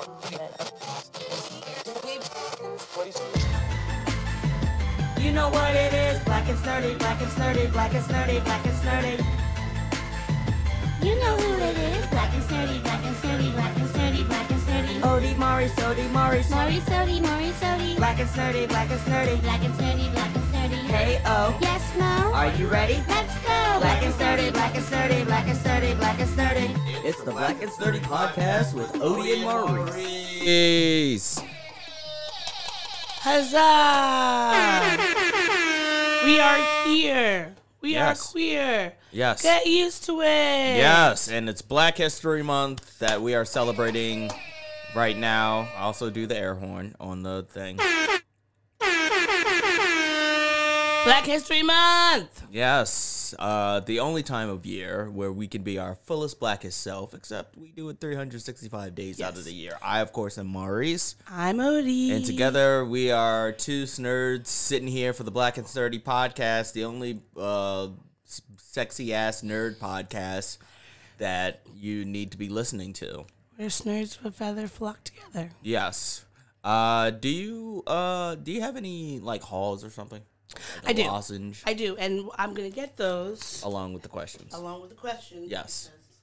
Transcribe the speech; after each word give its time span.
You 0.00 0.06
know 5.32 5.50
what 5.50 5.76
it 5.76 5.92
is, 5.92 6.18
black 6.24 6.48
and 6.48 6.58
sturdy, 6.58 6.94
black 6.94 7.20
and 7.20 7.30
sturdy, 7.30 7.66
black 7.66 7.92
and 7.92 8.02
sturdy, 8.04 8.40
black 8.40 8.64
and 8.64 8.74
sturdy. 8.78 9.22
You 11.02 11.20
know 11.20 11.36
who 11.36 11.52
it 11.62 11.76
is. 11.76 12.06
Black 12.06 12.32
and 12.32 12.42
sturdy, 12.44 12.78
black 12.78 13.04
and 13.04 13.14
sturdy, 13.16 13.50
black 13.52 13.76
and 13.76 13.88
sturdy, 13.90 14.22
black 14.24 14.50
and 14.50 14.60
sturdy. 14.62 15.00
Odie 15.00 15.36
Mari, 15.36 15.68
Sody 15.68 16.08
Mari, 16.08 16.42
Maury 16.48 16.80
sturdy, 16.80 17.20
Maury 17.20 17.50
sturdy. 17.52 17.94
black 17.96 18.18
and 18.20 18.30
sturdy, 18.30 18.66
black 18.66 18.90
and 18.90 19.00
sturdy. 19.02 19.36
Black 19.42 19.62
and 19.64 19.74
sturdy, 19.74 20.08
black 20.12 20.34
and 20.34 20.44
sturdy. 20.48 20.76
Hey 20.88 21.20
oh, 21.26 21.54
Yes, 21.60 21.82
Mo? 21.98 22.32
are 22.32 22.48
you 22.54 22.68
ready? 22.68 23.02
Let's 23.06 23.34
go. 23.34 23.39
Black 23.80 24.02
and 24.02 24.14
sturdy, 24.14 24.50
black 24.50 24.74
and 24.76 24.84
sturdy, 24.84 25.24
black 25.24 25.48
and 25.48 25.56
sturdy, 25.58 25.94
black 25.94 26.20
and 26.20 26.28
sturdy. 26.28 26.74
It's 27.02 27.22
the 27.22 27.30
Black 27.32 27.62
and 27.62 27.72
Sturdy 27.72 27.98
podcast 28.00 28.74
with 28.74 28.92
Odie 28.92 29.34
and 29.36 29.42
Maurice. 29.42 29.94
Peace. 30.40 31.40
Huzzah! 33.22 34.98
we 36.24 36.38
are 36.38 36.86
here. 36.86 37.54
We 37.80 37.92
Yes. 37.92 38.28
are 38.28 38.32
queer. 38.32 38.92
Yes. 39.12 39.42
Get 39.42 39.66
used 39.66 40.04
to 40.04 40.20
it. 40.20 40.26
Yes, 40.76 41.28
and 41.28 41.48
it's 41.48 41.62
Black 41.62 41.96
History 41.96 42.42
Month 42.42 42.98
that 42.98 43.22
we 43.22 43.34
are 43.34 43.46
celebrating 43.46 44.30
right 44.94 45.16
now. 45.16 45.68
I 45.76 45.80
also 45.82 46.10
do 46.10 46.26
the 46.26 46.36
air 46.36 46.54
horn 46.54 46.94
on 47.00 47.22
the 47.22 47.44
thing. 47.50 47.78
Black 51.04 51.24
History 51.24 51.62
Month. 51.62 52.42
Yes, 52.50 53.34
uh, 53.38 53.80
the 53.80 54.00
only 54.00 54.22
time 54.22 54.48
of 54.48 54.66
year 54.66 55.08
where 55.10 55.32
we 55.32 55.48
can 55.48 55.62
be 55.62 55.78
our 55.78 55.94
fullest 55.94 56.38
blackest 56.40 56.80
self, 56.80 57.14
except 57.14 57.56
we 57.56 57.70
do 57.70 57.88
it 57.88 58.00
365 58.00 58.94
days 58.94 59.20
out 59.20 59.36
of 59.36 59.44
the 59.44 59.52
year. 59.52 59.72
I, 59.82 60.00
of 60.00 60.12
course, 60.12 60.36
am 60.38 60.46
Maurice. 60.48 61.16
I'm 61.28 61.58
Odie. 61.58 62.10
And 62.12 62.24
together 62.24 62.84
we 62.84 63.10
are 63.10 63.52
two 63.52 63.84
nerds 63.84 64.48
sitting 64.48 64.88
here 64.88 65.12
for 65.12 65.22
the 65.22 65.30
Black 65.30 65.56
and 65.58 65.66
Sturdy 65.66 65.98
podcast, 65.98 66.72
the 66.74 66.84
only 66.84 67.20
uh, 67.36 67.88
sexy 68.58 69.14
ass 69.14 69.42
nerd 69.42 69.78
podcast 69.78 70.58
that 71.18 71.60
you 71.74 72.04
need 72.04 72.30
to 72.32 72.38
be 72.38 72.48
listening 72.48 72.92
to. 72.94 73.24
we're 73.58 73.66
nerds 73.68 74.22
with 74.22 74.34
feather 74.34 74.66
flock 74.68 75.04
together. 75.04 75.50
Yes. 75.62 76.24
Uh, 76.62 77.08
do 77.08 77.28
you 77.30 77.82
uh 77.86 78.34
do 78.34 78.52
you 78.52 78.60
have 78.60 78.76
any 78.76 79.18
like 79.18 79.42
halls 79.42 79.82
or 79.82 79.88
something? 79.88 80.20
I 80.84 80.92
do. 80.92 81.02
Lozenge 81.04 81.62
I 81.66 81.74
do, 81.74 81.96
and 81.96 82.28
I'm 82.38 82.54
gonna 82.54 82.70
get 82.70 82.96
those 82.96 83.62
along 83.64 83.92
with 83.92 84.02
the 84.02 84.08
questions. 84.08 84.52
along 84.54 84.80
with 84.80 84.90
the 84.90 84.96
questions. 84.96 85.50
Yes. 85.50 85.90
because 85.90 86.18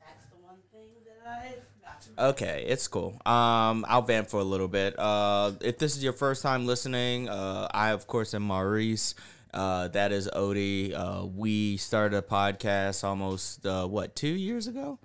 That's 0.00 0.24
the 0.26 0.36
one 0.44 0.56
thing 0.72 0.88
that 1.04 1.28
I 1.30 1.54
forgot 1.76 2.00
to. 2.02 2.24
Okay, 2.30 2.64
it's 2.66 2.88
cool. 2.88 3.12
Um, 3.24 3.84
I'll 3.88 4.02
vamp 4.02 4.28
for 4.28 4.40
a 4.40 4.44
little 4.44 4.68
bit. 4.68 4.98
Uh, 4.98 5.52
if 5.60 5.78
this 5.78 5.96
is 5.96 6.02
your 6.02 6.12
first 6.12 6.42
time 6.42 6.66
listening, 6.66 7.28
uh, 7.28 7.68
I 7.72 7.90
of 7.90 8.06
course 8.06 8.34
am 8.34 8.42
Maurice. 8.42 9.14
Uh, 9.54 9.88
that 9.88 10.12
is 10.12 10.28
Odie. 10.36 10.92
Uh, 10.94 11.24
we 11.24 11.78
started 11.78 12.16
a 12.18 12.22
podcast 12.22 13.02
almost 13.02 13.64
uh, 13.64 13.86
what 13.86 14.14
two 14.14 14.28
years 14.28 14.66
ago, 14.66 14.98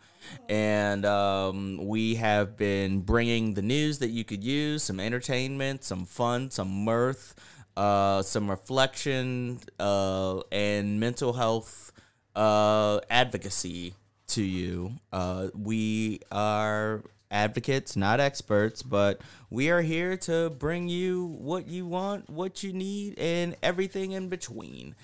and 0.50 1.06
um, 1.06 1.80
we 1.88 2.16
have 2.16 2.58
been 2.58 3.00
bringing 3.02 3.54
the 3.54 3.62
news 3.62 4.00
that 4.00 4.10
you 4.10 4.26
could 4.26 4.44
use, 4.44 4.84
some 4.84 5.00
entertainment, 5.00 5.86
some 5.86 6.06
fun, 6.06 6.52
some 6.52 6.84
mirth, 6.84 7.36
uh, 7.76 8.22
some 8.22 8.50
reflection, 8.50 9.60
uh, 9.80 10.42
and 10.52 11.00
mental 11.00 11.34
health 11.34 11.92
uh, 12.36 13.00
advocacy 13.10 13.94
to 14.28 14.44
you. 14.44 14.94
Uh, 15.12 15.50
we 15.56 16.20
are 16.32 17.04
advocates, 17.32 17.96
not 17.96 18.20
experts, 18.20 18.84
but 18.84 19.22
we 19.50 19.70
are 19.70 19.82
here 19.82 20.16
to 20.16 20.52
bring 20.52 20.88
you 20.88 21.26
what 21.26 21.68
you 21.68 21.86
want, 21.86 22.30
what 22.30 22.64
you 22.64 22.72
need, 22.72 23.18
and 23.18 23.56
everything 23.62 24.12
in 24.12 24.30
between. 24.30 24.96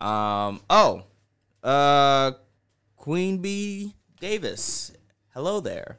Um, 0.00 0.60
oh, 0.70 1.04
uh, 1.62 2.32
Queen 2.96 3.38
Bee 3.38 3.94
Davis, 4.18 4.92
hello 5.34 5.60
there. 5.60 5.98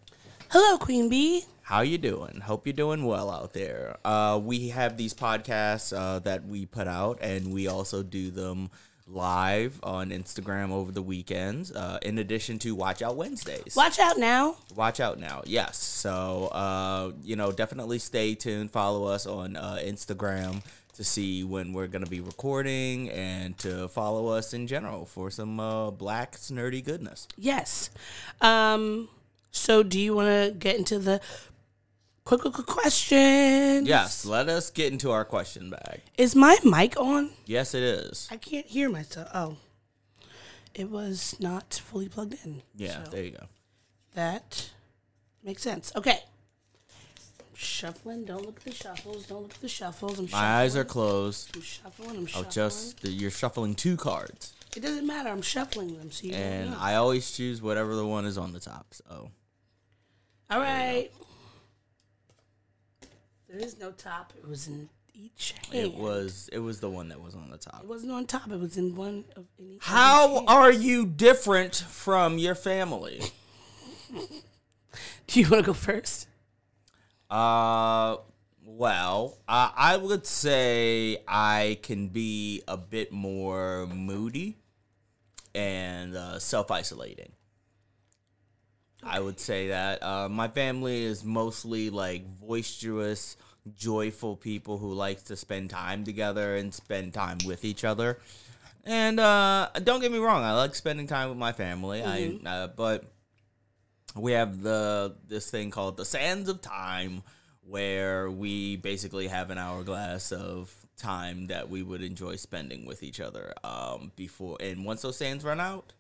Hello, 0.50 0.78
Queen 0.78 1.10
Bee. 1.10 1.46
How 1.66 1.82
you 1.82 1.98
doing? 1.98 2.42
Hope 2.42 2.68
you're 2.68 2.74
doing 2.76 3.06
well 3.06 3.32
out 3.32 3.54
there. 3.54 3.98
Uh, 4.06 4.40
we 4.40 4.70
have 4.70 4.98
these 4.98 5.16
podcasts 5.16 5.98
uh, 5.98 6.20
that 6.20 6.46
we 6.46 6.68
put 6.68 6.88
out, 6.88 7.18
and 7.22 7.52
we 7.52 7.66
also 7.66 8.04
do 8.04 8.30
them 8.30 8.70
live 9.08 9.80
on 9.82 10.12
Instagram 10.12 10.70
over 10.70 10.92
the 10.92 11.02
weekends. 11.02 11.72
Uh, 11.72 11.98
in 12.04 12.20
addition 12.20 12.60
to 12.60 12.76
Watch 12.76 13.02
Out 13.02 13.16
Wednesdays. 13.16 13.76
Watch 13.76 13.98
out 13.98 14.20
now. 14.20 14.58
Watch 14.76 15.00
out 15.00 15.18
now. 15.20 15.42
Yes. 15.48 15.78
So, 15.78 16.50
uh, 16.52 17.14
you 17.24 17.36
know, 17.36 17.52
definitely 17.52 17.98
stay 17.98 18.36
tuned. 18.36 18.70
Follow 18.70 19.06
us 19.06 19.26
on 19.26 19.56
uh, 19.56 19.80
Instagram 19.82 20.62
to 20.94 21.04
see 21.04 21.44
when 21.44 21.74
we're 21.74 21.88
going 21.88 22.06
to 22.06 22.12
be 22.12 22.22
recording 22.22 23.10
and 23.10 23.58
to 23.58 23.88
follow 23.88 24.28
us 24.28 24.54
in 24.54 24.68
general 24.68 25.08
for 25.08 25.32
some 25.32 25.60
uh, 25.60 25.90
black 25.90 26.34
nerdy 26.34 26.86
goodness. 26.86 27.28
Yes. 27.40 27.90
Um. 28.40 29.10
So, 29.50 29.84
do 29.84 29.98
you 29.98 30.14
want 30.14 30.28
to 30.28 30.52
get 30.52 30.76
into 30.76 31.00
the 31.00 31.22
quick, 32.26 32.42
quick, 32.42 32.54
quick 32.54 32.66
question? 32.68 33.86
Yes. 33.86 34.26
Let 34.26 34.50
us 34.50 34.70
get 34.70 34.92
into 34.92 35.12
our 35.12 35.24
question 35.24 35.70
bag. 35.70 36.02
Is 36.18 36.36
my 36.36 36.58
mic 36.64 37.00
on? 37.00 37.30
Yes, 37.46 37.74
it 37.74 37.84
is. 37.84 38.28
I 38.32 38.38
can't 38.38 38.66
hear 38.66 38.90
myself. 38.90 39.30
Oh, 39.34 39.58
it 40.74 40.90
was 40.90 41.36
not 41.40 41.82
fully 41.86 42.10
plugged 42.10 42.36
in. 42.44 42.62
Yeah, 42.76 43.04
So 43.06 43.12
there 43.12 43.24
you 43.24 43.32
go. 43.32 43.46
that 44.16 44.72
makes 45.44 45.62
sense. 45.62 45.92
Okay. 45.96 46.20
Shuffling. 47.54 48.26
Don't 48.26 48.46
look 48.46 48.58
at 48.58 48.64
the 48.66 48.74
shuffles. 48.74 49.28
Don't 49.28 49.44
look 49.44 49.54
at 49.54 49.62
the 49.62 49.70
shuffles. 49.70 50.20
I'm 50.20 50.28
My 50.30 50.62
eyes 50.62 50.76
are 50.76 50.84
closed. 50.84 51.56
I'm 51.56 51.62
shuffling. 51.62 52.10
I'm 52.18 52.26
shuffling. 52.26 52.46
Oh, 52.48 52.52
just 52.52 53.04
you're 53.06 53.32
shuffling 53.32 53.76
two 53.76 53.96
cards, 53.96 54.54
It 54.76 54.82
doesn't 54.82 55.08
matter. 55.08 55.30
I'm 55.30 55.42
shuffling 55.42 55.98
them. 55.98 56.12
So 56.12 56.28
you 56.28 56.34
and. 56.34 56.76
I 56.76 56.96
always 56.96 57.32
choose 57.32 57.62
whatever 57.62 57.96
the 57.96 58.06
one 58.06 58.26
is 58.26 58.38
on 58.38 58.52
the 58.52 58.60
top. 58.60 58.88
So 58.94 59.30
All 60.50 60.60
right. 60.60 61.10
There 63.56 63.66
is 63.66 63.80
no 63.80 63.92
top. 63.92 64.34
It 64.38 64.46
was 64.46 64.68
in 64.68 64.90
each 65.14 65.54
hand. 65.72 65.86
it 65.86 65.94
was 65.94 66.50
it 66.52 66.60
was 66.60 66.82
the 66.82 66.90
one 66.90 67.08
that 67.08 67.22
was 67.22 67.36
on 67.36 67.50
the 67.50 67.58
top. 67.58 67.84
It 67.84 67.88
wasn't 67.88 68.12
on 68.12 68.26
top. 68.26 68.52
It 68.52 68.60
was 68.60 68.76
in 68.76 68.96
one 68.96 69.24
of 69.38 69.46
any. 69.58 69.78
How 69.80 70.44
are 70.46 70.74
you 70.74 71.06
different 71.06 71.74
from 71.74 72.38
your 72.38 72.54
family? 72.54 73.22
Do 75.28 75.40
you 75.40 75.50
want 75.50 75.64
to 75.64 75.68
go 75.68 75.74
first? 75.74 76.28
Uh, 77.30 78.18
well, 78.66 79.38
uh, 79.48 79.72
I 79.74 79.96
would 79.96 80.26
say 80.26 81.20
I 81.26 81.80
can 81.82 82.10
be 82.10 82.62
a 82.68 82.76
bit 82.76 83.14
more 83.14 83.88
moody 83.88 84.58
and 85.54 86.14
uh, 86.14 86.40
self 86.40 86.72
isolating. 86.72 87.32
I 89.06 89.20
would 89.20 89.40
say 89.40 89.68
that 89.68 90.02
uh, 90.02 90.28
my 90.30 90.48
family 90.48 91.04
is 91.04 91.24
mostly 91.24 91.92
like 91.92 92.26
boisterous, 92.40 93.38
joyful 93.74 94.36
people 94.36 94.78
who 94.78 94.94
likes 94.94 95.24
to 95.24 95.36
spend 95.36 95.70
time 95.70 96.04
together 96.04 96.56
and 96.56 96.74
spend 96.74 97.14
time 97.14 97.38
with 97.46 97.66
each 97.66 97.84
other. 97.84 98.20
And 98.84 99.20
uh, 99.20 99.70
don't 99.84 100.02
get 100.02 100.12
me 100.12 100.20
wrong, 100.20 100.44
I 100.44 100.54
like 100.54 100.76
spending 100.76 101.08
time 101.08 101.30
with 101.30 101.38
my 101.38 101.52
family. 101.52 102.04
I 102.04 102.38
uh, 102.46 102.68
but 102.68 103.06
we 104.16 104.34
have 104.34 104.62
the 104.62 105.16
this 105.28 105.50
thing 105.50 105.72
called 105.72 105.98
the 105.98 106.06
sands 106.06 106.50
of 106.50 106.62
time 106.62 107.24
where 107.68 108.30
we 108.30 108.78
basically 108.78 109.28
have 109.28 109.50
an 109.50 109.58
hourglass 109.58 110.32
of 110.32 110.74
time 110.98 111.48
that 111.48 111.70
we 111.70 111.84
would 111.84 112.02
enjoy 112.02 112.36
spending 112.36 112.86
with 112.86 113.04
each 113.04 113.20
other 113.20 113.54
um 113.64 114.12
before 114.16 114.56
and 114.62 114.86
once 114.86 115.02
those 115.02 115.18
sands 115.18 115.44
run 115.44 115.60
out 115.60 115.92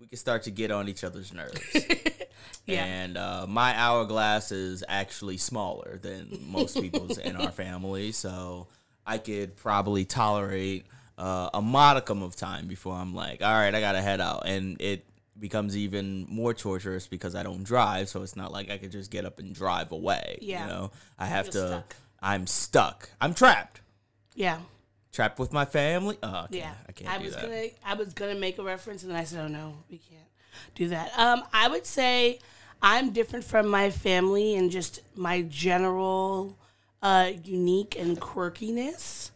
we 0.00 0.06
can 0.06 0.18
start 0.18 0.42
to 0.42 0.50
get 0.50 0.72
on 0.72 0.88
each 0.88 1.04
other's 1.04 1.32
nerves 1.32 1.60
Yeah. 2.66 2.84
and 2.84 3.16
uh, 3.18 3.46
my 3.48 3.74
hourglass 3.76 4.50
is 4.52 4.82
actually 4.88 5.36
smaller 5.36 5.98
than 6.00 6.38
most 6.48 6.80
people's 6.80 7.18
in 7.18 7.36
our 7.36 7.50
family 7.64 8.12
so 8.12 8.68
i 9.06 9.18
could 9.18 9.54
probably 9.56 10.04
tolerate 10.04 10.86
uh, 11.18 11.50
a 11.52 11.60
modicum 11.62 12.22
of 12.22 12.36
time 12.36 12.66
before 12.66 12.94
i'm 12.94 13.14
like 13.14 13.42
all 13.42 13.52
right 13.52 13.74
i 13.74 13.80
gotta 13.80 14.00
head 14.00 14.20
out 14.20 14.46
and 14.46 14.80
it 14.80 15.04
becomes 15.38 15.76
even 15.76 16.26
more 16.28 16.54
torturous 16.54 17.08
because 17.08 17.34
I 17.34 17.42
don't 17.42 17.64
drive, 17.64 18.08
so 18.08 18.22
it's 18.22 18.36
not 18.36 18.52
like 18.52 18.70
I 18.70 18.78
could 18.78 18.92
just 18.92 19.10
get 19.10 19.24
up 19.24 19.40
and 19.40 19.52
drive 19.52 19.90
away. 19.90 20.38
Yeah. 20.40 20.62
You 20.62 20.70
know, 20.72 20.90
I 21.18 21.26
have 21.26 21.46
You're 21.46 21.52
to. 21.54 21.66
stuck. 21.68 21.96
I'm 22.22 22.46
stuck. 22.46 23.10
I'm 23.20 23.34
trapped. 23.34 23.80
Yeah. 24.36 24.60
Trapped 25.12 25.40
with 25.40 25.52
my 25.52 25.64
family. 25.64 26.18
Oh, 26.22 26.28
I 26.28 26.46
Yeah. 26.50 26.72
I 26.88 26.92
can't 26.92 27.18
do 27.18 27.26
was 27.26 27.34
gonna 27.34 27.66
I 27.84 27.94
was 27.94 28.14
gonna 28.14 28.36
make 28.36 28.58
a 28.58 28.62
reference 28.62 29.02
and 29.02 29.10
then 29.10 29.18
I 29.18 29.24
said, 29.24 29.44
Oh 29.44 29.48
no, 29.48 29.74
we 29.90 29.98
can't 29.98 30.22
do 30.74 30.88
that. 30.88 31.16
Um, 31.18 31.42
I 31.52 31.68
would 31.68 31.86
say 31.86 32.38
I'm 32.82 33.10
different 33.10 33.44
from 33.44 33.68
my 33.68 33.90
family 33.90 34.54
and 34.56 34.70
just 34.70 35.00
my 35.14 35.42
general 35.42 36.58
uh 37.02 37.32
unique 37.44 37.96
and 37.98 38.20
quirkiness. 38.20 39.30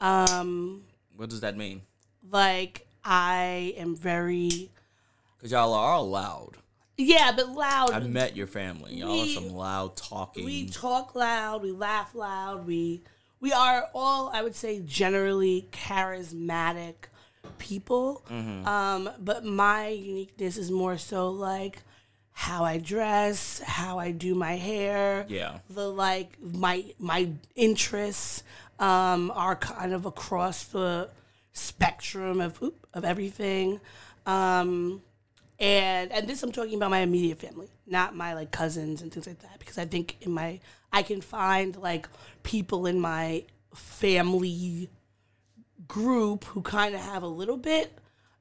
Um, 0.00 0.82
What 1.16 1.30
does 1.30 1.40
that 1.40 1.56
mean? 1.56 1.82
like 2.30 2.86
I 3.04 3.74
am 3.76 3.94
very 3.96 4.70
Because 5.36 5.52
y'all 5.52 5.74
are 5.74 5.92
all 5.94 6.08
loud. 6.08 6.56
Yeah, 6.96 7.32
but 7.34 7.48
loud. 7.48 7.90
I 7.90 8.00
met 8.00 8.36
your 8.36 8.46
family. 8.46 8.94
Y'all 8.96 9.22
are 9.22 9.26
some 9.26 9.50
loud 9.50 9.96
talking. 9.96 10.44
we 10.44 10.66
talk 10.68 11.14
loud, 11.14 11.62
we 11.62 11.72
laugh 11.72 12.14
loud, 12.14 12.66
we 12.66 13.02
we 13.40 13.52
are 13.52 13.88
all 13.94 14.30
I 14.32 14.42
would 14.42 14.54
say 14.54 14.80
generally 14.80 15.68
charismatic 15.72 16.94
people. 17.62 18.24
Mm-hmm. 18.28 18.66
Um, 18.66 19.10
but 19.18 19.44
my 19.44 19.88
uniqueness 19.88 20.56
is 20.58 20.70
more 20.70 20.98
so 20.98 21.30
like 21.30 21.82
how 22.32 22.64
I 22.64 22.78
dress, 22.78 23.60
how 23.60 23.98
I 23.98 24.10
do 24.10 24.34
my 24.34 24.56
hair. 24.56 25.24
Yeah. 25.28 25.58
The 25.70 25.88
like 25.88 26.36
my 26.40 26.84
my 26.98 27.30
interests 27.54 28.42
um, 28.78 29.30
are 29.34 29.56
kind 29.56 29.92
of 29.94 30.06
across 30.06 30.64
the 30.64 31.08
spectrum 31.52 32.40
of 32.40 32.60
of 32.92 33.04
everything. 33.04 33.80
Um, 34.26 35.02
and 35.58 36.10
and 36.10 36.26
this 36.26 36.42
I'm 36.42 36.52
talking 36.52 36.74
about 36.74 36.90
my 36.90 37.00
immediate 37.00 37.38
family, 37.38 37.68
not 37.86 38.16
my 38.16 38.34
like 38.34 38.50
cousins 38.50 39.02
and 39.02 39.12
things 39.12 39.26
like 39.26 39.40
that, 39.40 39.58
because 39.58 39.78
I 39.78 39.84
think 39.84 40.16
in 40.20 40.32
my 40.32 40.60
I 40.92 41.02
can 41.02 41.20
find 41.20 41.76
like 41.76 42.08
people 42.42 42.86
in 42.86 42.98
my 42.98 43.44
family 43.74 44.90
group 45.92 46.44
who 46.44 46.62
kind 46.62 46.94
of 46.94 47.02
have 47.02 47.22
a 47.22 47.26
little 47.26 47.58
bit 47.58 47.92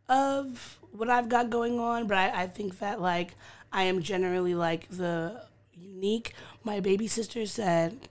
of 0.07 0.79
what 0.93 1.09
I've 1.09 1.27
got 1.27 1.49
going 1.49 1.81
on, 1.81 2.07
but 2.07 2.17
I, 2.17 2.43
I 2.43 2.47
think 2.47 2.79
that 2.79 3.01
like 3.01 3.35
I 3.73 3.83
am 3.83 4.01
generally 4.01 4.55
like 4.55 4.87
the 4.89 5.43
unique. 5.73 6.33
My 6.63 6.79
baby 6.79 7.07
sister 7.07 7.45
said 7.45 8.07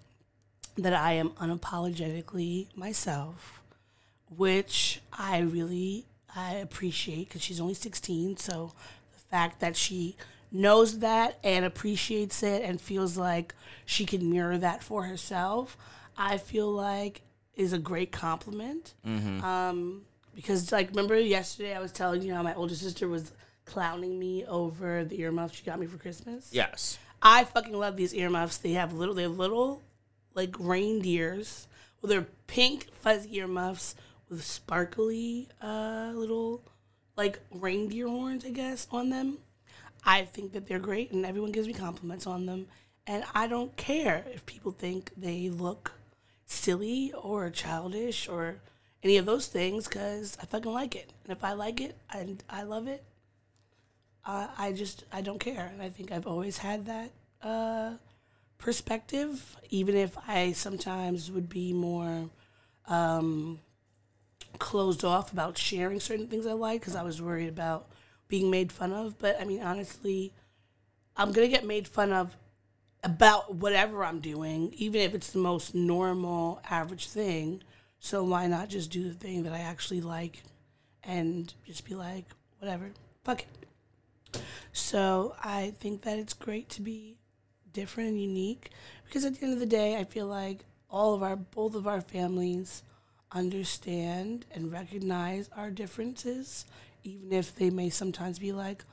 that 0.76 0.92
I 0.92 1.12
am 1.12 1.30
unapologetically 1.30 2.66
myself, 2.76 3.62
which 4.28 5.00
I 5.10 5.38
really 5.38 6.04
I 6.36 6.56
appreciate 6.56 7.28
because 7.28 7.42
she's 7.42 7.62
only 7.62 7.72
16. 7.72 8.36
So 8.36 8.74
the 9.14 9.20
fact 9.30 9.60
that 9.60 9.74
she 9.74 10.16
knows 10.52 10.98
that 10.98 11.38
and 11.42 11.64
appreciates 11.64 12.42
it 12.42 12.62
and 12.62 12.78
feels 12.78 13.16
like 13.16 13.54
she 13.86 14.04
can 14.04 14.30
mirror 14.30 14.58
that 14.58 14.82
for 14.82 15.04
herself, 15.04 15.78
I 16.14 16.36
feel 16.36 16.70
like 16.70 17.22
is 17.60 17.72
a 17.72 17.78
great 17.78 18.10
compliment. 18.10 18.94
Um, 19.04 20.02
because 20.34 20.72
like 20.72 20.88
remember 20.90 21.18
yesterday 21.18 21.74
I 21.74 21.80
was 21.80 21.92
telling 21.92 22.22
you 22.22 22.32
how 22.34 22.42
my 22.42 22.54
older 22.54 22.74
sister 22.74 23.06
was 23.08 23.32
clowning 23.66 24.18
me 24.18 24.44
over 24.46 25.04
the 25.04 25.20
earmuffs 25.20 25.54
she 25.56 25.64
got 25.64 25.78
me 25.78 25.86
for 25.86 25.98
Christmas. 25.98 26.48
yes. 26.52 26.98
I 27.22 27.44
fucking 27.44 27.74
love 27.74 27.96
these 27.96 28.14
earmuffs. 28.14 28.56
They 28.56 28.72
have 28.72 28.94
little, 28.94 29.14
they're 29.14 29.28
little, 29.28 29.82
like 30.34 30.56
reindeers. 30.58 31.68
Well, 32.00 32.08
they're 32.08 32.26
pink 32.46 32.88
fuzzy 32.94 33.36
earmuffs 33.36 33.94
with 34.30 34.42
sparkly, 34.42 35.48
uh, 35.60 36.12
little, 36.14 36.62
like 37.16 37.38
reindeer 37.52 38.08
horns, 38.08 38.46
I 38.46 38.50
guess, 38.50 38.86
on 38.90 39.10
them. 39.10 39.36
I 40.02 40.22
think 40.24 40.52
that 40.54 40.66
they're 40.66 40.78
great, 40.78 41.12
and 41.12 41.26
everyone 41.26 41.52
gives 41.52 41.66
me 41.66 41.74
compliments 41.74 42.26
on 42.26 42.46
them. 42.46 42.68
And 43.06 43.22
I 43.34 43.46
don't 43.46 43.76
care 43.76 44.24
if 44.32 44.46
people 44.46 44.72
think 44.72 45.10
they 45.14 45.50
look 45.50 45.92
silly 46.50 47.12
or 47.12 47.48
childish 47.48 48.28
or 48.28 48.56
any 49.02 49.16
of 49.16 49.24
those 49.24 49.46
things, 49.46 49.88
because 49.88 50.36
I 50.42 50.44
fucking 50.44 50.72
like 50.72 50.94
it. 50.94 51.12
And 51.24 51.32
if 51.32 51.42
I 51.44 51.52
like 51.52 51.80
it 51.80 51.96
and 52.12 52.42
I 52.50 52.62
love 52.64 52.88
it, 52.88 53.04
I 54.24 54.72
just 54.72 55.04
I 55.12 55.22
don't 55.22 55.40
care, 55.40 55.70
and 55.72 55.82
I 55.82 55.88
think 55.88 56.12
I've 56.12 56.26
always 56.26 56.58
had 56.58 56.86
that 56.86 57.10
uh, 57.42 57.94
perspective, 58.58 59.56
even 59.70 59.96
if 59.96 60.16
I 60.28 60.52
sometimes 60.52 61.30
would 61.32 61.48
be 61.48 61.72
more 61.72 62.30
um, 62.86 63.58
closed 64.58 65.04
off 65.04 65.32
about 65.32 65.58
sharing 65.58 65.98
certain 65.98 66.28
things 66.28 66.46
I 66.46 66.52
like 66.52 66.80
because 66.80 66.94
I 66.94 67.02
was 67.02 67.20
worried 67.20 67.48
about 67.48 67.88
being 68.28 68.50
made 68.50 68.70
fun 68.70 68.92
of. 68.92 69.18
But 69.18 69.40
I 69.40 69.44
mean, 69.44 69.62
honestly, 69.62 70.32
I'm 71.16 71.32
gonna 71.32 71.48
get 71.48 71.64
made 71.64 71.88
fun 71.88 72.12
of 72.12 72.36
about 73.02 73.54
whatever 73.54 74.04
I'm 74.04 74.20
doing, 74.20 74.72
even 74.76 75.00
if 75.00 75.14
it's 75.14 75.30
the 75.30 75.38
most 75.38 75.74
normal, 75.74 76.60
average 76.68 77.08
thing. 77.08 77.62
So 77.98 78.24
why 78.24 78.46
not 78.46 78.68
just 78.68 78.90
do 78.90 79.08
the 79.08 79.14
thing 79.14 79.42
that 79.44 79.52
I 79.52 79.60
actually 79.60 80.00
like, 80.00 80.42
and 81.02 81.52
just 81.66 81.84
be 81.84 81.94
like, 81.94 82.26
whatever, 82.58 82.90
fuck 83.24 83.42
it. 83.42 84.42
So 84.72 85.34
I 85.42 85.72
think 85.78 86.02
that 86.02 86.18
it's 86.18 86.34
great 86.34 86.68
to 86.70 86.82
be 86.82 87.16
different 87.72 88.10
and 88.10 88.20
unique 88.20 88.70
because 89.04 89.24
at 89.24 89.34
the 89.34 89.44
end 89.44 89.54
of 89.54 89.60
the 89.60 89.66
day, 89.66 89.96
I 89.96 90.04
feel 90.04 90.26
like 90.26 90.64
all 90.88 91.14
of 91.14 91.22
our 91.22 91.36
both 91.36 91.74
of 91.74 91.86
our 91.86 92.00
families 92.00 92.82
understand 93.32 94.44
and 94.52 94.72
recognize 94.72 95.48
our 95.56 95.70
differences, 95.70 96.64
even 97.04 97.32
if 97.32 97.54
they 97.54 97.70
may 97.70 97.90
sometimes 97.90 98.38
be 98.38 98.52
like, 98.52 98.84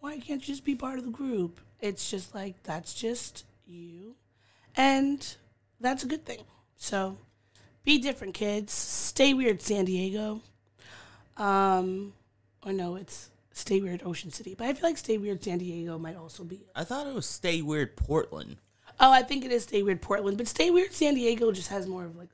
"Why 0.00 0.18
can't 0.18 0.40
you 0.46 0.54
just 0.54 0.64
be 0.64 0.74
part 0.74 0.98
of 0.98 1.04
the 1.04 1.10
group?" 1.10 1.60
It's 1.80 2.10
just 2.10 2.34
like 2.34 2.62
that's 2.62 2.94
just 2.94 3.44
you, 3.70 4.16
and 4.76 5.36
that's 5.80 6.04
a 6.04 6.06
good 6.06 6.24
thing. 6.24 6.44
So 6.76 7.16
be 7.84 7.98
different, 7.98 8.34
kids. 8.34 8.72
Stay 8.72 9.34
weird, 9.34 9.62
San 9.62 9.84
Diego. 9.84 10.42
Um, 11.36 12.12
or 12.64 12.72
no, 12.72 12.96
it's 12.96 13.30
Stay 13.52 13.80
Weird 13.80 14.02
Ocean 14.04 14.30
City. 14.30 14.54
But 14.54 14.66
I 14.66 14.74
feel 14.74 14.88
like 14.88 14.98
Stay 14.98 15.18
Weird 15.18 15.42
San 15.42 15.58
Diego 15.58 15.98
might 15.98 16.16
also 16.16 16.44
be. 16.44 16.66
I 16.74 16.84
thought 16.84 17.06
it 17.06 17.14
was 17.14 17.26
Stay 17.26 17.62
Weird 17.62 17.96
Portland. 17.96 18.56
Oh, 18.98 19.10
I 19.10 19.22
think 19.22 19.44
it 19.44 19.52
is 19.52 19.62
Stay 19.62 19.82
Weird 19.82 20.02
Portland, 20.02 20.36
but 20.36 20.48
Stay 20.48 20.70
Weird 20.70 20.92
San 20.92 21.14
Diego 21.14 21.50
just 21.52 21.68
has 21.68 21.86
more 21.86 22.04
of 22.04 22.16
like 22.16 22.28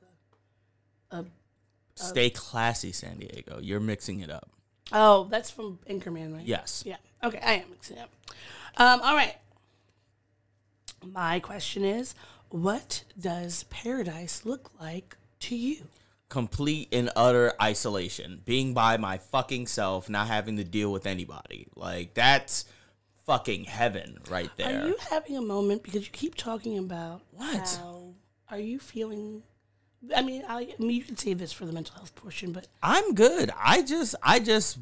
a. 1.11 1.25
Stay 1.95 2.29
Classy 2.29 2.91
San 2.91 3.17
Diego. 3.17 3.59
You're 3.59 3.79
mixing 3.79 4.19
it 4.19 4.29
up. 4.29 4.49
Oh, 4.91 5.27
that's 5.31 5.49
from 5.49 5.79
Anchorman, 5.89 6.35
right? 6.35 6.45
Yes. 6.45 6.83
Yeah. 6.85 6.97
Okay, 7.23 7.39
I 7.43 7.53
am 7.53 7.69
mixing 7.71 7.97
it 7.97 8.01
up. 8.01 8.09
Um, 8.77 9.01
all 9.01 9.15
right. 9.15 9.35
My 11.13 11.39
question 11.39 11.83
is, 11.83 12.15
what 12.49 13.03
does 13.19 13.63
paradise 13.63 14.45
look 14.45 14.71
like 14.79 15.17
to 15.41 15.55
you? 15.55 15.83
Complete 16.29 16.89
and 16.91 17.09
utter 17.15 17.53
isolation. 17.61 18.41
Being 18.45 18.73
by 18.73 18.97
my 18.97 19.17
fucking 19.17 19.67
self, 19.67 20.09
not 20.09 20.27
having 20.27 20.57
to 20.57 20.63
deal 20.63 20.91
with 20.91 21.05
anybody. 21.05 21.67
Like, 21.75 22.13
that's 22.13 22.65
fucking 23.25 23.65
heaven 23.65 24.19
right 24.29 24.49
there. 24.57 24.83
Are 24.83 24.87
you 24.87 24.97
having 25.09 25.37
a 25.37 25.41
moment 25.41 25.83
because 25.83 26.05
you 26.05 26.11
keep 26.11 26.35
talking 26.35 26.77
about 26.77 27.21
What? 27.31 27.79
How 27.79 28.13
are 28.49 28.59
you 28.59 28.79
feeling? 28.79 29.43
I 30.15 30.21
mean, 30.21 30.43
I, 30.47 30.73
I 30.79 30.81
mean, 30.81 30.91
you 30.91 31.03
can 31.03 31.17
save 31.17 31.39
this 31.39 31.51
for 31.51 31.65
the 31.65 31.73
mental 31.73 31.95
health 31.95 32.15
portion, 32.15 32.51
but 32.51 32.67
I'm 32.81 33.13
good. 33.13 33.51
I 33.61 33.81
just, 33.81 34.15
I 34.23 34.39
just, 34.39 34.77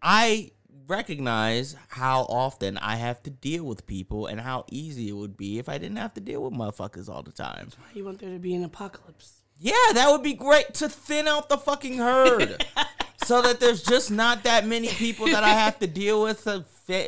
I 0.00 0.52
recognize 0.86 1.76
how 1.88 2.22
often 2.22 2.78
I 2.78 2.96
have 2.96 3.22
to 3.24 3.30
deal 3.30 3.64
with 3.64 3.86
people 3.86 4.26
and 4.26 4.40
how 4.40 4.64
easy 4.70 5.08
it 5.08 5.12
would 5.12 5.36
be 5.36 5.58
if 5.58 5.68
I 5.68 5.78
didn't 5.78 5.96
have 5.96 6.14
to 6.14 6.20
deal 6.20 6.42
with 6.42 6.52
motherfuckers 6.52 7.08
all 7.08 7.22
the 7.22 7.32
time. 7.32 7.70
you 7.94 8.04
want 8.04 8.20
there 8.20 8.32
to 8.32 8.38
be 8.38 8.54
an 8.54 8.64
apocalypse. 8.64 9.42
Yeah, 9.60 9.72
that 9.94 10.10
would 10.10 10.22
be 10.22 10.34
great 10.34 10.74
to 10.74 10.88
thin 10.88 11.26
out 11.26 11.48
the 11.48 11.58
fucking 11.58 11.98
herd. 11.98 12.64
so 13.24 13.42
that 13.42 13.60
there's 13.60 13.82
just 13.82 14.10
not 14.10 14.44
that 14.44 14.66
many 14.66 14.88
people 14.88 15.26
that 15.26 15.44
I 15.44 15.50
have 15.50 15.78
to 15.80 15.86
deal 15.86 16.22
with 16.22 16.46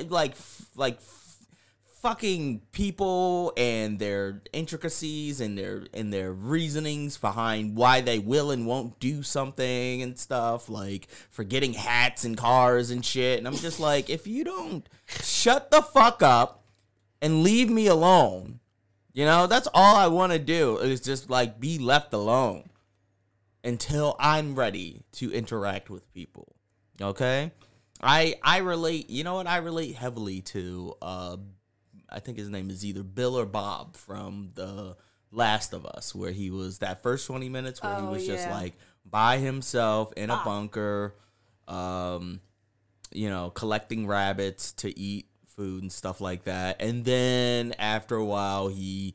like 0.08 0.34
like 0.74 1.00
fucking 2.00 2.62
people 2.72 3.52
and 3.56 3.98
their 3.98 4.42
intricacies 4.52 5.40
and 5.40 5.58
their 5.58 5.86
and 5.92 6.12
their 6.12 6.32
reasonings 6.32 7.18
behind 7.18 7.76
why 7.76 8.00
they 8.00 8.18
will 8.18 8.50
and 8.50 8.66
won't 8.66 8.98
do 8.98 9.22
something 9.22 10.02
and 10.02 10.18
stuff 10.18 10.68
like 10.68 11.08
forgetting 11.30 11.74
hats 11.74 12.24
and 12.24 12.36
cars 12.36 12.90
and 12.90 13.04
shit 13.04 13.38
and 13.38 13.46
I'm 13.46 13.56
just 13.56 13.80
like 13.90 14.08
if 14.08 14.26
you 14.26 14.44
don't 14.44 14.88
shut 15.22 15.70
the 15.70 15.82
fuck 15.82 16.22
up 16.22 16.64
and 17.20 17.42
leave 17.42 17.68
me 17.68 17.86
alone 17.86 18.60
you 19.12 19.24
know, 19.24 19.46
that's 19.46 19.68
all 19.74 19.96
I 19.96 20.06
want 20.06 20.32
to 20.32 20.38
do 20.38 20.78
is 20.78 21.00
just 21.00 21.30
like 21.30 21.58
be 21.58 21.78
left 21.78 22.12
alone 22.12 22.70
until 23.64 24.16
I'm 24.18 24.54
ready 24.54 25.02
to 25.12 25.32
interact 25.32 25.90
with 25.90 26.12
people. 26.14 26.54
Okay? 27.00 27.50
I 28.02 28.36
I 28.42 28.58
relate, 28.58 29.10
you 29.10 29.24
know 29.24 29.34
what? 29.34 29.46
I 29.46 29.58
relate 29.58 29.96
heavily 29.96 30.42
to 30.42 30.94
uh 31.02 31.36
I 32.10 32.20
think 32.20 32.38
his 32.38 32.48
name 32.48 32.70
is 32.70 32.84
either 32.84 33.02
Bill 33.02 33.38
or 33.38 33.46
Bob 33.46 33.96
from 33.96 34.50
The 34.54 34.96
Last 35.32 35.72
of 35.72 35.86
Us 35.86 36.14
where 36.14 36.32
he 36.32 36.50
was 36.50 36.78
that 36.78 37.02
first 37.02 37.26
20 37.26 37.48
minutes 37.48 37.82
where 37.82 37.94
he 37.96 38.02
Oh, 38.06 38.10
was 38.10 38.26
just 38.26 38.48
like 38.50 38.74
by 39.04 39.38
himself 39.38 40.12
in 40.16 40.28
a 40.30 40.42
bunker 40.44 41.14
um 41.68 42.40
you 43.12 43.28
know, 43.28 43.50
collecting 43.50 44.06
rabbits 44.06 44.72
to 44.72 44.96
eat 44.98 45.26
food 45.46 45.82
and 45.82 45.90
stuff 45.92 46.20
like 46.20 46.44
that. 46.44 46.80
And 46.80 47.04
then 47.04 47.74
after 47.78 48.14
a 48.14 48.24
while, 48.24 48.68
he, 48.68 49.14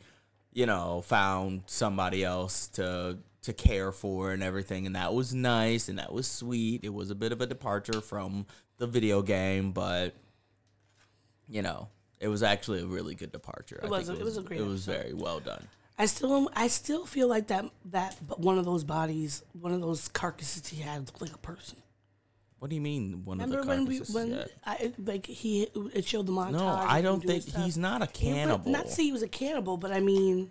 you 0.51 0.65
know, 0.65 1.01
found 1.01 1.63
somebody 1.67 2.23
else 2.23 2.67
to 2.69 3.19
to 3.43 3.53
care 3.53 3.91
for 3.91 4.31
and 4.31 4.41
everything, 4.43 4.85
and 4.85 4.95
that 4.95 5.13
was 5.13 5.33
nice 5.33 5.87
and 5.87 5.97
that 5.99 6.11
was 6.11 6.27
sweet. 6.27 6.83
It 6.83 6.93
was 6.93 7.09
a 7.09 7.15
bit 7.15 7.31
of 7.31 7.39
a 7.41 7.45
departure 7.47 8.01
from 8.01 8.47
the 8.77 8.87
video 8.87 9.21
game, 9.21 9.71
but 9.71 10.13
you 11.47 11.61
know, 11.61 11.87
it 12.25 12.29
was 12.29 12.41
actually 12.43 12.81
a 12.81 12.85
really 12.87 13.15
good 13.15 13.31
departure. 13.31 13.79
I 13.83 13.87
was 13.87 14.07
think 14.07 14.17
a- 14.17 14.21
it 14.21 14.25
was 14.25 14.37
a 14.37 14.41
great 14.41 14.59
It 14.59 14.63
was 14.65 14.85
very 14.85 15.13
well 15.13 15.39
done. 15.39 15.67
I 15.97 16.07
still, 16.07 16.49
I 16.55 16.67
still 16.67 17.05
feel 17.05 17.27
like 17.29 17.47
that 17.47 17.65
that 17.91 18.15
one 18.37 18.57
of 18.57 18.65
those 18.65 18.83
bodies, 18.83 19.43
one 19.53 19.71
of 19.71 19.81
those 19.81 20.07
carcasses 20.09 20.67
he 20.67 20.81
had 20.81 20.99
looked 21.05 21.21
like 21.21 21.33
a 21.33 21.37
person. 21.37 21.77
What 22.59 22.69
do 22.69 22.75
you 22.75 22.81
mean 22.81 23.23
one 23.25 23.37
Remember 23.37 23.59
of 23.59 23.65
the 23.65 23.69
when 23.69 23.85
we 23.85 23.97
carcasses? 23.99 24.15
when. 24.15 24.45
I 24.65 24.91
like 24.97 25.25
he 25.27 25.67
it 25.93 26.03
showed 26.05 26.25
the 26.25 26.33
montage. 26.33 26.51
No, 26.53 26.67
I 26.67 27.01
don't 27.01 27.21
think 27.23 27.45
he's 27.55 27.77
not 27.77 28.01
a 28.01 28.07
cannibal. 28.07 28.71
Not 28.71 28.85
to 28.87 28.91
say 28.91 29.03
he 29.03 29.11
was 29.11 29.21
a 29.23 29.27
cannibal, 29.27 29.77
but 29.77 29.91
I 29.91 29.99
mean, 29.99 30.49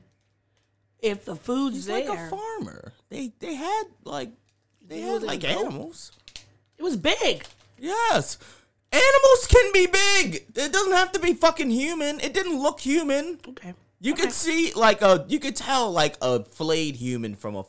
if 1.00 1.24
the 1.24 1.36
food's 1.36 1.74
He's 1.76 1.86
there, 1.86 2.08
like 2.08 2.18
a 2.18 2.30
farmer. 2.30 2.92
They 3.10 3.32
they 3.40 3.54
had 3.54 3.84
like 4.04 4.30
they 4.86 4.96
He 4.96 5.02
had 5.02 5.12
was 5.14 5.22
like 5.24 5.40
goat? 5.40 5.50
animals. 5.50 6.12
it 6.78 6.82
was 6.82 6.96
big. 6.96 7.44
Yes. 7.78 8.38
Animals 8.94 9.46
can 9.48 9.72
be 9.72 9.86
big. 9.86 10.34
It 10.54 10.72
doesn't 10.72 10.92
have 10.92 11.12
to 11.12 11.20
be 11.20 11.34
fucking 11.34 11.70
human. 11.70 12.20
It 12.20 12.32
didn't 12.32 12.60
look 12.60 12.80
human. 12.80 13.38
Okay. 13.48 13.74
You 14.00 14.14
could 14.14 14.32
see 14.32 14.72
like 14.74 15.02
a 15.02 15.24
you 15.28 15.38
could 15.38 15.56
tell 15.56 15.90
like 15.90 16.16
a 16.20 16.44
flayed 16.44 16.96
human 16.96 17.34
from 17.34 17.56
a 17.56 17.64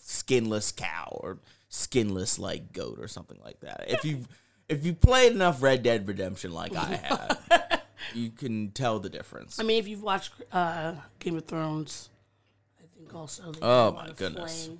skinless 0.00 0.72
cow 0.72 1.18
or 1.20 1.38
skinless 1.68 2.38
like 2.38 2.72
goat 2.72 2.98
or 3.00 3.08
something 3.08 3.38
like 3.42 3.60
that. 3.60 3.84
If 3.88 4.04
you 4.04 4.26
if 4.68 4.86
you 4.86 4.94
played 4.94 5.32
enough 5.32 5.62
Red 5.62 5.82
Dead 5.82 6.06
Redemption 6.06 6.52
like 6.52 6.74
I 6.76 6.94
have, 7.50 7.82
you 8.14 8.30
can 8.30 8.70
tell 8.70 8.98
the 9.00 9.10
difference. 9.10 9.58
I 9.58 9.64
mean, 9.64 9.78
if 9.78 9.88
you've 9.88 10.02
watched 10.02 10.32
uh, 10.52 10.94
Game 11.18 11.36
of 11.36 11.46
Thrones, 11.46 12.10
I 12.78 12.84
think 12.96 13.14
also. 13.14 13.52
Oh 13.60 13.92
my 13.92 14.08
goodness. 14.16 14.66
flaying. 14.66 14.78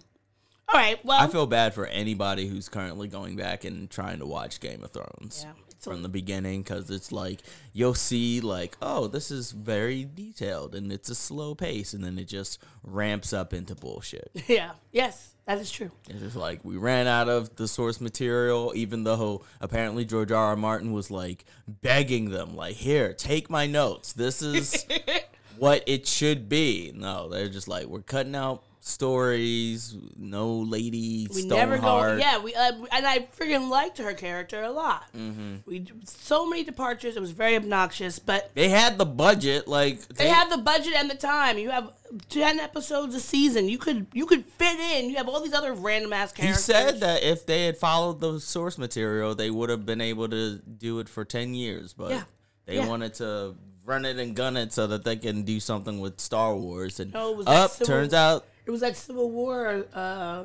All 0.68 0.80
right. 0.80 1.04
Well, 1.04 1.20
I 1.20 1.26
feel 1.26 1.46
bad 1.46 1.74
for 1.74 1.86
anybody 1.86 2.46
who's 2.46 2.68
currently 2.68 3.08
going 3.08 3.36
back 3.36 3.64
and 3.64 3.90
trying 3.90 4.20
to 4.20 4.26
watch 4.26 4.60
Game 4.60 4.82
of 4.82 4.90
Thrones 4.90 5.44
Yeah, 5.44 5.52
from 5.82 6.02
the 6.02 6.08
beginning 6.08 6.62
because 6.62 6.90
it's 6.90 7.12
like 7.12 7.40
you'll 7.72 7.94
see 7.94 8.40
like 8.40 8.76
oh 8.80 9.06
this 9.06 9.30
is 9.30 9.52
very 9.52 10.04
detailed 10.04 10.74
and 10.74 10.92
it's 10.92 11.08
a 11.08 11.14
slow 11.14 11.54
pace 11.54 11.92
and 11.92 12.04
then 12.04 12.18
it 12.18 12.28
just 12.28 12.58
ramps 12.82 13.32
up 13.32 13.52
into 13.52 13.74
bullshit. 13.74 14.30
yeah. 14.46 14.72
Yes, 14.90 15.34
that 15.46 15.58
is 15.58 15.70
true. 15.70 15.90
It's 16.08 16.20
just 16.20 16.36
like 16.36 16.64
we 16.64 16.76
ran 16.76 17.06
out 17.06 17.28
of 17.28 17.56
the 17.56 17.66
source 17.66 18.00
material, 18.00 18.72
even 18.74 19.04
though 19.04 19.44
apparently 19.60 20.04
George 20.04 20.30
R. 20.30 20.46
R. 20.46 20.56
Martin 20.56 20.92
was 20.92 21.10
like 21.10 21.44
begging 21.66 22.30
them, 22.30 22.54
like, 22.54 22.76
"Here, 22.76 23.12
take 23.12 23.50
my 23.50 23.66
notes. 23.66 24.12
This 24.12 24.42
is 24.42 24.86
what 25.58 25.82
it 25.86 26.06
should 26.06 26.48
be." 26.48 26.92
No, 26.94 27.28
they're 27.28 27.48
just 27.48 27.68
like, 27.68 27.86
"We're 27.86 28.02
cutting 28.02 28.36
out 28.36 28.62
stories. 28.84 29.96
No 30.16 30.52
lady 30.56 31.26
We 31.34 31.44
never 31.46 31.76
go. 31.76 31.82
Stoneheart." 31.82 32.18
Yeah, 32.20 32.38
we 32.38 32.54
uh, 32.54 32.72
and 32.92 33.06
I 33.06 33.20
freaking 33.38 33.68
liked 33.70 33.98
her 33.98 34.12
character 34.14 34.62
a 34.62 34.70
lot. 34.70 35.04
Mm-hmm. 35.16 35.56
We 35.66 35.86
so 36.04 36.48
many 36.48 36.64
departures. 36.64 37.16
It 37.16 37.20
was 37.20 37.30
very 37.30 37.56
obnoxious, 37.56 38.18
but 38.18 38.50
They 38.54 38.68
had 38.68 38.98
the 38.98 39.06
budget, 39.06 39.68
like 39.68 40.00
they 40.08 40.28
have 40.28 40.50
the 40.50 40.58
budget 40.58 40.94
and 40.94 41.10
the 41.10 41.14
time. 41.16 41.58
You 41.58 41.70
have 41.70 41.92
ten 42.28 42.60
episodes 42.60 43.14
a 43.14 43.20
season. 43.20 43.68
You 43.68 43.78
could 43.78 44.06
you 44.12 44.26
could 44.26 44.44
fit 44.44 44.78
in. 44.78 45.10
You 45.10 45.16
have 45.16 45.28
all 45.28 45.40
these 45.40 45.54
other 45.54 45.72
random 45.74 46.12
ass 46.12 46.32
characters. 46.32 46.66
He 46.66 46.72
said 46.72 47.00
that 47.00 47.22
if 47.22 47.46
they 47.46 47.66
had 47.66 47.78
followed 47.78 48.20
the 48.20 48.40
source 48.40 48.78
material, 48.78 49.34
they 49.34 49.50
would 49.50 49.70
have 49.70 49.86
been 49.86 50.00
able 50.00 50.28
to 50.28 50.58
do 50.58 50.98
it 50.98 51.08
for 51.08 51.24
ten 51.24 51.54
years, 51.54 51.92
but 51.92 52.10
Yeah. 52.10 52.22
they 52.66 52.76
Yeah. 52.76 52.88
wanted 52.88 53.14
to 53.14 53.54
run 53.84 54.04
it 54.04 54.16
and 54.16 54.36
gun 54.36 54.56
it 54.56 54.72
so 54.72 54.86
that 54.86 55.02
they 55.04 55.16
can 55.16 55.42
do 55.42 55.58
something 55.58 55.98
with 55.98 56.20
Star 56.20 56.54
Wars. 56.54 57.00
And 57.00 57.12
No, 57.12 57.30
it 57.32 57.36
was 57.38 57.46
like 57.46 57.58
up 57.58 57.78
turns 57.84 58.14
out 58.14 58.44
it 58.66 58.70
was 58.70 58.82
like 58.82 58.96
Civil 58.96 59.30
War. 59.30 59.84
Uh, 59.94 60.44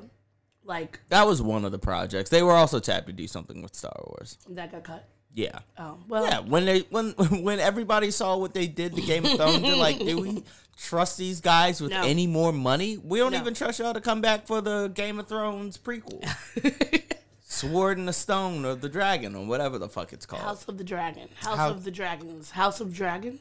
like 0.63 0.99
that 1.09 1.25
was 1.25 1.41
one 1.41 1.63
of 1.65 1.71
the 1.71 1.79
projects. 1.79 2.29
They 2.29 2.43
were 2.43 2.53
also 2.53 2.79
tapped 2.79 3.07
to 3.07 3.13
do 3.13 3.27
something 3.27 3.61
with 3.61 3.75
Star 3.75 3.93
Wars. 4.07 4.37
that 4.49 4.71
got 4.71 4.83
cut. 4.83 5.07
Yeah. 5.33 5.59
Oh 5.77 5.97
well. 6.07 6.25
Yeah, 6.25 6.39
when 6.39 6.65
they 6.65 6.79
when 6.89 7.11
when 7.43 7.59
everybody 7.59 8.11
saw 8.11 8.37
what 8.37 8.53
they 8.53 8.67
did 8.67 8.95
to 8.95 9.01
Game 9.01 9.25
of 9.25 9.31
Thrones, 9.33 9.61
they're 9.61 9.75
like, 9.75 9.99
"Do 9.99 10.19
we 10.19 10.43
trust 10.77 11.17
these 11.17 11.39
guys 11.41 11.79
with 11.79 11.91
No. 11.91 12.01
any 12.01 12.25
more 12.27 12.51
money? 12.51 12.97
We 12.97 13.19
don't 13.19 13.31
No. 13.33 13.39
even 13.39 13.53
trust 13.53 13.79
y'all 13.79 13.93
to 13.93 14.01
come 14.01 14.19
back 14.19 14.47
for 14.47 14.61
the 14.61 14.87
Game 14.89 15.19
of 15.19 15.27
Thrones 15.27 15.77
prequel, 15.77 16.23
Sword 17.41 17.97
in 17.99 18.05
the 18.05 18.13
Stone 18.13 18.65
or 18.65 18.75
the 18.75 18.89
Dragon 18.89 19.35
or 19.35 19.45
whatever 19.45 19.77
the 19.77 19.87
fuck 19.89 20.11
it's 20.11 20.25
called, 20.25 20.41
House, 20.41 20.59
House 20.61 20.67
of 20.69 20.77
the 20.77 20.83
Dragon. 20.83 21.29
House 21.35 21.57
How- 21.57 21.69
of 21.69 21.83
the 21.83 21.91
Dragons. 21.91 22.51
House 22.51 22.81
of 22.81 22.93
Dragon. 22.93 23.39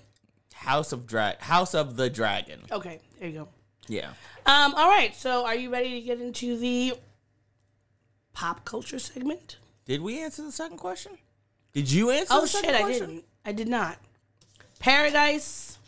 House 0.54 0.92
of 0.92 1.06
Drag 1.06 1.38
House 1.40 1.74
of 1.74 1.96
the 1.96 2.08
Dragon. 2.10 2.60
Okay, 2.70 3.00
there 3.18 3.28
you 3.28 3.34
go. 3.40 3.48
Yeah, 3.88 4.10
Um, 4.46 4.74
all 4.74 4.88
right, 4.88 5.14
so 5.14 5.44
are 5.44 5.54
you 5.54 5.70
ready 5.70 6.00
to 6.00 6.00
get 6.00 6.20
into 6.20 6.58
the 6.58 6.94
pop 8.32 8.64
culture 8.64 8.98
segment? 8.98 9.56
did 9.84 10.00
we 10.02 10.20
answer 10.22 10.42
the 10.42 10.52
second 10.52 10.78
question? 10.78 11.12
Did 11.72 11.90
you 11.90 12.10
answer? 12.10 12.34
Oh 12.34 12.46
shit, 12.46 12.64
second 12.64 12.74
I 12.74 12.90
didn't. 12.90 13.24
I 13.44 13.52
did 13.52 13.68
not. 13.68 13.98
Paradise. 14.78 15.78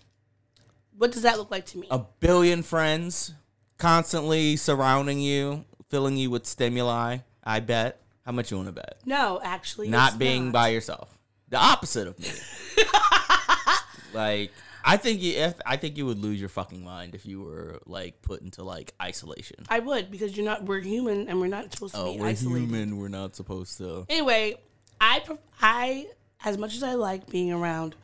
What 0.97 1.13
does 1.13 1.23
that 1.23 1.39
look 1.39 1.51
like 1.51 1.67
to 1.67 1.79
me? 1.79 1.87
A 1.91 2.01
billion 2.21 2.63
friends 2.63 3.33
constantly 3.79 4.57
surrounding 4.57 5.21
you, 5.21 5.65
filling 5.89 6.17
you 6.17 6.31
with 6.31 6.47
stimuli. 6.47 7.19
I 7.43 7.61
bet. 7.61 8.01
How 8.27 8.33
much 8.33 8.51
you 8.51 8.59
want 8.59 8.69
to 8.69 8.73
bet? 8.73 8.99
no, 9.07 9.41
actually, 9.43 9.89
not 9.89 10.19
being 10.19 10.47
not. 10.47 10.53
by 10.53 10.69
yourself. 10.69 11.17
The 11.49 11.57
opposite 11.57 12.09
of 12.09 12.19
me. 12.19 12.29
like 14.13 14.53
I 14.85 14.97
think 14.97 15.21
you 15.21 15.35
if 15.35 15.55
I 15.67 15.77
think 15.77 15.97
you 15.97 16.07
would 16.07 16.19
lose 16.19 16.41
your 16.41 16.49
fucking 16.49 16.83
mind 16.83 17.15
if 17.15 17.27
you 17.27 17.41
were 17.41 17.81
like 17.87 18.23
put 18.23 18.43
into 18.43 18.63
like 18.63 18.95
isolation. 19.03 19.65
I 19.69 19.81
would 19.81 20.11
because 20.11 20.37
you're 20.37 20.47
not. 20.47 20.65
We're 20.65 20.81
human 20.81 21.29
and 21.29 21.41
we're 21.41 21.49
not 21.49 21.73
supposed 21.73 21.95
to 21.95 22.01
Oh, 22.01 22.13
be 22.13 22.21
we're 22.21 22.27
isolated. 22.29 22.67
human. 22.67 22.97
We're 22.99 23.09
not 23.09 23.37
supposed 23.37 23.79
to. 23.79 24.07
Anyway, 24.09 24.57
I 25.01 25.23
I 25.61 26.07
as 26.45 26.57
much 26.57 26.75
as 26.75 26.83
I 26.83 26.95
like 26.95 27.29
being 27.29 27.53
around 27.53 27.97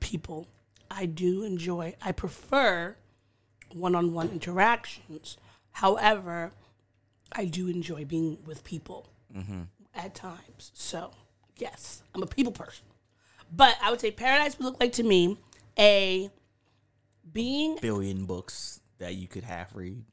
people, 0.00 0.48
I 0.90 1.06
do 1.06 1.44
enjoy. 1.44 1.94
I 2.02 2.12
prefer 2.12 2.96
one-on-one 3.72 4.30
interactions. 4.30 5.36
However, 5.72 6.52
I 7.32 7.44
do 7.44 7.68
enjoy 7.68 8.04
being 8.04 8.38
with 8.44 8.64
people 8.64 9.06
mm-hmm. 9.34 9.62
at 9.94 10.14
times. 10.14 10.72
So, 10.74 11.12
yes, 11.56 12.02
I'm 12.14 12.22
a 12.22 12.26
people 12.26 12.52
person. 12.52 12.84
But 13.54 13.76
I 13.82 13.90
would 13.90 14.00
say 14.00 14.10
paradise 14.10 14.58
would 14.58 14.64
look 14.64 14.80
like 14.80 14.92
to 14.94 15.02
me 15.02 15.38
a 15.78 16.30
being. 17.32 17.78
Billion 17.80 18.24
books 18.26 18.80
that 18.98 19.14
you 19.14 19.28
could 19.28 19.44
half 19.44 19.74
read. 19.74 20.04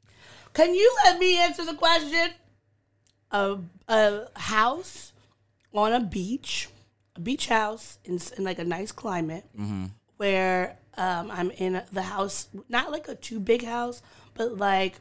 Can 0.54 0.74
you 0.74 0.96
let 1.04 1.18
me 1.18 1.38
answer 1.38 1.64
the 1.64 1.74
question? 1.74 2.30
A 3.30 3.58
a 3.88 4.26
house 4.36 5.12
on 5.74 5.92
a 5.92 6.00
beach, 6.00 6.68
a 7.16 7.20
beach 7.20 7.48
house 7.48 7.98
in, 8.04 8.18
in 8.36 8.44
like 8.44 8.58
a 8.58 8.64
nice 8.64 8.90
climate, 8.90 9.44
where 10.16 10.78
um, 10.96 11.30
I'm 11.30 11.50
in 11.52 11.82
the 11.92 12.02
house, 12.02 12.48
not 12.68 12.90
like 12.90 13.06
a 13.08 13.14
too 13.14 13.38
big 13.38 13.64
house, 13.64 14.02
but 14.34 14.56
like 14.56 14.94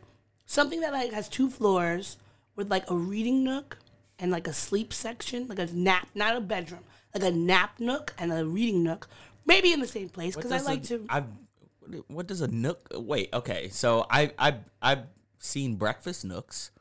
something 0.46 0.82
that 0.82 0.94
like 0.94 1.12
has 1.14 1.30
two 1.30 1.50
floors 1.50 2.18
with 2.56 2.70
like 2.70 2.90
a 2.90 2.96
reading 2.96 3.44
nook 3.44 3.78
and 4.20 4.32
like 4.32 4.48
a 4.48 4.54
sleep 4.54 4.94
section, 4.94 5.48
like 5.48 5.60
a 5.60 5.68
nap, 5.68 6.10
not 6.14 6.36
a 6.36 6.42
bedroom, 6.42 6.84
like 7.14 7.24
a 7.24 7.36
nap 7.36 7.80
nook 7.80 8.14
and 8.18 8.32
a 8.34 8.46
reading 8.46 8.84
nook, 8.84 9.08
maybe 9.48 9.74
in 9.74 9.80
the 9.80 9.88
same 9.88 10.10
place 10.10 10.36
because 10.36 10.51
I 10.51 10.60
like 10.60 10.84
a- 10.84 10.88
to. 10.88 11.06
I've 11.10 11.25
what 12.08 12.27
does 12.27 12.42
a 12.42 12.48
nook? 12.50 12.89
Wait, 12.94 13.30
okay. 13.34 13.70
So 13.70 14.06
I 14.10 14.32
I 14.38 14.58
I've 14.82 15.04
seen 15.39 15.75
breakfast 15.75 16.25
nooks 16.25 16.72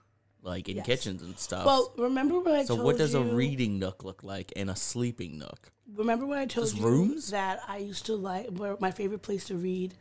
like 0.43 0.69
in 0.69 0.77
Yes. 0.77 0.87
kitchens 0.87 1.23
and 1.23 1.39
stuff. 1.39 1.65
well, 1.67 1.93
remember 1.97 2.39
when 2.41 2.55
I 2.55 2.65
told 2.65 2.69
you. 2.71 2.77
so 2.77 2.85
what 2.85 2.99
does 2.99 3.15
you, 3.15 3.21
a 3.21 3.23
reading 3.35 3.79
nook 3.79 4.05
look 4.05 4.23
like 4.23 4.53
and 4.57 4.69
a 4.71 4.77
sleeping 4.77 5.39
nook? 5.39 5.71
Remember 5.95 6.27
when 6.27 6.39
I 6.39 6.47
told 6.47 6.67
Just 6.67 6.79
you 6.79 6.85
rooms? 6.87 7.31
that 7.31 7.61
I 7.69 7.79
used 7.79 8.07
to 8.07 8.15
like 8.17 8.49
where 8.49 8.77
my 8.81 8.91
favorite 8.91 9.23
place 9.23 9.45
to 9.47 9.57
read 9.57 9.95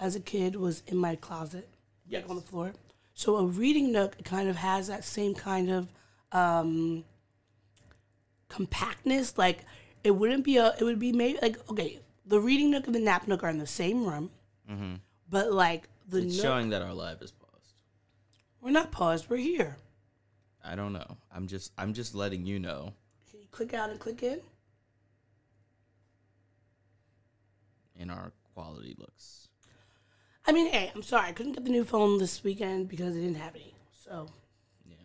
as 0.00 0.16
a 0.16 0.20
kid 0.20 0.56
was 0.56 0.82
in 0.88 0.96
my 0.96 1.14
closet, 1.16 1.68
like 2.10 2.28
on 2.28 2.36
the 2.36 2.42
floor. 2.42 2.72
So 3.14 3.36
a 3.36 3.44
reading 3.46 3.92
nook 3.92 4.24
kind 4.24 4.48
of 4.48 4.56
has 4.56 4.88
that 4.88 5.04
same 5.04 5.34
kind 5.34 5.70
of 5.70 5.88
um, 6.32 7.04
compactness. 8.48 9.36
Like 9.38 9.64
it 10.04 10.10
wouldn't 10.12 10.44
be 10.44 10.56
a. 10.56 10.74
It 10.78 10.84
would 10.84 10.98
be 10.98 11.12
maybe 11.12 11.38
like 11.42 11.58
okay, 11.70 12.00
the 12.26 12.40
reading 12.40 12.70
nook 12.70 12.86
and 12.86 12.94
the 12.94 13.00
nap 13.00 13.26
nook 13.28 13.42
are 13.42 13.48
in 13.50 13.58
the 13.58 13.66
same 13.66 14.04
room, 14.06 14.30
but 15.28 15.52
like 15.52 15.88
the 16.08 16.18
Mm-hmm. 16.18 16.26
It's 16.28 16.36
nook, 16.36 16.42
showing 16.44 16.68
that 16.70 16.82
our 16.82 16.92
live 16.94 17.22
is 17.22 17.30
paused. 17.32 17.74
we're 18.60 18.70
not 18.70 18.90
paused. 18.92 19.28
We're 19.30 19.36
here. 19.36 19.76
I 20.64 20.74
don't 20.74 20.92
know. 20.92 21.16
I'm 21.34 21.46
just 21.46 21.72
I'm 21.78 21.92
just 21.94 22.14
letting 22.14 22.44
you 22.46 22.58
know. 22.58 22.92
Can 23.30 23.40
you 23.40 23.46
click 23.50 23.72
out 23.74 23.90
and 23.90 23.98
click 23.98 24.22
in? 24.22 24.40
And 27.98 28.10
our 28.10 28.32
quality 28.54 28.94
looks. 28.98 29.48
I 30.46 30.52
mean, 30.52 30.70
hey, 30.72 30.90
I'm 30.94 31.02
sorry, 31.02 31.28
I 31.28 31.32
couldn't 31.32 31.52
get 31.52 31.64
the 31.64 31.70
new 31.70 31.84
phone 31.84 32.18
this 32.18 32.42
weekend 32.42 32.88
because 32.88 33.14
I 33.16 33.20
didn't 33.20 33.36
have 33.36 33.54
any. 33.54 33.74
So 33.92 34.28
Yeah. 34.84 34.96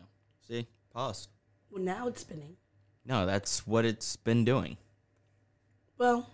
See? 0.48 0.68
Paused. 0.94 1.30
well, 1.70 1.84
now 1.84 2.08
it's 2.08 2.22
spinning. 2.22 2.58
No, 3.06 3.26
that's 3.26 3.66
what 3.68 3.86
it's 3.86 4.16
been 4.16 4.44
doing. 4.44 4.78
Well, 5.98 6.30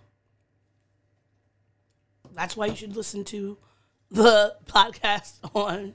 that's 2.34 2.56
why 2.56 2.66
you 2.66 2.76
should 2.76 2.96
listen 2.96 3.24
to 3.24 3.56
the 4.10 4.56
podcast 4.66 5.38
on 5.54 5.94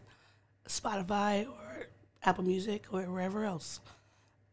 Spotify 0.67 1.47
or 1.47 1.87
Apple 2.23 2.43
Music 2.43 2.85
or 2.91 3.03
wherever 3.03 3.45
else 3.45 3.79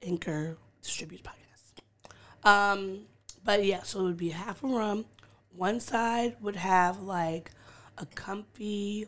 Anchor 0.02 0.58
distributes 0.82 1.26
podcasts. 1.26 2.49
Um, 2.49 3.06
but 3.42 3.64
yeah, 3.64 3.82
so 3.82 4.00
it 4.00 4.04
would 4.04 4.16
be 4.16 4.30
half 4.30 4.62
a 4.62 4.66
room. 4.66 5.06
One 5.54 5.80
side 5.80 6.37
would 6.40 6.56
have 6.56 7.00
like 7.00 7.50
a 7.96 8.04
comfy, 8.04 9.06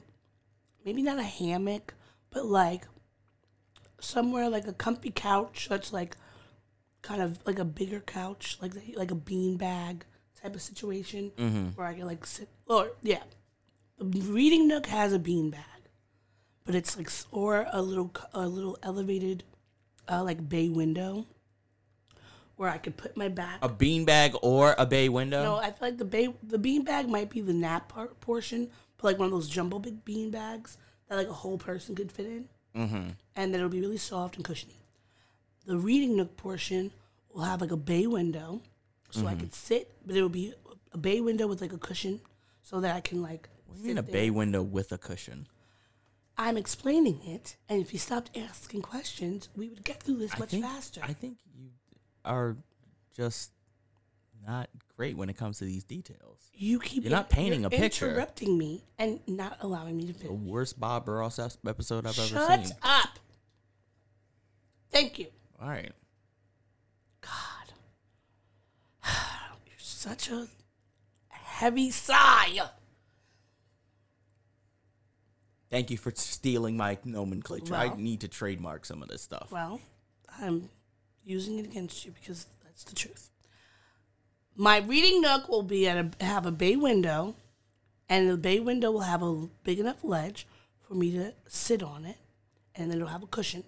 maybe 0.85 1.03
not 1.03 1.19
a 1.19 1.23
hammock, 1.23 1.95
but 2.31 2.47
like 2.47 2.85
somewhere 4.01 4.49
like 4.49 4.67
a 4.67 4.73
comfy 4.73 5.11
couch 5.11 5.67
that's 5.69 5.93
like 5.93 6.17
kind 7.09 7.23
of 7.23 7.39
like 7.47 7.59
a 7.59 7.65
bigger 7.65 8.01
couch, 8.01 8.59
like 8.61 8.73
like 8.95 9.11
a 9.11 9.15
bean 9.15 9.57
bag 9.57 10.05
type 10.41 10.55
of 10.55 10.61
situation, 10.61 11.33
where 11.75 11.87
I 11.87 11.95
can 11.95 12.07
like 12.07 12.27
sit. 12.27 12.49
Or 12.67 12.91
yeah, 13.03 13.23
the 13.99 14.21
reading 14.21 14.69
nook 14.69 14.87
has 14.87 15.15
a 15.15 15.19
bean 15.19 15.49
bag, 15.49 15.89
but 16.67 16.75
it's 16.75 16.99
like 16.99 17.11
or 17.33 17.67
a 17.73 17.81
little 17.81 18.15
a 18.35 18.47
little 18.47 18.79
elevated, 18.83 19.43
uh, 20.07 20.23
like 20.23 20.47
bay 20.51 20.69
window, 20.69 21.27
where 22.57 22.69
I 22.69 22.77
could 22.77 22.99
put 22.99 23.17
my 23.17 23.29
back. 23.29 23.61
A 23.63 23.71
bean 23.71 24.05
bag 24.05 24.35
or 24.43 24.75
a 24.77 24.85
bay 24.85 25.09
window? 25.09 25.43
No, 25.43 25.57
I 25.57 25.71
feel 25.71 25.89
like 25.89 25.99
the 25.99 26.05
bay 26.05 26.29
the 26.43 26.59
bean 26.59 26.85
bag 26.85 27.09
might 27.09 27.31
be 27.31 27.41
the 27.41 27.55
nap 27.55 27.89
part 27.89 28.21
portion, 28.21 28.69
but 28.99 29.05
like 29.05 29.19
one 29.19 29.27
of 29.27 29.33
those 29.33 29.49
jumbo 29.49 29.79
big 29.79 30.05
bean 30.05 30.31
bags 30.31 30.77
that 31.09 31.17
like 31.17 31.29
a 31.29 31.33
whole 31.33 31.57
person 31.57 31.95
could 31.95 32.13
fit 32.13 32.27
in, 32.27 32.49
mm-hmm. 32.77 33.09
and 33.35 33.55
that 33.55 33.59
it'll 33.59 33.71
be 33.71 33.81
really 33.81 33.97
soft 33.97 34.37
and 34.37 34.45
cushiony. 34.45 34.75
The 35.65 35.79
reading 35.79 36.17
nook 36.17 36.37
portion 36.37 36.93
will 37.33 37.43
have 37.43 37.61
like 37.61 37.71
a 37.71 37.77
bay 37.77 38.07
window, 38.07 38.63
so 39.11 39.27
I 39.27 39.31
mm-hmm. 39.33 39.41
could 39.41 39.55
sit, 39.55 39.95
but 40.07 40.17
it 40.17 40.23
will 40.23 40.29
be 40.29 40.55
a 40.93 40.99
bay 40.99 41.21
window 41.21 41.47
with 41.47 41.61
like 41.61 41.73
a 41.73 41.79
cushion, 41.79 42.21
so 42.63 42.81
that 42.81 42.95
I 42.95 43.01
can 43.01 43.23
like. 43.23 43.49
What 43.67 43.77
do 43.77 43.81
you 43.83 43.89
mean 43.89 43.99
a 43.99 44.03
sit 44.03 44.13
bay 44.13 44.31
window 44.31 44.63
with 44.63 44.93
a 44.93 44.99
cushion? 44.99 45.47
I'm 46.37 46.57
explaining 46.57 47.21
it, 47.25 47.57
and 47.69 47.81
if 47.81 47.93
you 47.93 47.99
stopped 47.99 48.37
asking 48.37 48.83
questions, 48.83 49.49
we 49.57 49.69
would 49.69 49.85
get 49.85 50.03
through 50.03 50.19
this 50.19 50.35
I 50.35 50.39
much 50.39 50.51
think, 50.51 50.65
faster. 50.65 51.01
I 51.03 51.13
think 51.13 51.39
you 51.55 51.71
are 52.25 52.57
just 53.17 53.51
not 54.47 54.71
great 54.97 55.17
when 55.17 55.29
it 55.29 55.37
comes 55.37 55.59
to 55.59 55.65
these 55.65 55.85
details. 55.85 56.51
you 56.53 56.79
keep 56.79 57.05
You're 57.05 57.13
not 57.13 57.29
painting 57.29 57.61
you're 57.61 57.69
a 57.69 57.71
picture. 57.71 58.11
interrupting 58.11 58.57
me 58.57 58.85
and 58.99 59.21
not 59.27 59.59
allowing 59.61 59.97
me 59.97 60.07
to 60.07 60.13
finish. 60.13 60.29
The 60.29 60.33
worst 60.33 60.79
Bob 60.79 61.09
Ross 61.09 61.39
episode 61.39 62.07
I've 62.07 62.19
ever 62.19 62.29
seen. 62.29 62.37
Shut 62.37 62.73
up. 62.83 63.19
Thank 64.91 65.19
you. 65.19 65.27
All 65.61 65.69
right. 65.69 65.93
God. 67.21 67.73
You're 69.67 69.79
such 69.99 70.31
a 70.31 70.47
heavy 71.29 71.91
sigh. 71.91 72.61
Thank 75.71 75.91
you 75.91 75.99
for 75.99 76.13
stealing 76.15 76.77
my 76.77 76.99
nomenclature. 77.05 77.75
I 77.75 77.95
need 77.97 78.21
to 78.21 78.29
trademark 78.29 78.87
some 78.87 79.03
of 79.03 79.09
this 79.09 79.23
stuff. 79.23 79.49
Well, 79.51 79.81
I'm 80.41 80.71
using 81.25 81.59
it 81.59 81.67
against 81.67 82.05
you 82.07 82.13
because 82.13 82.47
that's 82.65 82.85
the 82.85 82.95
truth. 82.95 83.31
My 84.57 84.79
reading 84.79 85.21
nook 85.21 85.49
will 85.49 85.65
be 85.65 85.89
at 85.89 85.97
a 86.21 86.25
have 86.25 86.47
a 86.47 86.53
bay 86.53 86.77
window, 86.77 87.35
and 88.09 88.31
the 88.31 88.37
bay 88.37 88.61
window 88.61 88.93
will 88.93 89.01
have 89.01 89.23
a 89.23 89.49
big 89.65 89.81
enough 89.81 90.05
ledge 90.05 90.47
for 90.87 90.95
me 90.95 91.11
to 91.13 91.35
sit 91.49 91.83
on 91.83 92.05
it, 92.05 92.17
and 92.75 92.91
then 92.91 92.99
it'll 92.99 93.09
have 93.09 93.25
a 93.25 93.27
cushion, 93.27 93.65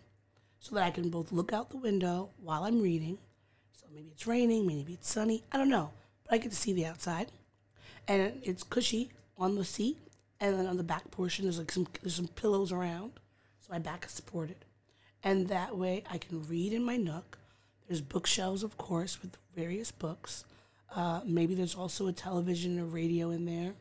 so 0.60 0.76
that 0.76 0.84
I 0.84 0.90
can 0.90 1.10
both 1.10 1.32
look 1.32 1.52
out 1.52 1.70
the 1.70 1.76
window 1.76 2.30
while 2.40 2.62
I'm 2.62 2.80
reading. 2.80 3.18
So 3.74 3.86
maybe 3.92 4.10
it's 4.12 4.26
raining, 4.28 4.66
maybe 4.66 4.92
it's 4.92 5.10
sunny. 5.10 5.42
I 5.52 5.58
don't 5.58 5.68
know, 5.68 5.90
but 6.30 6.36
I 6.36 6.38
get 6.38 6.50
to 6.52 6.56
see 6.56 6.72
the 6.72 6.86
outside, 6.86 7.32
and 8.06 8.40
it's 8.44 8.62
cushy 8.62 9.10
on 9.36 9.56
the 9.56 9.64
seat, 9.64 9.98
and 10.38 10.56
then 10.56 10.66
on 10.66 10.76
the 10.76 10.84
back 10.84 11.10
portion 11.10 11.44
there's 11.44 11.58
like 11.58 11.72
some 11.72 11.88
there's 12.02 12.14
some 12.14 12.28
pillows 12.28 12.72
around, 12.72 13.12
so 13.58 13.72
my 13.72 13.80
back 13.80 14.06
is 14.06 14.12
supported 14.12 14.64
and 15.22 15.48
that 15.48 15.76
way 15.76 16.04
I 16.10 16.18
can 16.18 16.46
read 16.48 16.72
in 16.72 16.82
my 16.82 16.96
nook. 16.96 17.38
There's 17.86 18.00
bookshelves, 18.00 18.62
of 18.62 18.76
course, 18.78 19.20
with 19.20 19.36
various 19.54 19.90
books. 19.90 20.44
Uh, 20.94 21.20
maybe 21.24 21.54
there's 21.54 21.74
also 21.74 22.06
a 22.06 22.12
television 22.12 22.78
or 22.78 22.84
radio 22.84 23.30
in 23.30 23.44
there, 23.44 23.72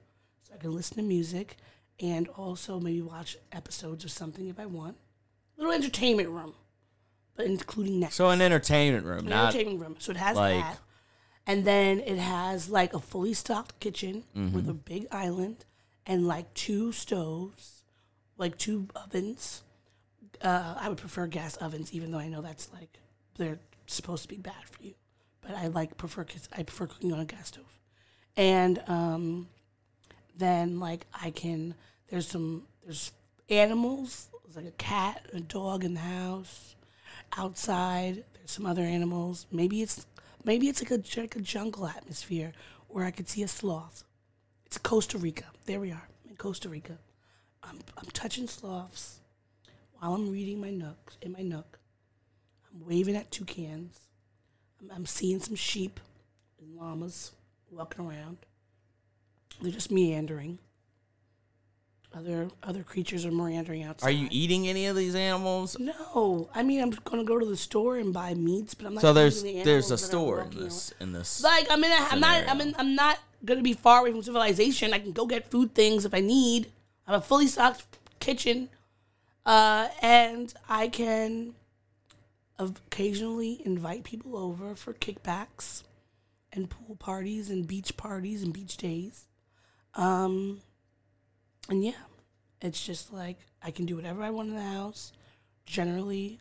so 0.44 0.54
I 0.54 0.58
can 0.58 0.74
listen 0.74 0.98
to 0.98 1.04
music, 1.04 1.58
and 2.00 2.28
also 2.30 2.80
maybe 2.80 3.02
watch 3.02 3.38
episodes 3.52 4.04
or 4.04 4.10
something 4.10 4.48
if 4.48 4.60
I 4.60 4.66
want. 4.66 4.98
Little 5.58 5.74
entertainment 5.74 6.30
room, 6.30 6.54
but 7.36 7.46
including 7.46 8.02
Netflix. 8.02 8.14
So 8.14 8.30
an 8.30 8.42
entertainment 8.42 9.06
room, 9.06 9.20
An 9.20 9.30
not 9.30 9.50
entertainment 9.56 9.82
room. 9.82 9.96
So 10.00 10.12
it 10.12 10.18
has 10.18 10.36
like- 10.36 10.64
that. 10.64 10.80
And 11.50 11.66
then 11.66 12.00
it 12.02 12.20
has 12.20 12.70
like 12.70 12.94
a 12.94 13.00
fully 13.00 13.34
stocked 13.34 13.80
kitchen 13.80 14.24
Mm-hmm. 14.36 14.56
with 14.56 14.70
a 14.70 14.74
big 14.74 15.08
island 15.12 15.66
and 16.06 16.28
like 16.28 16.54
two 16.54 16.92
stoves, 16.92 17.82
like 18.38 18.56
two 18.58 18.88
ovens. 18.96 19.64
Uh, 20.42 20.76
I 20.80 20.90
would 20.90 21.00
prefer 21.00 21.26
gas 21.28 21.58
ovens, 21.58 21.92
even 21.92 22.12
though 22.12 22.20
I 22.20 22.28
know 22.30 22.42
that's 22.42 22.72
like 22.72 23.00
they're 23.38 23.60
supposed 23.88 24.24
to 24.24 24.30
be 24.30 24.38
bad 24.38 24.64
for 24.70 24.84
you. 24.84 24.94
But 25.42 25.56
I 25.56 25.68
like 25.68 25.98
prefer 25.98 26.24
I 26.56 26.62
prefer 26.64 26.86
cooking 26.86 27.12
on 27.14 27.20
a 27.20 27.26
gas 27.26 27.48
stove. 27.48 27.80
And 28.38 28.82
um, 28.88 29.48
then 30.38 30.80
like 30.80 31.08
I 31.14 31.32
can 31.32 31.74
there's 32.10 32.28
some 32.28 32.64
there's 32.84 33.12
animals. 33.50 34.30
There's 34.44 34.56
like 34.56 34.68
a 34.74 34.78
cat, 34.78 35.26
a 35.34 35.40
dog 35.40 35.84
in 35.84 35.96
the 35.96 36.00
house 36.02 36.76
outside. 37.36 38.24
There's 38.36 38.52
some 38.52 38.66
other 38.68 38.84
animals. 38.84 39.48
Maybe 39.52 39.82
it's 39.82 40.06
maybe 40.44 40.68
it's 40.68 40.82
like 40.82 40.92
a 40.92 41.20
like 41.20 41.36
a 41.36 41.42
jungle 41.42 41.88
atmosphere 41.88 42.54
where 42.88 43.06
I 43.06 43.12
could 43.12 43.30
see 43.30 43.44
a 43.44 43.48
sloth. 43.48 44.04
It's 44.66 44.78
Costa 44.78 45.18
Rica. 45.18 45.46
There 45.66 45.80
we 45.80 45.92
are 45.92 46.08
in 46.30 46.36
Costa 46.36 46.70
Rica. 46.70 46.98
I'm 47.64 47.80
I'm 47.98 48.10
touching 48.14 48.48
sloths 48.48 49.20
while 49.94 50.14
I'm 50.14 50.32
reading 50.32 50.62
my 50.62 50.70
nook 50.70 51.14
in 51.22 51.32
my 51.32 51.42
nook. 51.42 51.80
I'm 52.74 52.86
waving 52.88 53.16
at 53.16 53.32
toucans. 53.32 54.00
I'm, 54.80 54.92
I'm 54.92 55.06
seeing 55.06 55.40
some 55.40 55.56
sheep 55.56 56.00
and 56.62 56.78
llamas 56.78 57.32
walking 57.72 58.06
around. 58.06 58.38
They're 59.62 59.72
just 59.72 59.92
meandering. 59.92 60.60
Other 62.12 62.50
other 62.64 62.82
creatures 62.82 63.24
are 63.24 63.32
meandering 63.32 63.84
outside. 63.84 64.08
Are 64.08 64.12
you 64.12 64.28
eating 64.32 64.68
any 64.68 64.88
of 64.88 64.96
these 64.96 65.14
animals? 65.14 65.78
No, 65.78 66.50
I 66.56 66.64
mean 66.64 66.82
I'm 66.82 66.90
gonna 66.90 67.24
go 67.24 67.38
to 67.38 67.46
the 67.46 67.58
store 67.58 67.98
and 67.98 68.12
buy 68.12 68.34
meats, 68.34 68.74
but 68.74 68.88
I'm 68.88 68.96
not. 68.96 69.02
So 69.02 69.14
there's 69.14 69.44
the 69.44 69.62
there's 69.62 69.92
a 69.92 69.94
animals 69.94 70.02
that 70.02 70.06
are 70.06 70.10
store 70.10 70.42
in 70.42 70.58
this 70.58 70.94
in 71.00 71.12
this. 71.14 71.44
Like 71.44 71.68
I'm 71.70 71.84
in 71.84 71.92
a, 71.92 71.96
I'm 72.10 72.20
not, 72.20 72.50
I'm 72.50 72.62
in. 72.62 72.76
I'm 72.80 72.96
not 72.96 73.20
gonna 73.46 73.62
be 73.62 73.74
far 73.74 74.02
away 74.02 74.12
from 74.12 74.24
civilization. 74.24 74.92
I 74.92 74.98
can 74.98 75.12
go 75.12 75.28
get 75.28 75.52
food 75.52 75.76
things 75.76 76.04
if 76.04 76.16
I 76.16 76.20
need. 76.20 76.72
I 77.06 77.12
have 77.12 77.22
a 77.22 77.24
fully 77.24 77.46
stocked 77.46 77.86
kitchen, 78.20 78.70
uh, 79.46 79.90
and 80.02 80.52
I 80.68 80.88
can 80.88 81.54
occasionally 82.58 83.62
invite 83.66 84.04
people 84.04 84.36
over 84.36 84.74
for 84.74 84.94
kickbacks, 84.94 85.84
and 86.52 86.72
pool 86.72 86.96
parties 86.96 87.52
and 87.52 87.68
beach 87.68 87.96
parties 87.98 88.42
and 88.42 88.52
beach 88.52 88.78
days. 88.78 89.28
Um, 89.94 90.62
and 91.70 91.84
yeah, 91.84 91.92
it's 92.62 92.86
just 92.86 93.14
like 93.14 93.38
I 93.62 93.72
can 93.72 93.86
do 93.86 93.96
whatever 93.96 94.24
I 94.24 94.32
want 94.32 94.50
in 94.50 94.56
the 94.56 94.62
house, 94.62 95.12
generally 95.66 96.40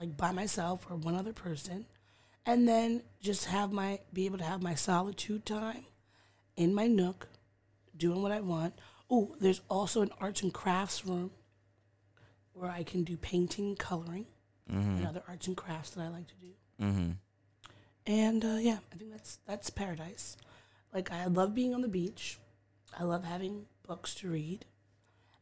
like 0.00 0.16
by 0.16 0.32
myself 0.32 0.86
or 0.90 0.96
one 0.96 1.14
other 1.14 1.32
person, 1.32 1.86
and 2.44 2.68
then 2.68 3.02
just 3.20 3.46
have 3.46 3.72
my 3.72 4.00
be 4.12 4.26
able 4.26 4.38
to 4.38 4.44
have 4.44 4.62
my 4.62 4.74
solitude 4.74 5.46
time 5.46 5.84
in 6.56 6.74
my 6.74 6.86
nook, 6.86 7.28
doing 7.96 8.22
what 8.22 8.32
I 8.32 8.40
want. 8.40 8.74
Oh, 9.10 9.34
there's 9.40 9.60
also 9.68 10.02
an 10.02 10.10
arts 10.20 10.42
and 10.42 10.52
crafts 10.52 11.06
room 11.06 11.30
where 12.52 12.70
I 12.70 12.82
can 12.82 13.04
do 13.04 13.16
painting, 13.16 13.76
coloring, 13.76 14.26
and 14.68 15.06
other 15.06 15.22
arts 15.28 15.46
and 15.46 15.56
crafts 15.56 15.90
that 15.90 16.02
I 16.02 16.08
like 16.08 16.26
to 16.28 16.34
do. 16.40 16.52
mm-hmm. 16.80 17.10
And 18.06 18.44
uh, 18.44 18.58
yeah, 18.60 18.78
I 18.92 18.96
think 18.96 19.12
that's 19.12 19.38
that's 19.46 19.70
paradise. 19.70 20.36
Like 20.92 21.10
I 21.10 21.26
love 21.26 21.54
being 21.54 21.74
on 21.74 21.82
the 21.82 21.88
beach. 21.88 22.38
I 22.98 23.04
love 23.04 23.24
having 23.24 23.66
books 23.86 24.14
to 24.16 24.28
read 24.28 24.64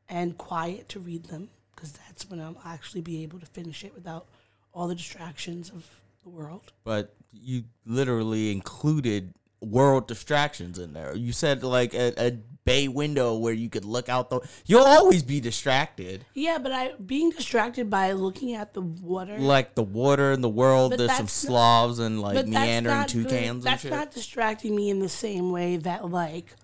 and 0.08 0.36
quiet 0.36 0.88
to 0.90 1.00
read 1.00 1.24
them 1.26 1.50
because 1.74 1.92
that's 1.92 2.28
when 2.28 2.40
I'll 2.40 2.60
actually 2.64 3.00
be 3.00 3.22
able 3.22 3.40
to 3.40 3.46
finish 3.46 3.84
it 3.84 3.94
without 3.94 4.26
all 4.72 4.88
the 4.88 4.94
distractions 4.94 5.70
of 5.70 5.86
the 6.22 6.28
world. 6.28 6.72
But 6.84 7.14
you 7.32 7.64
literally 7.86 8.52
included 8.52 9.34
world 9.60 10.08
distractions 10.08 10.78
in 10.78 10.92
there. 10.92 11.16
You 11.16 11.32
said 11.32 11.62
like 11.62 11.94
a, 11.94 12.12
a 12.18 12.32
bay 12.64 12.88
window 12.88 13.36
where 13.36 13.52
you 13.52 13.68
could 13.68 13.84
look 13.84 14.08
out 14.08 14.30
the. 14.30 14.40
You'll 14.66 14.84
always 14.84 15.22
be 15.22 15.40
distracted. 15.40 16.24
Yeah, 16.34 16.58
but 16.58 16.72
I 16.72 16.92
being 17.04 17.30
distracted 17.30 17.88
by 17.88 18.12
looking 18.12 18.54
at 18.54 18.74
the 18.74 18.82
water. 18.82 19.38
Like 19.38 19.74
the 19.74 19.82
water 19.82 20.32
in 20.32 20.40
the 20.40 20.48
world. 20.48 20.90
But 20.90 20.98
there's 20.98 21.16
some 21.16 21.28
Slavs 21.28 21.98
and 21.98 22.20
like 22.20 22.46
meandering 22.46 23.06
toucans 23.06 23.48
and 23.48 23.62
That's 23.62 23.82
shit. 23.82 23.90
not 23.90 24.12
distracting 24.12 24.74
me 24.74 24.90
in 24.90 24.98
the 24.98 25.08
same 25.08 25.50
way 25.50 25.76
that 25.78 26.08
like 26.10 26.54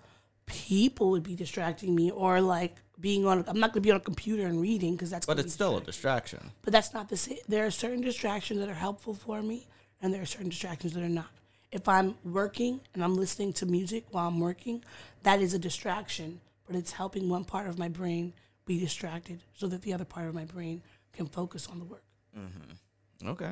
people 0.49 1.11
would 1.11 1.23
be 1.23 1.35
distracting 1.35 1.95
me, 1.95 2.11
or 2.11 2.41
like 2.41 2.75
being 2.99 3.25
on. 3.25 3.45
I'm 3.47 3.59
not 3.59 3.71
gonna 3.71 3.81
be 3.81 3.91
on 3.91 3.97
a 3.97 4.01
computer 4.01 4.45
and 4.45 4.59
reading 4.59 4.95
because 4.95 5.09
that's. 5.09 5.25
but 5.25 5.39
it's 5.39 5.53
still 5.53 5.77
a 5.77 5.81
distraction. 5.81 6.51
But 6.63 6.73
that's 6.73 6.93
not 6.93 7.07
the 7.07 7.17
same. 7.17 7.37
There 7.47 7.65
are 7.65 7.71
certain 7.71 8.01
distractions 8.01 8.59
that 8.59 8.67
are 8.67 8.73
helpful 8.73 9.13
for 9.13 9.41
me, 9.41 9.67
and 10.01 10.13
there 10.13 10.21
are 10.21 10.25
certain 10.25 10.49
distractions 10.49 10.93
that 10.93 11.03
are 11.03 11.09
not. 11.09 11.29
If 11.71 11.87
I'm 11.87 12.15
working 12.23 12.81
and 12.93 13.03
I'm 13.03 13.15
listening 13.15 13.53
to 13.53 13.65
music 13.67 14.05
while 14.09 14.27
I'm 14.27 14.39
working, 14.39 14.83
that 15.23 15.39
is 15.39 15.53
a 15.53 15.59
distraction, 15.59 16.41
but 16.65 16.75
it's 16.75 16.91
helping 16.91 17.29
one 17.29 17.45
part 17.45 17.67
of 17.67 17.77
my 17.77 17.89
brain 17.89 18.33
be 18.65 18.79
distracted 18.79 19.43
so 19.53 19.67
that 19.67 19.83
the 19.83 19.93
other 19.93 20.05
part 20.05 20.27
of 20.27 20.33
my 20.33 20.45
brain 20.45 20.81
can 21.13 21.27
focus 21.27 21.67
on 21.67 21.77
the 21.79 21.85
work. 21.85 22.03
Mm-hmm. 22.37 23.29
Okay. 23.29 23.51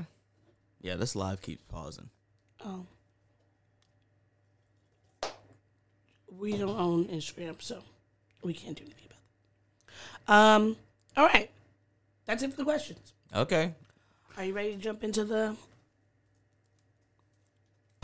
Yeah, 0.82 0.96
this 0.96 1.16
live 1.16 1.42
keeps 1.42 1.64
pausing. 1.64 2.10
Oh. 2.66 2.86
We 6.32 6.58
don't 6.58 6.80
own 6.80 7.06
Instagram, 7.06 7.62
so 7.62 7.84
we 8.44 8.54
can't 8.54 8.78
do 8.78 8.84
anything 8.84 9.06
about 9.06 10.28
that. 10.28 10.34
Um, 10.34 10.78
all 11.16 11.26
right. 11.26 11.50
That's 12.26 12.44
it 12.44 12.52
for 12.52 12.58
the 12.58 12.64
questions. 12.64 13.14
Okay. 13.36 13.74
Are 14.38 14.44
you 14.44 14.54
ready 14.54 14.76
to 14.76 14.78
jump 14.78 15.04
into 15.04 15.24
the 15.24 15.56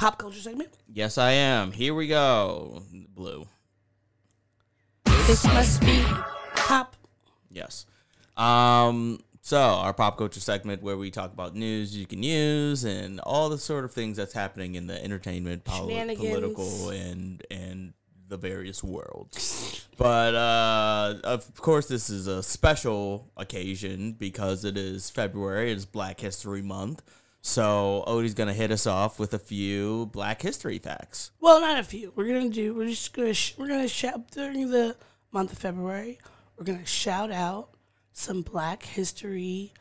pop 0.04 0.18
culture 0.18 0.40
segment. 0.40 0.78
Yes, 0.92 1.18
I 1.18 1.32
am. 1.32 1.72
Here 1.72 1.94
we 1.94 2.08
go. 2.08 2.84
Blue. 3.16 3.48
This 5.06 5.46
must 5.46 5.80
be 5.80 6.04
pop. 6.56 6.98
Yes. 7.50 7.86
Um. 8.36 9.20
So 9.42 9.60
our 9.60 9.94
pop 9.94 10.18
culture 10.18 10.42
segment 10.42 10.84
where 10.84 10.98
we 10.98 11.10
talk 11.12 11.32
about 11.32 11.56
news 11.56 11.96
you 11.96 12.06
can 12.06 12.22
use 12.22 12.84
and 12.84 13.20
all 13.22 13.48
the 13.50 13.58
sort 13.58 13.86
of 13.86 13.94
things 13.94 14.18
that's 14.18 14.34
happening 14.34 14.76
in 14.76 14.88
the 14.88 15.02
entertainment, 15.02 15.64
poli- 15.64 16.16
political, 16.16 16.90
and 16.90 17.42
the 18.34 18.38
various 18.48 18.84
worlds. 18.84 19.88
But 19.96 20.34
uh, 20.34 21.20
of 21.24 21.54
course, 21.62 21.88
this 21.88 22.10
is 22.10 22.26
a 22.26 22.42
special 22.42 23.32
occasion 23.38 24.14
because 24.14 24.66
it 24.66 24.76
is 24.76 25.12
February. 25.12 25.72
It 25.72 25.78
is 25.78 25.86
Black 25.86 26.20
History 26.20 26.64
Month. 26.64 27.04
So 27.42 28.04
Odie's 28.08 28.34
gonna 28.34 28.54
hit 28.54 28.72
us 28.72 28.88
off 28.88 29.20
with 29.20 29.36
a 29.36 29.40
few 29.40 30.08
Black 30.08 30.42
History 30.42 30.80
facts. 30.80 31.30
Well, 31.40 31.62
not 31.62 31.78
a 31.78 31.84
few. 31.84 32.12
We're 32.16 32.28
gonna 32.28 32.50
do. 32.50 32.74
We're 32.74 32.88
just 32.88 33.14
gonna. 33.14 33.36
Sh- 33.36 33.54
we're 33.58 33.68
gonna 33.68 33.88
shout 33.88 34.32
during 34.32 34.72
the 34.72 34.96
month 35.32 35.52
of 35.52 35.60
February. 35.60 36.18
We're 36.58 36.66
gonna 36.66 36.86
shout 36.86 37.32
out 37.32 37.70
some 38.14 38.42
Black 38.42 38.84
history 38.84 39.74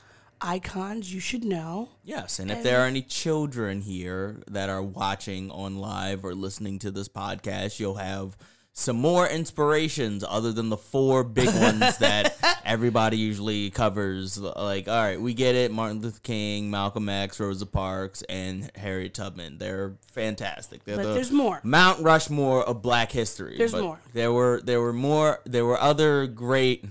icons 0.42 1.12
you 1.12 1.20
should 1.20 1.44
know. 1.44 1.88
Yes, 2.02 2.38
and 2.38 2.50
if 2.50 2.62
there 2.62 2.81
are 2.81 2.87
any 2.87 3.02
children 3.02 3.81
here 3.81 4.42
that 4.48 4.68
are 4.68 4.83
watching 4.83 5.50
on 5.50 5.78
live 5.78 6.24
or 6.24 6.35
listening 6.35 6.78
to 6.81 6.90
this 6.90 7.09
podcast, 7.09 7.78
you'll 7.78 7.94
have 7.94 8.37
some 8.74 8.96
more 8.96 9.28
inspirations 9.28 10.24
other 10.26 10.50
than 10.50 10.70
the 10.70 10.76
four 10.78 11.22
big 11.24 11.46
ones 11.48 11.98
that 11.98 12.35
everybody 12.64 13.18
usually 13.18 13.68
covers. 13.70 14.38
Like, 14.38 14.88
all 14.88 14.94
right, 14.96 15.20
we 15.20 15.35
get 15.35 15.55
it 15.55 15.70
Martin 15.70 16.00
Luther 16.00 16.20
King, 16.22 16.70
Malcolm 16.70 17.09
X, 17.09 17.38
Rosa 17.38 17.66
Parks, 17.66 18.22
and 18.31 18.70
Harriet 18.74 19.12
Tubman. 19.12 19.59
They're 19.59 19.96
fantastic. 20.12 20.85
They're 20.85 20.96
But 20.96 21.02
the 21.02 21.14
there's 21.14 21.31
more. 21.33 21.61
Mount 21.62 22.00
Rushmore 22.02 22.64
of 22.66 22.81
black 22.81 23.12
history. 23.12 23.59
There's 23.59 23.72
But 23.72 23.83
more. 23.83 23.98
There 24.14 24.33
were 24.33 24.62
there 24.64 24.81
were 24.81 24.94
more 24.94 25.40
there 25.44 25.66
were 25.66 25.81
other 25.81 26.26
great 26.26 26.87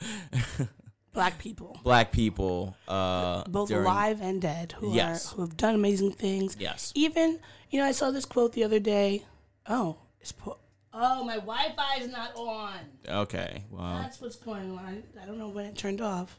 Black 1.16 1.38
people, 1.38 1.80
black 1.82 2.12
people 2.12 2.76
uh 2.86 3.42
both 3.48 3.68
during- 3.70 3.86
alive 3.86 4.20
and 4.20 4.40
dead, 4.40 4.72
who 4.78 4.94
Yes. 4.94 5.32
are 5.32 5.36
who 5.36 5.42
have 5.42 5.56
done 5.56 5.74
amazing 5.74 6.12
things. 6.12 6.56
Yes. 6.60 6.92
Even 6.94 7.40
you 7.70 7.80
know, 7.80 7.86
I 7.86 7.92
saw 7.92 8.10
this 8.10 8.26
quote 8.26 8.52
the 8.52 8.62
other 8.64 8.78
day. 8.78 9.24
Oh, 9.66 9.96
it's 10.20 10.32
po- 10.32 10.58
oh 10.92 11.24
my 11.24 11.36
Wi-Fi 11.36 11.96
is 12.02 12.08
not 12.08 12.36
on. 12.36 12.78
Okay. 13.08 13.64
Well, 13.70 13.98
That's 14.02 14.20
what's 14.20 14.36
going 14.36 14.76
on. 14.78 15.02
I 15.20 15.24
don't 15.24 15.38
know 15.38 15.48
when 15.48 15.64
it 15.64 15.76
turned 15.78 16.02
off. 16.02 16.38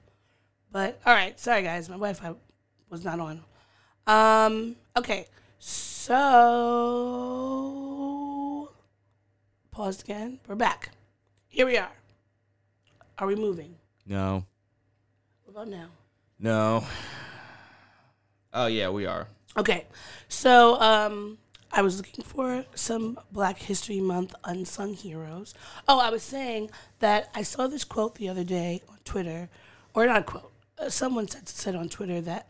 But 0.71 1.01
all 1.07 1.13
right, 1.15 1.39
sorry 1.39 1.63
guys, 1.63 1.89
my 1.89 1.95
Wi-Fi 1.95 2.35
was 2.91 3.03
not 3.03 3.19
on. 3.19 3.43
Um, 4.05 4.75
okay. 4.95 5.25
So 5.59 6.17
paused 9.71 10.03
again. 10.03 10.39
We're 10.47 10.55
back. 10.55 10.91
Here 11.47 11.65
we 11.65 11.77
are. 11.77 11.91
Are 13.17 13.27
we 13.27 13.35
moving? 13.35 13.75
no. 14.05 14.45
About 15.57 15.69
now? 15.69 15.87
No. 16.37 16.83
Oh 18.53 18.67
yeah, 18.67 18.89
we 18.89 19.07
are. 19.07 19.27
Okay. 19.57 19.87
So 20.27 20.79
um 20.79 21.39
I 21.71 21.81
was 21.81 21.97
looking 21.97 22.23
for 22.23 22.63
some 22.75 23.19
Black 23.31 23.57
History 23.57 23.99
Month 23.99 24.35
unsung 24.43 24.93
heroes. 24.93 25.55
Oh, 25.87 25.99
I 25.99 26.11
was 26.11 26.21
saying 26.21 26.69
that 26.99 27.31
I 27.33 27.41
saw 27.41 27.65
this 27.65 27.83
quote 27.83 28.19
the 28.19 28.29
other 28.29 28.43
day 28.43 28.83
on 28.87 28.99
Twitter, 29.03 29.49
or 29.95 30.05
not 30.05 30.21
a 30.21 30.23
quote. 30.25 30.51
Uh, 30.77 30.91
someone 30.91 31.27
said 31.27 31.49
said 31.49 31.73
on 31.73 31.89
Twitter 31.89 32.21
that 32.21 32.49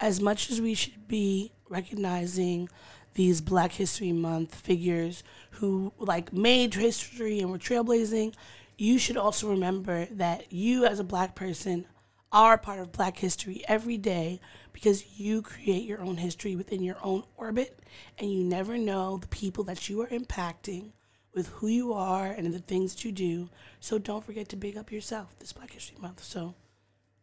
as 0.00 0.20
much 0.20 0.50
as 0.50 0.60
we 0.60 0.74
should 0.74 1.06
be 1.06 1.52
recognizing 1.68 2.68
these 3.14 3.40
Black 3.40 3.70
History 3.70 4.10
Month 4.10 4.56
figures 4.56 5.22
who 5.52 5.92
like 5.96 6.32
made 6.32 6.74
history 6.74 7.38
and 7.38 7.52
were 7.52 7.58
trailblazing, 7.58 8.34
you 8.76 8.98
should 8.98 9.16
also 9.16 9.48
remember 9.48 10.06
that 10.06 10.52
you 10.52 10.86
as 10.86 10.98
a 10.98 11.04
black 11.04 11.36
person 11.36 11.86
are 12.32 12.58
part 12.58 12.78
of 12.78 12.92
black 12.92 13.18
history 13.18 13.62
every 13.68 13.96
day 13.96 14.40
because 14.72 15.18
you 15.18 15.42
create 15.42 15.84
your 15.84 16.00
own 16.00 16.18
history 16.18 16.54
within 16.54 16.82
your 16.82 16.98
own 17.02 17.24
orbit 17.36 17.78
and 18.18 18.30
you 18.32 18.44
never 18.44 18.76
know 18.76 19.16
the 19.16 19.28
people 19.28 19.64
that 19.64 19.88
you 19.88 20.00
are 20.02 20.06
impacting 20.08 20.92
with 21.34 21.48
who 21.48 21.68
you 21.68 21.92
are 21.92 22.26
and 22.26 22.52
the 22.52 22.58
things 22.58 22.94
that 22.94 23.04
you 23.04 23.12
do. 23.12 23.48
So 23.80 23.98
don't 23.98 24.24
forget 24.24 24.48
to 24.50 24.56
big 24.56 24.76
up 24.76 24.90
yourself 24.92 25.38
this 25.38 25.52
Black 25.52 25.72
History 25.72 25.96
Month. 26.00 26.22
So 26.22 26.54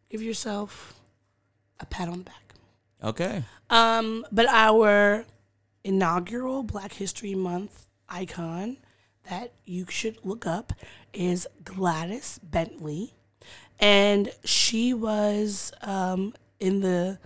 give 0.08 0.22
yourself 0.22 1.00
a 1.80 1.86
pat 1.86 2.08
on 2.08 2.18
the 2.18 2.24
back. 2.24 2.54
Okay. 3.02 3.44
Um, 3.70 4.26
but 4.32 4.46
our 4.48 5.26
inaugural 5.84 6.62
Black 6.62 6.94
History 6.94 7.34
Month 7.34 7.86
icon 8.08 8.78
that 9.28 9.52
you 9.64 9.86
should 9.88 10.18
look 10.24 10.46
up 10.46 10.72
is 11.12 11.46
Gladys 11.64 12.38
Bentley. 12.42 13.14
And 13.78 14.30
she 14.44 14.94
was 14.94 15.72
um, 15.82 16.34
in 16.60 16.80
the 16.80 17.18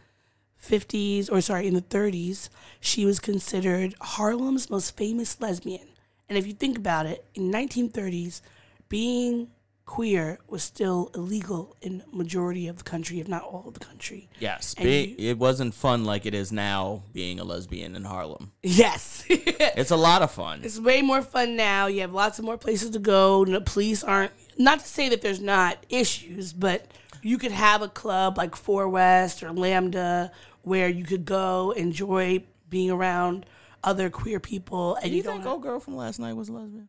50s, 0.63 1.31
or 1.31 1.41
sorry, 1.41 1.67
in 1.67 1.75
the 1.75 1.83
30s, 1.83 2.49
she 2.81 3.05
was 3.05 3.21
considered 3.21 3.95
Harlem's 4.01 4.71
most 4.71 4.97
famous 4.97 5.41
lesbian. 5.41 5.89
And 6.29 6.37
if 6.39 6.47
you 6.47 6.53
think 6.53 6.77
about 6.77 7.07
it, 7.07 7.25
in 7.35 7.51
1930s, 7.51 8.41
being 8.89 9.49
queer 9.95 10.39
was 10.47 10.63
still 10.63 11.11
illegal 11.17 11.77
in 11.83 12.03
majority 12.13 12.69
of 12.69 12.77
the 12.79 12.85
country, 12.85 13.19
if 13.19 13.27
not 13.27 13.43
all 13.43 13.65
of 13.67 13.75
the 13.75 13.81
country. 13.81 14.29
Yes. 14.39 14.75
Be, 14.77 15.17
you- 15.19 15.31
it 15.31 15.39
wasn't 15.39 15.75
fun 15.75 16.05
like 16.05 16.25
it 16.27 16.35
is 16.35 16.53
now 16.53 17.03
being 17.13 17.41
a 17.41 17.45
lesbian 17.45 17.97
in 17.97 18.05
Harlem. 18.05 18.53
Yes. 18.63 19.25
It's 19.81 19.91
a 19.91 19.97
lot 19.97 20.23
of 20.23 20.31
fun. 20.31 20.61
It's 20.63 20.79
way 20.81 21.03
more 21.03 21.23
fun 21.23 21.57
now. 21.57 21.87
You 21.87 22.01
have 22.03 22.13
lots 22.13 22.39
of 22.39 22.45
more 22.45 22.57
places 22.59 22.91
to 22.91 22.99
go. 22.99 23.43
and 23.45 23.53
The 23.55 23.61
police 23.61 24.03
aren't. 24.05 24.33
Not 24.59 24.81
to 24.81 24.87
say 24.87 25.09
that 25.11 25.21
there's 25.23 25.41
not 25.41 25.85
issues, 25.89 26.53
but 26.53 26.87
you 27.23 27.37
could 27.39 27.53
have 27.53 27.83
a 27.83 27.89
club 27.89 28.39
like 28.39 28.55
Four 28.57 28.89
West 28.89 29.43
or 29.43 29.53
Lambda 29.53 30.31
where 30.63 30.89
you 30.89 31.05
could 31.05 31.25
go 31.25 31.73
enjoy 31.73 32.45
being 32.69 32.91
around 32.91 33.45
other 33.85 34.09
queer 34.11 34.39
people, 34.41 34.95
and 34.97 35.05
Do 35.05 35.11
you, 35.11 35.17
you 35.19 35.23
don't. 35.23 35.35
think 35.43 35.47
old 35.47 35.63
girl 35.63 35.81
from 35.81 35.97
last 35.97 36.19
night 36.21 36.35
was 36.35 36.49
a 36.49 36.53
lesbian? 36.53 36.89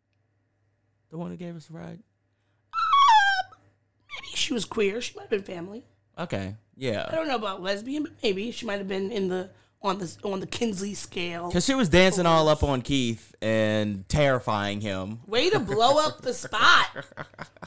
The 1.09 1.17
one 1.17 1.31
who 1.31 1.37
gave 1.37 1.55
us 1.55 1.69
a 1.69 1.73
ride? 1.73 1.99
Maybe 4.15 4.35
she 4.35 4.53
was 4.53 4.65
queer. 4.65 5.01
She 5.01 5.15
might 5.15 5.23
have 5.23 5.29
been 5.29 5.43
family. 5.43 5.85
Okay. 6.17 6.55
Yeah. 6.75 7.07
I 7.09 7.15
don't 7.15 7.27
know 7.27 7.35
about 7.35 7.61
lesbian, 7.61 8.03
but 8.03 8.13
maybe 8.23 8.51
she 8.51 8.65
might 8.65 8.77
have 8.77 8.87
been 8.87 9.11
in 9.11 9.29
the 9.29 9.49
on 9.83 9.97
the 9.97 10.15
on 10.23 10.39
the 10.39 10.47
Kinsey 10.47 10.93
scale. 10.93 11.47
Because 11.47 11.65
she 11.65 11.73
was 11.73 11.89
dancing 11.89 12.25
all 12.25 12.47
up 12.47 12.63
on 12.63 12.81
Keith 12.81 13.33
and 13.41 14.07
terrifying 14.07 14.81
him. 14.81 15.19
Way 15.27 15.49
to 15.49 15.59
blow 15.59 15.97
up 16.05 16.21
the 16.21 16.33
spot! 16.33 16.87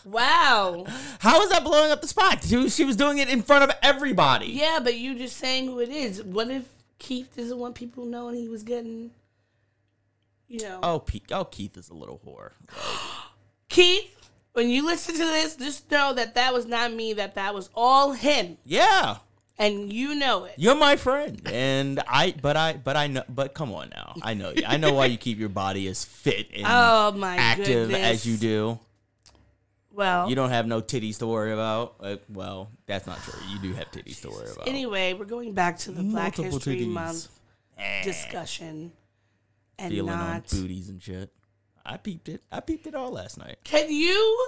Wow. 0.05 0.85
How 1.19 1.41
was 1.41 1.49
that 1.51 1.65
blowing 1.65 1.91
up 1.91 2.03
the 2.03 2.09
spot? 2.09 2.45
She 2.45 2.57
was, 2.57 2.75
she 2.75 2.85
was 2.85 2.97
doing 2.97 3.19
it 3.19 3.29
in 3.29 3.43
front 3.43 3.65
of 3.65 3.77
everybody. 3.83 4.47
Yeah, 4.47 4.81
but 4.83 4.97
you 4.97 5.17
just 5.17 5.37
saying 5.37 5.67
who 5.67 5.81
it 5.81 5.89
is. 5.89 6.23
What 6.23 6.51
if 6.51 6.69
Keith 6.99 7.35
doesn't 7.37 7.59
want 7.59 7.75
people 7.75 8.05
knowing 8.05 8.37
he 8.37 8.49
was 8.49 8.63
getting, 8.63 9.11
you 10.47 10.61
know? 10.61 10.81
Oh, 10.83 10.99
Pete, 10.99 11.25
oh, 11.33 11.45
Keith 11.45 11.77
is 11.77 11.89
a 11.89 11.95
little 11.95 12.21
whore. 12.25 12.51
Keith, 13.69 14.24
when 14.55 14.71
you 14.71 14.85
listen 14.87 15.15
to 15.15 15.21
this, 15.21 15.57
just 15.57 15.91
know 15.91 16.13
that 16.15 16.35
that 16.35 16.53
was 16.55 16.67
not 16.67 16.93
me. 16.93 17.13
That 17.13 17.35
that 17.35 17.55
was 17.55 17.69
all 17.75 18.13
him, 18.13 18.57
Yeah. 18.65 19.19
and 19.59 19.93
you 19.93 20.15
know 20.15 20.45
it. 20.45 20.55
You're 20.57 20.75
my 20.75 20.97
friend, 20.97 21.41
and 21.47 22.01
I. 22.09 22.35
But 22.41 22.57
I. 22.57 22.73
But 22.75 22.97
I 22.97 23.07
know. 23.09 23.23
But 23.29 23.53
come 23.55 23.73
on 23.75 23.91
now. 23.91 24.15
I 24.23 24.35
know 24.35 24.51
you. 24.51 24.63
I 24.67 24.77
know 24.79 24.93
why 24.95 25.07
you 25.07 25.19
keep 25.19 25.39
your 25.39 25.49
body 25.51 25.87
as 25.89 26.05
fit 26.05 26.49
and 26.55 26.65
Oh 26.67 27.13
my 27.13 27.37
active 27.37 27.89
goodness. 27.91 28.01
as 28.01 28.27
you 28.27 28.37
do. 28.39 28.79
Well, 29.93 30.29
You 30.29 30.35
don't 30.35 30.51
have 30.51 30.67
no 30.67 30.81
titties 30.83 31.19
to 31.19 31.27
worry 31.29 31.53
about. 31.53 31.95
Uh, 32.01 32.17
well, 32.29 32.69
that's 32.87 33.07
not 33.07 33.17
true. 33.23 33.39
You 33.53 33.61
do 33.61 33.75
have 33.75 33.93
titties 33.93 34.21
to 34.23 34.29
worry 34.29 34.51
about. 34.51 34.67
anyway, 34.67 35.13
we're 35.13 35.25
going 35.25 35.53
back 35.53 35.79
to 35.81 35.93
the 35.93 36.03
Black 36.03 36.37
Multiple 36.37 36.59
History 36.59 36.81
titties. 36.81 36.89
Month 36.89 37.29
Eh, 37.79 38.03
discussion, 38.05 38.93
and 39.79 39.93
feeling 39.93 40.13
on 40.13 40.19
not. 40.19 40.49
booties 40.49 40.89
and 40.89 41.01
shit. 41.03 41.31
I 41.85 41.97
peeped 41.99 42.29
it. 42.29 42.43
I 42.51 42.61
peeped 42.61 42.87
it 42.87 42.95
all 42.95 43.11
last 43.11 43.39
night. 43.39 43.57
Can 43.65 43.91
you 43.93 44.47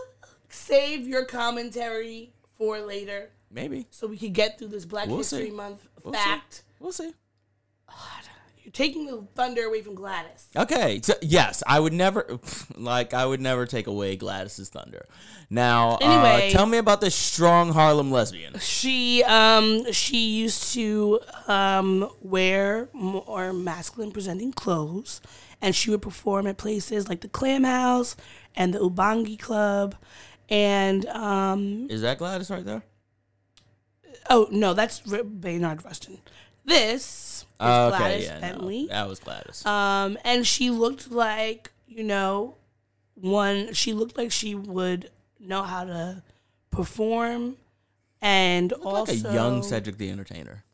save 0.49 1.07
your 1.07 1.25
commentary 1.25 2.33
for 2.57 2.81
later 2.81 3.31
Maybe 3.51 3.87
so 3.91 4.07
we 4.07 4.17
can 4.17 4.33
get 4.33 4.59
through 4.59 4.69
this 4.69 4.85
Black 4.85 5.07
We'll 5.09 5.19
History 5.19 5.47
see. 5.47 5.51
Month 5.51 5.87
We'll 6.03 6.15
see. 6.15 6.21
fact? 6.21 6.63
we'll 6.81 6.93
see. 6.93 7.13
You're 8.65 8.73
taking 8.73 9.07
the 9.07 9.23
thunder 9.37 9.63
away 9.63 9.81
from 9.83 9.95
Gladys. 9.95 10.49
Okay, 10.57 10.99
so 11.01 11.15
yes, 11.23 11.63
I 11.69 11.79
would 11.79 11.93
never 11.93 12.27
like 12.77 13.15
I 13.15 13.25
would 13.25 13.41
never 13.41 13.65
take 13.65 13.87
away 13.87 14.17
Gladys's 14.17 14.69
thunder. 14.71 15.07
Now, 15.49 15.99
Anyway. 16.01 16.49
uh, 16.49 16.51
tell 16.51 16.67
me 16.67 16.79
about 16.79 17.01
this 17.01 17.15
strong 17.15 17.73
Harlem 17.73 18.11
lesbian. 18.11 18.59
She 18.59 19.23
um 19.23 19.93
she 19.93 20.31
used 20.39 20.73
to 20.75 21.21
um 21.47 22.11
wear 22.21 22.89
more 22.93 23.53
masculine 23.53 24.11
presenting 24.11 24.53
clothes 24.53 25.21
and 25.63 25.75
she 25.75 25.91
would 25.91 26.03
perform 26.03 26.47
at 26.47 26.57
places 26.59 27.09
like 27.09 27.21
the 27.21 27.29
Clam 27.29 27.65
House 27.65 28.17
and 28.55 28.73
the 28.75 28.79
Ubangi 28.79 29.39
Club 29.39 29.95
and 30.49 31.07
um 31.07 31.87
Is 31.91 32.03
that 32.03 32.19
Gladys 32.19 32.51
right 32.51 32.65
there? 32.65 32.83
oh 34.31 34.49
no 34.51 34.75
that's 34.75 35.03
R- 35.11 35.25
Bayard 35.25 35.85
Rustin. 35.85 36.19
This 36.65 37.05
is 37.05 37.47
Okay, 37.61 37.97
Gladys 37.97 38.25
yeah, 38.25 38.53
no, 38.53 38.87
that 38.89 39.09
was 39.09 39.21
Gladys. 39.21 39.65
Um, 39.65 40.19
and 40.25 40.47
she 40.47 40.71
looked 40.71 41.11
like, 41.11 41.71
you 41.87 42.03
know, 42.03 42.57
one, 43.15 43.73
she 43.73 43.93
looked 43.93 44.19
like 44.19 44.33
she 44.33 44.55
would 44.55 45.11
know 45.39 45.63
how 45.63 45.85
to 45.85 46.23
perform 46.71 47.57
and 48.21 48.73
also 48.73 49.13
like 49.13 49.25
a 49.25 49.35
young 49.35 49.63
Cedric 49.63 49.97
the 49.97 50.11
Entertainer. 50.11 50.65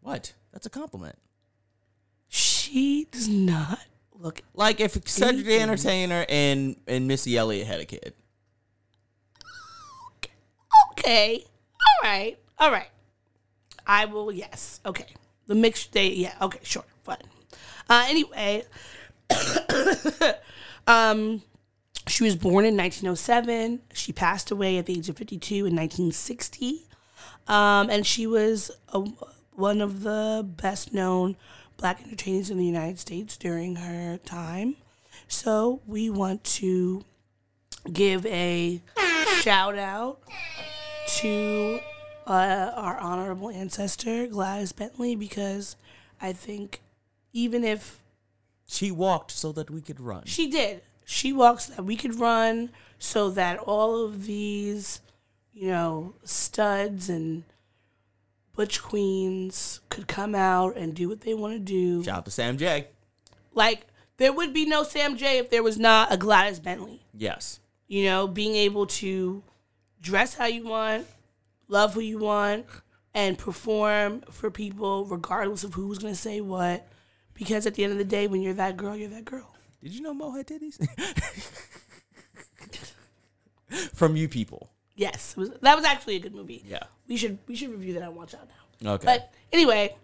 What? 0.00 0.34
That's 0.52 0.66
a 0.66 0.70
compliment. 0.70 1.16
She 2.76 3.06
does 3.10 3.26
not 3.26 3.78
look 4.18 4.42
Like 4.52 4.80
if 4.80 4.98
Cedric 5.08 5.46
the 5.46 5.58
Entertainer 5.60 6.26
and 6.28 6.76
and 6.86 7.08
Missy 7.08 7.38
Elliott 7.38 7.66
had 7.66 7.80
a 7.80 7.86
kid. 7.86 8.12
okay. 10.92 11.42
All 11.44 12.10
right. 12.10 12.38
All 12.58 12.70
right. 12.70 12.90
I 13.86 14.04
will, 14.04 14.30
yes. 14.30 14.80
Okay. 14.84 15.06
The 15.46 15.54
mixed 15.54 15.92
day, 15.92 16.12
yeah. 16.12 16.34
Okay, 16.42 16.58
sure. 16.62 16.84
Fine. 17.04 17.18
Uh, 17.88 18.04
anyway, 18.08 18.64
um, 20.86 21.40
she 22.08 22.24
was 22.24 22.36
born 22.36 22.66
in 22.66 22.76
1907. 22.76 23.80
She 23.94 24.12
passed 24.12 24.50
away 24.50 24.76
at 24.76 24.86
the 24.86 24.98
age 24.98 25.08
of 25.08 25.16
52 25.16 25.54
in 25.54 25.76
1960. 25.76 26.88
Um, 27.46 27.88
and 27.88 28.04
she 28.04 28.26
was 28.26 28.70
a, 28.88 29.00
one 29.52 29.80
of 29.80 30.02
the 30.02 30.44
best 30.44 30.92
known 30.92 31.36
black 31.76 32.02
entertainers 32.02 32.50
in 32.50 32.58
the 32.58 32.64
United 32.64 32.98
States 32.98 33.36
during 33.36 33.76
her 33.76 34.18
time. 34.18 34.76
So 35.28 35.80
we 35.86 36.10
want 36.10 36.44
to 36.44 37.04
give 37.92 38.26
a 38.26 38.82
shout 39.40 39.78
out 39.78 40.20
to 41.18 41.80
uh, 42.26 42.72
our 42.74 42.98
honorable 42.98 43.50
ancestor, 43.50 44.26
Gladys 44.26 44.72
Bentley, 44.72 45.14
because 45.14 45.76
I 46.20 46.32
think 46.32 46.80
even 47.32 47.64
if 47.64 48.02
She 48.66 48.90
walked 48.90 49.30
so 49.30 49.52
that 49.52 49.70
we 49.70 49.80
could 49.80 50.00
run. 50.00 50.24
she 50.26 50.48
did, 50.48 50.82
she 51.04 51.32
walked 51.32 51.62
so 51.62 51.74
that 51.74 51.84
we 51.84 51.96
could 51.96 52.18
run 52.18 52.70
so 52.98 53.30
that 53.30 53.58
all 53.58 54.04
of 54.04 54.26
these, 54.26 55.00
you 55.54 55.68
know, 55.68 56.14
studs 56.24 57.08
and 57.08 57.44
butch 58.56 58.82
queens 58.82 59.80
could 59.90 60.08
come 60.08 60.34
out 60.34 60.76
and 60.76 60.94
do 60.94 61.08
what 61.08 61.20
they 61.20 61.34
want 61.34 61.52
to 61.54 61.58
do. 61.60 62.02
Shout 62.02 62.18
out 62.18 62.24
to 62.24 62.30
Sam 62.30 62.56
Jay. 62.58 62.88
Like, 63.54 63.86
there 64.16 64.32
would 64.32 64.52
be 64.52 64.64
no 64.66 64.82
Sam 64.82 65.16
Jay 65.16 65.38
if 65.38 65.50
there 65.50 65.62
was 65.62 65.78
not 65.78 66.12
a 66.12 66.16
Gladys 66.16 66.58
Bentley. 66.58 67.02
Yes. 67.14 67.60
you 67.86 68.04
know, 68.04 68.26
being 68.26 68.54
able 68.56 68.86
to 68.86 69.42
dress 70.00 70.34
how 70.34 70.46
you 70.46 70.64
want, 70.64 71.06
love 71.68 71.94
who 71.94 72.00
you 72.00 72.18
want, 72.18 72.66
and 73.14 73.38
perform 73.38 74.22
for 74.30 74.50
people 74.50 75.04
regardless 75.04 75.62
of 75.64 75.74
who's 75.74 75.98
gonna 75.98 76.14
say 76.14 76.40
what. 76.40 76.88
Because 77.34 77.66
at 77.66 77.74
the 77.74 77.84
end 77.84 77.92
of 77.92 77.98
the 77.98 78.04
day, 78.04 78.26
when 78.26 78.40
you're 78.42 78.54
that 78.54 78.76
girl, 78.76 78.96
you're 78.96 79.10
that 79.10 79.24
girl. 79.26 79.54
Did 79.82 79.92
you 79.92 80.00
know 80.00 80.14
Mo 80.14 80.32
had 80.32 80.46
titties? 80.46 80.78
From 83.94 84.16
you 84.16 84.28
people. 84.28 84.70
Yes, 84.96 85.34
it 85.36 85.40
was, 85.40 85.50
that 85.60 85.76
was 85.76 85.84
actually 85.84 86.16
a 86.16 86.20
good 86.20 86.34
movie. 86.34 86.64
Yeah. 86.66 86.84
we 87.06 87.16
should 87.16 87.38
we 87.46 87.54
should 87.54 87.70
review 87.70 87.94
that 87.94 88.02
and 88.02 88.16
watch 88.16 88.34
out 88.34 88.48
now. 88.82 88.94
Okay. 88.94 89.04
But 89.04 89.32
anyway, 89.52 89.94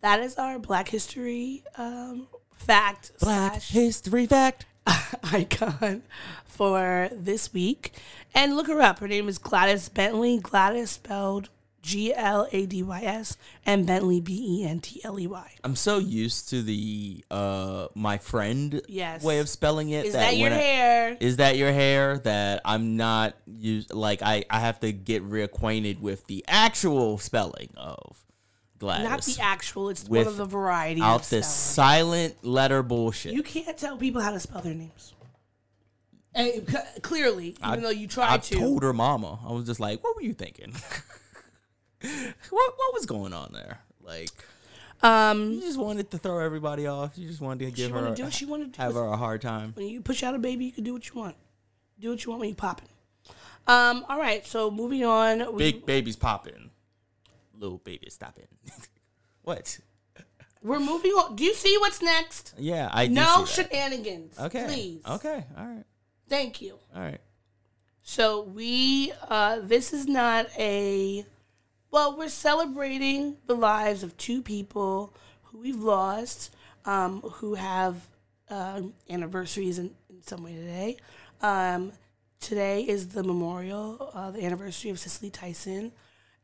that 0.00 0.20
is 0.20 0.36
our 0.36 0.58
Black 0.58 0.88
History 0.88 1.62
um, 1.76 2.28
fact 2.54 3.12
Black 3.20 3.52
slash 3.52 3.70
history 3.70 4.26
fact. 4.26 4.66
icon 5.32 6.02
for 6.44 7.08
this 7.12 7.52
week. 7.52 7.92
And 8.34 8.56
look 8.56 8.66
her 8.66 8.80
up. 8.80 8.98
Her 8.98 9.08
name 9.08 9.28
is 9.28 9.38
Gladys 9.38 9.88
Bentley. 9.88 10.38
Gladys 10.38 10.90
spelled 10.90 11.50
G 11.82 12.14
L 12.14 12.46
A 12.52 12.64
D 12.66 12.82
Y 12.82 13.02
S 13.02 13.36
and 13.66 13.86
Bentley 13.86 14.20
B 14.20 14.60
E 14.62 14.64
N 14.66 14.78
T 14.80 15.00
L 15.04 15.18
E 15.18 15.26
Y. 15.26 15.50
I'm 15.64 15.74
so 15.76 15.98
used 15.98 16.48
to 16.50 16.62
the 16.62 17.24
uh 17.30 17.88
my 17.94 18.18
friend 18.18 18.80
Yes. 18.88 19.22
way 19.24 19.40
of 19.40 19.48
spelling 19.48 19.90
it. 19.90 20.06
Is 20.06 20.12
that 20.14 20.36
your 20.36 20.50
when 20.50 20.58
I- 20.58 20.62
hair? 20.62 21.16
is 21.20 21.36
that 21.38 21.56
your 21.56 21.72
hair? 21.72 22.18
That 22.18 22.60
I'm 22.64 22.96
not 22.96 23.34
used. 23.46 23.92
Like 23.92 24.22
I, 24.22 24.44
I 24.48 24.60
have 24.60 24.78
to 24.80 24.92
get 24.92 25.28
reacquainted 25.28 26.00
with 26.00 26.26
the 26.28 26.44
actual 26.46 27.18
spelling 27.18 27.70
of 27.76 28.16
Gladys. 28.78 29.08
Not 29.08 29.22
the 29.22 29.38
actual. 29.42 29.88
It's 29.88 30.08
With 30.08 30.26
one 30.26 30.26
of 30.28 30.36
the 30.36 30.44
variety 30.44 31.00
out 31.02 31.22
of 31.22 31.30
this 31.30 31.46
spelling. 31.48 32.00
silent 32.06 32.44
letter 32.44 32.82
bullshit. 32.84 33.32
You 33.32 33.42
can't 33.42 33.76
tell 33.76 33.96
people 33.96 34.22
how 34.22 34.30
to 34.30 34.40
spell 34.40 34.60
their 34.60 34.74
names. 34.74 35.14
And 36.34 36.68
c- 36.68 37.00
clearly, 37.02 37.48
even 37.48 37.58
I- 37.62 37.76
though 37.76 37.90
you 37.90 38.06
tried 38.06 38.32
I 38.34 38.38
to. 38.38 38.54
told 38.56 38.82
her 38.84 38.92
mama. 38.92 39.38
I 39.46 39.52
was 39.52 39.66
just 39.66 39.80
like, 39.80 40.02
"What 40.02 40.16
were 40.16 40.22
you 40.22 40.32
thinking? 40.32 40.74
what 42.02 42.72
what 42.76 42.94
was 42.94 43.06
going 43.06 43.32
on 43.32 43.50
there? 43.52 43.80
Like, 44.02 44.30
um, 45.02 45.52
you 45.52 45.60
just 45.60 45.78
wanted 45.78 46.10
to 46.10 46.18
throw 46.18 46.38
everybody 46.38 46.86
off. 46.86 47.16
You 47.16 47.28
just 47.28 47.40
wanted 47.40 47.66
to 47.66 47.70
give 47.70 47.86
she 47.86 47.92
her 47.92 48.00
wanted 48.02 48.16
to 48.16 48.22
do 48.24 48.30
she 48.30 48.44
wanted 48.44 48.74
to 48.74 48.80
have 48.82 48.94
her 48.94 49.04
a 49.04 49.16
hard 49.16 49.40
time. 49.42 49.72
when 49.74 49.86
you 49.88 50.00
push 50.00 50.22
out 50.22 50.34
a 50.34 50.38
baby, 50.38 50.64
you 50.64 50.72
can 50.72 50.84
do 50.84 50.92
what 50.92 51.08
you 51.08 51.20
want. 51.20 51.36
Do 52.00 52.10
what 52.10 52.24
you 52.24 52.30
want 52.30 52.40
when 52.40 52.48
you 52.50 52.54
popping. 52.54 52.88
Um, 53.66 54.04
all 54.08 54.18
right, 54.18 54.44
so 54.46 54.70
moving 54.70 55.04
on. 55.04 55.54
we- 55.54 55.72
Big 55.72 55.86
babies 55.86 56.16
popping, 56.16 56.70
little 57.56 57.78
babies 57.78 58.14
stopping. 58.14 58.48
what? 59.42 59.78
We're 60.64 60.80
moving 60.80 61.10
on. 61.12 61.34
Do 61.36 61.44
you 61.44 61.54
see 61.54 61.76
what's 61.78 62.00
next? 62.02 62.54
Yeah, 62.56 62.88
I 62.92 63.06
do 63.08 63.14
No 63.14 63.44
shenanigans. 63.44 64.38
Okay. 64.38 64.64
Please. 64.66 65.02
Okay. 65.08 65.44
All 65.58 65.66
right. 65.66 65.84
Thank 66.28 66.62
you. 66.62 66.78
All 66.94 67.02
right. 67.02 67.20
So 68.02 68.42
we 68.42 69.12
uh 69.28 69.60
this 69.60 69.92
is 69.92 70.06
not 70.06 70.46
a 70.58 71.24
well, 71.92 72.16
we're 72.16 72.28
celebrating 72.30 73.36
the 73.46 73.54
lives 73.54 74.02
of 74.02 74.16
two 74.16 74.42
people 74.42 75.14
who 75.44 75.58
we've 75.58 75.82
lost, 75.82 76.52
um, 76.86 77.20
who 77.20 77.54
have 77.54 78.08
uh, 78.48 78.80
anniversaries 79.10 79.78
in, 79.78 79.94
in 80.08 80.22
some 80.22 80.42
way 80.42 80.54
today. 80.54 80.96
Um, 81.42 81.92
today 82.40 82.80
is 82.82 83.08
the 83.08 83.22
memorial, 83.22 84.10
uh, 84.14 84.30
the 84.30 84.42
anniversary 84.44 84.90
of 84.90 84.98
Cicely 84.98 85.28
Tyson 85.28 85.92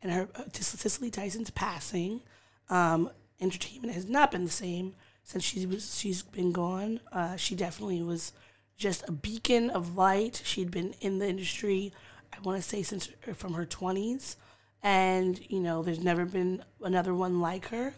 and 0.03 0.13
her 0.13 0.29
uh, 0.37 0.45
Cicely 0.53 1.11
Tyson's 1.11 1.51
passing. 1.51 2.21
Um, 2.69 3.11
entertainment 3.41 3.95
has 3.95 4.07
not 4.07 4.31
been 4.31 4.45
the 4.45 4.51
same 4.51 4.95
since 5.25 5.45
she 5.45 5.65
was 5.65 5.99
she's 5.99 6.23
been 6.23 6.53
gone. 6.53 7.01
Uh, 7.11 7.37
she 7.37 7.55
definitely 7.55 8.03
was 8.03 8.33
just 8.77 9.09
a 9.09 9.13
beacon 9.13 9.71
of 9.71 9.97
light. 9.97 10.43
She'd 10.45 10.71
been 10.71 10.95
in 11.01 11.21
the 11.21 11.27
industry, 11.27 11.95
I 12.35 12.41
want 12.43 12.63
to 12.63 12.69
say 12.69 12.83
since 12.83 13.09
uh, 13.27 13.33
from 13.33 13.55
her 13.55 13.65
twenties, 13.65 14.37
and 14.83 15.41
you 15.49 15.61
know, 15.61 15.83
there's 15.83 16.03
never 16.03 16.25
been 16.25 16.65
another 16.83 17.15
one 17.15 17.41
like 17.41 17.69
her. 17.69 17.95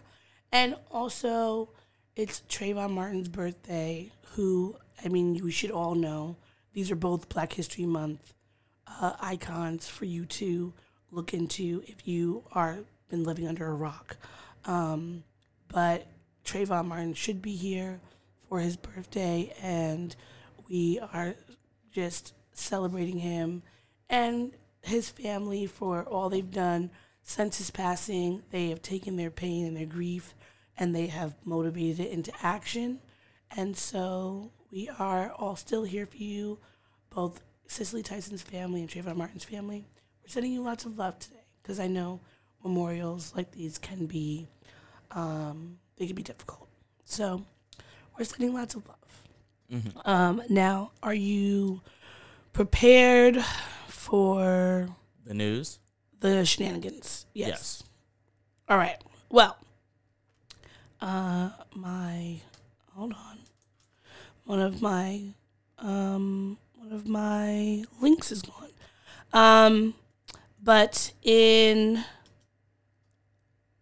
And 0.53 0.77
also, 0.91 1.71
it's 2.17 2.43
Trayvon 2.49 2.91
Martin's 2.91 3.29
birthday. 3.29 4.13
Who 4.35 4.77
I 5.05 5.09
mean, 5.09 5.43
we 5.43 5.51
should 5.51 5.71
all 5.71 5.95
know. 5.95 6.37
These 6.73 6.91
are 6.91 6.97
both 6.97 7.29
Black 7.29 7.53
History 7.53 7.87
Month 7.87 8.35
uh, 8.87 9.15
icons 9.21 9.89
for 9.89 10.05
you 10.05 10.25
to 10.27 10.73
look 11.11 11.35
into 11.35 11.83
if 11.87 12.07
you 12.07 12.45
are 12.53 12.79
been 13.09 13.25
living 13.25 13.49
under 13.49 13.67
a 13.67 13.75
rock. 13.75 14.17
Um, 14.65 15.25
but 15.69 16.07
Trayvon 16.45 16.87
Martin 16.87 17.15
should 17.15 17.43
be 17.43 17.57
here 17.57 18.01
for 18.49 18.61
his 18.61 18.77
birthday, 18.77 19.53
and 19.61 20.15
we 20.69 21.01
are 21.13 21.35
just 21.93 22.35
celebrating 22.53 23.19
him 23.19 23.63
and 24.09 24.53
his 24.83 25.09
family 25.09 25.67
for 25.67 26.05
all 26.05 26.29
they've 26.29 26.51
done 26.51 26.91
since 27.23 27.59
his 27.59 27.71
passing. 27.71 28.43
They 28.51 28.71
have 28.71 28.83
taken 28.83 29.17
their 29.17 29.31
pain 29.31 29.67
and 29.67 29.77
their 29.77 29.87
grief, 29.87 30.35
and 30.77 30.95
they 30.95 31.07
have 31.09 31.35
motivated 31.45 32.01
it 32.07 32.13
into 32.13 32.33
action. 32.43 33.01
And 33.57 33.77
so 33.77 34.53
we 34.71 34.89
are 34.99 35.33
all 35.33 35.57
still 35.57 35.85
here 35.85 36.07
for 36.07 36.17
you, 36.17 36.59
both 37.11 37.43
Cicely 37.67 38.03
Tyson's 38.03 38.43
family 38.43 38.81
and 38.81 38.89
Trayvon 38.89 39.17
Martin's 39.17 39.45
family. 39.45 39.87
We're 40.23 40.29
sending 40.29 40.53
you 40.53 40.63
lots 40.63 40.85
of 40.85 40.99
love 40.99 41.19
today 41.19 41.45
because 41.63 41.79
I 41.81 41.87
know 41.87 42.21
memorials 42.65 43.33
like 43.37 43.53
these 43.53 43.79
can 43.79 44.07
be, 44.07 44.49
um, 45.13 45.79
they 45.97 46.07
can 46.07 46.17
be 46.17 46.23
difficult. 46.23 46.69
So 47.05 47.45
we're 48.19 48.25
sending 48.25 48.55
lots 48.55 48.75
of 48.75 48.87
love. 48.87 48.97
Um, 50.05 50.43
now, 50.49 50.91
are 51.03 51.15
you 51.15 51.81
prepared 52.53 53.45
for 54.01 54.89
The 55.27 55.35
news. 55.35 55.79
the 56.21 56.45
shenanigans? 56.47 57.27
Yes. 57.35 57.83
All 58.67 58.79
right. 58.79 58.97
Well, 59.29 59.59
uh, 61.03 61.51
my 61.75 62.41
hold 62.95 63.13
on. 63.13 63.39
One 64.45 64.61
of 64.61 64.81
my 64.81 65.35
um, 65.79 66.57
one 66.77 66.93
of 66.93 67.07
my 67.07 67.85
links 68.01 68.33
is 68.33 68.41
gone. 68.43 68.71
Um, 69.35 69.95
but 70.63 71.13
in 71.23 72.03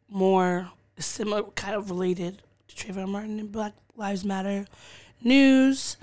more 0.08 0.70
similar, 0.98 1.42
kind 1.54 1.76
of 1.76 1.90
related 1.90 2.42
to 2.68 2.74
Trayvon 2.74 3.08
Martin 3.08 3.38
and 3.38 3.52
Black 3.52 3.74
Lives 3.96 4.24
Matter 4.24 4.66
news, 5.22 5.96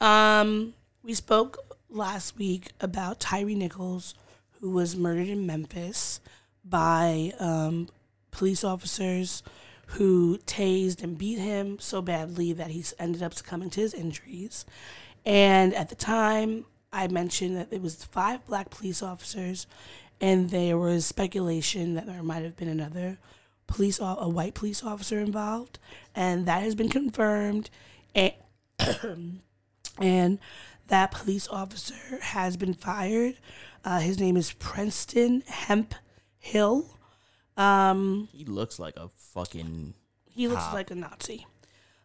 um, 0.00 0.74
we 1.02 1.14
spoke 1.14 1.69
last 1.90 2.36
week 2.38 2.72
about 2.80 3.20
Tyre 3.20 3.46
Nichols, 3.46 4.14
who 4.60 4.70
was 4.70 4.96
murdered 4.96 5.28
in 5.28 5.46
Memphis 5.46 6.20
by 6.64 7.32
um, 7.38 7.88
police 8.30 8.62
officers 8.64 9.42
who 9.86 10.38
tased 10.46 11.02
and 11.02 11.18
beat 11.18 11.38
him 11.38 11.78
so 11.80 12.00
badly 12.00 12.52
that 12.52 12.70
he 12.70 12.84
ended 12.98 13.22
up 13.22 13.34
succumbing 13.34 13.70
to 13.70 13.80
his 13.80 13.94
injuries. 13.94 14.64
And 15.26 15.74
at 15.74 15.88
the 15.88 15.96
time, 15.96 16.64
I 16.92 17.08
mentioned 17.08 17.56
that 17.56 17.72
it 17.72 17.82
was 17.82 18.04
five 18.04 18.44
black 18.46 18.70
police 18.70 19.02
officers, 19.02 19.66
and 20.20 20.50
there 20.50 20.78
was 20.78 21.06
speculation 21.06 21.94
that 21.94 22.06
there 22.06 22.22
might 22.22 22.44
have 22.44 22.56
been 22.56 22.68
another 22.68 23.18
police, 23.66 23.98
a 24.00 24.28
white 24.28 24.54
police 24.54 24.84
officer 24.84 25.18
involved, 25.18 25.78
and 26.14 26.46
that 26.46 26.62
has 26.62 26.74
been 26.74 26.88
confirmed. 26.88 27.70
And, 28.82 29.40
and 29.98 30.38
that 30.90 31.10
police 31.10 31.48
officer 31.48 32.18
has 32.20 32.56
been 32.56 32.74
fired. 32.74 33.38
Uh, 33.84 33.98
his 34.00 34.20
name 34.20 34.36
is 34.36 34.52
Princeton 34.52 35.42
Hemp 35.46 35.94
Hill. 36.38 36.98
Um, 37.56 38.28
He 38.32 38.44
looks 38.44 38.78
like 38.78 38.94
a 38.96 39.08
fucking. 39.34 39.94
he 40.26 40.48
looks 40.48 40.62
Cop. 40.64 40.74
like 40.74 40.90
a 40.90 40.94
Nazi. 40.94 41.46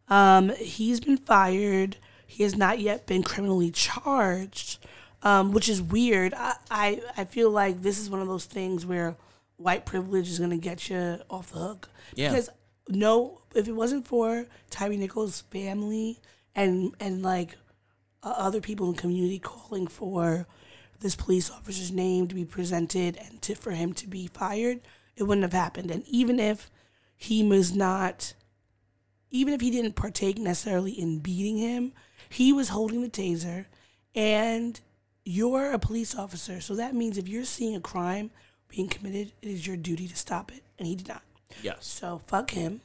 Um, 0.08 0.50
he's 0.56 1.00
been 1.00 1.18
fired. 1.18 1.98
He 2.28 2.44
has 2.44 2.56
not 2.56 2.80
yet 2.80 3.06
been 3.08 3.24
criminally 3.24 3.72
charged, 3.72 4.80
um, 5.24 5.52
which 5.52 5.70
is 5.70 5.82
weird. 5.82 6.34
I, 6.34 6.56
I 6.72 7.02
I 7.18 7.26
feel 7.26 7.50
like 7.52 7.82
this 7.82 8.00
is 8.00 8.10
one 8.10 8.22
of 8.22 8.28
those 8.28 8.46
things 8.46 8.86
where 8.86 9.16
white 9.58 9.86
privilege 9.86 10.30
is 10.30 10.40
gonna 10.40 10.58
get 10.58 10.90
you 10.90 11.20
off 11.30 11.52
the 11.52 11.60
hook. 11.60 11.90
Yeah. 12.16 12.30
Because 12.30 12.50
no, 12.90 13.42
if 13.56 13.68
it 13.68 13.74
wasn't 13.74 14.06
for 14.08 14.46
Tyre 14.70 14.90
Nichols' 14.98 15.42
family 15.42 16.20
and 16.56 16.94
and 17.00 17.22
like 17.24 17.58
uh, 18.26 18.34
other 18.36 18.60
people 18.60 18.88
in 18.90 18.96
the 18.96 19.02
community 19.02 19.40
calling 19.40 19.88
for 19.88 20.48
this 21.00 21.16
police 21.16 21.52
officer's 21.52 21.92
name 21.92 22.28
to 22.28 22.36
be 22.36 22.46
presented 22.46 23.16
and 23.18 23.42
to 23.44 23.56
for 23.56 23.72
him 23.72 23.94
to 23.94 24.08
be 24.08 24.28
fired, 24.28 24.82
it 25.16 25.24
wouldn't 25.24 25.44
have 25.44 25.54
happened. 25.54 25.92
And 25.92 26.04
even 26.08 26.40
if 26.40 26.70
he 27.16 27.44
was 27.44 27.74
not, 27.74 28.34
even 29.30 29.54
if 29.54 29.62
he 29.62 29.70
didn't 29.70 29.96
partake 29.96 30.38
necessarily 30.38 30.92
in 30.92 31.20
beating 31.20 31.58
him, 31.58 31.94
he 32.28 32.52
was 32.52 32.70
holding 32.70 33.02
the 33.02 33.10
taser, 33.10 33.66
and 34.16 34.80
you're 35.24 35.72
a 35.72 35.80
police 35.80 36.16
officer, 36.16 36.60
so 36.60 36.76
that 36.76 36.96
means 36.96 37.18
if 37.18 37.28
you're 37.28 37.46
seeing 37.46 37.76
a 37.76 37.82
crime 37.82 38.32
being 38.68 38.88
committed, 38.88 39.32
it 39.42 39.50
is 39.50 39.68
your 39.68 39.78
duty 39.78 40.08
to 40.08 40.16
stop 40.16 40.52
it, 40.52 40.64
and 40.80 40.88
he 40.88 40.96
did 40.96 41.08
not. 41.08 41.22
Yes. 41.62 41.86
So 41.86 42.22
fuck 42.26 42.52
him. 42.52 42.82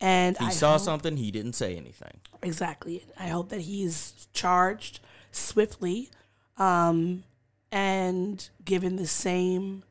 And 0.00 0.36
He 0.38 0.44
I 0.46 0.50
saw 0.50 0.72
hope- 0.72 0.82
something. 0.82 1.16
He 1.16 1.30
didn't 1.30 1.54
say 1.54 1.76
anything. 1.76 2.20
Exactly. 2.42 3.04
I 3.18 3.28
hope 3.28 3.48
that 3.48 3.62
he 3.62 3.82
is 3.82 4.28
charged 4.32 5.00
swiftly 5.32 6.10
um, 6.56 7.24
and 7.72 8.48
given 8.64 8.96
the 8.96 9.06
same 9.06 9.82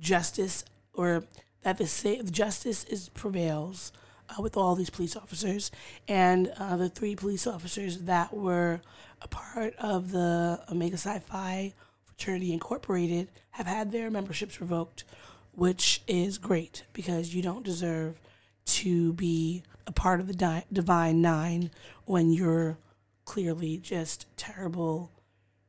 justice 0.00 0.64
or 0.94 1.24
that 1.62 1.78
the 1.78 1.86
same 1.86 2.28
justice 2.30 2.84
is 2.84 3.08
prevails 3.10 3.92
uh, 4.30 4.40
with 4.42 4.56
all 4.56 4.74
these 4.74 4.90
police 4.90 5.16
officers 5.16 5.70
and 6.08 6.52
uh, 6.58 6.76
the 6.76 6.88
three 6.88 7.14
police 7.14 7.46
officers 7.46 7.98
that 8.00 8.34
were 8.34 8.80
a 9.22 9.28
part 9.28 9.74
of 9.76 10.10
the 10.10 10.60
Omega 10.70 10.96
Psi 10.96 11.18
Phi 11.18 11.72
Fraternity 12.04 12.52
Incorporated 12.52 13.28
have 13.52 13.66
had 13.66 13.92
their 13.92 14.10
memberships 14.10 14.60
revoked, 14.60 15.04
which 15.52 16.02
is 16.06 16.38
great 16.38 16.84
because 16.92 17.34
you 17.34 17.42
don't 17.42 17.64
deserve 17.64 18.18
to 18.66 19.12
be 19.14 19.62
a 19.86 19.92
part 19.92 20.20
of 20.20 20.26
the 20.26 20.34
di- 20.34 20.64
Divine 20.72 21.20
Nine 21.20 21.70
when 22.04 22.32
you're 22.32 22.78
clearly 23.24 23.78
just 23.78 24.26
terrible, 24.36 25.10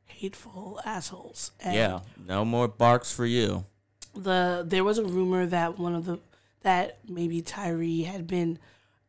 hateful 0.04 0.80
assholes. 0.84 1.50
And 1.60 1.74
Yeah. 1.74 2.00
No 2.26 2.44
more 2.44 2.68
barks 2.68 3.12
for 3.12 3.26
you. 3.26 3.64
the 4.14 4.64
there 4.66 4.82
was 4.84 4.96
a 4.98 5.04
rumor 5.04 5.44
that 5.46 5.78
one 5.78 5.94
of 5.94 6.06
the 6.06 6.18
that 6.62 6.98
maybe 7.08 7.42
Tyre 7.42 8.04
had 8.06 8.26
been 8.26 8.58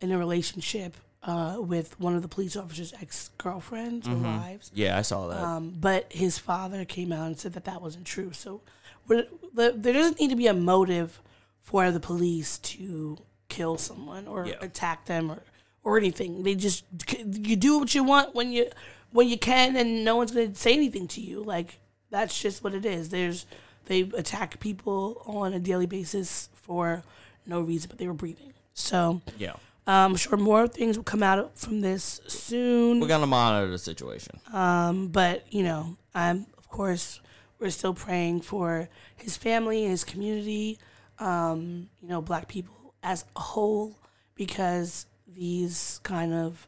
in 0.02 0.12
a 0.12 0.18
relationship 0.18 0.96
uh, 1.24 1.58
with 1.60 2.00
one 2.00 2.16
of 2.16 2.22
the 2.22 2.28
police 2.28 2.56
officers' 2.58 2.94
ex 3.02 3.30
girlfriends 3.38 4.08
or 4.08 4.16
wives. 4.16 4.70
Yeah, 4.74 4.98
I 4.98 5.02
saw 5.02 5.28
that. 5.28 5.42
Um, 5.42 5.74
but 5.80 6.12
his 6.12 6.38
father 6.38 6.86
came 6.86 7.12
out 7.12 7.26
and 7.28 7.40
said 7.40 7.54
that 7.54 7.64
that 7.66 7.82
wasn't 7.82 8.06
true. 8.06 8.32
So 8.34 8.62
the, 9.08 9.28
there 9.76 9.94
doesn't 9.94 10.20
need 10.20 10.30
to 10.30 10.36
be 10.36 10.48
a 10.48 10.54
motive 10.54 11.20
for 11.62 11.90
the 11.92 12.00
police 12.00 12.58
to 12.60 13.18
kill 13.50 13.78
someone 13.78 14.28
or 14.28 14.46
Yeah. 14.46 14.56
attack 14.62 15.06
them 15.06 15.32
or, 15.32 15.42
or 15.84 15.98
anything. 15.98 16.44
They 16.44 16.56
just 16.56 16.84
you 17.10 17.56
do 17.56 17.80
what 17.80 17.94
you 17.96 18.04
want 18.04 18.36
when 18.36 18.52
you 18.52 18.70
when 19.12 19.28
you 19.28 19.38
can, 19.38 19.76
and 19.78 20.04
no 20.04 20.16
one's 20.18 20.32
going 20.32 20.52
to 20.54 20.60
say 20.60 20.74
anything 20.74 21.08
to 21.10 21.22
you. 21.22 21.44
Like 21.44 21.80
that's 22.10 22.40
just 22.40 22.64
what 22.64 22.74
it 22.74 22.86
is. 22.86 23.10
There's 23.10 23.46
they 23.86 24.02
attack 24.02 24.60
people 24.60 25.22
on 25.26 25.54
a 25.54 25.60
daily 25.60 25.86
basis 25.86 26.50
for 26.54 27.04
no 27.46 27.62
reason, 27.62 27.90
but 27.90 27.98
they 28.00 28.08
were 28.08 28.14
breathing. 28.14 28.54
So 28.74 29.22
yeah. 29.38 29.52
um, 29.88 30.12
I'm 30.12 30.16
sure 30.18 30.38
more 30.38 30.68
things 30.68 30.98
will 30.98 31.04
come 31.06 31.24
out 31.24 31.58
from 31.58 31.80
this 31.82 32.20
soon. 32.28 33.00
We're 33.00 33.08
gonna 33.08 33.26
monitor 33.28 33.72
the 33.72 33.78
situation. 33.78 34.40
Um, 34.54 35.08
but 35.08 35.46
you 35.52 35.64
know, 35.64 35.96
I'm 36.14 36.48
of 36.58 36.68
course 36.70 37.22
we're 37.60 37.70
still 37.72 37.94
praying 37.94 38.42
for 38.42 38.88
his 39.16 39.36
family, 39.38 39.86
his 39.86 40.04
community, 40.04 40.78
um, 41.18 41.90
you 42.04 42.10
know, 42.10 42.22
black 42.22 42.48
people 42.48 42.76
as 43.04 43.26
a 43.36 43.40
whole, 43.40 43.98
because 44.36 45.06
these 45.28 46.00
kind 46.04 46.34
of 46.34 46.68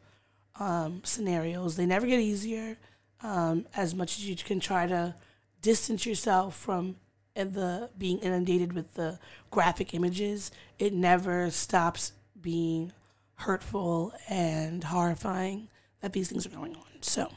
um, 0.58 1.00
scenarios 1.04 1.76
they 1.76 1.86
never 1.86 2.06
get 2.06 2.20
easier. 2.20 2.76
Um, 3.22 3.66
as 3.76 3.94
much 3.94 4.16
as 4.16 4.28
you 4.28 4.34
can 4.36 4.60
try 4.60 4.86
to 4.86 5.14
distance 5.60 6.06
yourself 6.06 6.56
from 6.56 6.96
the 7.34 7.90
being 7.96 8.18
inundated 8.18 8.72
with 8.72 8.94
the 8.94 9.18
graphic 9.50 9.94
images, 9.94 10.50
it 10.78 10.92
never 10.92 11.50
stops 11.50 12.12
being 12.40 12.92
hurtful 13.36 14.12
and 14.28 14.84
horrifying 14.84 15.68
that 16.00 16.12
these 16.12 16.28
things 16.28 16.46
are 16.46 16.50
going 16.50 16.74
on. 16.74 16.82
So, 17.00 17.30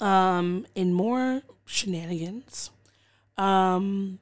um, 0.00 0.66
in 0.74 0.92
more 0.92 1.42
shenanigans, 1.66 2.70
um, 3.36 4.18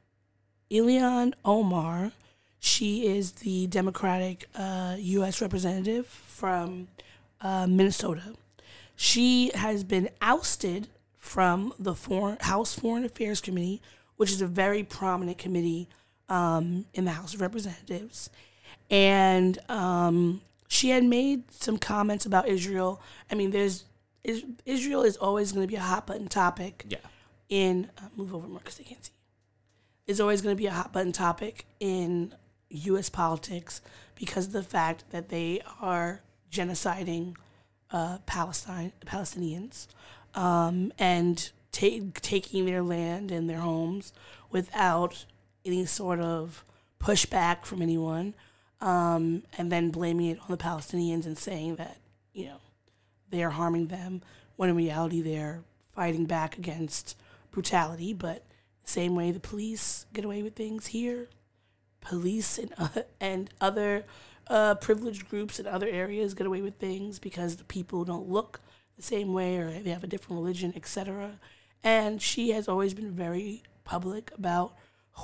Ilhan 0.70 1.34
Omar, 1.44 2.12
she 2.60 3.06
is 3.06 3.32
the 3.32 3.66
Democratic 3.68 4.46
uh, 4.54 4.96
U.S. 4.98 5.40
representative 5.40 6.06
from 6.06 6.88
uh, 7.40 7.66
Minnesota. 7.68 8.34
She 8.96 9.50
has 9.54 9.84
been 9.84 10.08
ousted 10.20 10.88
from 11.16 11.72
the 11.78 11.94
foreign, 11.94 12.38
House 12.40 12.74
Foreign 12.74 13.04
Affairs 13.04 13.40
Committee, 13.40 13.80
which 14.16 14.32
is 14.32 14.42
a 14.42 14.46
very 14.46 14.82
prominent 14.82 15.38
committee 15.38 15.88
um, 16.28 16.86
in 16.94 17.04
the 17.04 17.12
House 17.12 17.34
of 17.34 17.40
Representatives. 17.40 18.30
And 18.90 19.58
um, 19.68 20.40
she 20.66 20.90
had 20.90 21.04
made 21.04 21.52
some 21.52 21.78
comments 21.78 22.26
about 22.26 22.48
Israel. 22.48 23.00
I 23.30 23.34
mean, 23.34 23.50
there's 23.50 23.84
is, 24.24 24.44
Israel 24.66 25.02
is 25.02 25.16
always 25.16 25.52
going 25.52 25.64
to 25.66 25.70
be 25.70 25.76
a 25.76 25.80
hot 25.80 26.06
button 26.06 26.28
topic 26.28 26.84
Yeah. 26.88 26.98
in 27.48 27.88
uh, 27.98 28.08
move 28.16 28.34
over 28.34 28.48
more 28.48 28.58
because 28.58 28.76
they 28.76 28.84
can't 28.84 29.04
see. 29.04 29.12
Is 30.06 30.20
always 30.20 30.40
going 30.42 30.54
to 30.56 30.58
be 30.58 30.66
a 30.66 30.72
hot 30.72 30.92
button 30.92 31.12
topic 31.12 31.66
in 31.80 32.34
U.S. 32.70 33.08
politics 33.08 33.80
because 34.14 34.46
of 34.46 34.52
the 34.52 34.62
fact 34.62 35.04
that 35.10 35.28
they 35.28 35.60
are 35.80 36.22
genociding 36.50 37.36
uh, 37.90 38.18
Palestine 38.26 38.92
Palestinians 39.06 39.86
um, 40.34 40.92
and 40.98 41.50
ta- 41.72 42.00
taking 42.14 42.66
their 42.66 42.82
land 42.82 43.30
and 43.30 43.48
their 43.48 43.60
homes 43.60 44.12
without 44.50 45.24
any 45.64 45.84
sort 45.86 46.20
of 46.20 46.64
pushback 47.00 47.64
from 47.64 47.82
anyone, 47.82 48.34
um, 48.80 49.42
and 49.56 49.70
then 49.72 49.90
blaming 49.90 50.30
it 50.30 50.38
on 50.40 50.48
the 50.48 50.56
Palestinians 50.56 51.26
and 51.26 51.38
saying 51.38 51.76
that 51.76 51.98
you 52.32 52.46
know 52.46 52.60
they 53.30 53.42
are 53.42 53.50
harming 53.50 53.86
them 53.88 54.22
when 54.56 54.70
in 54.70 54.76
reality 54.76 55.20
they're 55.20 55.62
fighting 55.94 56.26
back 56.26 56.58
against 56.58 57.16
brutality. 57.50 58.12
But 58.12 58.44
same 58.84 59.14
way 59.14 59.30
the 59.30 59.40
police 59.40 60.06
get 60.12 60.24
away 60.24 60.42
with 60.42 60.54
things 60.54 60.88
here, 60.88 61.28
police 62.08 62.58
and 62.58 62.72
uh, 62.78 62.88
and 63.20 63.50
other 63.60 64.04
uh, 64.48 64.74
privileged 64.76 65.28
groups 65.28 65.60
in 65.60 65.66
other 65.66 65.88
areas 65.88 66.34
get 66.34 66.46
away 66.46 66.62
with 66.62 66.76
things 66.76 67.18
because 67.18 67.56
the 67.56 67.64
people 67.64 68.04
don't 68.04 68.28
look 68.28 68.60
the 68.96 69.02
same 69.02 69.32
way 69.32 69.58
or 69.58 69.70
they 69.70 69.90
have 69.90 70.04
a 70.04 70.08
different 70.08 70.40
religion, 70.40 70.72
etc. 70.74 71.38
And 71.84 72.20
she 72.20 72.50
has 72.50 72.66
always 72.66 72.94
been 72.94 73.12
very 73.12 73.62
public 73.84 74.32
about 74.36 74.74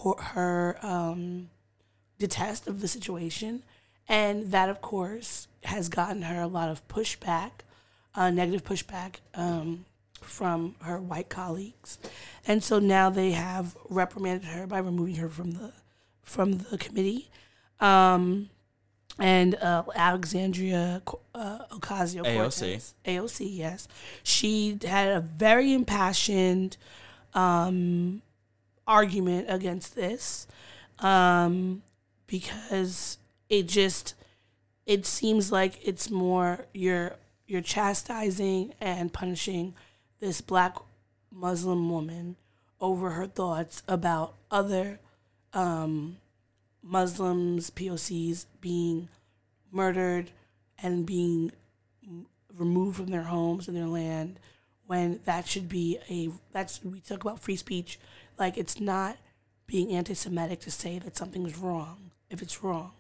her, 0.02 0.14
her 0.16 0.78
um, 0.82 1.48
detest 2.18 2.68
of 2.68 2.80
the 2.80 2.88
situation, 2.88 3.62
and 4.06 4.52
that 4.52 4.68
of 4.68 4.80
course 4.80 5.48
has 5.64 5.88
gotten 5.88 6.22
her 6.22 6.42
a 6.42 6.46
lot 6.46 6.68
of 6.68 6.86
pushback, 6.86 7.50
uh, 8.14 8.30
negative 8.30 8.62
pushback 8.62 9.16
um, 9.34 9.86
from 10.20 10.74
her 10.82 11.00
white 11.00 11.30
colleagues, 11.30 11.98
and 12.46 12.62
so 12.62 12.78
now 12.78 13.08
they 13.08 13.32
have 13.32 13.76
reprimanded 13.88 14.48
her 14.50 14.66
by 14.66 14.78
removing 14.78 15.16
her 15.16 15.28
from 15.28 15.52
the 15.52 15.72
from 16.24 16.58
the 16.58 16.78
committee. 16.78 17.30
Um, 17.80 18.50
and 19.18 19.54
uh, 19.56 19.84
Alexandria 19.94 21.02
uh, 21.34 21.58
Ocasio 21.70 22.24
Cortez, 22.24 22.94
AOC, 23.04 23.46
yes, 23.56 23.86
she 24.24 24.76
had 24.84 25.08
a 25.08 25.20
very 25.20 25.72
impassioned 25.72 26.76
um, 27.34 28.22
argument 28.86 29.46
against 29.48 29.94
this. 29.94 30.46
um, 30.98 31.82
because 32.26 33.18
it 33.48 33.68
just 33.68 34.14
it 34.86 35.06
seems 35.06 35.52
like 35.52 35.78
it's 35.86 36.10
more 36.10 36.66
you're 36.72 37.16
you're 37.46 37.60
chastising 37.60 38.72
and 38.80 39.12
punishing 39.12 39.74
this 40.20 40.40
black 40.40 40.76
Muslim 41.30 41.90
woman 41.90 42.36
over 42.80 43.10
her 43.10 43.26
thoughts 43.26 43.82
about 43.86 44.34
other 44.50 45.00
um, 45.54 46.18
Muslims, 46.82 47.70
POCs 47.70 48.46
being 48.60 49.08
murdered 49.72 50.30
and 50.82 51.06
being 51.06 51.52
removed 52.56 52.96
from 52.96 53.06
their 53.06 53.22
homes 53.22 53.66
and 53.66 53.76
their 53.76 53.86
land 53.86 54.38
when 54.86 55.20
that 55.24 55.48
should 55.48 55.68
be 55.68 55.98
a 56.10 56.30
that's 56.52 56.84
we 56.84 57.00
talk 57.00 57.24
about 57.24 57.40
free 57.40 57.56
speech 57.56 57.98
like 58.38 58.56
it's 58.56 58.78
not 58.80 59.16
being 59.66 59.92
anti-semitic 59.92 60.60
to 60.60 60.70
say 60.70 60.98
that 60.98 61.16
something's 61.16 61.56
wrong 61.56 62.10
if 62.30 62.42
it's 62.42 62.62
wrong. 62.62 62.92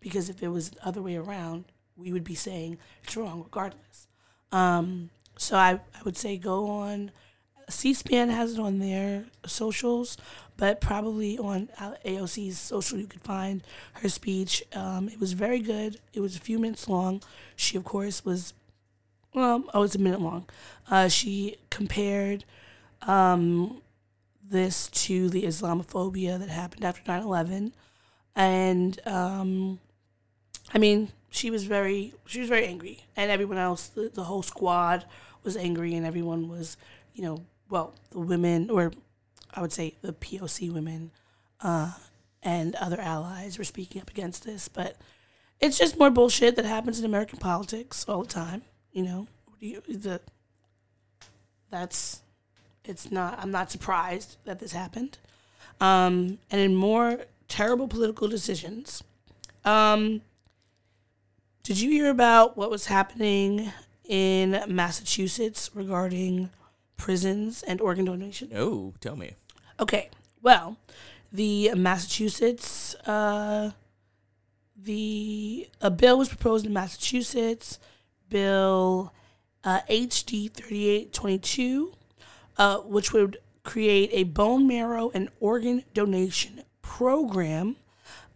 Because 0.00 0.28
if 0.28 0.42
it 0.42 0.48
was 0.48 0.70
the 0.70 0.86
other 0.86 1.02
way 1.02 1.16
around 1.16 1.64
we 1.96 2.12
would 2.12 2.24
be 2.24 2.34
saying 2.34 2.78
it's 3.02 3.16
wrong 3.16 3.42
regardless. 3.42 4.06
Um, 4.50 5.10
so 5.36 5.56
I, 5.56 5.72
I 5.72 6.02
would 6.04 6.16
say 6.16 6.36
go 6.36 6.68
on 6.68 7.10
c-span 7.68 8.28
has 8.28 8.54
it 8.54 8.58
on 8.58 8.78
their 8.78 9.24
socials 9.46 10.16
but 10.56 10.80
probably 10.80 11.38
on 11.38 11.68
aoc's 12.04 12.58
social 12.58 12.98
you 12.98 13.06
could 13.06 13.22
find 13.22 13.62
her 13.94 14.08
speech 14.08 14.62
um, 14.74 15.08
it 15.08 15.18
was 15.18 15.32
very 15.32 15.60
good 15.60 15.98
it 16.12 16.20
was 16.20 16.36
a 16.36 16.40
few 16.40 16.58
minutes 16.58 16.88
long 16.88 17.22
she 17.56 17.76
of 17.76 17.84
course 17.84 18.24
was 18.24 18.52
um, 19.34 19.68
oh, 19.72 19.82
it's 19.82 19.94
a 19.94 19.98
minute 19.98 20.20
long. 20.20 20.46
Uh, 20.90 21.08
she 21.08 21.56
compared 21.70 22.44
um, 23.02 23.80
this 24.48 24.88
to 24.88 25.28
the 25.28 25.44
Islamophobia 25.44 26.38
that 26.38 26.48
happened 26.48 26.84
after 26.84 27.02
9 27.06 27.22
11. 27.22 27.72
And 28.34 29.00
um, 29.06 29.80
I 30.74 30.78
mean, 30.78 31.08
she 31.30 31.50
was 31.50 31.64
very, 31.64 32.14
she 32.26 32.40
was 32.40 32.48
very 32.48 32.66
angry. 32.66 33.04
And 33.16 33.30
everyone 33.30 33.58
else, 33.58 33.88
the, 33.88 34.10
the 34.12 34.24
whole 34.24 34.42
squad 34.42 35.06
was 35.44 35.56
angry, 35.56 35.94
and 35.94 36.06
everyone 36.06 36.48
was, 36.48 36.76
you 37.14 37.22
know, 37.22 37.44
well, 37.72 37.94
the 38.10 38.18
women, 38.18 38.68
or 38.68 38.92
I 39.54 39.62
would 39.62 39.72
say 39.72 39.94
the 40.02 40.12
POC 40.12 40.70
women, 40.70 41.10
uh, 41.62 41.92
and 42.42 42.74
other 42.74 43.00
allies 43.00 43.56
were 43.56 43.64
speaking 43.64 44.02
up 44.02 44.10
against 44.10 44.44
this. 44.44 44.68
But 44.68 44.96
it's 45.58 45.78
just 45.78 45.98
more 45.98 46.10
bullshit 46.10 46.54
that 46.56 46.66
happens 46.66 46.98
in 46.98 47.06
American 47.06 47.38
politics 47.38 48.04
all 48.06 48.24
the 48.24 48.28
time. 48.28 48.62
You 48.92 49.04
know, 49.04 49.26
the 49.58 50.20
that's 51.70 52.20
it's 52.84 53.10
not. 53.10 53.38
I'm 53.40 53.50
not 53.50 53.70
surprised 53.70 54.36
that 54.44 54.58
this 54.58 54.72
happened. 54.72 55.16
Um, 55.80 56.38
and 56.50 56.60
in 56.60 56.76
more 56.76 57.20
terrible 57.48 57.88
political 57.88 58.28
decisions, 58.28 59.02
um, 59.64 60.20
did 61.62 61.80
you 61.80 61.90
hear 61.90 62.10
about 62.10 62.58
what 62.58 62.70
was 62.70 62.86
happening 62.86 63.72
in 64.04 64.62
Massachusetts 64.68 65.70
regarding 65.72 66.50
prisons 66.96 67.62
and 67.62 67.80
organ 67.80 68.04
donation? 68.04 68.48
No, 68.52 68.94
tell 69.00 69.16
me. 69.16 69.32
Okay, 69.80 70.10
well, 70.42 70.76
the 71.32 71.72
Massachusetts, 71.74 72.94
uh, 73.06 73.70
the 74.76 75.68
a 75.80 75.90
bill 75.90 76.18
was 76.18 76.28
proposed 76.28 76.66
in 76.66 76.72
Massachusetts, 76.72 77.78
Bill 78.28 79.12
uh, 79.64 79.80
HD 79.88 80.50
thirty 80.50 80.88
eight 80.88 81.12
twenty 81.12 81.38
two, 81.38 81.92
uh, 82.58 82.78
which 82.78 83.12
would 83.12 83.38
create 83.64 84.10
a 84.12 84.24
bone 84.24 84.66
marrow 84.66 85.10
and 85.14 85.28
organ 85.40 85.84
donation 85.94 86.62
program. 86.82 87.76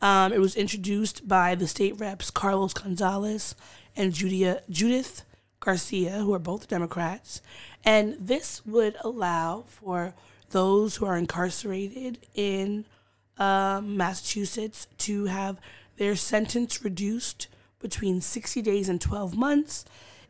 Um, 0.00 0.32
it 0.32 0.40
was 0.40 0.56
introduced 0.56 1.26
by 1.26 1.54
the 1.54 1.66
state 1.66 1.98
reps 1.98 2.30
Carlos 2.30 2.74
Gonzalez 2.74 3.54
and 3.96 4.12
Judia, 4.12 4.60
Judith 4.68 5.24
Garcia, 5.66 6.12
who 6.18 6.32
are 6.32 6.38
both 6.38 6.68
Democrats. 6.68 7.42
And 7.84 8.16
this 8.20 8.64
would 8.64 8.96
allow 9.02 9.64
for 9.66 10.14
those 10.50 10.96
who 10.96 11.06
are 11.06 11.16
incarcerated 11.16 12.18
in 12.34 12.84
um, 13.36 13.96
Massachusetts 13.96 14.86
to 14.98 15.24
have 15.24 15.60
their 15.96 16.14
sentence 16.14 16.84
reduced 16.84 17.48
between 17.80 18.20
60 18.20 18.62
days 18.62 18.88
and 18.88 19.00
12 19.00 19.36
months 19.36 19.84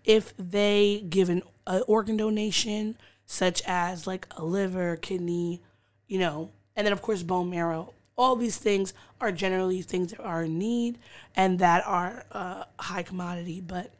if 0.04 0.32
they 0.38 1.04
give 1.10 1.28
an 1.28 1.42
uh, 1.66 1.80
organ 1.86 2.16
donation, 2.16 2.96
such 3.26 3.62
as 3.66 4.06
like 4.06 4.26
a 4.38 4.44
liver, 4.44 4.96
kidney, 4.96 5.60
you 6.08 6.18
know, 6.18 6.50
and 6.74 6.86
then 6.86 6.94
of 6.94 7.02
course 7.02 7.22
bone 7.22 7.50
marrow. 7.50 7.92
All 8.16 8.36
these 8.36 8.56
things 8.56 8.94
are 9.20 9.32
generally 9.32 9.82
things 9.82 10.12
that 10.12 10.20
are 10.20 10.44
in 10.44 10.58
need 10.58 10.98
and 11.34 11.58
that 11.58 11.86
are 11.86 12.24
uh, 12.32 12.64
high 12.78 13.02
commodity. 13.02 13.60
But 13.60 13.92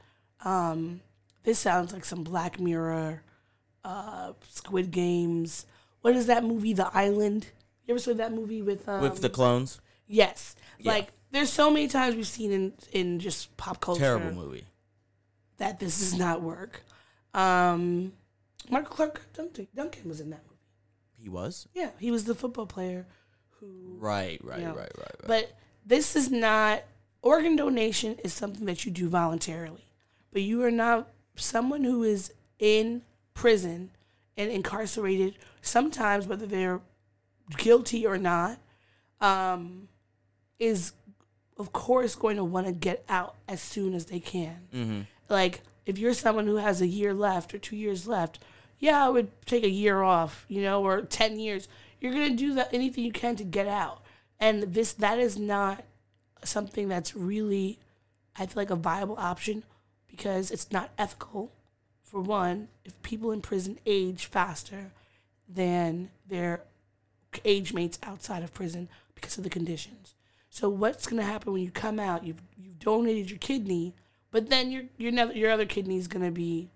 um, 0.43 1.03
this 1.47 1.59
sounds 1.59 1.93
like 1.95 2.05
some 2.05 2.23
Black 2.25 2.59
Mirror, 2.61 3.23
uh, 3.85 4.33
Squid 4.51 4.91
Games. 4.91 5.65
What 6.03 6.15
is 6.17 6.27
that 6.27 6.45
movie, 6.45 6.73
The 6.75 6.91
Island? 6.93 7.47
You 7.87 7.95
ever 7.95 7.99
saw 8.01 8.13
that 8.15 8.33
movie 8.33 8.61
with 8.63 8.89
um, 8.89 9.01
With 9.01 9.21
the 9.23 9.31
clones, 9.31 9.81
Yes. 10.09 10.55
Yeah. 10.79 10.93
Like 10.93 11.13
there's 11.31 11.53
so 11.53 11.71
many 11.71 11.89
times 11.89 12.15
we've 12.17 12.27
seen 12.27 12.51
in 12.53 12.73
in 12.93 13.19
just 13.21 13.57
pop 13.57 13.81
culture 13.81 14.01
terrible 14.01 14.33
movie. 14.33 14.65
that 15.59 15.79
this 15.81 15.99
does 16.01 16.15
not 16.19 16.43
work. 16.43 16.83
Um 17.33 18.13
Michael 18.71 18.91
Clarke 18.91 19.33
Duncan, 19.33 19.69
Duncan 19.75 20.09
was 20.09 20.21
in 20.21 20.31
that 20.31 20.43
movie. 20.45 20.57
He 21.23 21.29
was 21.29 21.69
Yeah, 21.75 21.91
he 21.99 22.11
was 22.11 22.25
the 22.25 22.35
football 22.35 22.67
player 22.67 23.07
who 23.61 23.97
right, 23.99 24.39
right, 24.45 24.61
Yeah. 24.61 24.69
right, 24.69 24.77
right, 24.77 24.97
right. 24.99 25.27
but 25.27 25.53
this 25.85 26.15
is 26.17 26.31
not 26.31 26.83
organ 27.23 27.57
donation 27.57 28.19
is 28.25 28.33
something 28.33 28.67
that 28.67 28.85
you 28.85 28.91
do 28.93 29.09
voluntarily. 29.09 29.85
But 30.33 30.43
you 30.43 30.63
are 30.65 30.71
not 30.73 31.09
someone 31.37 31.85
who 31.85 32.03
is 32.03 32.33
in 32.59 33.03
prison 33.35 33.91
and 34.37 34.51
incarcerated 34.51 35.35
sometimes 35.61 36.27
whether 36.27 36.47
they're 36.47 36.81
guilty 37.57 38.07
or 38.07 38.19
not 38.19 38.59
um 39.21 39.89
is 40.59 40.93
of 41.59 41.73
course 41.73 42.15
going 42.15 42.37
to 42.37 42.45
want 42.45 42.67
to 42.67 42.73
get 42.73 43.05
out 43.09 43.37
as 43.49 43.61
soon 43.61 43.95
as 43.95 44.07
they 44.07 44.21
can. 44.21 44.69
mm-hmm. 44.73 45.01
Like 45.29 45.63
if 45.85 45.99
you're 45.99 46.15
someone 46.15 46.47
who 46.47 46.57
has 46.57 46.81
a 46.81 46.87
year 46.87 47.15
left 47.15 47.55
or 47.55 47.59
2 47.59 47.77
years 47.77 48.07
left, 48.07 48.43
yeah, 48.79 49.07
I 49.07 49.09
would 49.09 49.31
take 49.47 49.65
a 49.65 49.71
year 49.71 50.03
off, 50.03 50.45
you 50.49 50.63
know, 50.63 50.85
or 50.85 51.03
10 51.03 51.39
years. 51.39 51.69
You're 52.01 52.13
going 52.13 52.31
to 52.31 52.37
do 52.37 52.55
that 52.55 52.75
anything 52.75 53.05
you 53.05 53.13
can 53.13 53.37
to 53.37 53.45
get 53.45 53.67
out. 53.67 54.03
And 54.39 54.75
this 54.75 54.93
that 54.95 55.19
is 55.19 55.39
not 55.39 55.85
something 56.45 56.89
that's 56.89 57.17
really 57.17 57.79
I 58.39 58.47
feel 58.47 58.57
like 58.57 58.71
a 58.71 58.77
viable 58.77 59.17
option 59.19 59.65
because 60.17 60.51
it's 60.51 60.73
not 60.73 60.91
ethical 60.97 61.53
for 62.03 62.21
one 62.21 62.69
if 62.85 63.01
people 63.03 63.31
in 63.33 63.43
prison 63.43 63.79
age 63.85 64.27
faster 64.27 64.93
than 65.49 66.11
their 66.27 66.63
age 67.45 67.75
mates 67.75 67.99
outside 68.03 68.43
of 68.43 68.55
prison 68.55 68.89
because 69.15 69.37
of 69.37 69.45
the 69.45 69.51
conditions. 69.51 70.15
So 70.49 70.69
what's 70.69 71.07
going 71.07 71.21
to 71.21 71.27
happen 71.27 71.53
when 71.53 71.63
you 71.63 71.71
come 71.71 72.01
out? 72.01 72.25
You've 72.25 72.43
you've 72.57 72.79
donated 72.79 73.31
your 73.31 73.39
kidney, 73.39 73.95
but 74.31 74.49
then 74.49 74.71
your 74.71 74.85
your 74.97 75.13
your 75.33 75.51
other 75.51 75.67
kidney 75.67 75.99
is 75.99 76.09
going 76.09 76.25
to 76.25 76.31
be, 76.31 76.71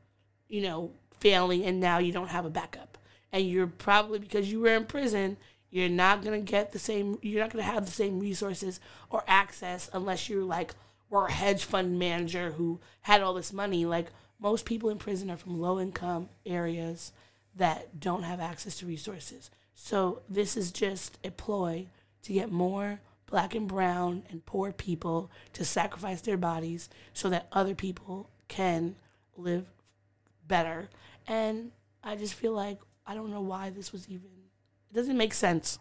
you 0.48 0.60
know, 0.60 0.90
failing, 1.18 1.64
and 1.64 1.80
now 1.80 1.98
you 1.98 2.12
don't 2.12 2.28
have 2.28 2.44
a 2.44 2.50
backup, 2.50 2.98
and 3.32 3.48
you're 3.48 3.66
probably 3.66 4.18
because 4.18 4.52
you 4.52 4.60
were 4.60 4.74
in 4.74 4.84
prison, 4.84 5.38
you're 5.70 5.88
not 5.88 6.22
going 6.22 6.44
to 6.44 6.50
get 6.50 6.72
the 6.72 6.78
same. 6.78 7.18
You're 7.22 7.40
not 7.40 7.52
going 7.52 7.64
to 7.64 7.70
have 7.70 7.86
the 7.86 7.92
same 7.92 8.20
resources 8.20 8.80
or 9.08 9.24
access 9.26 9.88
unless 9.94 10.28
you're 10.28 10.44
like 10.44 10.74
were 11.10 11.26
a 11.26 11.32
hedge 11.32 11.64
fund 11.64 11.98
manager 11.98 12.52
who 12.52 12.80
had 13.02 13.20
all 13.20 13.34
this 13.34 13.52
money. 13.52 13.84
Like 13.84 14.06
most 14.38 14.64
people 14.64 14.88
in 14.88 14.98
prison 14.98 15.30
are 15.30 15.36
from 15.36 15.60
low 15.60 15.78
income 15.78 16.28
areas 16.46 17.12
that 17.56 18.00
don't 18.00 18.22
have 18.22 18.40
access 18.40 18.78
to 18.78 18.86
resources. 18.86 19.50
So 19.74 20.22
this 20.28 20.56
is 20.56 20.70
just 20.70 21.18
a 21.24 21.30
ploy 21.30 21.86
to 22.22 22.32
get 22.32 22.52
more 22.52 23.00
black 23.26 23.54
and 23.54 23.68
brown 23.68 24.24
and 24.30 24.44
poor 24.44 24.72
people 24.72 25.30
to 25.52 25.64
sacrifice 25.64 26.20
their 26.20 26.36
bodies 26.36 26.88
so 27.12 27.28
that 27.30 27.48
other 27.52 27.74
people 27.74 28.28
can 28.48 28.96
live 29.36 29.66
better. 30.46 30.88
And 31.26 31.72
I 32.02 32.16
just 32.16 32.34
feel 32.34 32.52
like 32.52 32.78
I 33.06 33.14
don't 33.14 33.30
know 33.30 33.40
why 33.40 33.70
this 33.70 33.92
was 33.92 34.08
even 34.08 34.30
it 34.90 34.94
doesn't 34.94 35.16
make 35.16 35.34
sense 35.34 35.78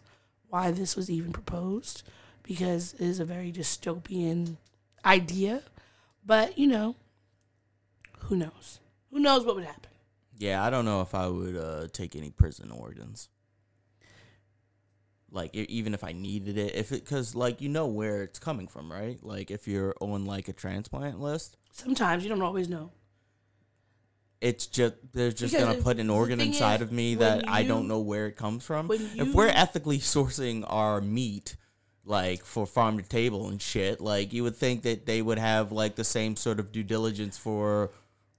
why 0.48 0.70
this 0.70 0.96
was 0.96 1.10
even 1.10 1.32
proposed 1.32 2.02
because 2.42 2.94
it 2.94 3.02
is 3.02 3.20
a 3.20 3.24
very 3.24 3.52
dystopian 3.52 4.56
idea. 5.04 5.62
But, 6.24 6.58
you 6.58 6.66
know, 6.66 6.96
who 8.20 8.36
knows? 8.36 8.80
Who 9.10 9.18
knows 9.18 9.44
what 9.44 9.56
would 9.56 9.64
happen? 9.64 9.90
Yeah, 10.36 10.62
I 10.64 10.70
don't 10.70 10.84
know 10.84 11.00
if 11.02 11.14
I 11.14 11.26
would 11.28 11.56
uh, 11.56 11.86
take 11.92 12.14
any 12.16 12.30
prison 12.30 12.70
organs. 12.70 13.28
Like 15.32 15.54
even 15.54 15.94
if 15.94 16.02
I 16.02 16.10
needed 16.12 16.58
it, 16.58 16.74
if 16.74 16.90
it 16.90 17.04
because 17.04 17.36
like 17.36 17.60
you 17.60 17.68
know 17.68 17.86
where 17.86 18.24
it's 18.24 18.40
coming 18.40 18.66
from, 18.66 18.90
right? 18.90 19.16
Like 19.22 19.52
if 19.52 19.68
you're 19.68 19.94
on 20.00 20.24
like 20.26 20.48
a 20.48 20.52
transplant 20.52 21.20
list, 21.20 21.56
Sometimes 21.70 22.24
you 22.24 22.28
don't 22.30 22.42
always 22.42 22.68
know. 22.68 22.90
it's 24.40 24.66
just 24.66 24.94
they're 25.12 25.30
just 25.30 25.54
Because 25.54 25.68
gonna 25.68 25.82
put 25.82 26.00
an 26.00 26.10
organ 26.10 26.40
inside 26.40 26.76
is, 26.76 26.80
of 26.82 26.90
me 26.92 27.14
that 27.16 27.48
I 27.48 27.62
don't 27.62 27.86
know 27.86 28.00
where 28.00 28.26
it 28.26 28.34
comes 28.36 28.64
from. 28.64 28.88
when 28.88 29.00
if 29.16 29.32
we're 29.32 29.46
ethically 29.48 29.98
sourcing 30.00 30.64
our 30.66 31.00
meat, 31.00 31.56
like 32.10 32.44
for 32.44 32.66
farm 32.66 32.98
to 32.98 33.02
table 33.08 33.48
and 33.48 33.62
shit. 33.62 34.00
Like 34.00 34.32
you 34.34 34.42
would 34.42 34.56
think 34.56 34.82
that 34.82 35.06
they 35.06 35.22
would 35.22 35.38
have 35.38 35.72
like 35.72 35.94
the 35.94 36.04
same 36.04 36.36
sort 36.36 36.60
of 36.60 36.72
due 36.72 36.82
diligence 36.82 37.38
for 37.38 37.90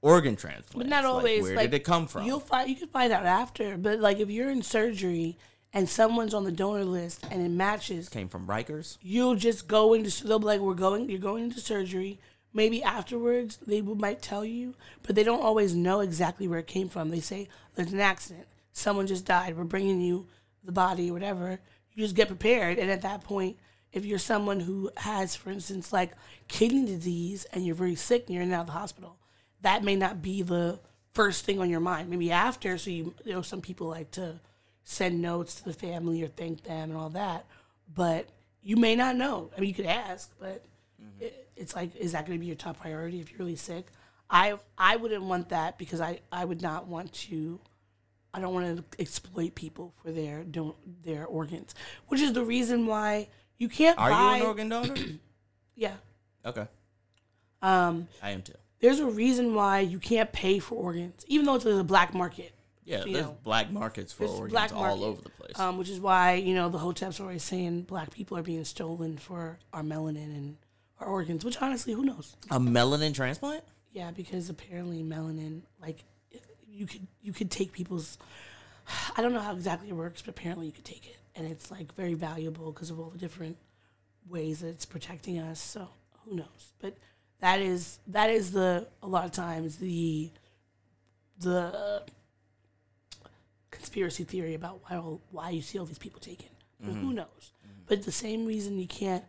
organ 0.01 0.36
transplants. 0.36 0.76
But 0.76 0.88
not 0.88 1.03
Like, 1.03 1.13
always. 1.13 1.43
where 1.43 1.55
like, 1.55 1.72
did 1.72 1.78
it 1.78 1.84
come 1.84 2.07
from? 2.07 2.26
You'll 2.26 2.39
find 2.39 2.69
you 2.69 2.76
can 2.76 2.89
find 2.89 3.11
out 3.11 3.26
after. 3.26 3.78
But 3.78 3.99
like 3.99 4.19
if 4.19 4.30
you're 4.30 4.49
in 4.51 4.61
surgery 4.61 5.38
and 5.74 5.88
someone's 5.89 6.34
on 6.34 6.43
the 6.43 6.51
donor 6.51 6.84
list 6.84 7.26
and 7.32 7.41
it 7.41 7.49
matches, 7.49 8.09
Came 8.09 8.28
from 8.28 8.45
Rikers. 8.45 8.97
you'll 9.01 9.36
just 9.36 9.67
go 9.67 9.93
into. 9.93 10.28
They'll 10.28 10.39
be 10.39 10.45
like, 10.45 10.59
"We're 10.59 10.74
going. 10.74 11.09
You're 11.09 11.19
going 11.19 11.43
into 11.45 11.59
surgery." 11.61 12.19
Maybe 12.53 12.84
afterwards 12.84 13.57
they 13.65 13.82
will- 13.82 13.95
might 13.95 14.22
tell 14.22 14.43
you, 14.43 14.76
but 15.03 15.15
they 15.15 15.24
don't 15.24 15.41
always 15.41 15.74
know 15.74 16.01
exactly 16.01 16.49
where 16.49 16.59
it 16.59 16.67
came 16.67 16.89
from. 16.89 17.09
They 17.09 17.22
say 17.22 17.47
there's 17.76 17.93
an 17.93 18.01
accident. 18.01 18.45
Someone 18.74 19.07
just 19.07 19.24
died. 19.26 19.55
We're 19.57 19.63
bringing 19.63 20.01
you 20.01 20.28
the 20.61 20.74
body 20.74 21.09
or 21.09 21.13
whatever. 21.13 21.59
You 22.01 22.07
just 22.07 22.15
get 22.15 22.29
prepared, 22.29 22.79
and 22.79 22.89
at 22.89 23.03
that 23.03 23.23
point, 23.23 23.57
if 23.93 24.05
you're 24.05 24.17
someone 24.17 24.59
who 24.59 24.89
has, 24.97 25.35
for 25.35 25.51
instance, 25.51 25.93
like 25.93 26.13
kidney 26.47 26.83
disease 26.83 27.45
and 27.53 27.63
you're 27.63 27.75
very 27.75 27.93
sick 27.93 28.23
and 28.25 28.33
you're 28.33 28.41
in 28.41 28.49
and 28.49 28.55
out 28.55 28.61
of 28.61 28.65
the 28.65 28.71
hospital, 28.73 29.17
that 29.61 29.83
may 29.83 29.95
not 29.95 30.19
be 30.19 30.41
the 30.41 30.79
first 31.13 31.45
thing 31.45 31.59
on 31.59 31.69
your 31.69 31.79
mind. 31.79 32.09
Maybe 32.09 32.31
after, 32.31 32.75
so 32.79 32.89
you, 32.89 33.13
you 33.23 33.33
know, 33.33 33.43
some 33.43 33.61
people 33.61 33.85
like 33.85 34.09
to 34.11 34.39
send 34.83 35.21
notes 35.21 35.53
to 35.55 35.65
the 35.65 35.73
family 35.73 36.23
or 36.23 36.27
thank 36.27 36.63
them 36.63 36.89
and 36.89 36.97
all 36.97 37.09
that, 37.09 37.45
but 37.93 38.29
you 38.63 38.77
may 38.77 38.95
not 38.95 39.15
know. 39.15 39.51
I 39.55 39.59
mean, 39.59 39.69
you 39.69 39.75
could 39.75 39.85
ask, 39.85 40.31
but 40.39 40.63
mm-hmm. 40.99 41.25
it, 41.25 41.49
it's 41.55 41.75
like, 41.75 41.95
is 41.95 42.13
that 42.13 42.25
going 42.25 42.35
to 42.35 42.41
be 42.41 42.47
your 42.47 42.55
top 42.55 42.79
priority 42.79 43.19
if 43.19 43.29
you're 43.29 43.37
really 43.37 43.55
sick? 43.55 43.85
I 44.27 44.57
I 44.75 44.95
wouldn't 44.95 45.23
want 45.23 45.49
that 45.49 45.77
because 45.77 46.01
I 46.01 46.21
I 46.31 46.45
would 46.45 46.63
not 46.63 46.87
want 46.87 47.13
to. 47.13 47.59
I 48.34 48.39
don't 48.39 48.53
want 48.53 48.77
to 48.77 49.01
exploit 49.01 49.55
people 49.55 49.93
for 50.01 50.11
their 50.11 50.43
don't 50.43 50.75
their 51.03 51.25
organs, 51.25 51.75
which 52.07 52.21
is 52.21 52.34
the 52.34 52.43
reason 52.43 52.86
why 52.88 53.27
you 53.57 53.67
can't 53.69 53.97
Are 53.99 54.09
buy. 54.09 54.38
you 54.38 54.41
an 54.43 54.47
organ 54.47 54.69
donor? 54.69 54.95
Yeah. 55.75 55.93
okay, 56.45 56.67
Um, 57.61 58.07
I 58.21 58.32
am 58.32 58.41
too. 58.43 58.53
there's 58.82 58.99
a 58.99 59.05
reason 59.07 59.55
why 59.55 59.79
you 59.79 59.97
can't 59.99 60.32
pay 60.32 60.59
for 60.59 60.75
organs, 60.75 61.23
even 61.27 61.45
though 61.45 61.55
it's 61.55 61.65
a 61.65 61.84
black 61.84 62.13
market. 62.13 62.53
Yeah, 62.84 62.97
there's 63.05 63.11
know, 63.25 63.38
black 63.43 63.71
markets 63.71 64.11
for 64.13 64.19
there's 64.25 64.32
organs 64.32 64.51
black 64.51 64.73
all 64.75 64.82
market. 64.97 65.03
over 65.03 65.21
the 65.21 65.29
place. 65.29 65.57
Um, 65.59 65.77
which 65.77 65.89
is 65.89 65.99
why 65.99 66.34
you 66.36 66.53
know 66.53 66.69
the 66.69 66.77
hotep's 66.79 67.19
always 67.19 67.43
saying 67.43 67.84
black 67.84 68.11
people 68.11 68.38
are 68.38 68.43
being 68.43 68.63
stolen 68.65 69.17
for 69.17 69.59
our 69.71 69.82
melanin 69.84 70.36
and 70.36 70.57
our 70.99 71.07
organs. 71.07 71.45
Which 71.45 71.59
honestly, 71.61 71.93
who 71.93 72.03
knows? 72.05 72.36
a 72.49 72.59
melanin 72.59 73.13
transplant? 73.13 73.63
Yeah, 73.91 74.11
because 74.11 74.49
apparently 74.49 75.03
melanin, 75.03 75.61
like 75.82 76.03
you 76.72 76.86
could 76.88 77.07
you 77.22 77.34
could 77.34 77.51
take 77.51 77.72
people's. 77.72 78.17
I 79.17 79.22
don't 79.22 79.34
know 79.34 79.39
how 79.39 79.53
exactly 79.53 79.89
it 79.89 79.95
works, 79.95 80.22
but 80.22 80.32
apparently 80.32 80.65
you 80.67 80.72
could 80.72 80.86
take 80.86 81.05
it, 81.05 81.17
and 81.36 81.47
it's 81.47 81.72
like 81.72 81.93
very 81.95 82.13
valuable 82.13 82.72
because 82.72 82.89
of 82.89 82.99
all 82.99 83.09
the 83.09 83.17
different 83.17 83.57
ways 84.30 84.61
that 84.61 84.69
it's 84.69 84.86
protecting 84.86 85.39
us. 85.39 85.59
So 85.59 85.88
who 86.26 86.36
knows? 86.36 86.74
But 86.80 86.95
that 87.39 87.61
is 87.61 87.99
that 88.07 88.30
is 88.30 88.51
the 88.51 88.88
a 89.01 89.07
lot 89.07 89.26
of 89.26 89.32
times 89.32 89.78
the 89.78 90.30
the 91.39 92.03
conspiracy 93.72 94.24
theory 94.24 94.53
about 94.53 94.82
why 94.84 94.97
all- 94.97 95.22
why 95.32 95.49
you 95.49 95.61
see 95.61 95.80
all 95.80 95.86
these 95.86 95.97
people 95.97 96.19
taken. 96.19 96.49
But 96.80 96.93
Who 96.93 97.07
mm-hmm. 97.07 97.15
knows? 97.15 97.51
But 97.88 98.03
the 98.03 98.11
same 98.11 98.45
reason 98.45 98.80
you 98.80 98.88
can't 98.88 99.24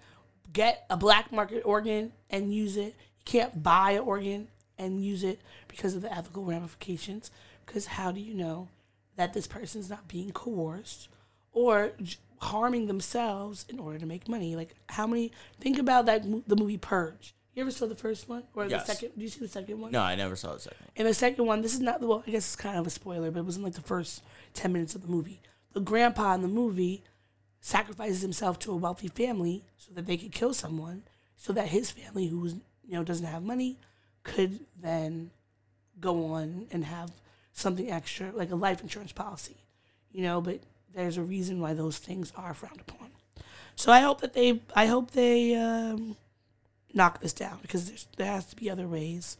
get 0.52 0.86
a 0.88 0.96
black 0.96 1.32
market 1.32 1.62
organ 1.64 2.12
and 2.30 2.54
use 2.54 2.76
it, 2.76 2.94
you 3.18 3.24
can't 3.24 3.62
buy 3.62 3.92
an 3.92 4.00
organ 4.00 4.48
and 4.82 5.04
use 5.04 5.22
it 5.24 5.40
because 5.68 5.94
of 5.94 6.02
the 6.02 6.12
ethical 6.12 6.44
ramifications. 6.44 7.30
Because 7.64 7.86
how 7.86 8.10
do 8.12 8.20
you 8.20 8.34
know 8.34 8.68
that 9.16 9.32
this 9.32 9.46
person's 9.46 9.88
not 9.90 10.08
being 10.08 10.30
coerced 10.32 11.08
or 11.52 11.92
j- 12.02 12.16
harming 12.40 12.86
themselves 12.86 13.64
in 13.68 13.78
order 13.78 13.98
to 13.98 14.06
make 14.06 14.28
money? 14.28 14.56
Like 14.56 14.74
how 14.88 15.06
many? 15.06 15.32
Think 15.60 15.78
about 15.78 16.06
that 16.06 16.24
mo- 16.26 16.42
the 16.46 16.56
movie 16.56 16.78
Purge. 16.78 17.34
You 17.54 17.60
ever 17.62 17.70
saw 17.70 17.86
the 17.86 17.94
first 17.94 18.28
one 18.30 18.44
or 18.54 18.64
Yes. 18.66 18.86
the 18.86 18.94
second? 18.94 19.10
Did 19.14 19.22
you 19.22 19.28
see 19.28 19.40
the 19.40 19.48
second 19.48 19.78
one? 19.78 19.92
No, 19.92 20.00
I 20.00 20.14
never 20.14 20.36
saw 20.36 20.54
the 20.54 20.60
second. 20.60 20.78
one. 20.80 20.90
In 20.96 21.06
the 21.06 21.12
second 21.14 21.44
one, 21.46 21.60
this 21.60 21.74
is 21.74 21.80
not 21.80 22.00
the 22.00 22.06
well. 22.06 22.24
I 22.26 22.30
guess 22.30 22.46
it's 22.46 22.56
kind 22.56 22.78
of 22.78 22.86
a 22.86 22.90
spoiler, 22.90 23.30
but 23.30 23.40
it 23.40 23.46
was 23.46 23.56
in 23.58 23.62
like 23.62 23.74
the 23.74 23.82
first 23.82 24.22
ten 24.54 24.72
minutes 24.72 24.94
of 24.94 25.02
the 25.02 25.08
movie. 25.08 25.40
The 25.74 25.80
grandpa 25.80 26.34
in 26.34 26.42
the 26.42 26.48
movie 26.48 27.02
sacrifices 27.60 28.22
himself 28.22 28.58
to 28.60 28.72
a 28.72 28.76
wealthy 28.76 29.08
family 29.08 29.64
so 29.76 29.92
that 29.94 30.06
they 30.06 30.16
could 30.16 30.32
kill 30.32 30.52
someone, 30.54 31.02
so 31.36 31.52
that 31.52 31.68
his 31.68 31.90
family, 31.90 32.26
who 32.26 32.40
was 32.40 32.54
you 32.54 32.94
know 32.94 33.04
doesn't 33.04 33.26
have 33.26 33.42
money, 33.42 33.78
could 34.24 34.60
then 34.80 35.30
go 36.00 36.26
on 36.26 36.66
and 36.70 36.84
have 36.84 37.12
something 37.52 37.90
extra, 37.90 38.32
like 38.32 38.50
a 38.50 38.56
life 38.56 38.80
insurance 38.80 39.12
policy. 39.12 39.56
You 40.12 40.22
know, 40.22 40.40
but 40.40 40.60
there's 40.94 41.16
a 41.16 41.22
reason 41.22 41.60
why 41.60 41.74
those 41.74 41.98
things 41.98 42.32
are 42.36 42.54
frowned 42.54 42.80
upon. 42.80 43.10
So 43.76 43.90
I 43.90 44.00
hope 44.00 44.20
that 44.20 44.34
they, 44.34 44.60
I 44.76 44.86
hope 44.86 45.12
they 45.12 45.54
um, 45.54 46.16
knock 46.92 47.20
this 47.20 47.32
down 47.32 47.58
because 47.62 48.06
there 48.16 48.26
has 48.26 48.46
to 48.46 48.56
be 48.56 48.70
other 48.70 48.86
ways 48.86 49.36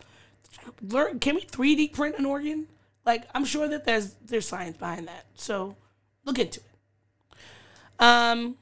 can 1.20 1.34
we 1.34 1.42
3D 1.42 1.92
print 1.92 2.16
an 2.18 2.24
organ? 2.24 2.66
Like 3.04 3.24
I'm 3.34 3.44
sure 3.44 3.68
that 3.68 3.84
there's 3.84 4.14
there's 4.24 4.46
science 4.46 4.76
behind 4.76 5.08
that. 5.08 5.26
So 5.34 5.76
look 6.24 6.38
into 6.38 6.60
it. 6.60 7.36
Um 7.98 8.56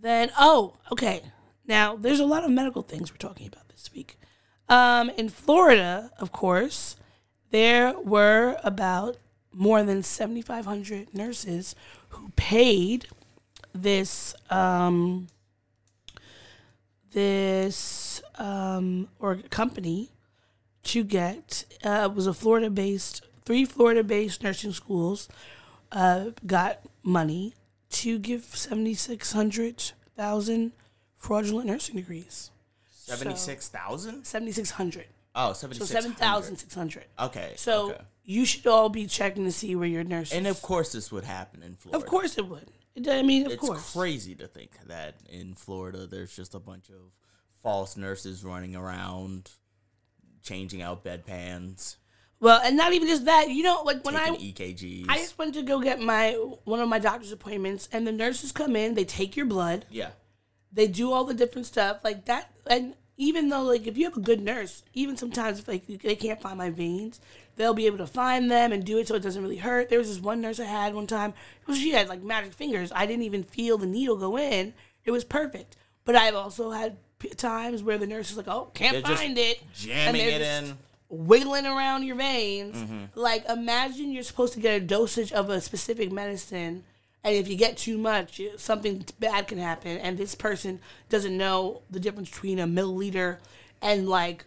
then 0.00 0.30
oh, 0.38 0.74
okay. 0.92 1.22
Now 1.66 1.96
there's 1.96 2.20
a 2.20 2.26
lot 2.26 2.44
of 2.44 2.50
medical 2.50 2.82
things 2.82 3.12
we're 3.12 3.18
talking 3.18 3.46
about 3.46 3.63
week. 3.92 4.18
Um 4.68 5.10
in 5.10 5.28
Florida, 5.28 6.10
of 6.18 6.32
course, 6.32 6.96
there 7.50 7.98
were 8.00 8.56
about 8.64 9.16
more 9.52 9.82
than 9.82 10.02
7500 10.02 11.14
nurses 11.14 11.74
who 12.08 12.30
paid 12.36 13.06
this 13.72 14.34
um 14.50 15.28
this 17.14 18.20
um, 18.38 19.08
or 19.18 19.36
company 19.48 20.10
to 20.82 21.02
get 21.02 21.64
uh, 21.82 22.10
was 22.14 22.26
a 22.26 22.34
Florida 22.34 22.68
based 22.68 23.22
three 23.46 23.64
Florida 23.64 24.02
based 24.02 24.42
nursing 24.42 24.72
schools 24.72 25.28
uh, 25.92 26.26
got 26.44 26.80
money 27.02 27.54
to 27.90 28.18
give 28.18 28.44
seventy 28.44 28.94
six 28.94 29.32
hundred 29.32 29.92
thousand 30.16 30.72
fraudulent 31.16 31.66
nursing 31.66 31.96
degrees. 31.96 32.50
Seventy-six 33.06 33.68
thousand? 33.68 34.24
Seventy 34.24 34.52
six 34.52 34.70
hundred. 34.70 35.06
Oh, 35.34 35.52
So 35.52 35.68
seven 35.84 36.12
thousand 36.12 36.56
six 36.56 36.74
hundred. 36.74 37.04
Okay. 37.18 37.52
So 37.56 37.90
okay. 37.90 38.00
you 38.24 38.44
should 38.46 38.66
all 38.66 38.88
be 38.88 39.06
checking 39.06 39.44
to 39.44 39.52
see 39.52 39.74
where 39.76 39.88
your 39.88 40.04
nurses. 40.04 40.36
and 40.36 40.46
of 40.46 40.62
course, 40.62 40.92
this 40.92 41.10
would 41.12 41.24
happen 41.24 41.62
in 41.62 41.74
Florida. 41.74 41.98
of 41.98 42.06
course 42.08 42.38
it 42.38 42.46
would. 42.48 42.68
I 43.08 43.22
mean, 43.22 43.46
of 43.46 43.52
it's 43.52 43.60
course. 43.60 43.80
It's 43.80 43.92
crazy 43.92 44.34
to 44.36 44.46
think 44.46 44.70
that 44.86 45.16
in 45.28 45.54
Florida 45.54 46.06
there's 46.06 46.34
just 46.34 46.54
a 46.54 46.60
bunch 46.60 46.88
of 46.90 47.10
false 47.62 47.96
nurses 47.96 48.44
running 48.44 48.76
around, 48.76 49.50
changing 50.42 50.80
out 50.82 51.04
bedpans, 51.04 51.96
Well, 52.38 52.60
and 52.62 52.76
not 52.76 52.92
even 52.92 53.08
just 53.08 53.24
that. 53.24 53.50
You 53.50 53.64
know, 53.64 53.82
like 53.82 54.04
when 54.04 54.14
taking 54.14 54.34
I 54.34 54.38
EKGs. 54.38 55.06
I 55.08 55.16
just 55.16 55.36
went 55.38 55.54
to 55.54 55.62
go 55.62 55.80
get 55.80 56.00
my 56.00 56.32
one 56.64 56.78
of 56.80 56.88
my 56.88 57.00
doctor's 57.00 57.32
appointments, 57.32 57.88
and 57.90 58.06
the 58.06 58.12
nurses 58.12 58.52
come 58.52 58.76
in. 58.76 58.94
They 58.94 59.04
take 59.04 59.36
your 59.36 59.46
blood. 59.46 59.86
yeah, 59.90 60.10
They 60.74 60.88
do 60.88 61.12
all 61.12 61.24
the 61.24 61.34
different 61.34 61.66
stuff 61.66 61.98
like 62.04 62.24
that. 62.26 62.50
And 62.66 62.94
even 63.16 63.48
though, 63.48 63.62
like, 63.62 63.86
if 63.86 63.96
you 63.96 64.04
have 64.04 64.16
a 64.16 64.20
good 64.20 64.40
nurse, 64.40 64.82
even 64.92 65.16
sometimes 65.16 65.60
if 65.60 65.68
like 65.68 65.86
they 65.86 66.16
can't 66.16 66.40
find 66.40 66.58
my 66.58 66.70
veins, 66.70 67.20
they'll 67.56 67.74
be 67.74 67.86
able 67.86 67.98
to 67.98 68.06
find 68.08 68.50
them 68.50 68.72
and 68.72 68.84
do 68.84 68.98
it 68.98 69.06
so 69.06 69.14
it 69.14 69.22
doesn't 69.22 69.42
really 69.42 69.58
hurt. 69.58 69.88
There 69.88 69.98
was 70.00 70.08
this 70.08 70.20
one 70.20 70.40
nurse 70.40 70.58
I 70.58 70.64
had 70.64 70.94
one 70.94 71.06
time. 71.06 71.32
Well, 71.66 71.76
she 71.76 71.90
had 71.90 72.08
like 72.08 72.22
magic 72.22 72.52
fingers. 72.54 72.90
I 72.94 73.06
didn't 73.06 73.22
even 73.22 73.44
feel 73.44 73.78
the 73.78 73.86
needle 73.86 74.16
go 74.16 74.36
in. 74.36 74.74
It 75.04 75.12
was 75.12 75.22
perfect. 75.24 75.76
But 76.04 76.16
I've 76.16 76.34
also 76.34 76.70
had 76.72 76.96
p- 77.18 77.28
times 77.30 77.82
where 77.82 77.96
the 77.98 78.06
nurse 78.06 78.30
is 78.30 78.36
like, 78.36 78.48
"Oh, 78.48 78.70
can't 78.74 79.04
They're 79.04 79.16
find 79.16 79.38
it," 79.38 79.62
jamming 79.74 80.20
it 80.20 80.42
in. 80.42 80.76
wiggling 81.08 81.66
around 81.66 82.02
your 82.02 82.16
veins. 82.16 82.76
Mm-hmm. 82.76 83.04
Like 83.14 83.48
imagine 83.48 84.10
you're 84.12 84.22
supposed 84.24 84.54
to 84.54 84.60
get 84.60 84.74
a 84.82 84.84
dosage 84.84 85.32
of 85.32 85.50
a 85.50 85.60
specific 85.60 86.10
medicine, 86.10 86.82
and 87.24 87.34
if 87.34 87.48
you 87.48 87.56
get 87.56 87.76
too 87.78 87.96
much, 87.98 88.40
something 88.58 89.04
bad 89.18 89.48
can 89.48 89.58
happen. 89.58 89.96
And 89.98 90.18
this 90.18 90.34
person 90.34 90.78
doesn't 91.08 91.36
know 91.36 91.82
the 91.90 91.98
difference 91.98 92.30
between 92.30 92.58
a 92.58 92.66
milliliter 92.66 93.38
and 93.80 94.08
like 94.08 94.44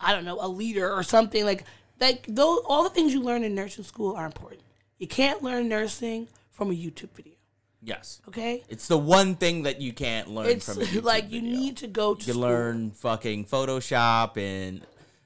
I 0.00 0.14
don't 0.14 0.24
know 0.24 0.38
a 0.40 0.48
liter 0.48 0.90
or 0.90 1.02
something. 1.02 1.44
Like 1.44 1.64
like 2.00 2.24
those 2.28 2.60
all 2.66 2.84
the 2.84 2.90
things 2.90 3.12
you 3.12 3.20
learn 3.20 3.44
in 3.44 3.54
nursing 3.54 3.84
school 3.84 4.14
are 4.16 4.26
important. 4.26 4.62
You 4.98 5.08
can't 5.08 5.42
learn 5.42 5.68
nursing 5.68 6.28
from 6.50 6.70
a 6.70 6.74
YouTube 6.74 7.10
video. 7.14 7.34
Yes, 7.82 8.20
Okay, 8.28 8.62
it's 8.68 8.88
the 8.88 8.98
one 8.98 9.36
thing 9.36 9.62
that 9.62 9.80
you 9.80 9.94
can't 9.94 10.28
learn 10.28 10.48
it's 10.48 10.66
from 10.66 10.82
a 10.82 10.84
YouTube 10.84 11.02
like 11.02 11.30
you 11.32 11.40
video. 11.40 11.58
need 11.58 11.76
to 11.78 11.86
go 11.86 12.14
to 12.14 12.26
You 12.26 12.34
learn 12.38 12.90
fucking 12.90 13.46
Photoshop 13.46 14.36
and 14.36 14.82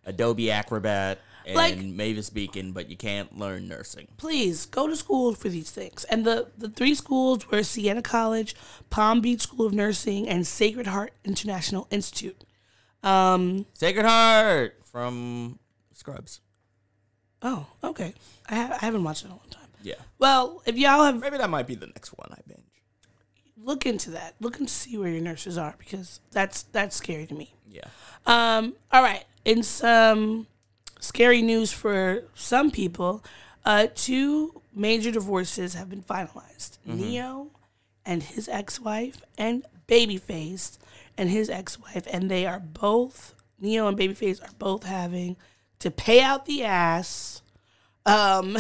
Adobe 0.07 0.53
Acrobat 0.53 1.19
and 1.47 1.55
Like- 1.57 1.79
Mavis 1.79 2.31
Beacon, 2.31 2.73
but 2.73 2.89
you 2.91 2.97
can't 2.97 3.37
learn 3.39 3.69
nursing. 3.69 4.09
please 4.17 4.67
go 4.67 4.87
to 4.87 4.97
school 4.97 5.35
for 5.35 5.49
these 5.49 5.71
things. 5.71 6.05
And 6.05 6.25
the, 6.25 6.49
the 6.57 6.69
three 6.69 6.95
schools 6.95 7.51
were 7.51 7.63
Siena 7.63 8.03
College, 8.03 8.55
Palm 8.91 9.21
Beach 9.21 9.41
School 9.43 9.67
of 9.67 9.73
Nursing, 9.73 10.29
and 10.29 10.47
Sacred 10.47 10.87
Heart 10.87 11.13
International 11.25 11.87
Institute. 11.91 12.45
Um, 13.03 13.67
Sacred 13.75 14.07
Heart 14.07 14.79
from 14.85 15.59
Scrubs. 15.93 16.41
oh, 17.43 17.67
okay. 17.83 18.15
I, 18.49 18.55
ha- 18.55 18.79
I 18.81 18.85
haven't 18.87 19.05
watched 19.05 19.23
it 19.23 19.27
in 19.27 19.33
a 19.33 19.37
long 19.37 19.49
time. 19.51 19.61
Yeah, 19.83 19.97
Well, 20.19 20.63
if 20.65 20.77
y'all 20.79 21.05
have, 21.05 21.21
maybe 21.21 21.37
that 21.37 21.51
might 21.51 21.67
be 21.67 21.75
the 21.75 21.87
next 21.89 22.11
one 22.17 22.29
I 22.33 22.39
binge. 22.49 22.63
look 23.63 23.85
into 23.85 24.11
that. 24.13 24.35
Look 24.41 24.59
and 24.59 24.69
see 24.71 24.97
where 24.97 25.11
your 25.11 25.21
nurses 25.21 25.59
are 25.59 25.75
because 25.79 26.21
that's 26.31 26.63
that's 26.63 26.97
scary 26.97 27.27
to 27.27 27.35
me. 27.35 27.55
Yeah. 27.69 27.85
Um, 28.25 28.77
all 28.91 29.03
right. 29.03 29.25
In 29.45 29.63
some 29.63 30.47
scary 31.05 31.43
news 31.43 31.73
for 31.73 32.25
some 32.35 32.71
people, 32.71 33.23
uh, 33.65 33.87
two 33.95 34.63
major 34.75 35.11
divorces 35.11 35.75
have 35.75 35.91
been 35.91 36.03
finalized. 36.03 36.79
Ne-Yo 36.85 37.51
and 38.07 38.23
his 38.23 38.49
ex-wife, 38.49 39.23
and 39.39 39.65
Babyface 39.87 40.79
and 41.17 41.31
his 41.31 41.49
ex-wife, 41.51 42.07
and 42.11 42.31
they 42.31 42.47
are 42.47 42.59
both 42.59 43.35
Ne-Yo 43.61 43.87
and 43.87 43.99
Babyface 43.99 44.43
are 44.43 44.53
both 44.59 44.85
having 44.85 45.37
to 45.79 45.91
pay 45.91 46.21
out 46.21 46.47
the 46.47 46.65
ass 46.65 47.43
um, 48.07 48.57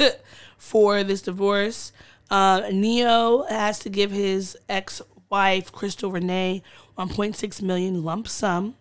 for 0.56 1.02
this 1.02 1.22
divorce. 1.22 1.92
Uh, 2.30 2.68
Ne-Yo 2.72 3.46
has 3.48 3.78
to 3.80 3.88
give 3.88 4.10
his 4.10 4.56
ex-wife 4.68 5.72
Crystal 5.72 6.10
Renay 6.10 6.62
1.6 6.96 7.62
million 7.62 8.02
lump 8.02 8.28
sum 8.28 8.76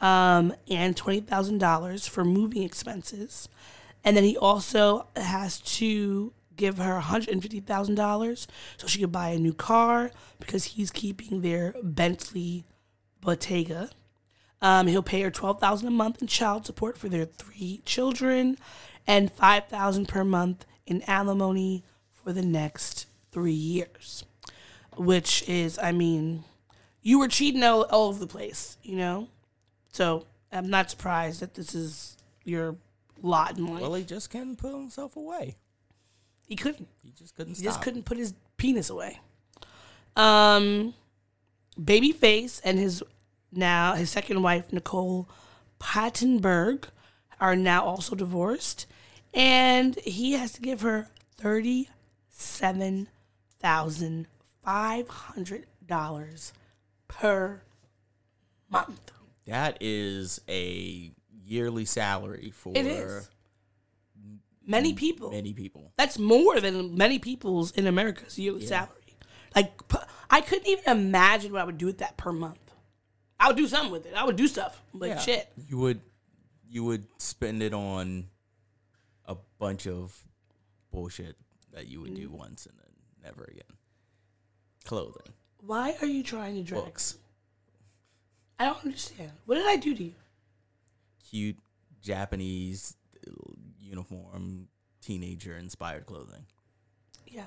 um, 0.00 0.54
and 0.68 0.96
twenty 0.96 1.20
thousand 1.20 1.58
dollars 1.58 2.06
for 2.06 2.24
moving 2.24 2.62
expenses, 2.62 3.48
and 4.04 4.16
then 4.16 4.24
he 4.24 4.36
also 4.36 5.06
has 5.16 5.60
to 5.60 6.32
give 6.56 6.78
her 6.78 6.94
one 6.94 7.02
hundred 7.02 7.30
and 7.30 7.42
fifty 7.42 7.60
thousand 7.60 7.94
dollars 7.94 8.46
so 8.76 8.86
she 8.86 9.00
could 9.00 9.12
buy 9.12 9.30
a 9.30 9.38
new 9.38 9.52
car 9.54 10.10
because 10.40 10.64
he's 10.64 10.90
keeping 10.90 11.40
their 11.40 11.74
Bentley 11.82 12.64
Bentayga. 13.24 13.90
Um, 14.60 14.88
he'll 14.88 15.02
pay 15.02 15.22
her 15.22 15.30
twelve 15.30 15.60
thousand 15.60 15.88
a 15.88 15.92
month 15.92 16.20
in 16.20 16.26
child 16.28 16.66
support 16.66 16.98
for 16.98 17.08
their 17.08 17.24
three 17.24 17.82
children, 17.84 18.58
and 19.06 19.30
five 19.30 19.68
thousand 19.68 20.06
per 20.06 20.24
month 20.24 20.66
in 20.86 21.02
alimony 21.06 21.84
for 22.12 22.32
the 22.32 22.42
next 22.42 23.06
three 23.30 23.52
years. 23.52 24.24
Which 24.96 25.48
is, 25.48 25.78
I 25.78 25.92
mean, 25.92 26.42
you 27.02 27.20
were 27.20 27.28
cheating 27.28 27.62
all, 27.62 27.82
all 27.82 28.08
over 28.08 28.18
the 28.18 28.26
place, 28.26 28.76
you 28.82 28.96
know. 28.96 29.28
So 29.98 30.26
I'm 30.52 30.70
not 30.70 30.90
surprised 30.90 31.40
that 31.40 31.54
this 31.54 31.74
is 31.74 32.16
your 32.44 32.76
lot 33.20 33.58
in 33.58 33.66
life. 33.66 33.82
Well, 33.82 33.94
he 33.94 34.04
just 34.04 34.30
couldn't 34.30 34.54
put 34.54 34.70
himself 34.72 35.16
away. 35.16 35.56
he 36.46 36.54
couldn't. 36.54 36.86
He 37.02 37.10
just 37.10 37.34
couldn't 37.34 37.54
He 37.56 37.62
stop. 37.62 37.72
just 37.72 37.82
couldn't 37.82 38.04
put 38.04 38.16
his 38.16 38.32
penis 38.56 38.90
away. 38.90 39.18
Um, 40.14 40.94
Babyface 41.76 42.60
and 42.62 42.78
his 42.78 43.02
now 43.50 43.94
his 43.94 44.08
second 44.08 44.40
wife 44.40 44.72
Nicole 44.72 45.28
Pantenburg 45.80 46.84
are 47.40 47.56
now 47.56 47.84
also 47.84 48.14
divorced, 48.14 48.86
and 49.34 49.96
he 49.96 50.34
has 50.34 50.52
to 50.52 50.60
give 50.60 50.82
her 50.82 51.08
thirty 51.36 51.88
seven 52.28 53.08
thousand 53.58 54.28
five 54.62 55.08
hundred 55.08 55.66
dollars 55.84 56.52
per 57.08 57.62
month. 58.70 59.10
That 59.48 59.78
is 59.80 60.40
a 60.48 61.12
yearly 61.44 61.84
salary 61.84 62.50
for 62.54 62.72
It 62.76 62.86
is. 62.86 63.28
Many 64.66 64.92
people. 64.92 65.30
many 65.30 65.54
people. 65.54 65.92
That's 65.96 66.18
more 66.18 66.60
than 66.60 66.96
many 66.96 67.18
people's 67.18 67.70
in 67.72 67.86
America's 67.86 68.38
yearly 68.38 68.66
salary. 68.66 68.92
Like, 69.56 69.80
I 70.28 70.42
couldn't 70.42 70.68
even 70.68 70.84
imagine 70.86 71.52
what 71.52 71.62
I 71.62 71.64
would 71.64 71.78
do 71.78 71.86
with 71.86 71.98
that 71.98 72.18
per 72.18 72.32
month. 72.32 72.58
I 73.40 73.48
would 73.48 73.56
do 73.56 73.66
something 73.66 73.90
with 73.90 74.04
it. 74.04 74.12
I 74.14 74.24
would 74.24 74.36
do 74.36 74.46
stuff, 74.46 74.82
but 74.92 75.08
Yeah. 75.08 75.18
shit. 75.18 75.52
You 75.56 75.78
would 75.78 76.00
you 76.70 76.84
would 76.84 77.06
spend 77.18 77.62
it 77.62 77.72
on 77.72 78.28
a 79.24 79.34
bunch 79.58 79.86
of 79.86 80.22
bullshit 80.90 81.34
that 81.72 81.86
you 81.88 81.98
would 82.02 82.10
Mm. 82.12 82.16
do 82.16 82.30
once 82.30 82.66
and 82.66 82.76
then 82.78 82.92
never 83.22 83.44
again. 83.44 83.78
Clothing, 84.84 85.32
Why 85.60 85.96
are 86.02 86.06
you 86.06 86.22
trying 86.22 86.56
to 86.56 86.62
drag? 86.62 86.84
books, 86.84 87.16
I 88.58 88.66
don't 88.66 88.84
understand. 88.84 89.30
What 89.46 89.54
did 89.56 89.66
I 89.66 89.76
do 89.76 89.94
to 89.94 90.04
you? 90.04 90.14
cute 91.30 91.58
Japanese 92.02 92.96
uh, 93.26 93.30
uniform, 93.78 94.68
teenager 95.02 95.56
inspired 95.58 96.06
clothing. 96.06 96.46
Yeah, 97.26 97.44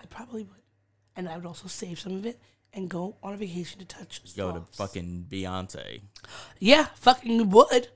I 0.00 0.06
probably 0.06 0.44
would, 0.44 0.62
and 1.14 1.28
I 1.28 1.36
would 1.36 1.44
also 1.44 1.68
save 1.68 2.00
some 2.00 2.14
of 2.16 2.24
it 2.24 2.40
and 2.72 2.88
go 2.88 3.16
on 3.22 3.34
a 3.34 3.36
vacation 3.36 3.80
to 3.80 3.84
touch. 3.84 4.22
Go 4.34 4.52
to 4.52 4.60
fucking 4.72 5.26
Beyonce, 5.28 6.00
Yeah, 6.58 6.86
fucking 6.94 7.50
would. 7.50 7.88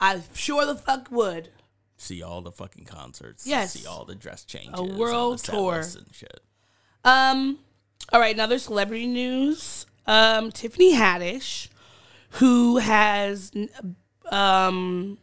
I 0.00 0.20
sure 0.34 0.66
the 0.66 0.74
fuck 0.74 1.10
would. 1.10 1.48
see 1.96 2.22
all 2.22 2.42
the 2.42 2.52
fucking 2.52 2.84
concerts, 2.84 3.46
Yes. 3.46 3.72
see 3.72 3.86
all 3.86 4.04
the 4.04 4.14
dress 4.14 4.44
changes, 4.44 4.78
A 4.78 4.82
world 4.84 5.38
tour. 5.38 5.78
and 5.80 6.06
shit. 6.12 6.40
Um, 7.04 7.58
all 8.12 8.20
right, 8.20 8.34
another 8.34 8.58
celebrity 8.58 9.06
news. 9.06 9.86
Um, 10.06 10.52
Tiffany 10.52 10.94
Haddish, 10.94 11.68
who 12.32 12.78
has, 12.78 13.50
um, 14.30 15.18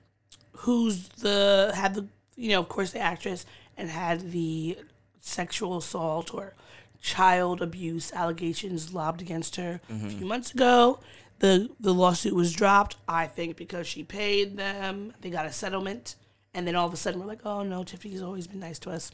who's 0.53 1.07
the 1.09 1.71
had 1.75 1.93
the 1.95 2.07
you 2.35 2.49
know 2.49 2.59
of 2.59 2.69
course 2.69 2.91
the 2.91 2.99
actress 2.99 3.45
and 3.77 3.89
had 3.89 4.31
the 4.31 4.77
sexual 5.21 5.77
assault 5.77 6.33
or 6.33 6.53
child 7.01 7.61
abuse 7.61 8.11
allegations 8.13 8.93
lobbed 8.93 9.21
against 9.21 9.55
her 9.57 9.79
a 9.89 10.09
few 10.09 10.25
months 10.25 10.51
ago. 10.51 10.99
The 11.39 11.69
the 11.79 11.93
lawsuit 11.93 12.33
was 12.33 12.53
dropped, 12.53 12.95
I 13.07 13.27
think, 13.27 13.57
because 13.57 13.87
she 13.87 14.03
paid 14.03 14.57
them. 14.57 15.13
They 15.21 15.29
got 15.29 15.45
a 15.45 15.51
settlement, 15.51 16.15
and 16.53 16.65
then 16.67 16.75
all 16.75 16.87
of 16.87 16.93
a 16.93 16.97
sudden 16.97 17.19
we're 17.19 17.27
like, 17.27 17.45
oh 17.45 17.61
no, 17.63 17.83
Tiffany's 17.83 18.21
always 18.21 18.47
been 18.47 18.59
nice 18.61 18.79
to 18.79 18.89
us. 18.91 19.11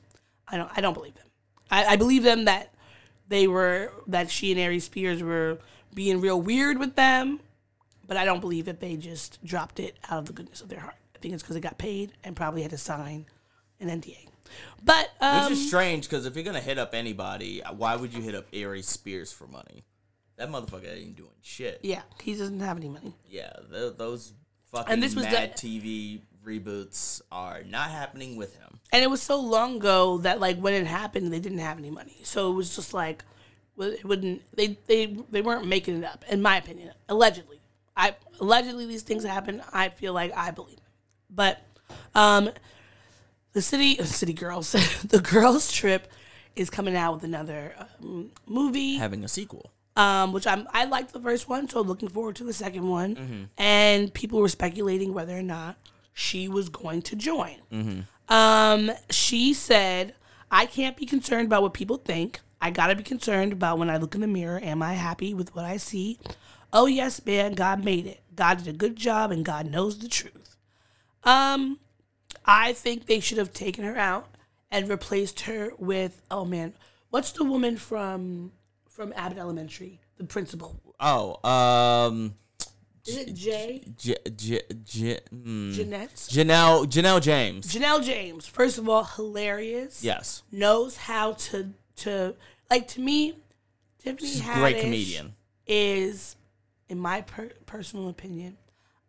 I 0.47 0.57
don't 0.57 0.69
I 0.75 0.81
don't 0.81 0.93
believe 0.93 1.15
them. 1.15 1.27
I, 1.69 1.85
I 1.85 1.95
believe 1.95 2.23
them 2.23 2.45
that 2.45 2.73
they 3.27 3.47
were 3.47 3.91
that 4.07 4.29
she 4.29 4.51
and 4.51 4.59
Aries 4.59 4.85
Spears 4.85 5.23
were 5.23 5.57
being 5.93 6.21
real 6.21 6.39
weird 6.41 6.77
with 6.77 6.95
them, 6.95 7.39
but 8.11 8.17
I 8.17 8.25
don't 8.25 8.41
believe 8.41 8.65
that 8.65 8.81
they 8.81 8.97
just 8.97 9.41
dropped 9.45 9.79
it 9.79 9.95
out 10.09 10.19
of 10.19 10.25
the 10.25 10.33
goodness 10.33 10.59
of 10.59 10.67
their 10.67 10.81
heart. 10.81 10.97
I 11.15 11.19
think 11.19 11.33
it's 11.33 11.41
because 11.41 11.55
they 11.55 11.61
got 11.61 11.77
paid 11.77 12.11
and 12.25 12.35
probably 12.35 12.61
had 12.61 12.71
to 12.71 12.77
sign 12.77 13.25
an 13.79 13.87
NDA. 13.87 14.27
But 14.83 15.11
um, 15.21 15.45
Which 15.45 15.53
is 15.53 15.67
strange 15.69 16.09
because 16.09 16.25
if 16.25 16.35
you're 16.35 16.43
gonna 16.43 16.59
hit 16.59 16.77
up 16.77 16.93
anybody, 16.93 17.61
why 17.77 17.95
would 17.95 18.13
you 18.13 18.21
hit 18.21 18.35
up 18.35 18.47
Aries 18.51 18.85
Spears 18.85 19.31
for 19.31 19.47
money? 19.47 19.85
That 20.35 20.49
motherfucker 20.49 20.93
ain't 20.93 21.15
doing 21.15 21.29
shit. 21.41 21.79
yeah, 21.83 22.01
he 22.21 22.35
doesn't 22.35 22.59
have 22.59 22.75
any 22.75 22.89
money. 22.89 23.15
Yeah, 23.29 23.53
th- 23.71 23.93
those 23.95 24.33
fucking 24.73 24.91
And 24.91 25.01
this 25.01 25.15
was 25.15 25.23
Mad 25.23 25.53
the- 25.55 25.79
TV 25.79 26.21
reboots 26.45 27.21
are 27.31 27.63
not 27.63 27.91
happening 27.91 28.35
with 28.35 28.57
him. 28.57 28.81
And 28.91 29.01
it 29.01 29.09
was 29.09 29.21
so 29.21 29.39
long 29.39 29.77
ago 29.77 30.17
that 30.17 30.41
like 30.41 30.57
when 30.57 30.73
it 30.73 30.85
happened, 30.85 31.31
they 31.31 31.39
didn't 31.39 31.59
have 31.59 31.77
any 31.77 31.91
money. 31.91 32.17
So 32.23 32.51
it 32.51 32.55
was 32.55 32.75
just 32.75 32.93
like, 32.93 33.23
it 33.79 34.03
wouldn't. 34.03 34.41
They 34.53 34.77
they 34.87 35.15
they 35.29 35.41
weren't 35.41 35.65
making 35.65 35.99
it 35.99 36.03
up, 36.03 36.25
in 36.27 36.41
my 36.41 36.57
opinion. 36.57 36.91
Allegedly, 37.07 37.60
I 37.95 38.15
allegedly 38.39 38.85
these 38.85 39.03
things 39.03 39.23
happen. 39.23 39.61
I 39.73 39.89
feel 39.89 40.13
like 40.13 40.31
I 40.35 40.51
believe. 40.51 40.79
But 41.29 41.61
um, 42.15 42.49
the 43.53 43.61
city 43.61 43.95
city 44.03 44.33
girls, 44.33 44.71
the 45.03 45.19
girls 45.21 45.71
trip 45.71 46.07
is 46.55 46.69
coming 46.69 46.95
out 46.95 47.13
with 47.15 47.23
another 47.23 47.73
um, 48.01 48.31
movie 48.45 48.95
Having 48.95 49.23
a 49.23 49.27
sequel. 49.27 49.71
um, 49.95 50.33
which 50.33 50.45
I'm 50.47 50.67
I 50.73 50.85
liked 50.85 51.13
the 51.13 51.19
first 51.21 51.47
one, 51.49 51.69
so 51.69 51.79
I'm 51.81 51.87
looking 51.87 52.09
forward 52.09 52.35
to 52.37 52.43
the 52.43 52.53
second 52.53 52.87
one. 52.87 53.49
And 53.57 54.13
people 54.13 54.39
were 54.39 54.49
speculating 54.49 55.13
whether 55.13 55.37
or 55.37 55.43
not 55.43 55.77
she 56.13 56.47
was 56.47 56.69
going 56.69 57.01
to 57.03 57.15
join. 57.15 57.55
Um, 58.29 58.91
she 59.09 59.53
said, 59.53 60.13
"I 60.49 60.65
can't 60.65 60.95
be 60.95 61.05
concerned 61.05 61.47
about 61.47 61.61
what 61.61 61.73
people 61.73 61.97
think. 61.97 62.39
I 62.61 62.69
gotta 62.69 62.95
be 62.95 63.03
concerned 63.03 63.53
about 63.53 63.79
when 63.79 63.89
I 63.89 63.97
look 63.97 64.13
in 64.15 64.21
the 64.21 64.27
mirror. 64.27 64.59
Am 64.61 64.81
I 64.83 64.93
happy 64.93 65.33
with 65.33 65.53
what 65.55 65.65
I 65.65 65.77
see? 65.77 66.19
Oh 66.73 66.85
yes, 66.85 67.23
man, 67.25 67.53
God 67.53 67.83
made 67.83 68.05
it. 68.07 68.21
God 68.35 68.59
did 68.59 68.67
a 68.67 68.77
good 68.77 68.95
job, 68.95 69.31
and 69.31 69.43
God 69.43 69.65
knows 69.69 69.99
the 69.99 70.07
truth. 70.07 70.55
Um, 71.23 71.79
I 72.45 72.73
think 72.73 73.05
they 73.05 73.19
should 73.19 73.37
have 73.37 73.53
taken 73.53 73.83
her 73.83 73.97
out 73.97 74.27
and 74.71 74.87
replaced 74.89 75.41
her 75.41 75.71
with 75.77 76.21
oh 76.31 76.45
man, 76.45 76.73
what's 77.09 77.31
the 77.33 77.43
woman 77.43 77.77
from 77.77 78.51
from 78.89 79.13
Abbott 79.15 79.37
Elementary, 79.37 79.99
the 80.17 80.23
principal? 80.23 80.79
Oh, 80.99 81.43
um, 81.49 82.35
Is 83.05 83.17
it 83.17 83.33
Jay? 83.33 83.81
J- 83.97 84.15
J- 84.35 84.61
J- 84.83 85.19
hmm. 85.29 85.71
Jeanette? 85.71 86.15
Janelle 86.15 86.85
Janelle 86.87 87.21
James. 87.21 87.67
Janelle 87.73 88.03
James. 88.03 88.45
First 88.47 88.77
of 88.77 88.87
all, 88.87 89.03
hilarious. 89.03 90.03
yes, 90.03 90.43
Knows 90.51 90.95
how 90.97 91.33
to 91.33 91.73
to 91.97 92.35
like 92.69 92.87
to 92.89 93.01
me. 93.01 93.35
Tiffany 93.99 94.27
she's 94.29 94.41
Haddish 94.41 94.55
great 94.55 94.79
comedian. 94.81 95.35
is, 95.67 96.35
in 96.91 96.99
my 96.99 97.21
per- 97.21 97.53
personal 97.65 98.09
opinion, 98.09 98.57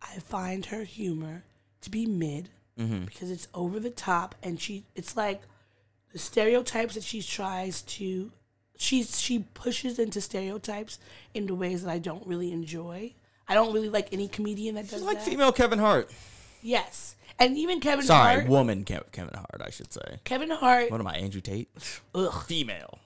I 0.01 0.19
find 0.21 0.67
her 0.67 0.85
humor 0.85 1.45
to 1.83 1.91
be 1.91 2.07
mid 2.07 2.49
Mm-hmm. 2.81 3.05
because 3.05 3.31
it's 3.31 3.49
over 3.53 3.79
the 3.79 3.91
top 3.91 4.35
and 4.43 4.59
she 4.59 4.85
it's 4.95 5.15
like 5.15 5.43
the 6.15 6.19
stereotypes 6.19 6.95
that 6.95 7.05
she 7.05 7.21
tries 7.21 7.83
to 7.83 8.33
she's 8.79 9.21
she 9.21 9.41
pushes 9.41 9.99
into 9.99 10.23
stereotypes 10.23 10.99
into 11.35 11.55
ways 11.55 11.85
that 11.85 11.91
I 11.91 11.99
don't 11.99 12.27
really 12.27 12.51
enjoy. 12.51 13.13
I 13.47 13.53
don't 13.53 13.75
really 13.75 13.91
like 13.91 14.09
any 14.11 14.27
comedian 14.27 14.77
that 14.77 14.85
does 14.89 15.01
She's 15.01 15.03
like 15.03 15.19
that. 15.19 15.27
female 15.27 15.53
Kevin 15.53 15.79
Hart. 15.81 16.11
Yes, 16.63 17.15
and 17.39 17.59
even 17.59 17.79
Kevin 17.79 18.07
Sorry, 18.07 18.37
Hart. 18.37 18.49
woman 18.49 18.85
Kev- 18.87 19.13
Kevin 19.13 19.35
Hart, 19.35 19.61
I 19.61 19.69
should 19.69 19.93
say. 19.93 20.21
Kevin 20.25 20.49
Hart. 20.51 20.91
What 20.91 20.99
am 21.01 21.07
I, 21.07 21.17
Andrew 21.17 21.43
Tate? 21.43 21.69
Ugh. 22.15 22.33
Female. 22.47 22.99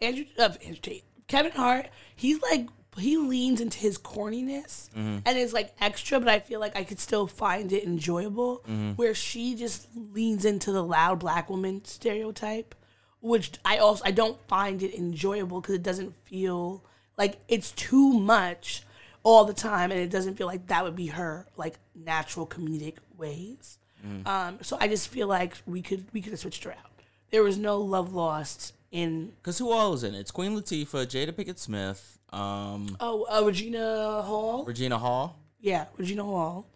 Andrew, 0.00 0.24
uh, 0.38 0.50
Andrew 0.64 0.80
Tate. 0.82 1.04
Kevin 1.28 1.52
Hart, 1.52 1.86
he's 2.16 2.42
like 2.42 2.66
he 2.98 3.16
leans 3.16 3.60
into 3.60 3.78
his 3.78 3.98
corniness 3.98 4.88
Mm-hmm. 4.90 5.18
and 5.26 5.38
is 5.38 5.52
like 5.52 5.72
extra, 5.80 6.20
but 6.20 6.28
I 6.28 6.38
feel 6.38 6.60
like 6.60 6.76
I 6.76 6.84
could 6.84 7.00
still 7.00 7.26
find 7.26 7.72
it 7.72 7.84
enjoyable. 7.84 8.58
Mm-hmm. 8.58 8.92
Where 8.92 9.14
she 9.14 9.54
just 9.54 9.88
leans 10.12 10.44
into 10.44 10.70
the 10.72 10.82
loud 10.82 11.18
black 11.18 11.50
woman 11.50 11.84
stereotype, 11.84 12.74
which 13.20 13.52
I 13.64 13.78
also 13.78 14.02
I 14.04 14.10
don't 14.12 14.38
find 14.48 14.82
it 14.82 14.94
enjoyable 14.94 15.60
because 15.60 15.74
it 15.76 15.82
doesn't 15.82 16.14
feel 16.24 16.84
like 17.16 17.38
it's 17.48 17.72
too 17.72 18.12
much 18.12 18.82
all 19.22 19.44
the 19.44 19.54
time, 19.54 19.90
and 19.90 20.00
it 20.00 20.10
doesn't 20.10 20.36
feel 20.36 20.46
like 20.46 20.66
that 20.66 20.84
would 20.84 20.96
be 20.96 21.06
her 21.08 21.46
like 21.56 21.78
natural 21.94 22.46
comedic 22.46 22.96
ways. 23.16 23.78
Mm-hmm. 24.06 24.28
Um, 24.28 24.58
so 24.60 24.76
I 24.80 24.86
just 24.88 25.08
feel 25.08 25.26
like 25.26 25.56
we 25.66 25.80
could 25.80 26.04
we 26.12 26.20
could 26.20 26.32
have 26.32 26.40
switched 26.40 26.64
her 26.64 26.72
out. 26.72 26.90
There 27.30 27.42
was 27.42 27.56
no 27.58 27.78
love 27.80 28.12
lost 28.14 28.73
in 28.94 29.32
Because 29.42 29.58
who 29.58 29.70
all 29.72 29.92
is 29.92 30.04
in 30.04 30.14
it? 30.14 30.20
It's 30.20 30.30
Queen 30.30 30.56
Latifah, 30.56 31.06
Jada 31.06 31.32
Pinkett 31.32 31.58
Smith, 31.58 32.18
um, 32.32 32.96
oh 33.00 33.26
uh, 33.28 33.44
Regina 33.44 34.22
Hall. 34.22 34.64
Regina 34.64 34.98
Hall. 34.98 35.38
Yeah, 35.60 35.86
Regina 35.98 36.22
Hall. 36.24 36.66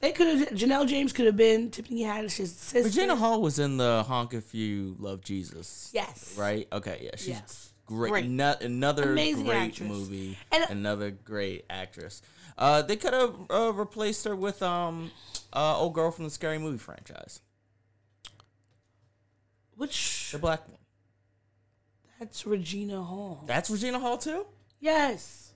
They 0.00 0.12
could 0.12 0.26
have 0.38 0.48
Janelle 0.50 0.86
James 0.86 1.12
could 1.12 1.26
have 1.26 1.36
been 1.36 1.70
Tiffany 1.70 2.02
Haddish's 2.02 2.52
sister. 2.54 2.88
Regina 2.88 3.16
Hall 3.16 3.40
was 3.42 3.58
in 3.58 3.76
the 3.76 4.04
Honk 4.06 4.34
If 4.34 4.54
You 4.54 4.96
Love 4.98 5.22
Jesus. 5.22 5.90
Yes. 5.92 6.36
Right? 6.38 6.68
Okay, 6.72 7.00
yeah. 7.04 7.16
She's 7.16 7.28
Yes. 7.28 7.72
great. 7.86 8.10
Great. 8.10 8.26
No- 8.26 8.54
another 8.60 9.12
Amazing 9.12 9.44
great 9.46 9.56
actress. 9.56 9.88
movie. 9.88 10.38
And- 10.52 10.64
another 10.70 11.10
great 11.10 11.64
actress. 11.70 12.22
Uh, 12.56 12.82
they 12.82 12.94
could 12.96 13.12
have 13.14 13.34
uh, 13.50 13.72
replaced 13.72 14.24
her 14.26 14.36
with 14.36 14.62
um, 14.62 15.10
uh, 15.52 15.76
old 15.78 15.94
girl 15.94 16.10
from 16.12 16.24
the 16.24 16.30
Scary 16.30 16.58
Movie 16.58 16.78
franchise. 16.78 17.40
Which 19.76 20.30
The 20.30 20.38
black 20.38 20.68
one. 20.68 20.78
That's 22.18 22.46
Regina 22.46 23.02
Hall. 23.02 23.44
That's 23.46 23.70
Regina 23.70 23.98
Hall 23.98 24.18
too? 24.18 24.46
Yes. 24.80 25.52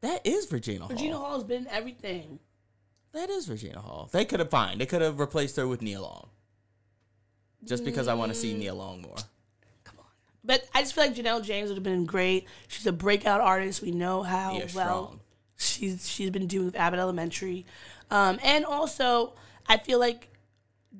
That 0.00 0.26
is 0.26 0.50
Regina 0.52 0.80
Hall. 0.80 0.88
Regina 0.90 1.16
Hall's 1.18 1.44
been 1.44 1.66
everything. 1.70 2.38
That 3.12 3.30
is 3.30 3.48
Regina 3.48 3.80
Hall. 3.80 4.08
They 4.12 4.24
could 4.24 4.40
have 4.40 4.50
fine. 4.50 4.78
They 4.78 4.86
could 4.86 5.00
have 5.02 5.18
replaced 5.20 5.56
her 5.56 5.66
with 5.68 5.80
Nia 5.82 6.00
Long. 6.00 6.28
Just 7.64 7.84
because 7.84 8.08
I 8.08 8.14
want 8.14 8.32
to 8.32 8.38
Mm. 8.38 8.40
see 8.42 8.54
Nia 8.54 8.74
Long 8.74 9.00
more. 9.02 9.16
Come 9.84 9.98
on. 10.00 10.04
But 10.42 10.68
I 10.74 10.82
just 10.82 10.94
feel 10.94 11.04
like 11.04 11.14
Janelle 11.14 11.42
James 11.42 11.68
would 11.70 11.76
have 11.76 11.84
been 11.84 12.04
great. 12.04 12.46
She's 12.68 12.86
a 12.86 12.92
breakout 12.92 13.40
artist. 13.40 13.80
We 13.80 13.92
know 13.92 14.22
how 14.22 14.58
well 14.58 14.68
strong. 14.68 15.20
she's 15.56 16.06
she's 16.08 16.30
been 16.30 16.46
doing 16.46 16.66
with 16.66 16.76
Abbott 16.76 16.98
Elementary, 17.00 17.64
um, 18.10 18.38
and 18.42 18.66
also 18.66 19.32
I 19.66 19.78
feel 19.78 19.98
like, 19.98 20.28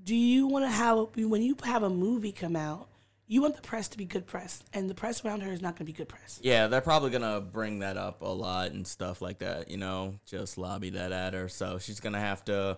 do 0.04 0.14
you 0.16 0.46
want 0.46 0.64
to 0.64 0.70
have 0.70 1.08
when 1.16 1.42
you 1.42 1.56
have 1.64 1.82
a 1.82 1.90
movie 1.90 2.32
come 2.32 2.56
out, 2.56 2.88
you 3.26 3.40
want 3.42 3.56
the 3.56 3.62
press 3.62 3.88
to 3.88 3.98
be 3.98 4.04
good 4.04 4.26
press, 4.26 4.62
and 4.72 4.88
the 4.90 4.94
press 4.94 5.24
around 5.24 5.40
her 5.42 5.52
is 5.52 5.62
not 5.62 5.70
going 5.76 5.86
to 5.86 5.92
be 5.92 5.92
good 5.92 6.08
press. 6.08 6.38
Yeah, 6.42 6.66
they're 6.66 6.80
probably 6.80 7.10
gonna 7.10 7.40
bring 7.40 7.78
that 7.78 7.96
up 7.96 8.20
a 8.22 8.26
lot 8.28 8.72
and 8.72 8.86
stuff 8.86 9.22
like 9.22 9.38
that. 9.38 9.70
You 9.70 9.78
know, 9.78 10.16
just 10.26 10.58
lobby 10.58 10.90
that 10.90 11.10
at 11.12 11.32
her. 11.34 11.48
So 11.48 11.78
she's 11.78 12.00
gonna 12.00 12.20
have 12.20 12.44
to 12.46 12.76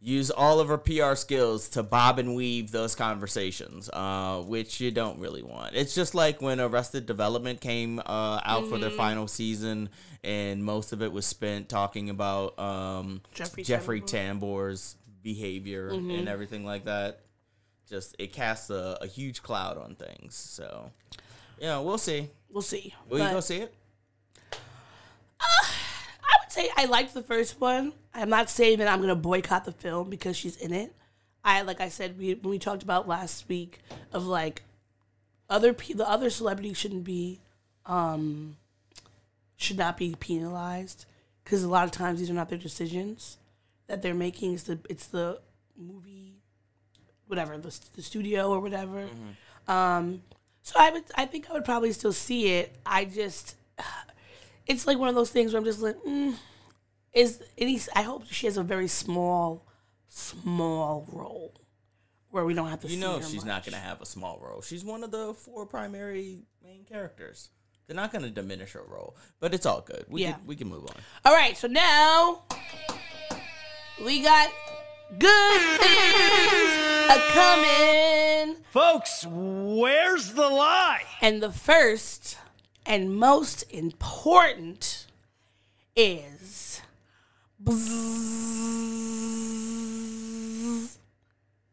use 0.00 0.30
all 0.30 0.60
of 0.60 0.68
her 0.68 0.76
PR 0.76 1.14
skills 1.14 1.68
to 1.70 1.82
bob 1.82 2.18
and 2.18 2.34
weave 2.34 2.70
those 2.72 2.94
conversations, 2.94 3.88
uh, 3.92 4.42
which 4.42 4.78
you 4.80 4.90
don't 4.90 5.18
really 5.18 5.42
want. 5.42 5.74
It's 5.74 5.94
just 5.94 6.14
like 6.14 6.42
when 6.42 6.60
Arrested 6.60 7.06
Development 7.06 7.58
came 7.60 8.00
uh, 8.00 8.40
out 8.44 8.66
for 8.68 8.76
their 8.78 8.90
Mm-hmm. 8.90 8.98
final 8.98 9.28
season, 9.28 9.88
and 10.22 10.62
most 10.62 10.92
of 10.92 11.00
it 11.02 11.10
was 11.12 11.24
spent 11.24 11.68
talking 11.70 12.10
about 12.10 12.58
um, 12.58 13.22
Jeffrey 13.32 13.62
Jeffrey 13.62 14.00
Tambor. 14.02 14.40
Tambor's 14.40 14.96
behavior 15.22 15.88
and 15.88 16.28
everything 16.28 16.66
like 16.66 16.84
that. 16.84 17.20
Just 17.88 18.16
it 18.18 18.32
casts 18.32 18.70
a, 18.70 18.98
a 19.00 19.06
huge 19.06 19.42
cloud 19.42 19.78
on 19.78 19.94
things. 19.94 20.34
So, 20.34 20.90
yeah, 21.58 21.78
we'll 21.80 21.98
see. 21.98 22.30
We'll 22.50 22.62
see. 22.62 22.94
Will 23.08 23.18
you 23.18 23.30
go 23.30 23.40
see 23.40 23.58
it? 23.58 23.74
I 25.40 26.36
would 26.42 26.50
say 26.52 26.68
I 26.76 26.86
liked 26.86 27.14
the 27.14 27.22
first 27.22 27.60
one. 27.60 27.92
I'm 28.14 28.30
not 28.30 28.48
saying 28.48 28.78
that 28.78 28.88
I'm 28.88 28.98
going 28.98 29.08
to 29.08 29.14
boycott 29.14 29.64
the 29.64 29.72
film 29.72 30.08
because 30.08 30.36
she's 30.36 30.56
in 30.56 30.72
it. 30.72 30.94
I 31.44 31.60
like 31.62 31.80
I 31.80 31.88
said 31.90 32.18
we 32.18 32.34
when 32.34 32.50
we 32.50 32.58
talked 32.58 32.82
about 32.82 33.06
last 33.06 33.48
week 33.48 33.80
of 34.12 34.26
like 34.26 34.62
other 35.50 35.74
pe- 35.74 35.92
the 35.92 36.08
other 36.08 36.30
celebrities 36.30 36.78
shouldn't 36.78 37.04
be 37.04 37.40
um 37.84 38.56
should 39.56 39.76
not 39.76 39.98
be 39.98 40.14
penalized 40.18 41.04
because 41.44 41.62
a 41.62 41.68
lot 41.68 41.84
of 41.84 41.90
times 41.90 42.18
these 42.18 42.30
are 42.30 42.34
not 42.34 42.48
their 42.48 42.56
decisions 42.56 43.36
that 43.88 44.00
they're 44.00 44.14
making. 44.14 44.54
It's 44.54 44.62
the 44.62 44.78
it's 44.88 45.06
the 45.06 45.40
movie, 45.76 46.23
whatever 47.26 47.56
the, 47.58 47.76
the 47.96 48.02
studio 48.02 48.50
or 48.50 48.60
whatever. 48.60 49.08
Um, 49.68 50.22
so 50.62 50.76
I 50.78 50.90
would 50.90 51.04
I 51.14 51.26
think 51.26 51.48
I 51.50 51.52
would 51.52 51.64
probably 51.64 51.92
still 51.92 52.12
see 52.12 52.48
it. 52.48 52.74
I 52.86 53.04
just 53.04 53.56
it's 54.66 54.86
like 54.86 54.98
one 54.98 55.08
of 55.08 55.14
those 55.14 55.30
things 55.30 55.52
where 55.52 55.58
I'm 55.60 55.64
just 55.64 55.80
like, 55.80 55.96
mm, 56.04 56.34
is 57.12 57.42
any? 57.58 57.80
I 57.94 58.02
hope 58.02 58.24
she 58.30 58.46
has 58.46 58.56
a 58.56 58.62
very 58.62 58.88
small, 58.88 59.66
small 60.08 61.06
role 61.12 61.54
where 62.30 62.44
we 62.44 62.54
don't 62.54 62.68
have 62.68 62.80
to. 62.80 62.88
You 62.88 62.98
know 62.98 63.20
she's 63.20 63.36
much. 63.36 63.44
not 63.46 63.64
going 63.64 63.74
to 63.74 63.78
have 63.80 64.00
a 64.00 64.06
small 64.06 64.38
role. 64.42 64.62
She's 64.62 64.84
one 64.84 65.04
of 65.04 65.10
the 65.10 65.34
four 65.34 65.66
primary 65.66 66.40
main 66.64 66.84
characters. 66.84 67.50
They're 67.86 67.94
not 67.96 68.10
going 68.12 68.24
to 68.24 68.30
diminish 68.30 68.72
her 68.72 68.82
role, 68.88 69.14
but 69.40 69.52
it's 69.52 69.66
all 69.66 69.82
good. 69.82 70.06
We 70.08 70.22
Yeah. 70.22 70.32
can, 70.32 70.46
we 70.46 70.56
can 70.56 70.68
move 70.68 70.84
on. 70.84 70.96
All 71.26 71.34
right, 71.34 71.54
so 71.56 71.68
now 71.68 72.42
we 74.04 74.22
got 74.22 74.48
good 75.18 75.60
things 75.80 76.70
a 77.10 77.18
coming, 77.32 78.56
Folks, 78.70 79.24
where's 79.28 80.32
the 80.32 80.48
lie? 80.48 81.02
and 81.20 81.42
the 81.42 81.52
first 81.52 82.36
and 82.86 83.14
most 83.16 83.62
important 83.70 85.06
is 85.96 86.80
bzzz, 89.64 90.96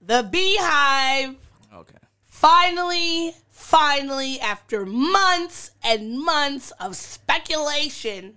the 0.01 0.23
beehive. 0.31 1.35
Okay. 1.73 1.97
finally, 2.23 3.33
finally, 3.49 4.39
after 4.39 4.85
months 4.85 5.71
and 5.83 6.19
months 6.19 6.71
of 6.79 6.95
speculation, 6.95 8.35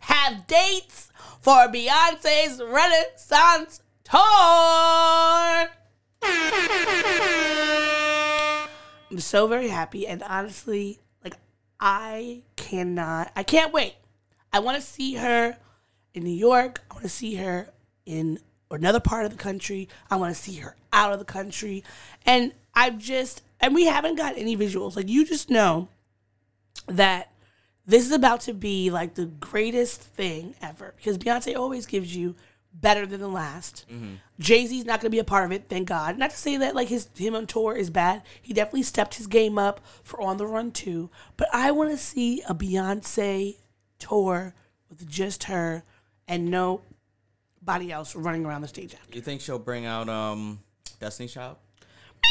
have 0.00 0.46
dates 0.46 1.10
for 1.40 1.68
Beyonce's 1.68 2.60
Renaissance 2.62 3.80
tour. 4.04 5.68
I'm 9.10 9.18
so 9.18 9.46
very 9.46 9.68
happy, 9.68 10.06
and 10.06 10.22
honestly, 10.22 10.98
like 11.22 11.36
I 11.78 12.42
cannot, 12.56 13.30
I 13.36 13.42
can't 13.42 13.72
wait. 13.72 13.94
I 14.52 14.60
want 14.60 14.80
to 14.80 14.86
see 14.86 15.14
her 15.14 15.56
in 16.14 16.24
New 16.24 16.30
York. 16.30 16.82
I 16.90 16.94
want 16.94 17.04
to 17.04 17.10
see 17.10 17.34
her 17.36 17.68
in 18.06 18.38
another 18.70 19.00
part 19.00 19.24
of 19.24 19.30
the 19.30 19.38
country. 19.38 19.88
I 20.10 20.16
want 20.16 20.34
to 20.34 20.40
see 20.40 20.56
her 20.56 20.76
out 20.92 21.12
of 21.12 21.18
the 21.18 21.24
country, 21.24 21.84
and 22.24 22.52
I've 22.74 22.98
just, 22.98 23.42
and 23.60 23.74
we 23.74 23.84
haven't 23.84 24.16
got 24.16 24.38
any 24.38 24.56
visuals. 24.56 24.96
Like 24.96 25.08
you 25.08 25.26
just 25.26 25.50
know 25.50 25.88
that 26.86 27.32
this 27.86 28.04
is 28.04 28.12
about 28.12 28.40
to 28.42 28.54
be 28.54 28.90
like 28.90 29.14
the 29.14 29.26
greatest 29.26 30.00
thing 30.00 30.54
ever 30.62 30.94
because 30.96 31.18
Beyonce 31.18 31.56
always 31.56 31.86
gives 31.86 32.14
you 32.14 32.34
better 32.74 33.06
than 33.06 33.20
the 33.20 33.28
last. 33.28 33.84
Jay 34.38 34.66
Z's 34.66 34.84
not 34.84 35.00
going 35.00 35.10
to 35.10 35.14
be 35.14 35.18
a 35.18 35.24
part 35.24 35.44
of 35.44 35.52
it, 35.52 35.66
thank 35.68 35.88
God. 35.88 36.18
Not 36.18 36.30
to 36.30 36.36
say 36.36 36.56
that 36.56 36.74
like 36.74 36.88
his 36.88 37.08
him 37.16 37.34
on 37.34 37.46
tour 37.46 37.74
is 37.74 37.90
bad. 37.90 38.22
He 38.40 38.52
definitely 38.52 38.82
stepped 38.82 39.14
his 39.16 39.26
game 39.26 39.58
up 39.58 39.80
for 40.02 40.20
On 40.20 40.36
the 40.36 40.46
Run 40.46 40.72
too. 40.72 41.10
But 41.36 41.48
I 41.52 41.70
want 41.70 41.90
to 41.90 41.96
see 41.96 42.42
a 42.48 42.54
Beyonce 42.54 43.56
tour 43.98 44.54
with 44.88 45.08
just 45.08 45.44
her 45.44 45.84
and 46.26 46.50
nobody 46.50 47.92
else 47.92 48.16
running 48.16 48.44
around 48.44 48.62
the 48.62 48.68
stage 48.68 48.94
after. 48.94 49.14
You 49.14 49.22
think 49.22 49.40
she'll 49.40 49.58
bring 49.58 49.86
out 49.86 50.08
um 50.08 50.60
Destiny 50.98 51.28
Child? 51.28 51.56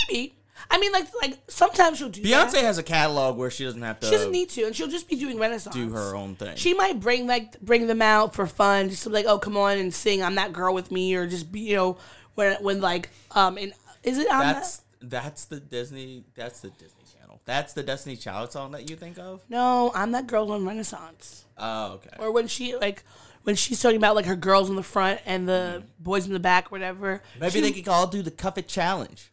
Maybe. 0.10 0.36
I 0.70 0.80
mean, 0.80 0.92
like, 0.92 1.08
like 1.22 1.40
sometimes 1.48 1.98
she'll 1.98 2.10
do. 2.10 2.22
Beyonce 2.22 2.52
that. 2.52 2.64
has 2.64 2.78
a 2.78 2.84
catalog 2.84 3.38
where 3.38 3.50
she 3.50 3.64
doesn't 3.64 3.82
have 3.82 4.00
to 4.00 4.08
She 4.08 4.12
doesn't 4.12 4.32
need 4.32 4.50
to, 4.52 4.64
and 4.66 4.76
she'll 4.76 4.88
just 4.88 5.10
be 5.10 5.16
doing 5.16 5.40
Renaissance. 5.40 5.76
do 5.76 5.90
her 5.92 6.16
own 6.16 6.36
thing. 6.36 6.56
She 6.56 6.74
might 6.74 7.00
bring 7.00 7.28
like 7.28 7.60
bring 7.62 7.88
them 7.88 8.02
out 8.02 8.34
for 8.36 8.46
fun, 8.48 8.90
just 8.90 9.04
to 9.04 9.10
be 9.10 9.16
like, 9.16 9.26
oh, 9.26 9.40
come 9.40 9.58
on 9.58 9.78
and 9.78 9.94
sing 9.94 10.22
"I'm 10.24 10.36
That 10.36 10.54
Girl 10.54 10.74
with 10.74 10.92
Me," 10.92 11.16
or 11.16 11.28
just 11.28 11.52
be, 11.52 11.62
you 11.62 11.76
know, 11.76 11.98
when 12.36 12.56
when 12.64 12.82
like 12.82 13.10
um, 13.32 13.58
and 13.58 13.74
is 14.04 14.18
it 14.18 14.32
on 14.32 14.40
that's 14.40 14.82
that's 15.02 15.46
the 15.46 15.60
Disney. 15.60 16.24
That's 16.36 16.60
the 16.62 16.70
Disney 16.70 17.04
Channel. 17.18 17.42
That's 17.46 17.74
the 17.74 17.84
Destiny 17.84 18.16
Child 18.16 18.52
song 18.52 18.72
that 18.72 18.90
you 18.90 18.96
think 18.96 19.18
of. 19.18 19.42
No, 19.50 19.92
I'm 19.96 20.12
that 20.12 20.28
girl 20.28 20.52
on 20.52 20.66
Renaissance. 20.66 21.46
Oh, 21.58 21.94
okay. 21.94 22.16
Or 22.20 22.32
when 22.32 22.48
she 22.48 22.76
like 22.76 23.04
when 23.44 23.56
she's 23.56 23.82
talking 23.82 23.98
about 23.98 24.16
like 24.16 24.26
her 24.26 24.36
girls 24.36 24.70
in 24.70 24.76
the 24.76 24.84
front 24.84 25.20
and 25.26 25.50
the 25.50 25.84
boys 26.00 26.28
in 26.28 26.34
the 26.34 26.40
back, 26.40 26.72
whatever. 26.72 27.22
Maybe 27.40 27.52
she- 27.54 27.62
they 27.62 27.72
could 27.72 27.88
all 27.88 28.08
do 28.08 28.22
the 28.22 28.32
Cuff 28.32 28.58
It 28.58 28.68
challenge. 28.68 29.31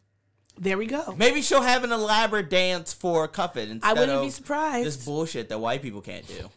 There 0.61 0.76
we 0.76 0.86
go. 0.86 1.14
Maybe 1.16 1.40
she'll 1.42 1.62
have 1.62 1.84
an 1.84 1.92
elaborate 1.92 2.50
dance 2.50 2.92
for 2.92 3.28
Cuff 3.28 3.56
It 3.56 3.68
instead 3.70 3.88
I 3.96 4.00
wouldn't 4.00 4.22
be 4.22 4.30
surprised. 4.30 4.86
This 4.86 5.04
bullshit 5.04 5.48
that 5.50 5.61
white 5.61 5.82
people 5.82 6.00
can't 6.00 6.26
do. 6.26 6.50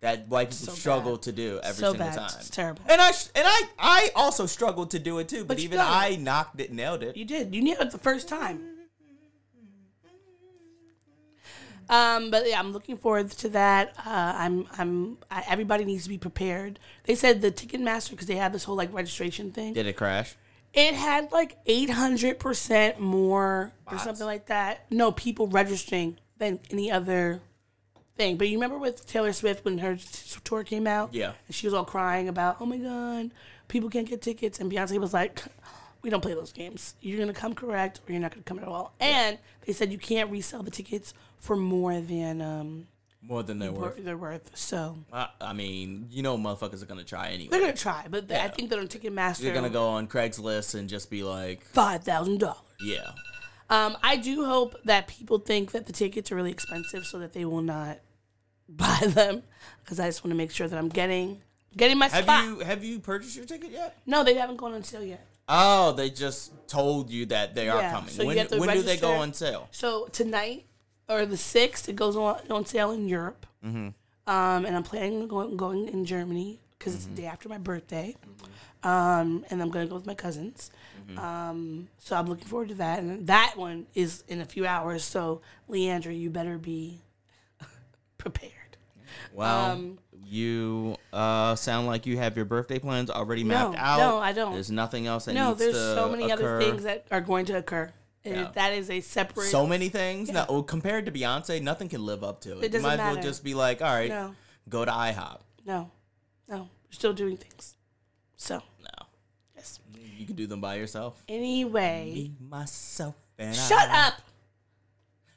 That 0.00 0.28
white 0.28 0.50
people 0.50 0.66
So 0.68 0.72
struggle 0.74 1.16
bad. 1.16 1.22
to 1.22 1.32
do 1.32 1.60
every 1.64 1.74
So 1.80 1.90
single 1.90 2.06
bad. 2.06 2.16
time. 2.16 2.30
It's 2.38 2.50
terrible. 2.50 2.82
And 2.88 3.00
I 3.00 3.10
sh- 3.10 3.30
and 3.34 3.44
I 3.48 3.62
I 3.78 4.10
also 4.14 4.46
struggled 4.46 4.92
to 4.92 5.00
do 5.00 5.18
it 5.18 5.28
too, 5.28 5.38
but, 5.38 5.48
But 5.48 5.58
you 5.58 5.64
even 5.64 5.78
got 5.78 5.90
I 5.90 6.08
it. 6.10 6.20
knocked 6.20 6.60
it, 6.60 6.72
nailed 6.72 7.02
it. 7.02 7.16
You 7.16 7.24
did. 7.24 7.52
You 7.54 7.60
nailed 7.62 7.80
it 7.80 7.90
the 7.90 7.98
first 7.98 8.28
time. 8.28 8.60
Um, 11.90 12.30
but 12.30 12.46
yeah, 12.46 12.58
I'm 12.58 12.72
looking 12.72 12.98
forward 12.98 13.30
to 13.30 13.48
that. 13.50 13.94
Uh, 13.98 14.34
I'm, 14.36 14.66
I'm. 14.76 15.16
I, 15.30 15.42
everybody 15.48 15.86
needs 15.86 16.02
to 16.02 16.10
be 16.10 16.18
prepared. 16.18 16.78
They 17.04 17.14
said 17.14 17.40
the 17.40 17.50
Ticketmaster 17.50 18.10
because 18.10 18.26
they 18.26 18.36
have 18.36 18.52
this 18.52 18.64
whole 18.64 18.76
like 18.76 18.92
registration 18.92 19.52
thing. 19.52 19.72
Did 19.72 19.86
it 19.86 19.96
crash? 19.96 20.36
It 20.78 20.94
had 20.94 21.32
like 21.32 21.56
800 21.66 22.38
percent 22.38 23.00
more 23.00 23.72
or 23.90 23.98
something 23.98 24.26
like 24.26 24.46
that. 24.46 24.86
No 24.90 25.10
people 25.10 25.48
registering 25.48 26.18
than 26.38 26.60
any 26.70 26.90
other 26.90 27.40
thing. 28.16 28.36
But 28.36 28.48
you 28.48 28.56
remember 28.58 28.78
with 28.78 29.04
Taylor 29.06 29.32
Swift 29.32 29.64
when 29.64 29.78
her 29.78 29.98
tour 30.44 30.62
came 30.62 30.86
out? 30.86 31.14
Yeah. 31.14 31.32
And 31.46 31.54
she 31.54 31.66
was 31.66 31.74
all 31.74 31.84
crying 31.84 32.28
about, 32.28 32.58
oh 32.60 32.66
my 32.66 32.76
god, 32.76 33.32
people 33.66 33.90
can't 33.90 34.08
get 34.08 34.22
tickets, 34.22 34.60
and 34.60 34.70
Beyonce 34.70 34.98
was 34.98 35.12
like. 35.12 35.42
We 36.00 36.10
don't 36.10 36.20
play 36.20 36.32
those 36.32 36.52
games. 36.52 36.94
You're 37.00 37.18
gonna 37.18 37.32
come 37.32 37.56
correct, 37.56 37.98
or 38.06 38.12
you're 38.12 38.20
not 38.20 38.30
gonna 38.30 38.44
come 38.44 38.60
at 38.60 38.68
all. 38.68 38.94
And 39.00 39.36
they 39.66 39.72
said 39.72 39.90
you 39.90 39.98
can't 39.98 40.30
resell 40.30 40.62
the 40.62 40.70
tickets 40.70 41.12
for 41.40 41.56
more 41.56 42.00
than 42.00 42.40
um, 42.40 42.86
More 43.28 43.42
than 43.42 43.58
they're 43.58 43.70
worth. 43.70 44.02
they're 44.02 44.16
worth. 44.16 44.56
So 44.56 44.96
Uh, 45.12 45.26
I 45.40 45.52
mean, 45.52 46.06
you 46.10 46.22
know, 46.22 46.38
motherfuckers 46.38 46.82
are 46.82 46.86
gonna 46.86 47.04
try 47.04 47.28
anyway. 47.28 47.50
they're 47.50 47.60
gonna 47.60 47.72
try, 47.74 48.06
but 48.08 48.24
I 48.30 48.34
Yeah. 48.34 48.48
think 48.48 48.70
that 48.70 48.78
on 48.78 48.88
Ticketmaster, 48.88 49.42
You're 49.42 49.54
gonna 49.54 49.68
go 49.68 49.88
on 49.88 50.08
Craigslist 50.08 50.74
and 50.74 50.88
just 50.88 51.10
be 51.10 51.22
like, 51.22 51.62
five 51.66 52.02
thousand 52.04 52.38
dollars. 52.40 52.62
yeah. 52.80 53.10
Um, 53.70 53.98
I 54.02 54.16
do 54.16 54.46
hope 54.46 54.76
that 54.86 55.08
people 55.08 55.38
think 55.38 55.72
that 55.72 55.84
the 55.86 55.92
tickets 55.92 56.32
are 56.32 56.36
really 56.36 56.50
expensive, 56.52 57.04
so 57.04 57.18
that 57.18 57.34
they 57.34 57.44
will 57.44 57.60
not 57.60 57.98
buy 58.68 58.98
them. 59.06 59.42
Because 59.84 60.00
I 60.00 60.06
just 60.06 60.24
want 60.24 60.32
to 60.32 60.36
make 60.36 60.50
sure 60.50 60.66
that 60.68 60.78
I'm 60.78 60.88
getting 60.88 61.42
getting 61.76 61.98
my 61.98 62.08
Have 62.08 62.24
spot. 62.24 62.44
you 62.44 62.58
have 62.60 62.82
you 62.82 62.98
purchased 62.98 63.36
your 63.36 63.44
ticket 63.44 63.70
yet? 63.72 63.98
No, 64.06 64.24
they 64.24 64.34
haven't 64.34 64.56
gone 64.56 64.72
on 64.72 64.82
sale 64.84 65.04
yet. 65.04 65.26
Oh, 65.50 65.92
they 65.92 66.10
just 66.10 66.52
told 66.66 67.10
you 67.10 67.26
that 67.26 67.54
they 67.54 67.68
are 67.68 67.80
coming. 67.90 68.10
so 68.10 68.24
when 68.26 68.36
when 68.58 68.70
do 68.76 68.82
they 68.82 68.96
go 68.96 69.12
on 69.12 69.32
sale? 69.34 69.68
So 69.70 70.06
tonight 70.12 70.64
or 71.08 71.24
the 71.26 71.36
sixth, 71.36 71.88
it 71.88 71.96
goes 71.96 72.16
on 72.16 72.40
on 72.50 72.66
sale 72.66 72.90
in 72.92 73.08
Europe. 73.08 73.46
Mm-hmm. 73.64 73.88
Um, 74.30 74.66
and 74.66 74.76
I'm 74.76 74.82
planning 74.82 75.22
on 75.22 75.28
going, 75.28 75.56
going 75.56 75.88
in 75.88 76.04
Germany 76.04 76.60
because 76.78 76.94
it's 76.94 77.06
the 77.06 77.14
day 77.14 77.26
after 77.26 77.48
my 77.48 77.58
birthday. 77.58 78.14
Mm-hmm. 78.20 78.88
Um, 78.88 79.44
and 79.50 79.60
I'm 79.62 79.70
gonna 79.70 79.86
go 79.86 79.94
with 79.96 80.06
my 80.06 80.14
cousins. 80.14 80.70
Um, 81.16 81.88
so 81.98 82.16
I'm 82.16 82.26
looking 82.26 82.46
forward 82.46 82.68
to 82.68 82.74
that. 82.74 82.98
And 82.98 83.26
that 83.28 83.54
one 83.56 83.86
is 83.94 84.24
in 84.28 84.40
a 84.42 84.44
few 84.44 84.66
hours. 84.66 85.02
So 85.02 85.40
Leandra, 85.68 86.16
you 86.18 86.28
better 86.28 86.58
be 86.58 87.00
prepared. 88.18 88.52
Well, 89.32 89.72
Um, 89.72 89.98
you 90.26 90.96
uh, 91.12 91.54
sound 91.54 91.86
like 91.86 92.04
you 92.04 92.18
have 92.18 92.36
your 92.36 92.44
birthday 92.44 92.78
plans 92.78 93.08
already 93.10 93.42
mapped 93.44 93.72
No, 93.72 93.78
out. 93.78 93.98
no, 93.98 94.18
I 94.18 94.32
don't. 94.32 94.52
There's 94.52 94.70
nothing 94.70 95.06
else 95.06 95.24
that 95.24 95.32
No, 95.32 95.54
there's 95.54 95.74
so 95.74 96.10
many 96.10 96.30
other 96.30 96.60
things 96.60 96.82
that 96.82 97.06
are 97.10 97.22
going 97.22 97.46
to 97.46 97.56
occur. 97.56 97.90
Yeah. 98.30 98.50
That 98.54 98.72
is 98.72 98.90
a 98.90 99.00
separate. 99.00 99.46
So 99.46 99.66
many 99.66 99.88
things. 99.88 100.28
Yeah. 100.28 100.34
No, 100.34 100.46
well, 100.48 100.62
compared 100.62 101.06
to 101.06 101.12
Beyonce, 101.12 101.60
nothing 101.62 101.88
can 101.88 102.04
live 102.04 102.22
up 102.24 102.40
to 102.42 102.58
it. 102.58 102.64
It 102.64 102.74
you 102.74 102.80
might 102.80 102.94
as 102.94 102.98
well 102.98 103.14
matter. 103.14 103.26
just 103.28 103.42
be 103.44 103.54
like, 103.54 103.82
all 103.82 103.92
right, 103.92 104.08
No, 104.08 104.34
go 104.68 104.84
to 104.84 104.90
IHOP. 104.90 105.40
no, 105.66 105.90
no. 106.48 106.56
We're 106.58 106.92
still 106.92 107.12
doing 107.12 107.36
things. 107.36 107.76
So 108.36 108.62
No, 108.82 109.06
yes. 109.56 109.78
you 110.16 110.24
can 110.26 110.36
do 110.36 110.46
them 110.46 110.60
by 110.60 110.76
yourself. 110.76 111.22
Anyway, 111.28 112.10
Me, 112.14 112.32
myself, 112.48 113.14
and 113.38 113.54
shut 113.54 113.88
I. 113.90 114.08
up. 114.08 114.14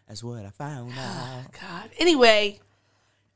That's 0.08 0.24
what 0.24 0.46
I 0.46 0.50
found 0.50 0.92
out. 0.98 1.52
God. 1.60 1.90
Anyway, 2.00 2.60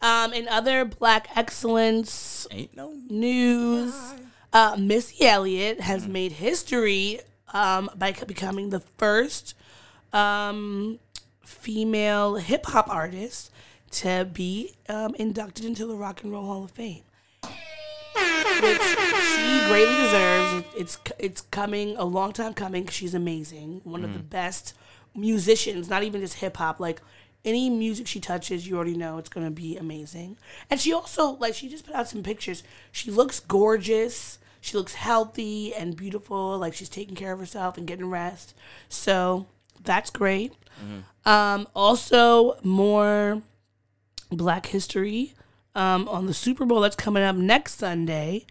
um, 0.02 0.34
in 0.34 0.48
other 0.50 0.84
Black 0.86 1.30
excellence 1.38 2.48
Ain't 2.52 2.76
no 2.76 2.94
news, 3.10 3.94
uh, 4.54 4.76
Missy 4.80 5.26
Elliott 5.26 5.80
has 5.82 6.08
made 6.08 6.34
history 6.34 7.20
um, 7.56 7.90
by 7.96 8.12
becoming 8.12 8.70
the 8.70 8.82
first 8.82 9.56
um, 10.12 11.00
female 11.44 12.36
hip 12.36 12.66
hop 12.68 12.90
artist 12.90 13.50
to 13.92 14.30
be 14.32 14.76
um, 14.90 15.16
inducted 15.16 15.64
into 15.64 15.88
the 15.88 15.96
Rock 15.96 16.22
and 16.22 16.34
Roll 16.34 16.46
Hall 16.46 16.66
of 16.66 16.72
Fame. 16.72 17.04
Which 18.62 18.82
she 18.82 19.68
greatly 19.68 19.96
deserves. 19.96 20.66
It's 20.78 20.98
it's 21.20 21.42
coming 21.42 21.96
a 21.98 22.06
long 22.06 22.32
time 22.32 22.54
coming. 22.54 22.88
She's 22.88 23.14
amazing. 23.14 23.82
One 23.84 24.04
of 24.06 24.14
the 24.14 24.20
best 24.20 24.74
musicians. 25.14 25.90
Not 25.90 26.04
even 26.04 26.22
just 26.22 26.36
hip 26.36 26.58
hop. 26.58 26.80
Like 26.80 27.02
any 27.44 27.70
music 27.70 28.08
she 28.08 28.22
touches, 28.22 28.66
you 28.68 28.76
already 28.76 28.96
know 28.96 29.18
it's 29.18 29.28
gonna 29.30 29.52
be 29.52 29.76
amazing. 29.76 30.38
And 30.70 30.80
she 30.80 30.94
also 30.94 31.32
like 31.32 31.54
she 31.54 31.68
just 31.68 31.86
put 31.86 31.96
out 31.96 32.08
some 32.08 32.24
pictures. 32.24 32.64
She 32.92 33.12
looks 33.12 33.42
gorgeous. 33.42 34.40
She 34.66 34.76
looks 34.76 34.96
healthy 34.96 35.76
and 35.76 35.96
beautiful. 35.96 36.58
Like 36.58 36.74
she's 36.74 36.90
taking 36.90 37.14
care 37.14 37.32
of 37.32 37.38
herself 37.38 37.78
and 37.78 37.86
getting 37.86 38.10
rest. 38.10 38.56
So 38.90 39.46
that's 39.84 40.10
great. 40.10 40.54
Um, 41.24 41.68
also, 41.76 42.58
more 42.64 43.44
Black 44.32 44.66
History 44.66 45.34
um, 45.76 46.08
on 46.10 46.26
the 46.26 46.34
Super 46.34 46.66
Bowl 46.66 46.82
that's 46.82 46.96
coming 46.96 47.22
up 47.22 47.36
next 47.36 47.78
Sunday. 47.78 48.48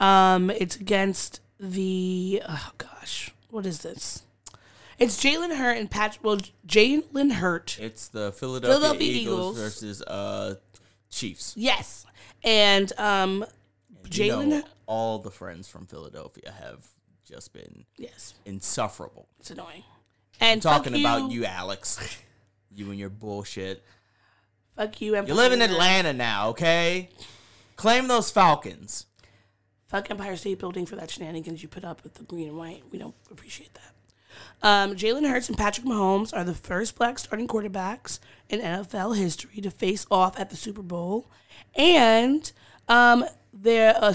Um, 0.00 0.50
it's 0.50 0.74
against 0.74 1.38
the 1.60 2.42
oh 2.48 2.70
gosh, 2.78 3.30
what 3.50 3.64
is 3.64 3.82
this? 3.82 4.24
It's 4.98 5.22
Jalen 5.22 5.56
Hurt 5.56 5.76
and 5.78 5.88
Patrick. 5.88 6.24
Well, 6.24 6.38
Jalen 6.66 7.34
Hurt, 7.34 7.78
It's 7.80 8.08
the 8.08 8.32
Philadelphia, 8.32 8.80
Philadelphia 8.80 9.12
Eagles, 9.12 9.36
Eagles. 9.36 9.58
versus 9.58 10.02
uh, 10.02 10.56
Chiefs. 11.08 11.54
yes, 11.56 12.04
and 12.42 12.92
um, 12.98 13.44
You 14.10 14.26
know, 14.26 14.38
Jalen. 14.42 14.64
All 14.86 15.18
the 15.18 15.30
friends 15.30 15.68
from 15.68 15.86
Philadelphia 15.86 16.52
have 16.60 16.86
just 17.24 17.52
been 17.52 17.84
Yes, 17.96 18.34
insufferable. 18.44 19.28
it's 19.40 19.50
annoying. 19.50 19.84
And 20.40 20.60
Talking 20.60 20.92
fuck 20.94 21.00
about 21.00 21.30
you, 21.30 21.44
Alex. 21.44 22.18
you 22.74 22.90
and 22.90 22.98
your 22.98 23.10
bullshit. 23.10 23.84
Fuck 24.76 25.00
you. 25.00 25.14
You 25.16 25.34
live 25.34 25.52
in 25.52 25.62
Atlanta 25.62 26.12
now, 26.12 26.48
okay? 26.50 27.10
Claim 27.76 28.08
those 28.08 28.30
Falcons. 28.30 29.06
Fuck 29.88 30.10
Empire 30.10 30.36
State 30.36 30.58
Building 30.58 30.86
for 30.86 30.96
that 30.96 31.10
shenanigans 31.10 31.62
you 31.62 31.68
put 31.68 31.84
up 31.84 32.02
with 32.02 32.14
the 32.14 32.24
green 32.24 32.48
and 32.48 32.56
white. 32.56 32.82
We 32.90 32.98
don't 32.98 33.14
appreciate 33.30 33.74
that. 33.74 33.92
Um, 34.66 34.94
Jalen 34.94 35.28
Hurts 35.28 35.48
and 35.48 35.58
Patrick 35.58 35.86
Mahomes 35.86 36.34
are 36.34 36.44
the 36.44 36.54
first 36.54 36.96
black 36.96 37.18
starting 37.18 37.46
quarterbacks 37.46 38.18
in 38.48 38.60
NFL 38.60 39.16
history 39.16 39.60
to 39.60 39.70
face 39.70 40.06
off 40.10 40.40
at 40.40 40.48
the 40.48 40.56
Super 40.56 40.82
Bowl. 40.82 41.30
And 41.74 42.50
um, 42.88 43.26
their 43.52 43.96
uh, 43.96 44.14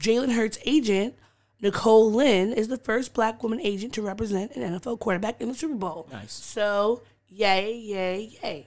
Jalen 0.00 0.32
Hurts' 0.32 0.58
agent, 0.64 1.14
Nicole 1.60 2.12
Lynn, 2.12 2.52
is 2.52 2.68
the 2.68 2.76
first 2.76 3.14
black 3.14 3.42
woman 3.42 3.60
agent 3.60 3.94
to 3.94 4.02
represent 4.02 4.52
an 4.56 4.78
NFL 4.78 5.00
quarterback 5.00 5.40
in 5.40 5.48
the 5.48 5.54
Super 5.54 5.74
Bowl. 5.74 6.08
Nice. 6.12 6.32
So, 6.32 7.02
yay, 7.28 7.74
yay, 7.74 8.30
yay. 8.42 8.66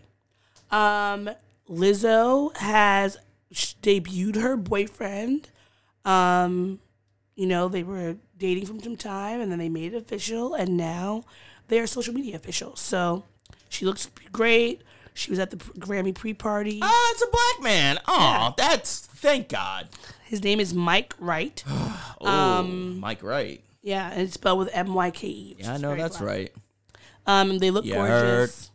Um, 0.71 1.29
Lizzo 1.69 2.55
has 2.57 3.17
debuted 3.53 4.41
her 4.41 4.57
boyfriend. 4.57 5.49
Um, 6.05 6.79
you 7.35 7.45
know, 7.45 7.67
they 7.67 7.83
were 7.83 8.17
dating 8.37 8.65
from 8.65 8.81
some 8.81 8.95
time 8.95 9.41
and 9.41 9.51
then 9.51 9.59
they 9.59 9.69
made 9.69 9.93
it 9.93 9.97
official 9.97 10.53
and 10.55 10.77
now 10.77 11.23
they 11.67 11.79
are 11.79 11.87
social 11.87 12.13
media 12.13 12.35
officials. 12.35 12.79
So 12.79 13.23
she 13.69 13.85
looks 13.85 14.09
great. 14.31 14.81
She 15.17 15.31
was 15.31 15.39
at 15.39 15.49
the 15.49 15.57
Grammy 15.57 16.13
pre 16.13 16.33
party. 16.35 16.79
Oh, 16.81 17.11
it's 17.13 17.23
a 17.23 17.31
black 17.31 17.63
man. 17.63 17.99
Oh, 18.07 18.53
that's 18.55 18.99
thank 18.99 19.49
God. 19.49 19.87
His 20.25 20.43
name 20.43 20.59
is 20.59 20.73
Mike 20.73 21.13
Wright. 21.19 21.63
Oh, 22.19 22.63
Mike 22.63 23.21
Wright. 23.21 23.63
Yeah, 23.83 24.09
and 24.11 24.21
it's 24.21 24.33
spelled 24.33 24.57
with 24.57 24.69
M 24.73 24.93
Y 24.95 25.11
K 25.11 25.27
E. 25.27 25.55
Yeah, 25.59 25.73
I 25.73 25.77
know 25.77 25.95
that's 25.95 26.17
black. 26.17 26.29
right. 26.29 26.53
Um, 27.27 27.59
they 27.59 27.69
look 27.69 27.85
You 27.85 27.93
gorgeous. 27.93 28.71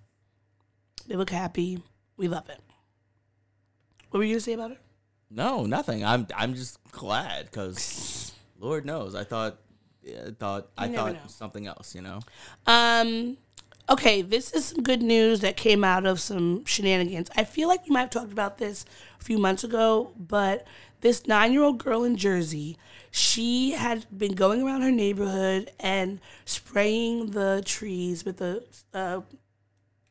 They 1.09 1.17
look 1.17 1.31
happy. 1.31 1.83
We 2.17 2.29
love 2.29 2.49
it. 2.49 2.61
What 4.11 4.19
were 4.19 4.25
you 4.25 4.35
gonna 4.35 4.41
say 4.41 4.53
about 4.53 4.71
it? 4.71 4.79
No, 5.29 5.67
nothing. 5.67 6.05
I'm 6.05 6.29
I'm 6.37 6.55
just 6.55 6.79
glad 6.93 7.47
because 7.47 8.33
Lord 8.61 8.87
knows 8.87 9.15
I 9.17 9.25
thought 9.25 9.59
I 10.07 10.31
thought 10.39 10.69
I 10.79 10.87
never 10.87 10.97
thought 10.97 11.13
know. 11.15 11.21
something 11.27 11.67
else. 11.67 11.95
You 11.97 12.03
know. 12.03 12.21
Um, 12.67 13.39
okay, 13.89 14.23
this 14.23 14.53
is 14.53 14.67
some 14.67 14.83
good 14.83 15.03
news 15.03 15.41
that 15.41 15.57
came 15.57 15.85
out 15.85 16.07
of 16.07 16.21
some 16.21 16.65
shenanigans. 16.65 17.31
I 17.37 17.45
feel 17.45 17.69
like 17.69 17.85
we 17.85 17.93
might 17.93 18.01
have 18.01 18.11
talked 18.11 18.33
about 18.33 18.59
this 18.59 18.85
a 19.21 19.25
few 19.25 19.39
months 19.39 19.65
ago, 19.65 20.13
but 20.17 20.67
this 21.01 21.27
nine 21.27 21.53
year 21.53 21.63
old 21.63 21.79
girl 21.79 22.05
in 22.05 22.17
Jersey, 22.17 22.79
she 23.11 23.73
had 23.73 24.07
been 24.17 24.35
going 24.35 24.63
around 24.63 24.83
her 24.83 24.91
neighborhood 24.91 25.71
and 25.79 26.21
spraying 26.45 27.33
the 27.33 27.63
trees 27.65 28.25
with 28.25 28.41
a, 28.41 28.63
uh, 28.95 29.21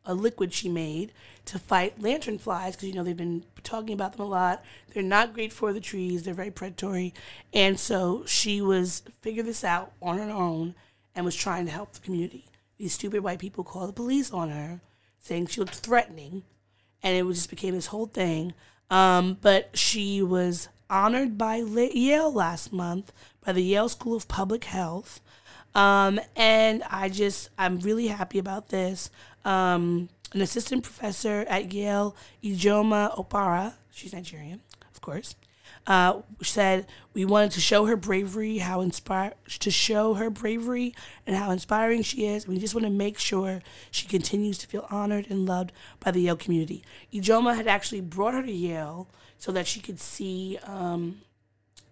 a 0.05 0.13
liquid 0.13 0.53
she 0.53 0.69
made 0.69 1.11
to 1.45 1.57
fight 1.57 2.01
lantern 2.01 2.37
flies 2.37 2.75
because 2.75 2.89
you 2.89 2.93
know 2.93 3.03
they've 3.03 3.17
been 3.17 3.43
talking 3.63 3.93
about 3.93 4.13
them 4.13 4.25
a 4.25 4.29
lot. 4.29 4.63
They're 4.93 5.01
not 5.01 5.33
great 5.33 5.53
for 5.53 5.73
the 5.73 5.79
trees. 5.79 6.23
They're 6.23 6.33
very 6.33 6.51
predatory, 6.51 7.13
and 7.53 7.79
so 7.79 8.23
she 8.25 8.61
was 8.61 9.03
figured 9.21 9.45
this 9.45 9.63
out 9.63 9.93
on 10.01 10.17
her 10.17 10.29
own 10.29 10.75
and 11.15 11.25
was 11.25 11.35
trying 11.35 11.65
to 11.65 11.71
help 11.71 11.93
the 11.93 11.99
community. 12.01 12.45
These 12.81 12.93
stupid 12.93 13.21
white 13.21 13.37
people 13.37 13.63
called 13.63 13.89
the 13.89 13.93
police 13.93 14.31
on 14.31 14.49
her, 14.49 14.81
saying 15.19 15.45
she 15.45 15.59
looked 15.59 15.75
threatening, 15.75 16.41
and 17.03 17.15
it 17.15 17.31
just 17.31 17.51
became 17.51 17.75
this 17.75 17.85
whole 17.85 18.07
thing. 18.07 18.55
Um, 18.89 19.37
but 19.39 19.77
she 19.77 20.23
was 20.23 20.67
honored 20.89 21.37
by 21.37 21.57
Yale 21.57 22.33
last 22.33 22.73
month 22.73 23.13
by 23.45 23.53
the 23.53 23.61
Yale 23.61 23.87
School 23.87 24.15
of 24.15 24.27
Public 24.27 24.63
Health. 24.63 25.21
Um, 25.75 26.19
and 26.35 26.81
I 26.89 27.09
just, 27.09 27.49
I'm 27.55 27.77
really 27.81 28.07
happy 28.07 28.39
about 28.39 28.69
this. 28.69 29.11
Um, 29.45 30.09
an 30.33 30.41
assistant 30.41 30.81
professor 30.81 31.45
at 31.47 31.71
Yale, 31.71 32.15
Ijeoma 32.43 33.15
Opara, 33.15 33.75
she's 33.91 34.11
Nigerian, 34.11 34.61
of 34.91 35.01
course, 35.01 35.35
uh, 35.87 36.21
said 36.41 36.85
we 37.13 37.25
wanted 37.25 37.51
to 37.51 37.61
show 37.61 37.85
her 37.85 37.95
bravery, 37.95 38.59
how 38.59 38.81
inspire 38.81 39.33
to 39.59 39.71
show 39.71 40.13
her 40.15 40.29
bravery 40.29 40.93
and 41.25 41.35
how 41.35 41.51
inspiring 41.51 42.03
she 42.03 42.25
is. 42.25 42.47
We 42.47 42.59
just 42.59 42.75
want 42.75 42.85
to 42.85 42.91
make 42.91 43.17
sure 43.17 43.61
she 43.89 44.07
continues 44.07 44.57
to 44.59 44.67
feel 44.67 44.87
honored 44.89 45.27
and 45.29 45.45
loved 45.45 45.71
by 45.99 46.11
the 46.11 46.21
Yale 46.21 46.35
community. 46.35 46.83
Ijeoma 47.13 47.55
had 47.55 47.67
actually 47.67 48.01
brought 48.01 48.33
her 48.33 48.43
to 48.43 48.51
Yale 48.51 49.09
so 49.37 49.51
that 49.51 49.67
she 49.67 49.79
could 49.79 49.99
see. 49.99 50.59
Um, 50.63 51.21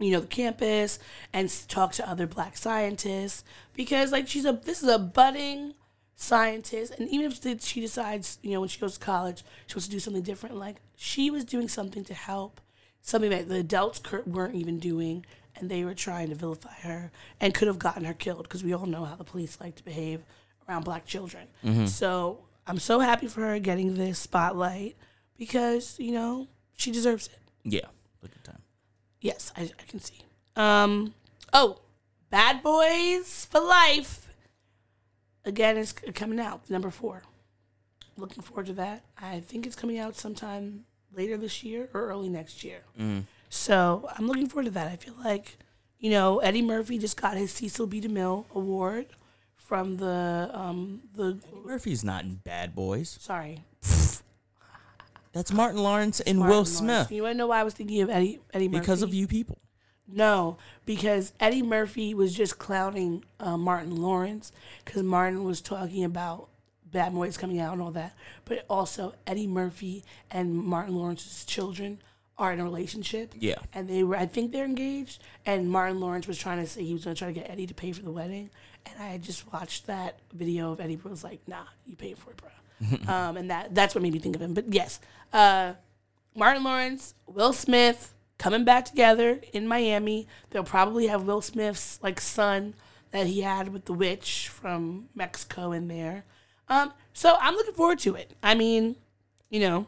you 0.02 0.12
know 0.12 0.22
the 0.22 0.28
campus 0.28 0.98
and 1.34 1.54
talk 1.68 1.92
to 1.92 2.10
other 2.10 2.26
black 2.26 2.56
scientists 2.56 3.44
because 3.74 4.14
like 4.14 4.30
she's 4.30 4.46
a 4.46 4.54
this 4.64 4.82
is 4.82 4.88
a 4.88 4.98
budding 4.98 5.74
scientist 6.16 6.94
and 6.98 7.10
even 7.10 7.30
if 7.30 7.62
she 7.62 7.82
decides 7.82 8.40
you 8.42 8.52
know 8.52 8.62
when 8.62 8.70
she 8.70 8.80
goes 8.80 8.98
to 8.98 9.06
college 9.06 9.44
she 9.68 9.76
wants 9.76 9.88
to 9.88 9.92
do 9.92 10.00
something 10.00 10.22
different 10.22 10.56
like 10.56 10.78
she 10.96 11.30
was 11.30 11.44
doing 11.44 11.68
something 11.68 12.06
to 12.06 12.14
help 12.14 12.62
something 13.02 13.30
that 13.30 13.48
the 13.50 13.56
adults 13.58 14.02
weren't 14.26 14.56
even 14.56 14.80
doing 14.80 15.26
and 15.56 15.70
they 15.70 15.84
were 15.84 15.94
trying 15.96 16.30
to 16.30 16.36
vilify 16.36 16.74
her 16.82 17.12
and 17.42 17.54
could 17.54 17.68
have 17.68 17.80
gotten 17.80 18.06
her 18.06 18.14
killed 18.14 18.44
because 18.44 18.64
we 18.64 18.74
all 18.74 18.86
know 18.86 19.06
how 19.06 19.16
the 19.16 19.24
police 19.24 19.58
like 19.60 19.76
to 19.76 19.84
behave 19.84 20.22
around 20.68 20.84
black 20.86 21.06
children 21.06 21.48
so 21.88 22.40
i'm 22.68 22.78
so 22.80 23.00
happy 23.00 23.28
for 23.28 23.42
her 23.42 23.60
getting 23.60 23.96
this 23.96 24.20
spotlight 24.20 24.96
because 25.38 26.00
you 26.00 26.12
know 26.12 26.48
she 26.78 26.92
deserves 26.92 27.28
it 27.28 27.40
Yeah. 27.64 27.88
Look 28.22 28.32
at 28.36 28.44
time. 28.44 28.62
Yes, 29.22 29.52
I, 29.58 29.64
I 29.64 29.84
can 29.88 30.00
see. 30.00 30.20
Um. 30.56 31.14
Oh, 31.54 31.80
Bad 32.30 32.62
Boys 32.64 33.46
for 33.50 33.60
Life. 33.62 34.28
Again, 35.46 35.78
it's 35.78 35.92
coming 35.92 36.40
out 36.40 36.70
number 36.70 36.90
four. 36.90 37.24
Looking 38.18 38.44
forward 38.44 38.66
to 38.68 38.74
that. 38.74 39.04
I 39.22 39.40
think 39.40 39.66
it's 39.66 39.76
coming 39.76 39.98
out 40.00 40.16
sometime 40.16 40.86
later 41.14 41.38
this 41.38 41.64
year 41.64 41.90
or 41.94 42.08
early 42.08 42.30
next 42.30 42.64
year. 42.64 42.82
So 43.50 44.08
I'm 44.18 44.28
looking 44.28 44.48
forward 44.48 44.66
to 44.66 44.72
that. 44.72 44.88
I 44.92 44.96
feel 44.96 45.16
like, 45.24 45.58
you 45.98 46.12
know, 46.12 46.40
Eddie 46.40 46.62
Murphy 46.62 46.98
just 46.98 47.20
got 47.20 47.36
his 47.38 47.52
Cecil 47.52 47.88
B. 47.88 48.00
DeMille 48.02 48.46
Award 48.54 49.08
from 49.56 49.98
the 49.98 50.50
um 50.54 51.02
the 51.14 51.40
Murphy's 51.64 52.04
not 52.04 52.24
in 52.24 52.36
Bad 52.36 52.74
Boys. 52.74 53.18
sorry 53.22 53.64
That's 55.32 55.54
Martin 55.54 55.84
Lawrence 55.84 56.20
and 56.22 56.40
Martin 56.40 56.50
Will 56.50 56.56
Lawrence. 56.64 56.78
Smith 56.78 57.12
You 57.12 57.22
want 57.24 57.34
to 57.34 57.38
know 57.38 57.48
why 57.48 57.60
I 57.60 57.64
was 57.64 57.76
thinking 57.76 58.02
of 58.02 58.10
Eddie 58.10 58.40
Eddie 58.54 58.68
Murphy? 58.68 58.80
because 58.80 59.02
of 59.04 59.14
you 59.14 59.28
people. 59.28 59.60
No, 60.12 60.58
because 60.86 61.34
Eddie 61.40 61.62
Murphy 61.62 62.16
was 62.16 62.34
just 62.34 62.58
clowning 62.58 63.24
uh, 63.40 63.58
Martin 63.58 63.96
Lawrence 63.96 64.52
because 64.84 65.04
Martin 65.04 65.44
was 65.44 65.62
talking 65.62 66.04
about 66.04 66.49
Bad 66.92 67.14
Boys 67.14 67.38
coming 67.38 67.60
out 67.60 67.74
and 67.74 67.82
all 67.82 67.92
that. 67.92 68.16
But 68.46 68.66
also, 68.70 69.14
Eddie 69.28 69.48
Murphy 69.48 70.04
and 70.32 70.56
Martin 70.56 70.96
Lawrence's 70.96 71.46
children 71.46 72.02
are 72.38 72.54
in 72.54 72.60
a 72.60 72.64
relationship. 72.64 73.34
Yeah. 73.38 73.56
And 73.74 73.90
they 73.90 74.04
were, 74.04 74.16
I 74.16 74.26
think 74.26 74.52
they're 74.52 74.66
engaged. 74.66 75.22
And 75.46 75.70
Martin 75.70 76.00
Lawrence 76.00 76.28
was 76.28 76.38
trying 76.38 76.60
to 76.60 76.68
say 76.68 76.84
he 76.84 76.94
was 76.94 77.04
going 77.04 77.16
to 77.16 77.20
try 77.20 77.28
to 77.28 77.34
get 77.34 77.50
Eddie 77.50 77.68
to 77.68 77.74
pay 77.74 77.92
for 77.92 78.02
the 78.02 78.12
wedding. 78.12 78.50
And 78.86 79.04
I 79.04 79.08
had 79.08 79.22
just 79.22 79.52
watched 79.52 79.88
that 79.88 80.20
video 80.34 80.72
of 80.72 80.80
Eddie 80.80 81.00
was 81.04 81.24
like, 81.24 81.42
nah, 81.48 81.66
you 81.86 81.96
pay 81.96 82.14
for 82.14 82.32
it, 82.32 82.38
bro. 82.38 82.50
um, 83.14 83.36
and 83.36 83.50
that 83.52 83.76
that's 83.76 83.94
what 83.94 84.02
made 84.02 84.14
me 84.14 84.20
think 84.20 84.38
of 84.38 84.42
him. 84.42 84.54
But 84.54 84.74
yes, 84.74 85.02
uh, 85.34 85.74
Martin 86.34 86.64
Lawrence, 86.64 87.14
Will 87.28 87.52
Smith 87.52 88.14
coming 88.38 88.64
back 88.64 88.86
together 88.86 89.42
in 89.52 89.68
Miami. 89.68 90.28
They'll 90.50 90.64
probably 90.64 91.08
have 91.08 91.24
Will 91.24 91.42
Smith's 91.42 92.00
like 92.02 92.22
son 92.22 92.74
that 93.12 93.28
he 93.28 93.42
had 93.42 93.74
with 93.74 93.86
the 93.86 93.94
witch 93.94 94.48
from 94.48 95.10
Mexico 95.14 95.72
in 95.72 95.88
there. 95.88 96.24
Um, 96.70 96.94
so 97.14 97.38
I'm 97.42 97.56
looking 97.56 97.74
forward 97.74 98.00
to 98.00 98.16
it. 98.16 98.34
I 98.44 98.56
mean, 98.56 98.96
you 99.50 99.60
know, 99.60 99.88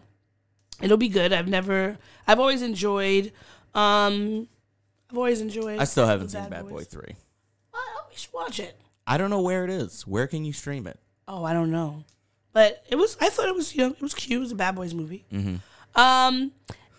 it'll 0.82 0.98
be 0.98 1.10
good. 1.10 1.32
I've 1.32 1.48
never, 1.48 1.98
I've 2.28 2.40
always 2.40 2.62
enjoyed, 2.62 3.32
um, 3.74 4.48
I've 5.10 5.18
always 5.18 5.42
enjoyed. 5.42 5.80
I 5.80 5.84
still 5.84 6.08
haven't 6.08 6.30
seen 6.30 6.50
Bad 6.50 6.64
Boy 6.64 6.70
Boys. 6.70 6.88
3. 6.88 7.16
Well, 7.74 7.84
we 8.10 8.16
should 8.16 8.34
watch 8.34 8.60
it. 8.60 8.78
I 9.06 9.18
don't 9.18 9.30
know 9.30 9.42
where 9.42 9.64
it 9.64 9.70
is. 9.70 10.08
Where 10.08 10.28
can 10.28 10.46
you 10.46 10.54
stream 10.54 10.88
it? 10.88 11.00
Oh, 11.28 11.44
I 11.44 11.54
don't 11.54 11.72
know, 11.72 12.04
but 12.54 12.84
it 12.90 12.96
was. 12.96 13.18
I 13.22 13.30
thought 13.30 13.48
it 13.48 13.56
was. 13.56 13.76
You 13.76 13.82
know, 13.88 13.92
it 13.92 14.02
was 14.02 14.14
cute. 14.14 14.38
It 14.38 14.40
was 14.40 14.52
a 14.52 14.56
Bad 14.56 14.76
Boys 14.76 14.94
movie. 14.94 15.26
Um, 15.96 16.52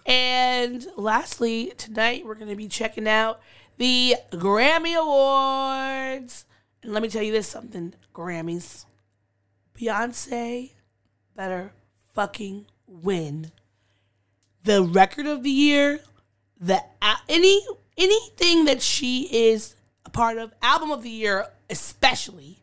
and 0.06 0.86
lastly, 0.96 1.72
tonight 1.76 2.24
we're 2.26 2.34
gonna 2.34 2.56
be 2.56 2.68
checking 2.68 3.08
out 3.08 3.40
the 3.78 4.16
Grammy 4.32 4.96
Awards. 4.98 6.44
And 6.82 6.92
let 6.92 7.02
me 7.02 7.08
tell 7.08 7.22
you 7.22 7.32
this: 7.32 7.46
something 7.48 7.94
Grammys. 8.14 8.84
Beyonce 9.78 10.72
better 11.34 11.72
fucking 12.14 12.66
win 12.86 13.52
the 14.64 14.82
record 14.82 15.26
of 15.26 15.42
the 15.42 15.50
year, 15.50 16.00
the 16.60 16.82
any 17.28 17.64
anything 17.96 18.64
that 18.66 18.80
she 18.80 19.28
is 19.32 19.74
a 20.06 20.10
part 20.10 20.38
of, 20.38 20.52
album 20.62 20.90
of 20.90 21.02
the 21.02 21.10
year 21.10 21.46
especially. 21.68 22.58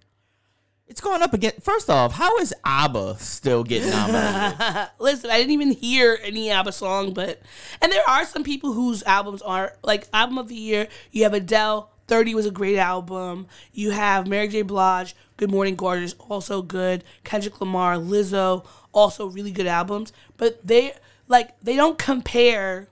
It's 0.88 1.01
going 1.01 1.22
up 1.22 1.36
again. 1.36 1.53
First 1.62 1.88
off, 1.88 2.14
how 2.14 2.38
is 2.39 2.53
ABBA 2.66 3.18
still 3.20 3.64
getting 3.64 3.91
nominated? 3.91 4.89
Listen, 4.99 5.30
I 5.30 5.38
didn't 5.38 5.51
even 5.51 5.72
hear 5.72 6.18
any 6.24 6.49
ABBA 6.49 6.72
song, 6.72 7.14
but 7.14 7.41
and 7.80 7.91
there 7.91 8.07
are 8.07 8.26
some 8.26 8.43
people 8.43 8.74
whose 8.74 9.03
albums 9.03 9.43
are 9.43 9.74
like 9.84 10.07
album 10.14 10.39
of 10.39 10.47
the 10.47 10.55
year. 10.55 10.88
You 11.12 11.24
have 11.24 11.34
Adele, 11.36 11.91
Thirty 12.10 12.36
was 12.36 12.45
a 12.45 12.51
great 12.51 12.78
album. 12.78 13.47
You 13.72 13.91
have 13.91 14.28
Mary 14.28 14.47
J. 14.47 14.64
Blige, 14.64 15.16
Good 15.38 15.51
Morning 15.51 15.76
Gorgeous, 15.76 16.16
also 16.28 16.62
good. 16.62 17.03
Kendrick 17.24 17.62
Lamar, 17.62 17.95
Lizzo, 17.95 18.66
also 18.91 19.28
really 19.28 19.51
good 19.51 19.68
albums. 19.68 20.12
But 20.36 20.66
they 20.66 20.93
like 21.28 21.57
they 21.62 21.76
don't 21.76 21.97
compare 21.97 22.89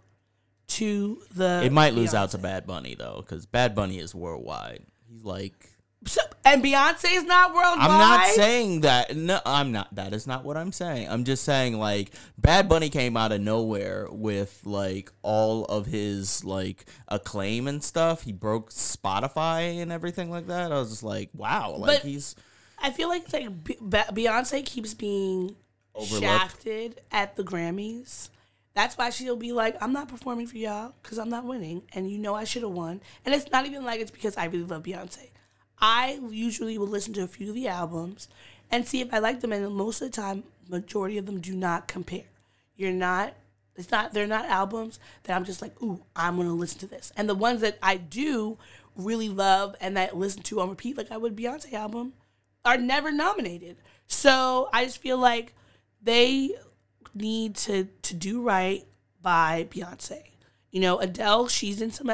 to 0.67 1.21
the. 1.35 1.61
it 1.63 1.71
might 1.71 1.93
lose 1.93 2.13
out 2.13 2.31
to 2.31 2.37
Bad 2.37 2.67
Bunny 2.67 2.95
though, 2.95 3.23
because 3.25 3.45
Bad 3.45 3.75
Bunny 3.75 3.99
is 3.99 4.13
worldwide. 4.13 4.83
He's 5.09 5.23
like, 5.23 5.71
So, 6.05 6.21
and 6.45 6.63
Beyonce 6.63 7.15
is 7.17 7.23
not 7.25 7.53
worldwide. 7.53 7.89
I'm 7.89 7.99
not 7.99 8.27
saying 8.27 8.81
that. 8.81 9.15
No, 9.17 9.39
I'm 9.45 9.71
not. 9.71 9.93
That 9.95 10.13
is 10.13 10.25
not 10.27 10.45
what 10.45 10.55
I'm 10.55 10.71
saying. 10.71 11.09
I'm 11.09 11.23
just 11.25 11.43
saying 11.43 11.77
like 11.77 12.11
Bad 12.37 12.69
Bunny 12.69 12.89
came 12.89 13.17
out 13.17 13.31
of 13.31 13.41
nowhere 13.41 14.07
with 14.09 14.61
like 14.63 15.11
all 15.23 15.65
of 15.65 15.85
his 15.87 16.45
like 16.45 16.85
acclaim 17.07 17.67
and 17.67 17.83
stuff. 17.83 18.21
He 18.21 18.31
broke 18.31 18.69
Spotify 18.71 19.81
and 19.81 19.91
everything 19.91 20.29
like 20.29 20.47
that. 20.47 20.71
I 20.71 20.75
was 20.79 20.91
just 20.91 21.03
like, 21.03 21.29
wow, 21.33 21.75
like 21.77 22.01
But- 22.01 22.07
he's 22.07 22.35
I 22.79 22.91
feel 22.91 23.09
like 23.09 23.33
like 23.33 23.63
Be- 23.63 23.73
Be- 23.81 24.23
Beyonce 24.27 24.63
keeps 24.63 24.93
being 24.93 25.55
Overlooked. 25.95 26.23
shafted 26.23 27.01
at 27.11 27.35
the 27.35 27.43
Grammys. 27.43 28.29
That's 28.75 28.95
why 28.95 29.09
she'll 29.09 29.35
be 29.35 29.51
like, 29.51 29.75
"I'm 29.81 29.91
not 29.91 30.07
performing 30.09 30.45
for 30.45 30.57
y'all 30.57 30.93
because 31.01 31.17
I'm 31.17 31.29
not 31.31 31.43
winning, 31.45 31.81
and 31.93 32.09
you 32.09 32.19
know 32.19 32.35
I 32.35 32.43
should 32.43 32.61
have 32.61 32.71
won." 32.71 33.01
And 33.25 33.33
it's 33.33 33.49
not 33.51 33.65
even 33.65 33.83
like 33.83 33.99
it's 33.99 34.11
because 34.11 34.37
I 34.37 34.45
really 34.45 34.65
love 34.65 34.83
Beyonce. 34.83 35.29
I 35.79 36.19
usually 36.29 36.77
will 36.77 36.87
listen 36.87 37.13
to 37.13 37.23
a 37.23 37.27
few 37.27 37.49
of 37.49 37.55
the 37.55 37.67
albums 37.67 38.27
and 38.71 38.87
see 38.87 39.01
if 39.01 39.13
I 39.13 39.19
like 39.19 39.41
them, 39.41 39.53
and 39.53 39.73
most 39.75 40.01
of 40.01 40.11
the 40.11 40.15
time, 40.15 40.43
majority 40.67 41.17
of 41.17 41.25
them 41.25 41.39
do 41.39 41.55
not 41.55 41.87
compare. 41.87 42.25
You're 42.75 42.91
not. 42.91 43.33
It's 43.75 43.91
not. 43.91 44.13
They're 44.13 44.27
not 44.27 44.45
albums 44.45 44.99
that 45.23 45.35
I'm 45.35 45.45
just 45.45 45.61
like, 45.61 45.81
"Ooh, 45.81 46.03
I'm 46.15 46.37
gonna 46.37 46.53
listen 46.53 46.79
to 46.79 46.87
this." 46.87 47.11
And 47.15 47.29
the 47.29 47.35
ones 47.35 47.61
that 47.61 47.77
I 47.81 47.97
do 47.97 48.57
really 48.95 49.29
love 49.29 49.75
and 49.79 49.95
that 49.95 50.13
I 50.13 50.17
listen 50.17 50.41
to 50.43 50.61
on 50.61 50.69
repeat, 50.69 50.97
like 50.97 51.11
I 51.11 51.17
would 51.17 51.35
Beyonce 51.35 51.73
album, 51.73 52.13
are 52.65 52.77
never 52.77 53.11
nominated. 53.11 53.77
So 54.07 54.69
I 54.73 54.85
just 54.85 54.97
feel 54.97 55.17
like 55.17 55.53
they 56.01 56.55
need 57.13 57.55
to 57.55 57.87
to 58.03 58.13
do 58.13 58.41
right 58.41 58.85
by 59.21 59.67
Beyonce. 59.69 60.23
You 60.77 60.81
know, 60.81 60.99
Adele, 60.99 61.47
she's 61.47 61.81
in 61.81 61.89
some. 61.91 62.11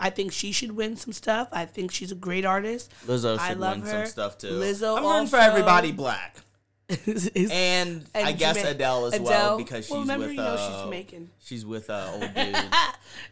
I 0.00 0.08
think 0.08 0.32
she 0.32 0.50
should 0.50 0.72
win 0.72 0.96
some 0.96 1.12
stuff. 1.12 1.48
I 1.52 1.66
think 1.66 1.92
she's 1.92 2.10
a 2.10 2.14
great 2.14 2.46
artist. 2.46 2.90
Lizzo 3.06 3.36
I 3.38 3.50
should 3.50 3.58
love 3.60 3.76
win 3.82 3.84
her. 3.86 3.90
some 3.90 4.06
stuff 4.06 4.38
too. 4.38 4.46
Lizzo 4.52 4.96
I'm 4.96 5.04
rooting 5.04 5.26
for 5.26 5.36
everybody 5.36 5.92
black. 5.92 6.38
Is- 6.88 7.26
is- 7.28 7.50
And, 7.52 8.06
I 8.14 8.32
guess 8.32 8.56
Jama- 8.56 8.70
Adele 8.70 9.06
as 9.12 9.20
well 9.20 9.58
because 9.58 9.84
she's 9.84 9.90
well, 9.90 10.00
remember, 10.00 10.24
with 10.28 10.36
you 10.36 10.40
know, 10.40 10.54
uh, 10.54 10.56
she's 10.72 10.82
Jamaican. 10.84 11.30
She's 11.38 11.66
with 11.66 11.90
uh, 11.90 12.10
old 12.14 12.34
dude. 12.34 12.56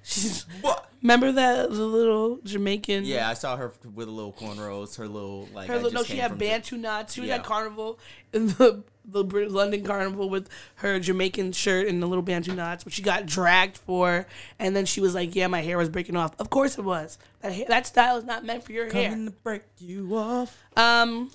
She's 0.02 0.42
what? 0.60 0.90
remember 1.02 1.32
that 1.32 1.70
the 1.70 1.86
little 1.86 2.38
Jamaican. 2.44 3.04
Yeah, 3.06 3.30
I 3.30 3.32
saw 3.32 3.56
her 3.56 3.72
with 3.94 4.08
a 4.08 4.10
little 4.10 4.34
cornrows. 4.34 4.96
Her 4.98 5.08
little 5.08 5.48
like. 5.54 5.68
Her 5.68 5.74
I 5.74 5.76
little, 5.78 5.92
no, 5.92 6.00
just 6.00 6.10
she 6.10 6.18
had 6.18 6.36
Bantu 6.38 6.76
knots. 6.76 7.14
She 7.14 7.22
was 7.22 7.28
Yeah. 7.28 7.36
at 7.36 7.44
Carnival 7.44 7.98
in 8.34 8.48
the 8.48 8.84
the 9.06 9.22
London 9.22 9.84
Carnival 9.84 10.28
with 10.28 10.48
her 10.76 10.98
Jamaican 10.98 11.52
shirt 11.52 11.86
and 11.86 12.02
the 12.02 12.06
little 12.06 12.22
Bantu 12.22 12.54
knots, 12.54 12.84
which 12.84 12.94
she 12.94 13.02
got 13.02 13.26
dragged 13.26 13.78
for. 13.78 14.26
And 14.58 14.74
then 14.74 14.86
she 14.86 15.00
was 15.00 15.14
like, 15.14 15.34
"Yeah, 15.34 15.46
my 15.46 15.62
hair 15.62 15.78
was 15.78 15.88
breaking 15.88 16.16
off." 16.16 16.38
Of 16.38 16.50
course 16.50 16.78
it 16.78 16.84
was. 16.84 17.18
That 17.40 17.52
hair, 17.52 17.66
that 17.68 17.86
style 17.86 18.16
is 18.16 18.24
not 18.24 18.44
meant 18.44 18.64
for 18.64 18.72
your 18.72 18.92
hair. 18.92 19.10
Coming 19.10 19.26
to 19.26 19.32
break 19.32 19.62
you 19.78 20.16
off. 20.16 20.62
Um, 20.76 21.30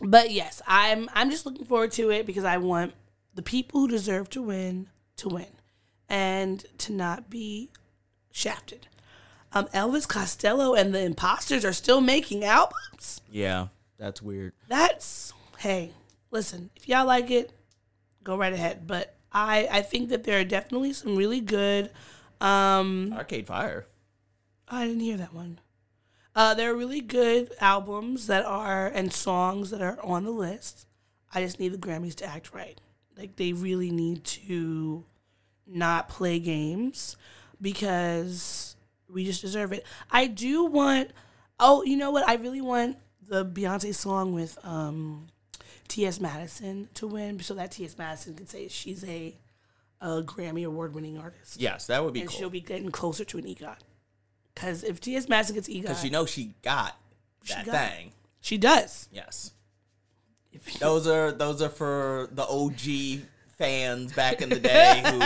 but 0.00 0.30
yes, 0.30 0.62
I'm 0.66 1.08
I'm 1.14 1.30
just 1.30 1.46
looking 1.46 1.64
forward 1.64 1.92
to 1.92 2.10
it 2.10 2.26
because 2.26 2.44
I 2.44 2.56
want 2.56 2.94
the 3.34 3.42
people 3.42 3.80
who 3.80 3.88
deserve 3.88 4.30
to 4.30 4.42
win 4.42 4.88
to 5.16 5.28
win, 5.28 5.46
and 6.08 6.64
to 6.78 6.92
not 6.92 7.30
be 7.30 7.70
shafted. 8.30 8.88
Um, 9.52 9.66
Elvis 9.66 10.08
Costello 10.08 10.74
and 10.74 10.94
the 10.94 11.00
Imposters 11.02 11.64
are 11.64 11.74
still 11.74 12.00
making 12.00 12.42
albums. 12.44 13.20
Yeah, 13.30 13.68
that's 13.98 14.22
weird. 14.22 14.54
That's 14.68 15.32
hey, 15.58 15.92
listen, 16.32 16.70
if 16.74 16.88
y'all 16.88 17.06
like 17.06 17.30
it, 17.30 17.52
go 18.24 18.36
right 18.36 18.52
ahead. 18.52 18.86
But 18.88 19.14
I 19.30 19.68
I 19.70 19.82
think 19.82 20.08
that 20.08 20.24
there 20.24 20.40
are 20.40 20.44
definitely 20.44 20.92
some 20.92 21.14
really 21.14 21.40
good. 21.40 21.90
Um, 22.40 23.12
Arcade 23.12 23.46
Fire. 23.46 23.86
I 24.66 24.86
didn't 24.86 25.02
hear 25.02 25.18
that 25.18 25.32
one. 25.32 25.60
Uh, 26.34 26.54
there 26.54 26.72
are 26.72 26.76
really 26.76 27.00
good 27.00 27.52
albums 27.60 28.26
that 28.26 28.44
are 28.44 28.88
and 28.88 29.12
songs 29.12 29.70
that 29.70 29.82
are 29.82 30.00
on 30.02 30.24
the 30.24 30.30
list. 30.30 30.86
I 31.32 31.42
just 31.42 31.60
need 31.60 31.72
the 31.72 31.78
Grammys 31.78 32.16
to 32.16 32.24
act 32.24 32.52
right. 32.52 32.80
Like 33.16 33.36
they 33.36 33.52
really 33.52 33.90
need 33.90 34.24
to 34.24 35.04
not 35.66 36.08
play 36.08 36.38
games 36.40 37.16
because 37.60 38.76
we 39.08 39.24
just 39.24 39.42
deserve 39.42 39.72
it. 39.72 39.86
I 40.10 40.26
do 40.26 40.64
want. 40.64 41.10
Oh, 41.60 41.84
you 41.84 41.96
know 41.96 42.10
what? 42.10 42.28
I 42.28 42.34
really 42.34 42.60
want 42.60 42.96
the 43.28 43.44
Beyonce 43.44 43.94
song 43.94 44.32
with 44.32 44.58
um, 44.64 45.28
T.S. 45.88 46.20
Madison 46.20 46.88
to 46.94 47.06
win, 47.06 47.40
so 47.40 47.54
that 47.54 47.72
T.S. 47.72 47.96
Madison 47.98 48.34
can 48.34 48.46
say 48.46 48.68
she's 48.68 49.04
a, 49.04 49.34
a 50.00 50.22
Grammy 50.22 50.64
award 50.66 50.94
winning 50.94 51.18
artist, 51.18 51.60
Yes, 51.60 51.86
that 51.88 52.02
would 52.04 52.14
be 52.14 52.20
and 52.20 52.28
cool. 52.28 52.38
she'll 52.38 52.50
be 52.50 52.60
getting 52.60 52.90
closer 52.90 53.24
to 53.24 53.38
an 53.38 53.44
EGOT. 53.44 53.76
Because 54.54 54.84
if 54.84 55.00
T.S. 55.00 55.28
Madison 55.28 55.54
gets 55.56 55.68
EGOT, 55.68 55.82
Because 55.82 56.04
you 56.04 56.10
know 56.10 56.26
she 56.26 56.54
got 56.62 56.96
that 57.48 57.66
got 57.66 57.74
it. 57.74 57.78
thing. 57.94 58.12
she 58.40 58.56
does. 58.58 59.08
Yes. 59.12 59.52
Those 60.80 61.06
are 61.06 61.32
those 61.32 61.62
are 61.62 61.70
for 61.70 62.28
the 62.32 62.44
OG 62.46 63.22
fans 63.58 64.12
back 64.12 64.42
in 64.42 64.50
the 64.50 64.60
day 64.60 65.02
who 65.10 65.18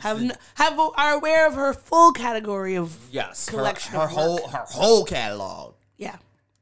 Have 0.00 0.18
n- 0.20 0.32
have 0.54 0.78
are 0.78 1.12
aware 1.14 1.46
of 1.46 1.54
her 1.54 1.74
full 1.74 2.12
category 2.12 2.76
of 2.76 2.96
yes, 3.12 3.48
her, 3.50 3.58
Collection 3.58 3.92
her 3.94 4.00
of 4.04 4.10
whole 4.10 4.48
her 4.48 4.64
whole 4.66 5.04
catalog. 5.04 5.74
yeah. 5.98 6.16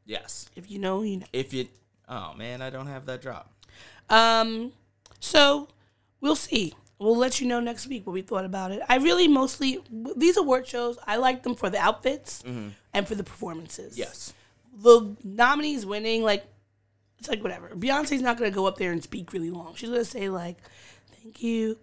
Yes. 0.04 0.50
If 0.56 0.68
you 0.72 0.80
know, 0.80 1.02
you 1.02 1.18
know. 1.18 1.26
If 1.32 1.54
you 1.54 1.68
Oh 2.14 2.34
man, 2.36 2.60
I 2.60 2.68
don't 2.68 2.88
have 2.88 3.06
that 3.06 3.22
drop. 3.22 3.50
Um, 4.10 4.72
so 5.18 5.68
we'll 6.20 6.36
see. 6.36 6.74
We'll 6.98 7.16
let 7.16 7.40
you 7.40 7.46
know 7.48 7.58
next 7.58 7.88
week 7.88 8.06
what 8.06 8.12
we 8.12 8.20
thought 8.22 8.44
about 8.44 8.70
it. 8.70 8.82
I 8.88 8.96
really 8.96 9.26
mostly 9.28 9.78
these 10.16 10.36
award 10.36 10.66
shows. 10.66 10.98
I 11.06 11.16
like 11.16 11.42
them 11.42 11.54
for 11.54 11.70
the 11.70 11.78
outfits 11.78 12.42
and 12.44 13.08
for 13.08 13.14
the 13.14 13.24
performances. 13.24 13.96
Yes. 13.98 14.34
the 14.74 15.16
nominees 15.24 15.84
winning, 15.86 16.22
like 16.22 16.44
it's 17.18 17.28
like 17.28 17.42
whatever. 17.42 17.70
Beyonce's 17.70 18.20
not 18.22 18.36
gonna 18.36 18.50
go 18.50 18.66
up 18.66 18.76
there 18.76 18.92
and 18.92 19.02
speak 19.02 19.32
really 19.32 19.50
long. 19.50 19.74
She's 19.74 19.88
gonna 19.88 20.04
say 20.04 20.28
like, 20.28 20.58
"Thank 21.22 21.42
you 21.42 21.78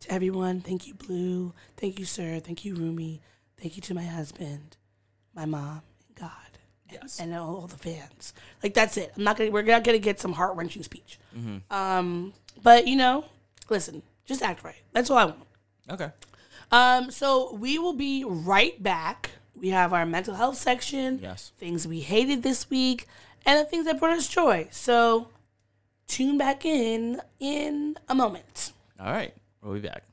to 0.00 0.12
everyone. 0.12 0.60
Thank 0.60 0.86
you, 0.86 0.94
Blue. 0.94 1.54
Thank 1.76 1.98
you, 1.98 2.04
Sir. 2.04 2.40
Thank 2.40 2.64
you, 2.64 2.74
Rumi. 2.74 3.20
Thank 3.60 3.76
you 3.76 3.82
to 3.82 3.94
my 3.94 4.04
husband, 4.04 4.76
my 5.34 5.44
mom, 5.46 5.54
and 5.60 5.72
God, 5.72 5.82
and, 5.82 5.91
Yes. 7.00 7.20
and 7.20 7.34
all 7.34 7.66
the 7.66 7.76
fans. 7.76 8.32
Like 8.62 8.74
that's 8.74 8.96
it. 8.96 9.12
I'm 9.16 9.24
not 9.24 9.36
gonna. 9.36 9.50
We're 9.50 9.62
not 9.62 9.84
gonna 9.84 9.98
get 9.98 10.20
some 10.20 10.32
heart 10.32 10.56
wrenching 10.56 10.82
speech. 10.82 11.18
Um, 11.70 12.32
but 12.62 12.86
you 12.86 12.96
know, 12.96 13.24
listen, 13.70 14.02
just 14.24 14.42
act 14.42 14.64
right. 14.64 14.82
That's 14.92 15.10
all 15.10 15.18
I 15.18 15.24
want. 15.26 15.38
Okay. 15.90 16.10
Um, 16.70 17.10
so 17.10 17.54
we 17.54 17.78
will 17.78 17.92
be 17.92 18.24
right 18.26 18.80
back. 18.82 19.30
We 19.54 19.68
have 19.68 19.92
our 19.92 20.06
mental 20.06 20.34
health 20.34 20.56
section. 20.56 21.18
Yes. 21.22 21.52
Things 21.58 21.86
we 21.86 22.00
hated 22.00 22.42
this 22.42 22.68
week 22.70 23.06
and 23.44 23.60
the 23.60 23.64
things 23.64 23.84
that 23.86 23.98
brought 24.00 24.16
us 24.16 24.26
joy. 24.28 24.68
So 24.70 25.28
tune 26.06 26.38
back 26.38 26.64
in 26.64 27.20
in 27.40 27.96
a 28.08 28.14
moment. 28.14 28.72
All 28.98 29.12
right. 29.12 29.34
We'll 29.62 29.74
be 29.74 29.80
back. 29.80 30.04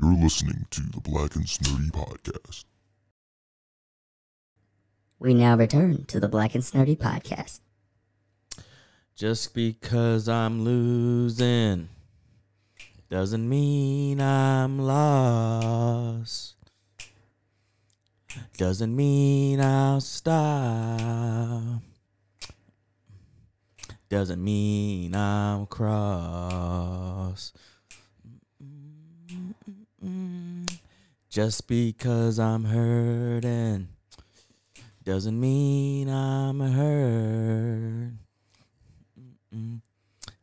You're 0.00 0.14
listening 0.14 0.66
to 0.70 0.80
the 0.82 1.00
Black 1.00 1.34
and 1.36 1.44
Snurdy 1.46 1.90
Podcast. 1.90 2.64
We 5.20 5.34
now 5.34 5.56
return 5.56 6.04
to 6.06 6.20
the 6.20 6.28
Black 6.28 6.54
and 6.54 6.62
Snurdy 6.62 6.96
podcast. 6.96 7.58
Just 9.16 9.52
because 9.52 10.28
I'm 10.28 10.62
losing 10.62 11.88
doesn't 13.10 13.48
mean 13.48 14.20
I'm 14.20 14.78
lost. 14.78 16.54
Doesn't 18.56 18.94
mean 18.94 19.60
I'll 19.60 20.00
stop. 20.00 21.82
Doesn't 24.08 24.42
mean 24.42 25.16
I'm 25.16 25.66
cross. 25.66 27.52
Just 31.28 31.66
because 31.66 32.38
I'm 32.38 32.64
hurting 32.64 33.88
doesn't 35.08 35.40
mean 35.40 36.08
I'm 36.10 36.60
hurt. 36.60 38.12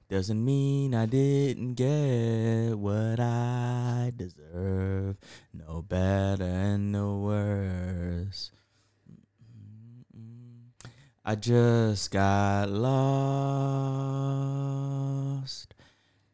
Doesn't 0.10 0.44
mean 0.44 0.96
I 0.96 1.06
didn't 1.06 1.76
get 1.76 2.74
what 2.74 3.20
I 3.20 4.12
deserve. 4.16 5.18
No 5.54 5.84
better 5.84 6.44
and 6.46 6.92
no 6.92 7.18
worse. 7.20 8.50
I 11.24 11.36
just 11.36 12.10
got 12.10 12.72
lost. 12.72 12.96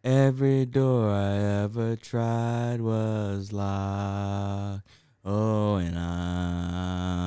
Every 0.04 0.66
door 0.66 1.08
I 1.08 1.36
ever 1.62 1.96
tried 1.96 2.82
was 2.82 3.54
locked. 3.54 4.86
Oh, 5.24 5.76
and 5.76 5.98
I'm 5.98 7.22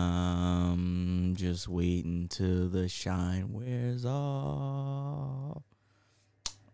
just 1.36 1.68
waiting 1.68 2.28
till 2.28 2.70
the 2.70 2.88
shine 2.88 3.52
wears 3.52 4.06
off. 4.06 5.64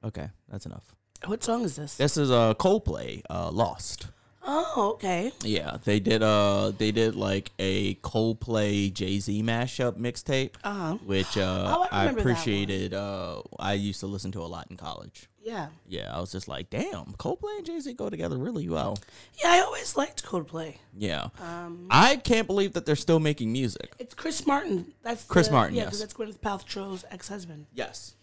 Okay, 0.03 0.27
that's 0.49 0.65
enough. 0.65 0.93
What 1.25 1.41
song 1.41 1.63
is 1.63 1.77
this? 1.77 1.95
This 1.95 2.17
is 2.17 2.29
a 2.29 2.35
uh, 2.35 2.53
Coldplay, 2.55 3.21
uh, 3.29 3.49
Lost. 3.49 4.07
Oh, 4.45 4.91
okay. 4.95 5.31
Yeah, 5.43 5.77
they 5.85 5.99
did. 5.99 6.21
Uh, 6.21 6.71
they 6.77 6.91
did 6.91 7.15
like 7.15 7.51
a 7.59 7.95
Coldplay 7.95 8.93
Jay 8.93 9.19
Z 9.19 9.41
mashup 9.41 9.93
mixtape, 9.97 10.51
Uh-huh. 10.63 10.95
which 11.05 11.37
uh, 11.37 11.75
Oh, 11.77 11.87
I 11.91 11.97
I, 11.97 11.99
remember 12.01 12.19
that 12.21 12.25
one. 12.25 12.31
appreciated. 12.33 12.93
Uh, 12.93 13.41
I 13.57 13.73
used 13.73 13.99
to 14.01 14.07
listen 14.07 14.31
to 14.33 14.41
a 14.41 14.47
lot 14.47 14.67
in 14.69 14.75
college. 14.77 15.29
Yeah. 15.41 15.67
Yeah, 15.87 16.13
I 16.15 16.19
was 16.21 16.31
just 16.31 16.47
like, 16.47 16.69
damn, 16.69 17.13
Coldplay 17.17 17.57
and 17.57 17.65
Jay 17.65 17.79
Z 17.79 17.93
go 17.93 18.09
together 18.09 18.37
really 18.37 18.67
well. 18.69 18.97
Yeah, 19.41 19.51
I 19.51 19.59
always 19.61 19.95
liked 19.97 20.23
Coldplay. 20.25 20.75
Yeah, 20.97 21.29
Um, 21.41 21.87
I 21.89 22.15
can't 22.17 22.47
believe 22.47 22.73
that 22.73 22.85
they're 22.85 22.95
still 22.95 23.19
making 23.19 23.51
music. 23.51 23.93
it's 23.99 24.13
Chris 24.13 24.45
Martin. 24.47 24.93
That's 25.03 25.23
Chris 25.25 25.47
the- 25.47 25.53
Martin, 25.53 25.75
Yeah, 25.75 25.83
yes. 25.83 25.85
because 25.87 25.99
that's 26.01 26.13
Gwyneth 26.13 26.39
Paltrow's 26.39 27.03
ex-husband. 27.11 27.65
Yes, 27.73 28.15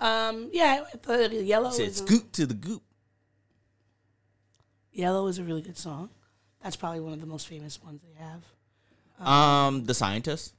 Um, 0.00 0.50
yeah, 0.52 0.84
thought 1.02 1.32
Yellow. 1.32 1.70
said 1.70 1.88
is 1.88 2.00
a- 2.00 2.20
to 2.32 2.46
the 2.46 2.54
goop. 2.54 2.82
Yellow 4.98 5.28
is 5.28 5.38
a 5.38 5.44
really 5.44 5.62
good 5.62 5.78
song. 5.78 6.10
That's 6.60 6.74
probably 6.74 6.98
one 6.98 7.12
of 7.12 7.20
the 7.20 7.26
most 7.26 7.46
famous 7.46 7.80
ones 7.80 8.00
they 8.02 8.20
have. 8.20 8.42
Um, 9.24 9.84
the 9.84 9.94
scientist. 9.94 10.54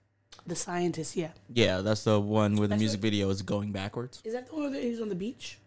The 0.48 0.56
Scientist, 0.56 1.18
yeah. 1.18 1.32
Yeah, 1.54 1.82
that's 1.82 2.06
the 2.06 2.20
one 2.22 2.56
where 2.56 2.68
the 2.68 2.70
That's 2.70 2.80
music 2.80 3.00
it? 3.00 3.02
video 3.02 3.30
is 3.30 3.42
going 3.42 3.74
backwards. 3.74 4.22
Is 4.24 4.34
that 4.34 4.48
the 4.48 4.56
one 4.56 4.72
where 4.72 4.82
he's 4.82 5.02
on 5.02 5.10
the 5.10 5.16
beach? 5.16 5.58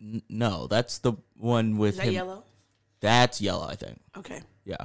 N- 0.00 0.22
no, 0.28 0.68
that's 0.68 0.98
the 0.98 1.14
one 1.36 1.76
with 1.78 1.94
Is 1.94 1.96
that 1.98 2.06
him. 2.06 2.14
Yellow? 2.14 2.44
That's 3.00 3.40
yellow, 3.40 3.66
I 3.66 3.74
think. 3.74 4.00
Okay. 4.16 4.40
Yeah. 4.64 4.76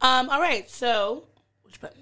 Um. 0.00 0.30
All 0.30 0.40
right. 0.40 0.68
So, 0.70 1.24
which 1.62 1.78
button? 1.82 2.00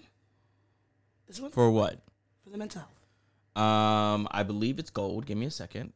This 1.27 1.41
one 1.41 1.51
for, 1.51 1.71
what? 1.73 1.99
For 2.45 2.51
the 2.51 2.59
mental 2.59 2.83
health. 2.83 3.67
Um, 3.67 4.29
I 4.31 4.45
believe 4.45 4.79
it's 4.79 4.91
gold. 4.91 5.27
Give 5.27 5.37
me 5.37 5.47
a 5.47 5.51
second. 5.51 5.93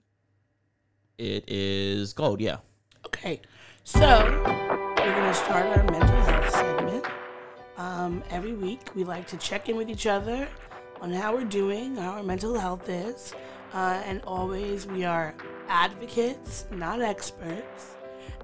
It 1.19 1.45
is 1.49 2.13
gold. 2.13 2.41
Yeah. 2.41 2.57
Okay. 3.07 3.41
So 3.85 4.01
we're 4.01 4.95
gonna 4.95 5.35
start 5.35 5.77
our 5.77 5.83
mental 5.91 6.21
health 6.21 6.51
segment. 6.55 7.05
Um, 7.77 8.23
every 8.31 8.53
week 8.53 8.95
we 8.95 9.03
like 9.03 9.27
to 9.27 9.37
check 9.39 9.69
in 9.69 9.77
with 9.77 9.91
each 9.91 10.07
other 10.07 10.49
on 11.01 11.13
how 11.13 11.35
we're 11.35 11.45
doing, 11.45 11.97
how 11.97 12.13
our 12.13 12.23
mental 12.23 12.57
health 12.57 12.89
is, 12.89 13.35
uh, 13.75 14.01
and 14.07 14.23
always 14.25 14.87
we 14.87 15.05
are 15.05 15.35
advocates, 15.69 16.67
not 16.71 17.01
experts, 17.03 17.97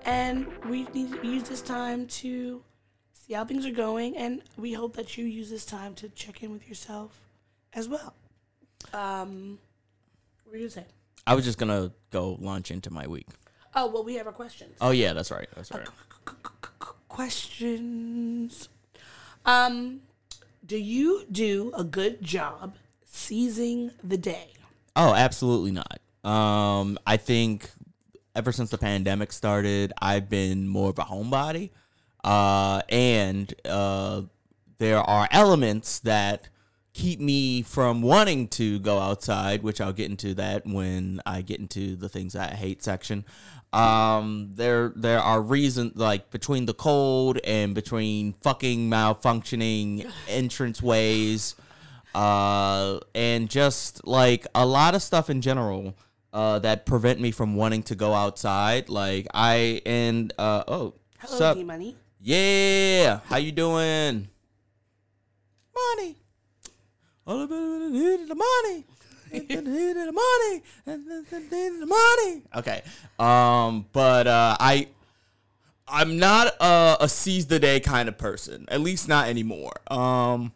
and 0.05 0.49
we 0.65 0.85
need 0.93 1.13
to 1.13 1.27
use 1.27 1.45
this 1.45 1.63
time 1.63 2.09
to 2.09 2.65
see 3.13 3.35
how 3.35 3.45
things 3.45 3.65
are 3.65 3.71
going, 3.71 4.17
and 4.17 4.43
we 4.57 4.73
hope 4.73 4.97
that 4.97 5.17
you 5.17 5.25
use 5.25 5.51
this 5.51 5.65
time 5.65 5.95
to 5.95 6.09
check 6.09 6.43
in 6.43 6.51
with 6.51 6.67
yourself 6.67 7.29
as 7.75 7.89
well. 7.89 8.15
Um, 8.93 9.61
what 10.43 10.53
were 10.53 10.59
you 10.59 10.69
say? 10.69 10.87
I 11.29 11.35
was 11.35 11.45
just 11.45 11.59
gonna 11.59 11.93
go 12.11 12.37
launch 12.41 12.73
into 12.73 12.91
my 12.91 13.07
week. 13.07 13.29
Oh 13.75 13.87
well, 13.89 14.05
we 14.05 14.15
have 14.15 14.27
our 14.27 14.33
questions. 14.33 14.77
Oh 14.81 14.91
yeah, 14.91 15.13
that's 15.13 15.31
right. 15.31 15.49
That's 15.55 15.71
right. 15.73 15.87
questions. 17.09 18.69
Um, 19.45 20.01
do 20.65 20.77
you 20.77 21.25
do 21.31 21.73
a 21.77 21.85
good 21.85 22.23
job 22.23 22.77
seizing 23.05 23.91
the 24.05 24.17
day? 24.19 24.53
Oh, 24.97 25.15
absolutely 25.15 25.73
not. 25.73 26.01
Um, 26.31 26.99
I 27.07 27.17
think 27.17 27.71
ever 28.35 28.53
since 28.53 28.71
the 28.71 28.79
pandemic 28.79 29.33
started, 29.33 29.93
I've 30.01 30.29
been 30.29 30.69
more 30.69 30.91
of 30.91 30.99
a 30.99 31.03
homebody. 31.05 31.71
uh, 32.25 32.83
and 32.89 33.53
uh, 33.65 34.23
there 34.79 34.99
are 34.99 35.29
elements 35.31 36.01
that 36.01 36.49
keep 36.93 37.21
me 37.21 37.63
from 37.63 38.03
wanting 38.03 38.49
to 38.49 38.79
go 38.81 38.99
outside, 38.99 39.63
which 39.63 39.81
I'll 39.81 39.93
get 39.93 40.11
into 40.11 40.35
that 40.35 40.67
when 40.67 41.21
I 41.25 41.43
get 41.43 41.61
into 41.61 41.95
the 41.97 42.09
things 42.09 42.35
I 42.37 42.49
hate 42.49 42.83
section. 42.83 43.25
Um, 43.73 44.53
there 44.55 44.93
there 44.97 45.21
are 45.21 45.43
reasons 45.43 45.97
like 45.97 46.31
between 46.31 46.67
the 46.67 46.75
cold 46.75 47.39
and 47.45 47.75
between 47.75 48.33
fucking 48.41 48.89
malfunctioning 48.89 50.11
entrance 50.29 50.83
ways, 50.83 51.55
uh, 52.15 53.01
and 53.15 53.51
just 53.51 54.07
like 54.07 54.47
a 54.55 54.65
lot 54.65 54.95
of 54.95 55.03
stuff 55.03 55.29
in 55.31 55.41
general. 55.41 55.95
Uh, 56.31 56.59
that 56.59 56.85
prevent 56.85 57.19
me 57.19 57.31
from 57.31 57.57
wanting 57.57 57.83
to 57.83 57.95
go 57.95 58.13
outside. 58.13 58.91
Like 58.91 59.27
I 59.33 59.81
and 59.87 60.33
uh 60.39 60.63
oh, 60.69 60.95
Hello? 61.19 61.55
D 61.55 61.65
Money. 61.65 61.97
Yeah, 62.21 63.21
how 63.25 63.39
you 63.39 63.51
doing? 63.51 64.29
Money. 65.75 66.17
All 67.27 67.43
about 67.43 67.49
the 67.49 68.35
money. 68.35 68.85
The 71.81 71.87
money. 71.87 72.43
The. 72.53 72.59
Okay. 72.59 72.83
Um, 73.19 73.87
but 73.93 74.27
uh, 74.27 74.57
I, 74.59 74.89
I'm 75.87 76.19
not 76.19 76.55
a, 76.61 76.97
a 77.01 77.09
seize 77.09 77.47
the 77.47 77.59
day 77.59 77.81
kind 77.81 78.09
of 78.09 78.19
person. 78.19 78.67
At 78.69 78.81
least 78.81 79.09
not 79.09 79.29
anymore. 79.29 79.75
Um, 79.91 80.53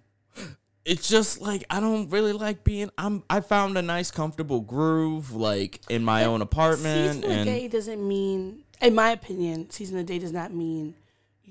it's 0.84 1.08
just 1.08 1.40
like 1.40 1.64
I 1.70 1.80
don't 1.80 2.10
really 2.10 2.32
like 2.32 2.64
being. 2.64 2.90
I'm. 2.98 3.22
I 3.30 3.40
found 3.40 3.78
a 3.78 3.82
nice, 3.82 4.10
comfortable 4.10 4.60
groove, 4.60 5.32
like 5.32 5.80
in 5.88 6.04
my 6.04 6.24
own 6.24 6.42
apartment, 6.42 7.14
Season 7.14 7.24
of 7.24 7.30
and 7.30 7.46
day 7.46 7.68
doesn't 7.68 8.06
mean, 8.06 8.64
in 8.80 8.94
my 8.94 9.10
opinion, 9.10 9.70
season 9.70 9.98
of 9.98 10.06
the 10.06 10.12
day 10.12 10.18
does 10.18 10.32
not 10.32 10.52
mean 10.52 10.94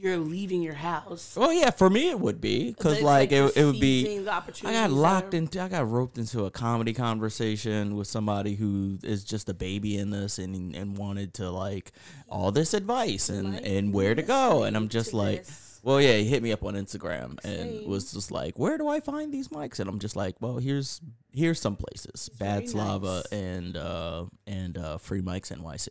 you're 0.01 0.17
leaving 0.17 0.61
your 0.63 0.73
house. 0.73 1.35
Well, 1.37 1.53
yeah, 1.53 1.69
for 1.69 1.89
me 1.89 2.09
it 2.09 2.19
would 2.19 2.41
be 2.41 2.71
because 2.71 2.93
it's 2.95 3.03
like, 3.03 3.31
it, 3.31 3.55
it 3.55 3.63
would 3.65 3.79
be. 3.79 4.19
I 4.27 4.73
got 4.73 4.89
locked 4.91 5.33
are- 5.33 5.37
into. 5.37 5.61
I 5.61 5.67
got 5.67 5.87
roped 5.89 6.17
into 6.17 6.45
a 6.45 6.51
comedy 6.51 6.93
conversation 6.93 7.95
with 7.95 8.07
somebody 8.07 8.55
who 8.55 8.97
is 9.03 9.23
just 9.23 9.47
a 9.49 9.53
baby 9.53 9.97
in 9.97 10.09
this 10.09 10.39
and 10.39 10.75
and 10.75 10.97
wanted 10.97 11.33
to 11.35 11.49
like 11.51 11.91
all 12.27 12.51
this 12.51 12.73
advice 12.73 13.29
and 13.29 13.53
Might 13.53 13.63
and 13.65 13.93
where 13.93 14.15
to 14.15 14.21
go 14.23 14.63
and 14.63 14.75
I'm 14.75 14.89
just 14.89 15.13
like. 15.13 15.45
this. 15.45 15.67
Well, 15.83 15.99
yeah, 15.99 16.13
he 16.17 16.25
hit 16.25 16.43
me 16.43 16.51
up 16.51 16.63
on 16.63 16.75
Instagram 16.75 17.43
and 17.43 17.69
Same. 17.71 17.89
was 17.89 18.13
just 18.13 18.29
like, 18.29 18.59
"Where 18.59 18.77
do 18.77 18.87
I 18.87 18.99
find 18.99 19.33
these 19.33 19.47
mics?" 19.47 19.79
And 19.79 19.89
I'm 19.89 19.97
just 19.97 20.15
like, 20.15 20.35
"Well, 20.39 20.57
here's 20.59 21.01
here's 21.33 21.59
some 21.59 21.75
places: 21.75 22.29
Bad 22.37 22.57
very 22.57 22.67
Slava 22.67 23.07
nice. 23.15 23.25
and 23.31 23.77
uh 23.77 24.25
and 24.45 24.77
uh 24.77 24.97
Free 24.99 25.21
Mics 25.21 25.51
NYC, 25.51 25.87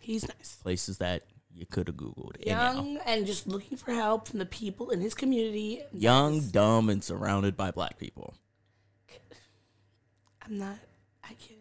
He's 0.00 0.26
nice. 0.26 0.56
places 0.60 0.98
that 0.98 1.22
you 1.56 1.64
could 1.66 1.88
have 1.88 1.96
googled. 1.96 2.36
Anyhow. 2.42 2.74
Young 2.74 2.98
and 3.06 3.26
just 3.26 3.46
looking 3.46 3.76
for 3.78 3.92
help 3.92 4.28
from 4.28 4.38
the 4.38 4.46
people 4.46 4.90
in 4.90 5.00
his 5.00 5.14
community. 5.14 5.82
young, 5.92 6.40
dumb, 6.50 6.90
and 6.90 7.02
surrounded 7.02 7.56
by 7.56 7.70
black 7.70 7.98
people. 7.98 8.34
I'm 10.44 10.58
not. 10.58 10.78
I 11.24 11.28
can't. 11.34 11.60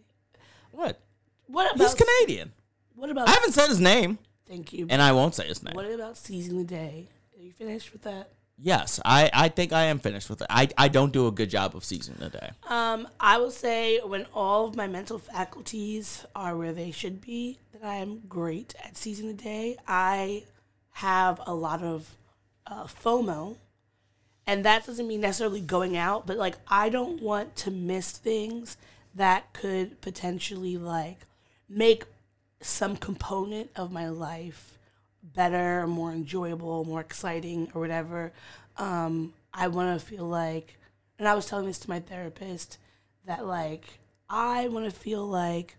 What? 0.71 0.99
What 1.47 1.73
about? 1.73 1.83
He's 1.87 1.95
Canadian. 1.95 2.51
What 2.95 3.09
about? 3.09 3.27
I 3.27 3.31
haven't 3.31 3.53
said 3.53 3.67
his 3.67 3.79
name, 3.79 4.19
Thank 4.47 4.73
you. 4.73 4.87
and 4.89 5.01
I 5.01 5.11
won't 5.11 5.35
say 5.35 5.47
his 5.47 5.63
name. 5.63 5.75
what 5.75 5.85
about 5.89 6.17
seizing 6.17 6.57
the 6.57 6.63
day? 6.63 7.09
Are 7.37 7.41
you 7.41 7.51
finished 7.51 7.91
with 7.93 8.03
that? 8.03 8.29
Yes, 8.57 9.01
I, 9.03 9.29
I 9.33 9.49
think 9.49 9.73
I 9.73 9.85
am 9.85 9.99
finished 9.99 10.29
with 10.29 10.41
it. 10.41 10.47
I, 10.49 10.69
I 10.77 10.87
don't 10.87 11.11
do 11.11 11.27
a 11.27 11.31
good 11.31 11.49
job 11.49 11.75
of 11.75 11.83
seasoning 11.83 12.19
the 12.19 12.29
day. 12.29 12.51
Um, 12.67 13.07
I 13.19 13.37
will 13.37 13.51
say 13.51 13.99
when 13.99 14.25
all 14.33 14.67
of 14.67 14.75
my 14.75 14.87
mental 14.87 15.19
faculties 15.19 16.25
are 16.35 16.55
where 16.55 16.71
they 16.71 16.91
should 16.91 17.19
be, 17.19 17.59
that 17.73 17.83
I 17.83 17.95
am 17.95 18.21
great 18.29 18.73
at 18.83 18.95
seizing 18.95 19.27
the 19.27 19.33
day. 19.33 19.75
I 19.87 20.43
have 20.93 21.41
a 21.45 21.53
lot 21.53 21.83
of 21.83 22.15
uh, 22.65 22.85
FOMO, 22.85 23.57
and 24.47 24.63
that 24.63 24.85
doesn't 24.85 25.07
mean 25.07 25.21
necessarily 25.21 25.61
going 25.61 25.97
out, 25.97 26.25
but 26.25 26.37
like 26.37 26.55
I 26.69 26.87
don't 26.89 27.21
want 27.21 27.57
to 27.57 27.71
miss 27.71 28.11
things 28.11 28.77
that 29.13 29.51
could 29.53 29.99
potentially 30.01 30.77
like 30.77 31.19
make 31.67 32.05
some 32.61 32.95
component 32.95 33.69
of 33.75 33.91
my 33.91 34.07
life 34.07 34.74
better, 35.33 35.87
more 35.87 36.11
enjoyable, 36.11 36.85
more 36.85 37.01
exciting, 37.01 37.69
or 37.73 37.81
whatever. 37.81 38.31
Um, 38.77 39.33
I 39.53 39.67
want 39.67 39.99
to 39.99 40.05
feel 40.05 40.25
like, 40.25 40.77
and 41.17 41.27
I 41.27 41.35
was 41.35 41.45
telling 41.45 41.65
this 41.65 41.79
to 41.79 41.89
my 41.89 41.99
therapist 41.99 42.77
that 43.25 43.45
like 43.45 43.99
I 44.29 44.67
want 44.67 44.85
to 44.85 44.91
feel 44.91 45.25
like 45.25 45.75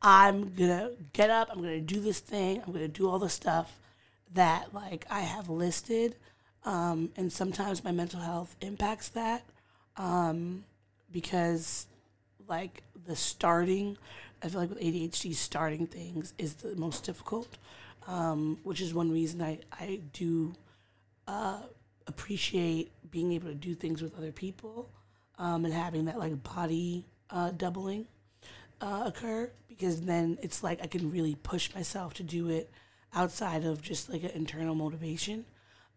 I'm 0.00 0.54
gonna 0.54 0.90
get 1.12 1.30
up, 1.30 1.48
I'm 1.50 1.60
gonna 1.60 1.80
do 1.80 2.00
this 2.00 2.20
thing, 2.20 2.62
I'm 2.64 2.72
gonna 2.72 2.88
do 2.88 3.08
all 3.08 3.18
the 3.18 3.28
stuff 3.28 3.78
that 4.34 4.72
like 4.72 5.06
I 5.10 5.20
have 5.20 5.48
listed, 5.48 6.16
um, 6.64 7.10
and 7.16 7.32
sometimes 7.32 7.84
my 7.84 7.92
mental 7.92 8.20
health 8.20 8.56
impacts 8.60 9.08
that 9.10 9.44
um, 9.98 10.64
because 11.10 11.86
like 12.48 12.82
the 13.06 13.16
starting, 13.16 13.98
I 14.42 14.48
feel 14.48 14.60
like 14.60 14.70
with 14.70 14.80
ADHD, 14.80 15.34
starting 15.34 15.86
things 15.86 16.32
is 16.38 16.54
the 16.54 16.76
most 16.76 17.04
difficult, 17.04 17.58
um, 18.08 18.58
which 18.64 18.80
is 18.80 18.92
one 18.92 19.12
reason 19.12 19.40
I 19.40 19.60
I 19.72 20.00
do 20.12 20.54
uh, 21.28 21.60
appreciate 22.08 22.90
being 23.10 23.32
able 23.32 23.48
to 23.48 23.54
do 23.54 23.74
things 23.74 24.02
with 24.02 24.16
other 24.16 24.32
people 24.32 24.90
um, 25.38 25.64
and 25.64 25.72
having 25.72 26.06
that 26.06 26.18
like 26.18 26.42
body 26.42 27.04
uh, 27.30 27.50
doubling 27.50 28.06
uh, 28.80 29.04
occur 29.06 29.50
because 29.68 30.02
then 30.02 30.38
it's 30.42 30.62
like 30.62 30.82
I 30.82 30.86
can 30.86 31.10
really 31.10 31.36
push 31.36 31.72
myself 31.74 32.14
to 32.14 32.22
do 32.22 32.48
it 32.48 32.70
outside 33.14 33.64
of 33.64 33.82
just 33.82 34.10
like 34.10 34.22
an 34.22 34.30
internal 34.30 34.74
motivation. 34.74 35.44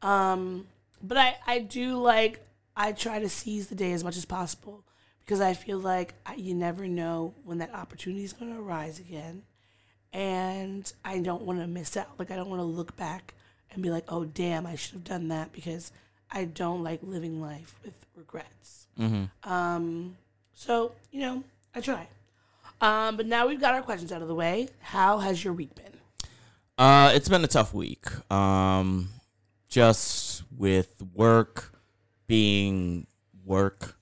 Um, 0.02 0.68
but 1.02 1.18
I, 1.18 1.38
I 1.48 1.60
do 1.60 1.98
like, 1.98 2.42
I 2.76 2.92
try 2.92 3.20
to 3.20 3.30
seize 3.30 3.68
the 3.68 3.76
day 3.76 3.92
as 3.92 4.04
much 4.04 4.18
as 4.18 4.26
possible 4.26 4.84
because 5.20 5.42
I 5.42 5.54
feel 5.54 5.80
like 5.80 6.14
I, 6.26 6.36
you 6.36 6.54
never 6.54 6.88
know 6.88 7.34
when 7.44 7.58
that 7.60 7.74
opportunity 7.74 8.24
is 8.24 8.34
going 8.34 8.54
to 8.54 8.60
arise 8.60 9.00
again. 9.00 9.44
And 10.14 10.92
I 11.06 11.20
don't 11.20 11.44
want 11.44 11.60
to 11.60 11.68
miss 11.68 11.96
out. 11.96 12.10
Like, 12.20 12.32
I 12.32 12.36
don't 12.36 12.50
want 12.50 12.60
to 12.60 12.66
look 12.66 12.96
back 12.98 13.34
and 13.72 13.82
be 13.82 13.90
like, 13.90 14.06
oh, 14.10 14.26
damn, 14.26 14.66
I 14.68 14.76
should 14.76 14.94
have 14.94 15.04
done 15.06 15.30
that 15.30 15.54
because 15.54 15.92
I 16.30 16.46
don't 16.46 16.84
like 16.84 17.00
living 17.04 17.42
life 17.42 17.80
with 17.84 17.94
regrets. 18.16 18.88
Um, 19.44 20.18
so, 20.54 20.92
you 21.12 21.22
know, 21.22 21.44
I 21.74 21.82
try. 21.82 22.08
Um, 22.82 23.16
but 23.16 23.26
now 23.26 23.48
we've 23.48 23.62
got 23.62 23.74
our 23.74 23.82
questions 23.82 24.12
out 24.12 24.22
of 24.22 24.28
the 24.28 24.36
way. 24.36 24.68
How 24.80 25.20
has 25.20 25.44
your 25.44 25.54
week 25.54 25.76
been? 25.76 25.86
Uh, 26.78 27.12
it's 27.14 27.30
been 27.30 27.44
a 27.44 27.48
tough 27.48 27.74
week. 27.74 28.06
Um, 28.32 29.10
just 29.70 30.44
with 30.58 31.02
work 31.14 31.74
being 32.28 33.08
work, 33.46 33.98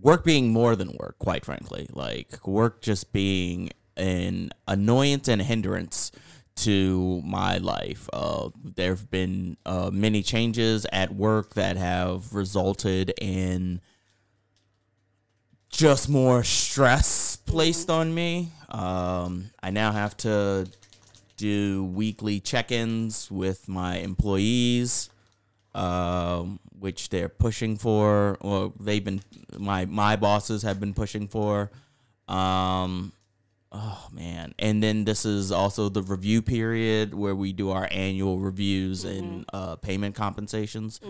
work 0.00 0.24
being 0.24 0.52
more 0.52 0.76
than 0.76 0.96
work, 0.98 1.18
quite 1.18 1.44
frankly. 1.44 1.88
Like 1.92 2.46
work 2.46 2.82
just 2.82 3.12
being 3.12 3.70
an 4.00 4.50
annoyance 4.66 5.28
and 5.28 5.42
hindrance 5.42 6.10
to 6.56 7.22
my 7.24 7.58
life. 7.58 8.08
Uh, 8.12 8.50
there 8.64 8.90
have 8.90 9.10
been 9.10 9.56
uh, 9.64 9.90
many 9.92 10.22
changes 10.22 10.86
at 10.92 11.14
work 11.14 11.54
that 11.54 11.76
have 11.76 12.34
resulted 12.34 13.14
in 13.20 13.80
just 15.70 16.08
more 16.08 16.42
stress 16.42 17.36
placed 17.36 17.88
on 17.88 18.12
me. 18.14 18.50
Um, 18.68 19.50
I 19.62 19.70
now 19.70 19.92
have 19.92 20.16
to 20.18 20.68
do 21.36 21.84
weekly 21.84 22.40
check-ins 22.40 23.30
with 23.30 23.68
my 23.68 23.96
employees, 23.98 25.08
um, 25.74 26.60
which 26.78 27.08
they're 27.08 27.28
pushing 27.28 27.76
for, 27.76 28.36
or 28.40 28.72
they've 28.78 29.04
been 29.04 29.22
my 29.58 29.86
my 29.86 30.16
bosses 30.16 30.62
have 30.62 30.78
been 30.80 30.92
pushing 30.92 31.28
for. 31.28 31.70
Um, 32.28 33.12
oh 33.72 34.08
man, 34.12 34.54
and 34.58 34.82
then 34.82 35.04
this 35.04 35.24
is 35.24 35.52
also 35.52 35.88
the 35.88 36.02
review 36.02 36.42
period 36.42 37.14
where 37.14 37.34
we 37.34 37.52
do 37.52 37.70
our 37.70 37.88
annual 37.90 38.38
reviews 38.38 39.04
and 39.04 39.44
uh, 39.52 39.76
payment 39.76 40.14
compensations. 40.14 41.00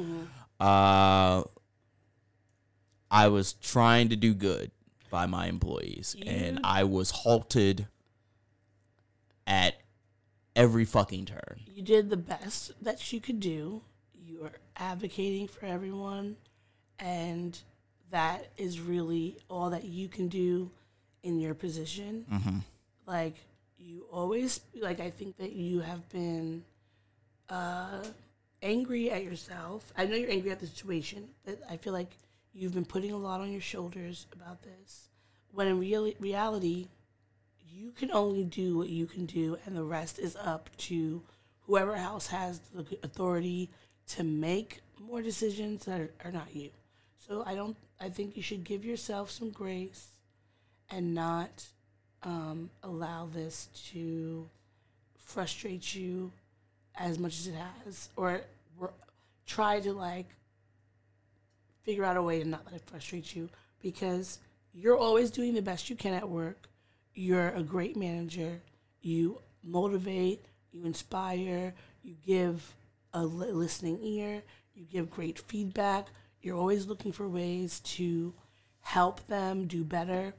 Uh, 0.59 1.43
I 3.11 3.28
was 3.28 3.55
trying 3.55 4.11
to 4.11 4.16
do 4.16 4.35
good 4.35 4.70
by 5.11 5.27
my 5.27 5.47
employees, 5.47 6.15
and 6.24 6.61
I 6.62 6.85
was 6.85 7.11
halted 7.11 7.89
at 9.47 9.74
every 10.55 10.85
fucking 10.85 11.27
turn. 11.27 11.61
You 11.66 11.82
did 11.82 12.11
the 12.11 12.16
best 12.16 12.73
that 12.85 13.12
you 13.12 13.20
could 13.20 13.41
do. 13.41 13.82
You 14.15 14.45
are 14.45 14.53
advocating 14.77 15.49
for 15.49 15.65
everyone, 15.65 16.37
and 16.99 17.59
that 18.11 18.53
is 18.57 18.81
really 18.81 19.39
all 19.49 19.70
that 19.70 19.85
you 19.85 20.09
can 20.09 20.28
do 20.28 20.70
in 21.23 21.41
your 21.41 21.55
position. 21.55 22.25
Mm-hmm. 22.33 22.59
Like 23.07 23.37
you 23.79 24.07
always, 24.13 24.61
like 24.81 25.01
I 25.01 25.11
think 25.11 25.37
that 25.39 25.53
you 25.53 25.81
have 25.81 26.09
been 26.11 26.65
uh, 27.49 28.05
angry 28.63 29.11
at 29.11 29.25
yourself. 29.25 29.93
I 29.97 30.07
know 30.07 30.17
you're 30.17 30.31
angry 30.31 30.51
at 30.51 30.61
the 30.61 30.67
situation, 30.67 31.29
but 31.45 31.61
I 31.69 31.77
feel 31.77 31.93
like 31.93 32.17
you've 32.53 32.75
been 32.75 32.85
putting 32.85 33.13
a 33.13 33.17
lot 33.17 33.41
on 33.41 33.51
your 33.51 33.61
shoulders 33.61 34.27
about 34.33 34.63
this. 34.63 35.09
When 35.53 35.67
in 35.67 35.81
real- 35.81 36.13
reality, 36.21 36.89
you 37.73 37.93
can 37.93 38.11
only 38.13 38.45
do 38.45 38.77
what 38.77 38.89
you 38.89 39.07
can 39.07 39.27
do, 39.27 39.59
and 39.65 39.77
the 39.77 39.83
rest 39.83 40.19
is 40.19 40.37
up 40.37 40.71
to 40.79 41.23
whoever 41.67 41.95
else 41.95 42.29
has 42.29 42.61
the 42.75 42.99
authority 43.03 43.71
to 44.09 44.25
make 44.25 44.81
more 44.99 45.23
decisions 45.23 45.85
that 45.85 46.01
are, 46.01 46.11
are 46.25 46.33
not 46.33 46.55
you. 46.55 46.71
So 47.19 47.43
I 47.47 47.55
don't. 47.55 47.77
I 48.01 48.09
think 48.09 48.37
you 48.37 48.43
should 48.43 48.65
give 48.65 48.85
yourself 48.85 49.31
some 49.31 49.51
grace 49.51 50.09
and 50.91 51.15
not 51.15 51.65
um, 52.23 52.71
allow 52.83 53.29
this 53.33 53.69
to 53.93 54.49
frustrate 55.17 55.95
you 55.95 56.33
as 56.97 57.19
much 57.19 57.39
as 57.39 57.47
it 57.47 57.55
has, 57.85 58.09
or, 58.17 58.43
try 59.51 59.81
to 59.81 59.93
like 59.93 60.29
figure 61.83 62.05
out 62.05 62.17
a 62.17 62.23
way 62.23 62.41
to 62.41 62.49
not 62.49 62.65
let 62.67 62.77
it 62.77 62.83
frustrate 62.87 63.35
you 63.35 63.49
because 63.83 64.39
you're 64.73 64.97
always 64.97 65.29
doing 65.29 65.55
the 65.55 65.61
best 65.61 65.91
you 65.91 65.97
can 65.97 66.15
at 66.15 66.29
work. 66.29 66.69
You're 67.15 67.49
a 67.49 67.62
great 67.65 67.97
manager. 67.97 68.61
You 69.03 69.41
motivate, 69.65 70.45
you 70.71 70.85
inspire, 70.85 71.75
you 72.03 72.15
give 72.25 72.77
a 73.12 73.25
listening 73.25 73.99
ear, 74.05 74.43
you 74.73 74.85
give 74.85 75.11
great 75.11 75.41
feedback. 75.41 76.07
You're 76.41 76.57
always 76.57 76.87
looking 76.87 77.11
for 77.11 77.29
ways 77.29 77.81
to 77.81 78.33
help 78.83 79.27
them 79.27 79.67
do 79.67 79.83
better 79.83 80.33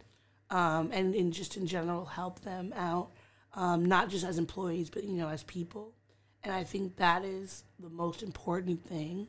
um, 0.52 0.92
and, 0.94 1.16
and 1.16 1.34
just 1.34 1.58
in 1.58 1.66
general 1.66 2.06
help 2.06 2.42
them 2.42 2.72
out, 2.76 3.10
um, 3.56 3.86
not 3.86 4.10
just 4.10 4.24
as 4.24 4.38
employees, 4.38 4.90
but 4.92 5.04
you 5.04 5.14
know, 5.14 5.30
as 5.30 5.44
people. 5.44 5.94
And 6.44 6.54
I 6.54 6.64
think 6.64 6.98
that 6.98 7.24
is 7.26 7.64
the 7.80 7.90
most 7.90 8.22
important 8.22 8.86
thing 8.86 9.28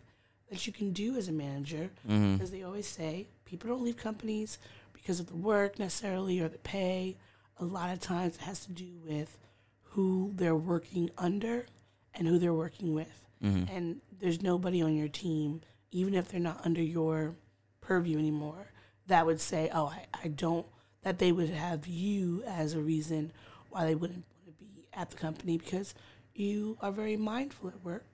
that 0.51 0.67
you 0.67 0.73
can 0.73 0.93
do 0.93 1.17
as 1.17 1.29
a 1.29 1.33
manager, 1.33 1.91
because 2.37 2.51
they 2.51 2.63
always 2.63 2.87
say 2.87 3.29
people 3.47 3.71
don't 3.71 3.83
leave 3.83 3.97
companies 3.97 4.59
because 4.93 5.19
of 5.21 5.27
the 5.27 5.37
work 5.37 5.79
necessarily 5.79 6.41
or 6.41 6.49
the 6.49 6.59
pay. 6.59 7.17
A 7.59 7.65
lot 7.65 7.93
of 7.93 8.01
times 8.01 8.35
it 8.37 8.43
has 8.43 8.61
to 8.67 8.73
do 8.73 8.99
with 9.07 9.39
who 9.83 10.33
they're 10.35 10.55
working 10.57 11.11
under 11.17 11.67
and 12.15 12.27
who 12.29 12.39
they're 12.39 12.53
working 12.53 12.95
with. 12.95 13.25
And 13.71 14.01
there's 14.21 14.41
nobody 14.43 14.81
on 14.83 14.95
your 14.97 15.09
team, 15.09 15.63
even 15.91 16.15
if 16.15 16.29
they're 16.29 16.41
not 16.41 16.61
under 16.65 16.83
your 16.83 17.35
purview 17.81 18.19
anymore, 18.19 18.73
that 19.09 19.27
would 19.27 19.41
say, 19.41 19.69
oh, 19.75 19.87
I, 19.87 20.07
I 20.25 20.29
don't, 20.29 20.65
that 21.03 21.19
they 21.19 21.33
would 21.33 21.51
have 21.51 21.87
you 21.87 22.43
as 22.47 22.75
a 22.75 22.81
reason 22.81 23.33
why 23.71 23.85
they 23.85 23.95
wouldn't 23.95 24.25
want 24.45 24.59
to 24.59 24.65
be 24.65 24.87
at 24.93 25.11
the 25.11 25.17
company 25.17 25.59
because 25.59 25.95
you 26.35 26.77
are 26.81 26.93
very 26.93 27.17
mindful 27.17 27.69
at 27.69 27.85
work 27.85 28.07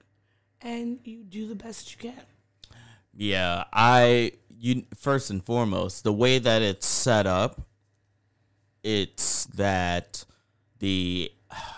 and 0.61 0.99
you 1.03 1.23
do 1.23 1.47
the 1.47 1.55
best 1.55 1.91
you 1.91 2.11
can. 2.11 2.21
Yeah, 3.13 3.65
I 3.73 4.33
you 4.57 4.85
first 4.95 5.29
and 5.29 5.43
foremost, 5.43 6.03
the 6.03 6.13
way 6.13 6.39
that 6.39 6.61
it's 6.61 6.85
set 6.85 7.25
up, 7.25 7.61
it's 8.83 9.45
that 9.55 10.25
the 10.79 11.31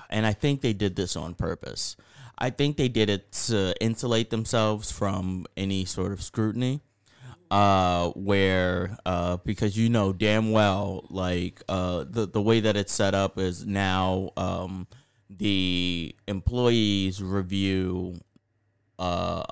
and 0.09 0.25
I 0.25 0.33
think 0.33 0.61
they 0.61 0.73
did 0.73 0.95
this 0.95 1.15
on 1.15 1.33
purpose. 1.33 1.95
I 2.37 2.49
think 2.49 2.77
they 2.77 2.87
did 2.87 3.09
it 3.09 3.31
to 3.47 3.75
insulate 3.79 4.29
themselves 4.31 4.91
from 4.91 5.45
any 5.55 5.85
sort 5.85 6.11
of 6.11 6.21
scrutiny. 6.21 6.81
Uh, 7.51 8.11
where 8.11 8.97
uh, 9.05 9.35
because 9.43 9.77
you 9.77 9.89
know 9.89 10.13
damn 10.13 10.53
well, 10.53 11.05
like 11.09 11.61
uh, 11.67 12.05
the 12.09 12.25
the 12.25 12.41
way 12.41 12.61
that 12.61 12.77
it's 12.77 12.93
set 12.93 13.13
up 13.13 13.37
is 13.37 13.65
now 13.65 14.29
um, 14.37 14.87
the 15.29 16.15
employees 16.29 17.21
review 17.21 18.15
uh, 18.97 19.43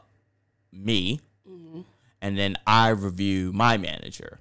me, 0.72 1.20
and 2.22 2.38
then 2.38 2.56
I 2.66 2.88
review 2.90 3.52
my 3.52 3.76
manager. 3.76 4.40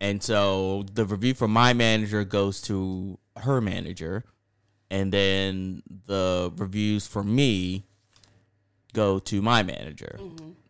And 0.00 0.20
so 0.20 0.84
the 0.92 1.04
review 1.04 1.34
from 1.34 1.52
my 1.52 1.74
manager 1.74 2.24
goes 2.24 2.60
to 2.62 3.18
her 3.36 3.60
manager, 3.60 4.24
and 4.90 5.12
then 5.12 5.84
the 6.06 6.52
reviews 6.56 7.06
for 7.06 7.22
me 7.22 7.84
go 8.92 9.20
to 9.20 9.40
my 9.40 9.62
manager, 9.62 10.18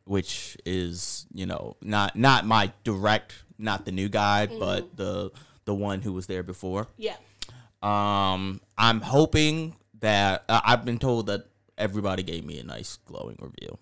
which 0.05 0.57
is 0.65 1.27
you 1.33 1.47
know 1.47 1.77
not 1.81 2.17
not 2.17 2.47
my 2.47 2.73
direct, 2.85 3.35
not 3.59 3.85
the 3.85 3.93
new 3.93 4.09
guy, 4.09 4.47
but 4.47 4.97
the 4.97 5.31
the 5.65 5.75
one 5.75 6.03
who 6.03 6.13
was 6.13 6.27
there 6.27 6.43
before. 6.43 6.87
Yeah. 6.97 7.17
Um, 7.83 8.61
I'm 8.79 9.01
hoping 9.01 9.77
that 10.01 10.45
uh, 10.49 10.61
I've 10.65 10.85
been 10.85 10.99
told 10.99 11.27
that 11.27 11.47
everybody 11.77 12.23
gave 12.23 12.45
me 12.45 12.59
a 12.59 12.65
nice 12.65 12.99
glowing 13.05 13.37
review. 13.41 13.79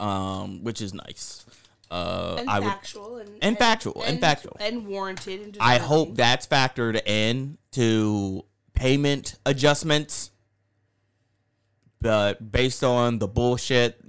Um, 0.00 0.62
which 0.64 0.80
is 0.80 0.94
nice. 0.94 1.44
Uh, 1.90 2.36
And 2.38 2.50
I 2.50 2.60
would. 2.60 2.68
factual 2.68 3.16
and, 3.16 3.30
and 3.40 3.58
factual, 3.58 4.02
and 4.02 4.20
factual. 4.20 4.56
and 4.60 4.86
warranted. 4.86 5.40
And 5.40 5.56
I 5.60 5.78
hope 5.78 6.14
that's 6.14 6.46
factored 6.46 7.00
in 7.06 7.58
to 7.72 8.44
payment 8.74 9.36
adjustments. 9.46 10.30
But 12.00 12.52
based 12.52 12.84
on 12.84 13.18
the 13.18 13.26
bullshit 13.26 14.00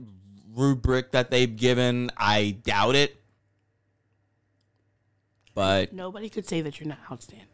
rubric 0.60 1.12
that 1.12 1.32
they've 1.32 1.56
given, 1.56 2.12
I 2.18 2.58
doubt 2.64 2.96
it. 2.96 3.16
But 5.54 5.94
nobody 5.94 6.30
could 6.30 6.48
say 6.48 6.62
that 6.62 6.80
you're 6.80 6.90
not 6.90 7.00
outstanding. 7.12 7.46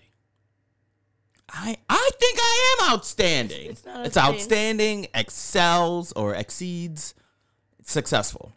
I 1.49 1.77
I 1.89 2.09
think 2.19 2.39
I 2.41 2.75
am 2.81 2.91
outstanding. 2.93 3.61
It's- 3.61 3.77
it's 3.77 3.85
not 3.85 4.05
It's 4.05 4.17
outstanding. 4.17 5.07
excels 5.13 6.11
or 6.13 6.35
exceeds, 6.35 7.13
successful, 7.83 8.51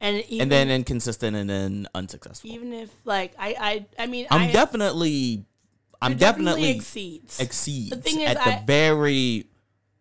And 0.00 0.22
even, 0.24 0.42
and 0.42 0.52
then 0.52 0.70
inconsistent 0.70 1.36
and 1.36 1.48
then 1.48 1.86
unsuccessful. 1.94 2.50
even 2.50 2.72
if 2.72 2.90
like 3.04 3.34
I 3.38 3.86
I 3.98 4.02
I 4.02 4.06
mean 4.06 4.26
I'm 4.30 4.42
I, 4.42 4.52
definitely, 4.52 5.44
I'm 6.02 6.12
it 6.12 6.18
definitely, 6.18 6.70
exceeds 6.70 7.38
exceeds 7.38 7.90
The 7.90 7.96
thing 7.96 8.20
is, 8.20 8.30
at 8.30 8.38
I- 8.46 8.58
the 8.60 8.66
very. 8.66 9.46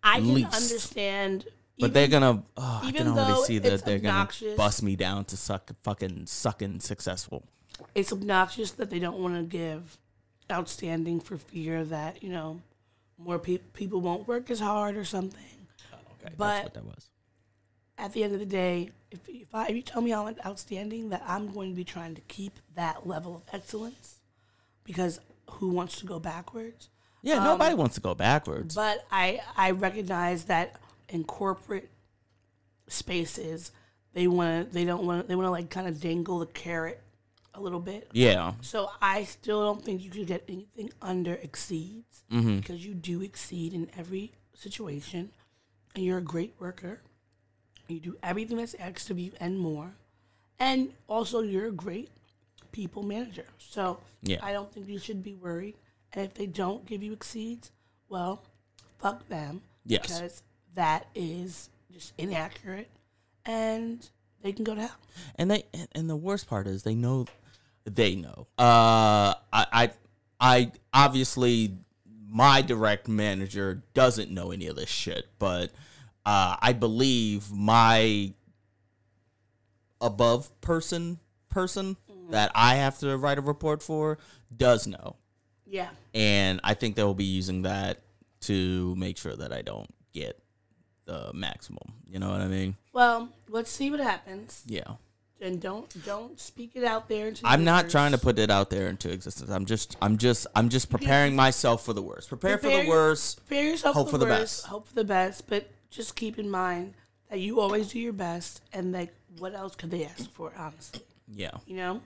I 0.04 0.18
can 0.20 0.34
least. 0.36 0.54
understand. 0.56 1.46
But 1.78 1.88
even- 1.90 1.94
they're 1.94 2.08
gonna. 2.20 2.44
Oh, 2.58 2.80
I 2.84 2.88
even 2.88 3.04
can 3.04 3.08
already 3.18 3.44
see 3.44 3.58
that 3.60 3.84
they're 3.86 3.98
obnoxious- 3.98 4.42
gonna 4.48 4.58
bust 4.58 4.82
me 4.84 4.96
down 4.96 5.26
to 5.26 5.38
suck 5.38 5.72
fucking 5.84 6.28
sucking 6.28 6.80
successful. 6.80 7.44
it's 7.94 8.14
obnoxious 8.14 8.72
that 8.72 8.90
they 8.90 9.00
don't 9.00 9.20
want 9.20 9.36
to 9.36 9.44
give 9.44 9.98
outstanding 10.50 11.20
for 11.20 11.38
fear 11.38 11.84
that 11.84 12.24
you 12.24 12.30
know 12.30 12.62
more 13.18 13.38
pe- 13.40 13.58
people 13.74 14.00
won't 14.00 14.28
work 14.28 14.50
as 14.50 14.60
hard 14.60 14.96
or 14.96 15.04
something. 15.06 15.68
Oh, 15.94 15.98
okay, 16.24 16.34
But- 16.38 16.48
that's 16.48 16.64
what 16.66 16.74
that 16.76 16.86
was. 16.86 17.10
At 17.98 18.12
the 18.14 18.24
end 18.26 18.34
of 18.34 18.40
the 18.40 18.46
day, 18.46 18.92
if 19.12 19.28
if, 19.30 19.54
I, 19.56 19.68
if 19.68 19.76
you 19.76 19.82
tell 19.82 20.02
me 20.02 20.14
I'm 20.14 20.36
outstanding, 20.46 21.10
that 21.10 21.24
I'm 21.26 21.52
going 21.54 21.70
to 21.72 21.76
be 21.76 21.86
trying 21.86 22.14
to 22.16 22.22
keep 22.28 22.60
that 22.76 23.08
level 23.08 23.36
of 23.38 23.44
excellence, 23.54 24.20
because 24.84 25.20
who 25.52 25.70
wants 25.70 25.98
to 26.00 26.06
go 26.06 26.20
backwards? 26.20 26.90
Yeah, 27.22 27.42
nobody 27.44 27.72
um, 27.74 27.80
wants 27.80 27.96
to 27.96 28.02
go 28.02 28.14
backwards. 28.14 28.76
But 28.76 29.06
I 29.12 29.42
I 29.58 29.72
recognize 29.72 30.44
that 30.46 30.76
in 31.10 31.24
corporate 31.24 31.90
spaces, 32.88 33.72
they 34.14 34.28
want 34.28 34.68
to 34.70 34.74
they 34.74 34.86
don't 34.86 35.06
want 35.06 35.28
they 35.28 35.36
want 35.36 35.46
to 35.48 35.52
like 35.52 35.70
kind 35.70 35.88
of 35.88 36.00
dangle 36.00 36.40
the 36.40 36.46
carrot 36.48 37.02
a 37.54 37.62
little 37.62 37.80
bit. 37.80 38.10
yeah, 38.12 38.52
So 38.60 38.90
I 39.02 39.24
still 39.24 39.62
don't 39.64 39.82
think 39.82 40.04
you 40.04 40.10
could 40.10 40.28
get 40.28 40.44
anything 40.50 40.92
under 41.02 41.34
exceeds 41.36 42.24
Mm-hmm. 42.32 42.58
because 42.58 42.84
you 42.86 42.94
do 42.96 43.22
exceed 43.22 43.72
in 43.72 43.88
every 43.96 44.32
situation, 44.56 45.30
and 45.94 46.04
you're 46.04 46.18
a 46.18 46.22
great 46.24 46.56
worker. 46.60 47.02
You 47.88 48.00
do 48.00 48.18
everything 48.24 48.58
that's 48.58 48.74
asked 48.74 49.12
of 49.12 49.20
you 49.20 49.32
and 49.40 49.60
more, 49.60 49.92
and 50.60 50.90
also 51.08 51.42
you're 51.42 51.68
a 51.68 51.72
great 51.72 52.10
people 52.72 53.04
manager. 53.04 53.46
So 53.60 54.00
Yeah. 54.24 54.40
I 54.42 54.52
don't 54.54 54.74
think 54.74 54.88
you 54.90 54.98
should 54.98 55.24
be 55.24 55.36
worried. 55.36 55.76
And 56.14 56.26
if 56.26 56.34
they 56.34 56.48
don't 56.48 56.86
give 56.88 57.04
you 57.04 57.14
exceeds, 57.14 57.72
well, 58.10 58.42
fuck 58.98 59.28
them. 59.30 59.62
Yes. 59.86 60.02
Because 60.20 60.44
that 60.76 61.08
is 61.16 61.70
just 61.92 62.14
inaccurate, 62.18 62.90
and 63.46 64.08
they 64.42 64.52
can 64.52 64.64
go 64.64 64.76
to 64.76 64.82
hell. 64.82 64.96
and 65.36 65.50
they 65.52 65.66
and 65.94 66.10
the 66.10 66.16
worst 66.16 66.48
part 66.48 66.68
is 66.68 66.84
they 66.84 66.96
know, 66.96 67.26
they 67.86 68.16
know. 68.16 68.48
Uh, 68.58 69.34
I 69.52 69.66
I, 69.72 69.92
I 70.40 70.72
obviously 70.94 71.78
my 72.30 72.62
direct 72.62 73.08
manager 73.08 73.84
doesn't 73.94 74.30
know 74.30 74.52
any 74.52 74.68
of 74.68 74.76
this 74.76 74.90
shit, 74.90 75.28
but 75.40 75.72
uh, 76.26 76.56
I 76.60 76.74
believe 76.74 77.52
my 77.52 78.34
above 80.02 80.50
person 80.62 81.20
person 81.50 81.96
that 82.30 82.52
I 82.54 82.76
have 82.76 83.00
to 83.00 83.16
write 83.18 83.38
a 83.38 83.42
report 83.42 83.82
for 83.82 84.18
does 84.56 84.88
know. 84.88 85.16
Yeah. 85.68 85.90
and 86.14 86.62
I 86.64 86.76
think 86.76 86.96
they'll 86.96 87.16
be 87.16 87.26
using 87.26 87.64
that 87.64 88.02
to 88.42 88.96
make 88.96 89.18
sure 89.18 89.36
that 89.36 89.52
I 89.52 89.62
don't 89.64 89.90
get 90.14 90.40
the 91.06 91.32
maximum. 91.34 91.94
You 92.10 92.20
know 92.20 92.30
what 92.30 92.42
I 92.42 92.48
mean? 92.48 92.76
Well, 92.94 93.30
let's 93.50 93.70
see 93.72 93.90
what 93.92 94.00
happens. 94.00 94.64
Yeah. 94.66 94.96
and 95.42 95.62
don't 95.62 95.88
don't 96.06 96.40
speak 96.40 96.72
it 96.76 96.84
out 96.84 97.08
there. 97.10 97.30
The 97.32 97.42
I'm 97.44 97.64
not 97.64 97.90
trying 97.90 98.12
to 98.14 98.18
put 98.18 98.40
it 98.40 98.50
out 98.50 98.70
there 98.70 98.88
into 98.88 99.12
existence. 99.12 99.50
I'm 99.52 99.66
just 99.66 99.98
I'm 100.02 100.18
just 100.18 100.48
I'm 100.56 100.70
just 100.70 100.90
preparing 100.90 101.36
myself 101.36 101.84
for 101.86 101.94
the 101.94 102.02
worst. 102.02 102.30
Prepare 102.30 102.58
for 102.58 102.70
the 102.70 102.88
worst. 102.88 103.46
prepare 103.46 103.70
yourself 103.72 103.96
hope 103.96 104.10
for 104.10 104.18
the, 104.18 104.26
for 104.26 104.30
the 104.34 104.40
worst, 104.40 104.62
best. 104.64 104.68
Hope 104.68 104.88
for 104.88 104.96
the 104.96 105.04
best, 105.04 105.48
but 105.48 105.70
just 105.92 106.16
keep 106.16 106.40
in 106.40 106.50
mind 106.50 106.94
that 107.30 107.40
you 107.40 107.60
always 107.60 107.90
do 107.90 108.00
your 108.00 108.14
best, 108.14 108.62
and 108.72 108.92
like, 108.92 109.14
what 109.40 109.54
else 109.56 109.76
could 109.76 109.92
they 109.92 110.06
ask 110.06 110.30
for? 110.32 110.54
Honestly, 110.58 111.02
Yeah. 111.34 111.52
you 111.66 111.76
know. 111.76 112.02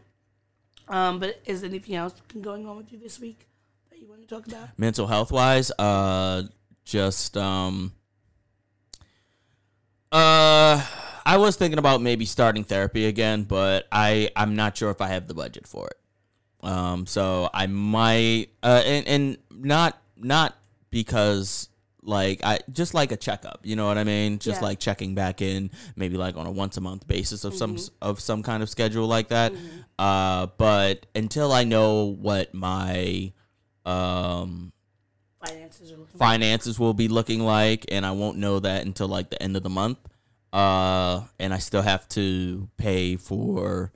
Um, 0.87 1.19
but 1.19 1.39
is 1.45 1.63
anything 1.63 1.95
else 1.95 2.13
been 2.33 2.41
going 2.41 2.65
on 2.67 2.77
with 2.77 2.91
you 2.91 2.97
this 2.97 3.19
week 3.19 3.45
that 3.91 3.99
you 3.99 4.07
want 4.07 4.21
to 4.21 4.27
talk 4.27 4.47
about? 4.47 4.69
Mental 4.77 5.05
health 5.07 5.31
wise, 5.31 5.71
uh 5.77 6.43
just 6.85 7.37
um 7.37 7.93
was 11.37 11.55
thinking 11.55 11.79
about 11.79 12.01
maybe 12.01 12.25
starting 12.25 12.63
therapy 12.63 13.05
again, 13.05 13.43
but 13.43 13.87
I 13.91 14.29
I'm 14.35 14.55
not 14.55 14.77
sure 14.77 14.89
if 14.91 15.01
I 15.01 15.07
have 15.09 15.27
the 15.27 15.33
budget 15.33 15.67
for 15.67 15.87
it. 15.87 15.97
Um, 16.61 17.05
so 17.05 17.49
I 17.53 17.67
might, 17.67 18.47
uh, 18.63 18.81
and 18.85 19.07
and 19.07 19.37
not 19.51 20.01
not 20.17 20.55
because 20.91 21.69
like 22.01 22.41
I 22.43 22.59
just 22.71 22.93
like 22.93 23.11
a 23.11 23.17
checkup, 23.17 23.59
you 23.63 23.75
know 23.75 23.87
what 23.87 23.97
I 23.97 24.03
mean? 24.03 24.39
Just 24.39 24.61
Yeah. 24.61 24.67
like 24.67 24.79
checking 24.79 25.15
back 25.15 25.41
in, 25.41 25.69
maybe 25.95 26.17
like 26.17 26.35
on 26.37 26.47
a 26.47 26.51
once 26.51 26.75
a 26.77 26.81
month 26.81 27.07
basis 27.07 27.43
of 27.45 27.53
some 27.53 27.77
of 28.01 28.19
some 28.19 28.41
kind 28.43 28.63
of 28.63 28.69
schedule 28.69 29.07
like 29.07 29.29
that. 29.29 29.53
Uh, 29.97 30.47
but 30.57 31.05
until 31.15 31.51
I 31.51 31.63
know 31.65 32.05
what 32.05 32.53
my 32.53 33.31
um 33.85 34.71
Finances 35.45 35.91
are 35.91 35.97
looking. 35.97 36.17
finances 36.17 36.79
will 36.79 36.93
be 36.93 37.07
looking 37.07 37.39
like, 37.41 37.85
and 37.89 38.05
I 38.05 38.11
won't 38.11 38.37
know 38.37 38.59
that 38.59 38.85
until 38.85 39.07
like 39.07 39.29
the 39.29 39.41
end 39.41 39.55
of 39.55 39.63
the 39.63 39.69
month. 39.69 39.97
Uh, 40.51 41.21
and 41.39 41.53
I 41.53 41.59
still 41.59 41.81
have 41.83 42.07
to 42.09 42.67
pay 42.77 43.15
for 43.15 43.91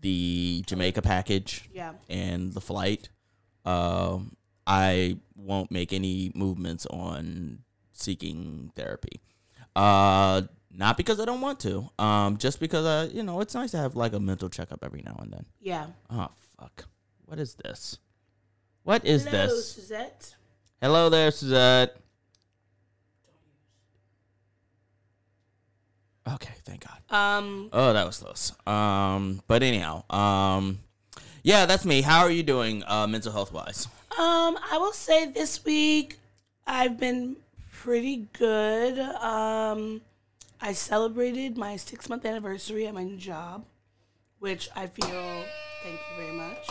the 0.00 0.62
Jamaica 0.66 1.02
package 1.02 1.68
Yeah. 1.72 1.92
and 2.08 2.52
the 2.52 2.60
flight. 2.60 3.08
Um, 3.64 4.36
I 4.66 5.18
won't 5.36 5.70
make 5.70 5.92
any 5.92 6.32
movements 6.34 6.86
on 6.86 7.60
seeking 7.92 8.72
therapy. 8.74 9.20
Uh, 9.76 10.42
not 10.70 10.96
because 10.96 11.20
I 11.20 11.24
don't 11.24 11.40
want 11.40 11.60
to. 11.60 11.88
Um, 11.98 12.36
just 12.38 12.60
because 12.60 12.84
I, 12.86 13.12
you 13.14 13.22
know, 13.22 13.40
it's 13.40 13.54
nice 13.54 13.70
to 13.72 13.76
have 13.78 13.94
like 13.94 14.12
a 14.12 14.20
mental 14.20 14.48
checkup 14.48 14.82
every 14.82 15.02
now 15.02 15.16
and 15.22 15.32
then. 15.32 15.44
Yeah. 15.60 15.86
Oh 16.10 16.28
fuck! 16.58 16.86
What 17.26 17.38
is 17.38 17.54
this? 17.54 17.98
What 18.82 19.04
is 19.04 19.24
Hello, 19.24 19.46
this? 19.46 19.72
Suzette. 19.72 20.34
Hello 20.80 21.08
there, 21.08 21.30
Suzette. 21.30 21.96
Okay, 26.26 26.52
thank 26.64 26.84
God. 26.86 27.14
Um, 27.14 27.68
Oh, 27.72 27.92
that 27.92 28.06
was 28.06 28.18
close. 28.18 28.52
Um, 28.66 29.42
but 29.46 29.62
anyhow, 29.62 30.04
um, 30.10 30.80
yeah, 31.42 31.66
that's 31.66 31.84
me. 31.84 32.00
How 32.02 32.20
are 32.20 32.30
you 32.30 32.42
doing, 32.42 32.82
uh, 32.86 33.06
mental 33.06 33.32
health 33.32 33.52
wise? 33.52 33.86
Um, 34.18 34.58
I 34.70 34.78
will 34.78 34.92
say 34.92 35.26
this 35.26 35.62
week 35.64 36.18
I've 36.66 36.98
been 36.98 37.36
pretty 37.72 38.28
good. 38.32 38.98
Um, 38.98 40.00
I 40.60 40.72
celebrated 40.72 41.58
my 41.58 41.76
six 41.76 42.08
month 42.08 42.24
anniversary 42.24 42.86
at 42.86 42.94
my 42.94 43.04
new 43.04 43.16
job, 43.18 43.64
which 44.38 44.68
I 44.74 44.86
feel. 44.86 45.44
Thank 45.82 46.00
you 46.10 46.16
very 46.16 46.32
much. 46.32 46.68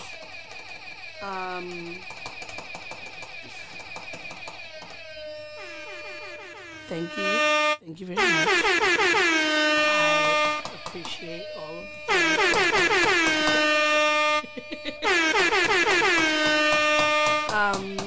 Um, 1.21 1.97
thank 6.88 7.10
you. 7.18 7.23
Thank 7.85 7.99
you 7.99 8.05
very 8.07 8.15
much. 8.18 8.26
I 10.26 10.61
appreciate 10.85 11.45
all 11.57 11.80
of 11.80 11.85
the 12.07 12.14
um, 17.53 17.97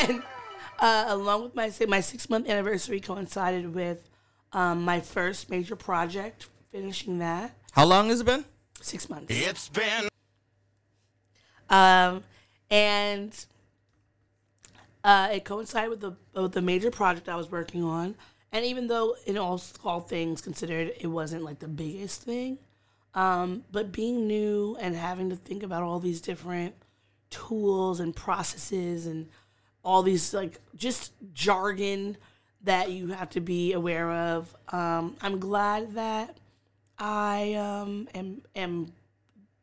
and 0.00 0.22
uh, 0.80 1.04
along 1.08 1.42
with 1.44 1.54
my 1.54 1.68
si- 1.70 1.86
my 1.86 2.00
six 2.00 2.28
month 2.28 2.48
anniversary 2.48 3.00
coincided 3.00 3.74
with 3.74 4.08
um, 4.52 4.82
my 4.84 5.00
first 5.00 5.48
major 5.50 5.76
project, 5.76 6.46
finishing 6.70 7.18
that 7.18 7.56
How 7.72 7.84
long 7.84 8.08
has 8.08 8.20
it 8.20 8.24
been? 8.26 8.44
six 8.80 9.08
months. 9.08 9.26
It's 9.30 9.68
been 9.68 10.08
Um, 11.70 12.24
and 12.70 13.32
uh, 15.04 15.28
it 15.32 15.44
coincided 15.44 15.90
with 15.90 16.00
the 16.00 16.16
with 16.40 16.52
the 16.52 16.62
major 16.62 16.90
project 16.90 17.28
I 17.28 17.36
was 17.36 17.50
working 17.50 17.82
on. 17.82 18.14
And 18.52 18.64
even 18.64 18.86
though 18.88 19.16
in 19.26 19.38
all 19.38 19.60
all 19.84 20.00
things 20.00 20.40
considered, 20.40 20.92
it 21.00 21.06
wasn't 21.06 21.42
like 21.42 21.58
the 21.58 21.68
biggest 21.68 22.22
thing, 22.22 22.58
um, 23.14 23.64
but 23.72 23.92
being 23.92 24.26
new 24.26 24.76
and 24.80 24.94
having 24.94 25.30
to 25.30 25.36
think 25.36 25.62
about 25.62 25.82
all 25.82 25.98
these 25.98 26.20
different 26.20 26.74
tools 27.30 27.98
and 27.98 28.14
processes 28.14 29.06
and 29.06 29.28
all 29.82 30.02
these 30.02 30.34
like 30.34 30.60
just 30.76 31.12
jargon 31.32 32.16
that 32.62 32.90
you 32.90 33.08
have 33.08 33.30
to 33.30 33.40
be 33.40 33.72
aware 33.72 34.10
of. 34.10 34.54
Um, 34.68 35.16
I'm 35.20 35.40
glad 35.40 35.94
that 35.94 36.36
I 36.98 37.54
um, 37.54 38.08
am 38.14 38.42
am 38.54 38.92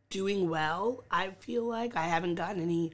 doing 0.09 0.49
well. 0.49 1.03
I 1.09 1.29
feel 1.39 1.63
like 1.63 1.95
I 1.95 2.03
haven't 2.03 2.35
gotten 2.35 2.61
any 2.61 2.91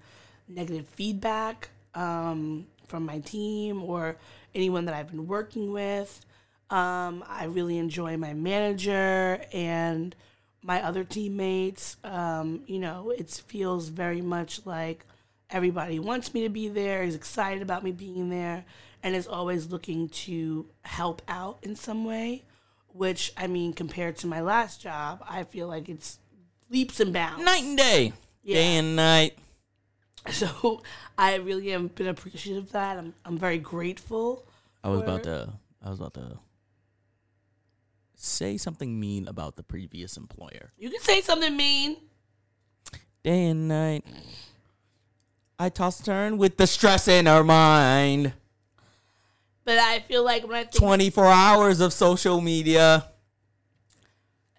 negative 0.48 0.88
feedback 0.90 1.70
um, 1.96 2.68
from 2.88 3.06
my 3.06 3.20
team 3.20 3.84
or 3.84 4.18
anyone 4.54 4.86
that 4.86 4.94
I've 4.94 5.10
been 5.10 5.28
working 5.28 5.72
with. 5.72 6.26
Um, 6.70 7.24
I 7.28 7.46
really 7.46 7.78
enjoy 7.78 8.18
my 8.18 8.34
manager 8.34 9.42
and 9.54 10.16
my 10.62 10.82
other 10.84 11.04
teammates. 11.04 11.98
Um, 12.04 12.62
you 12.68 12.80
know, 12.80 13.12
it 13.12 13.30
feels 13.48 13.90
very 13.90 14.22
much 14.22 14.66
like 14.66 15.06
everybody 15.50 16.00
wants 16.00 16.34
me 16.34 16.44
to 16.44 16.50
be 16.50 16.68
there, 16.68 17.04
is 17.04 17.16
excited 17.16 17.62
about 17.62 17.84
me 17.84 17.92
being 17.92 18.30
there, 18.30 18.66
and 19.04 19.16
is 19.16 19.28
always 19.28 19.68
looking 19.68 20.10
to 20.10 20.66
help 20.82 21.22
out 21.28 21.60
in 21.62 21.76
some 21.76 22.04
way. 22.06 22.44
Which 22.88 23.34
I 23.36 23.48
mean, 23.48 23.74
compared 23.74 24.16
to 24.20 24.28
my 24.28 24.40
last 24.42 24.82
job, 24.82 25.24
I 25.30 25.44
feel 25.44 25.68
like 25.68 25.90
it's 25.90 26.18
leaps 26.70 27.00
and 27.00 27.12
bounds. 27.14 27.44
Night 27.44 27.64
and 27.64 27.78
day, 27.78 28.14
Yeah. 28.42 28.56
day 28.56 28.78
and 28.78 28.96
night. 28.96 29.38
So 30.32 30.82
I 31.18 31.36
really 31.36 31.72
am 31.72 31.88
been 31.88 32.08
appreciative 32.08 32.64
of 32.64 32.72
that. 32.72 32.98
I'm 32.98 33.14
I'm 33.24 33.38
very 33.38 33.60
grateful. 33.60 34.46
I 34.84 34.90
was 34.90 35.02
about 35.02 35.24
to. 35.24 35.54
I 35.84 35.90
was 35.90 36.00
about 36.00 36.16
to 36.16 36.40
say 38.16 38.58
something 38.58 39.00
mean 39.00 39.28
about 39.28 39.56
the 39.56 39.64
previous 39.64 40.18
employer. 40.18 40.74
You 40.78 40.90
can 40.90 41.02
say 41.02 41.22
something 41.22 41.56
mean. 41.56 41.98
Day 43.24 43.48
and 43.48 43.68
night. 43.68 44.04
I 45.60 45.70
toss 45.70 46.00
and 46.00 46.06
turn 46.06 46.38
with 46.38 46.58
the 46.58 46.68
stress 46.68 47.08
in 47.08 47.28
her 47.28 47.44
mind. 47.44 48.34
But 49.64 49.80
I 49.80 50.00
feel 50.00 50.24
like 50.24 50.44
when 50.48 50.56
I 50.56 50.64
think 50.64 50.76
24 50.76 51.26
hours 51.26 51.80
of 51.80 51.94
social 51.94 52.42
media 52.42 53.06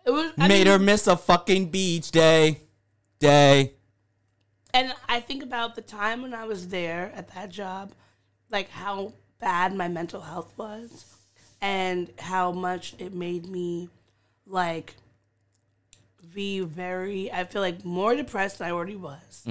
it 0.05 0.11
was 0.11 0.33
I 0.39 0.49
made 0.49 0.65
mean, 0.65 0.67
her 0.69 0.79
miss 0.79 1.07
a 1.07 1.17
fucking 1.17 1.71
beach 1.71 2.11
day. 2.11 2.61
Day. 3.19 3.76
And 4.77 4.95
I 5.09 5.21
think 5.21 5.43
about 5.43 5.75
the 5.75 5.81
time 5.81 6.21
when 6.23 6.35
I 6.35 6.45
was 6.45 6.69
there 6.69 7.11
at 7.15 7.29
that 7.35 7.51
job, 7.51 7.93
like 8.51 8.69
how 8.69 9.13
bad 9.41 9.75
my 9.75 9.89
mental 9.89 10.21
health 10.21 10.53
was, 10.59 11.15
and 11.63 12.11
how 12.19 12.53
much 12.53 12.95
it 12.99 13.15
made 13.15 13.49
me 13.49 13.89
like 14.47 14.95
be 16.35 16.61
very. 16.61 17.33
I 17.33 17.45
feel 17.45 17.63
like 17.63 17.85
more 17.85 18.15
depressed 18.15 18.59
than 18.59 18.69
I 18.69 18.73
already 18.73 18.97
was. 18.97 19.45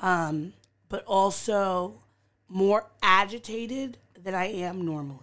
Um, 0.00 0.52
but 0.88 1.04
also 1.04 2.00
more 2.48 2.86
agitated 3.02 3.98
than 4.20 4.34
I 4.34 4.46
am 4.46 4.84
normally. 4.84 5.20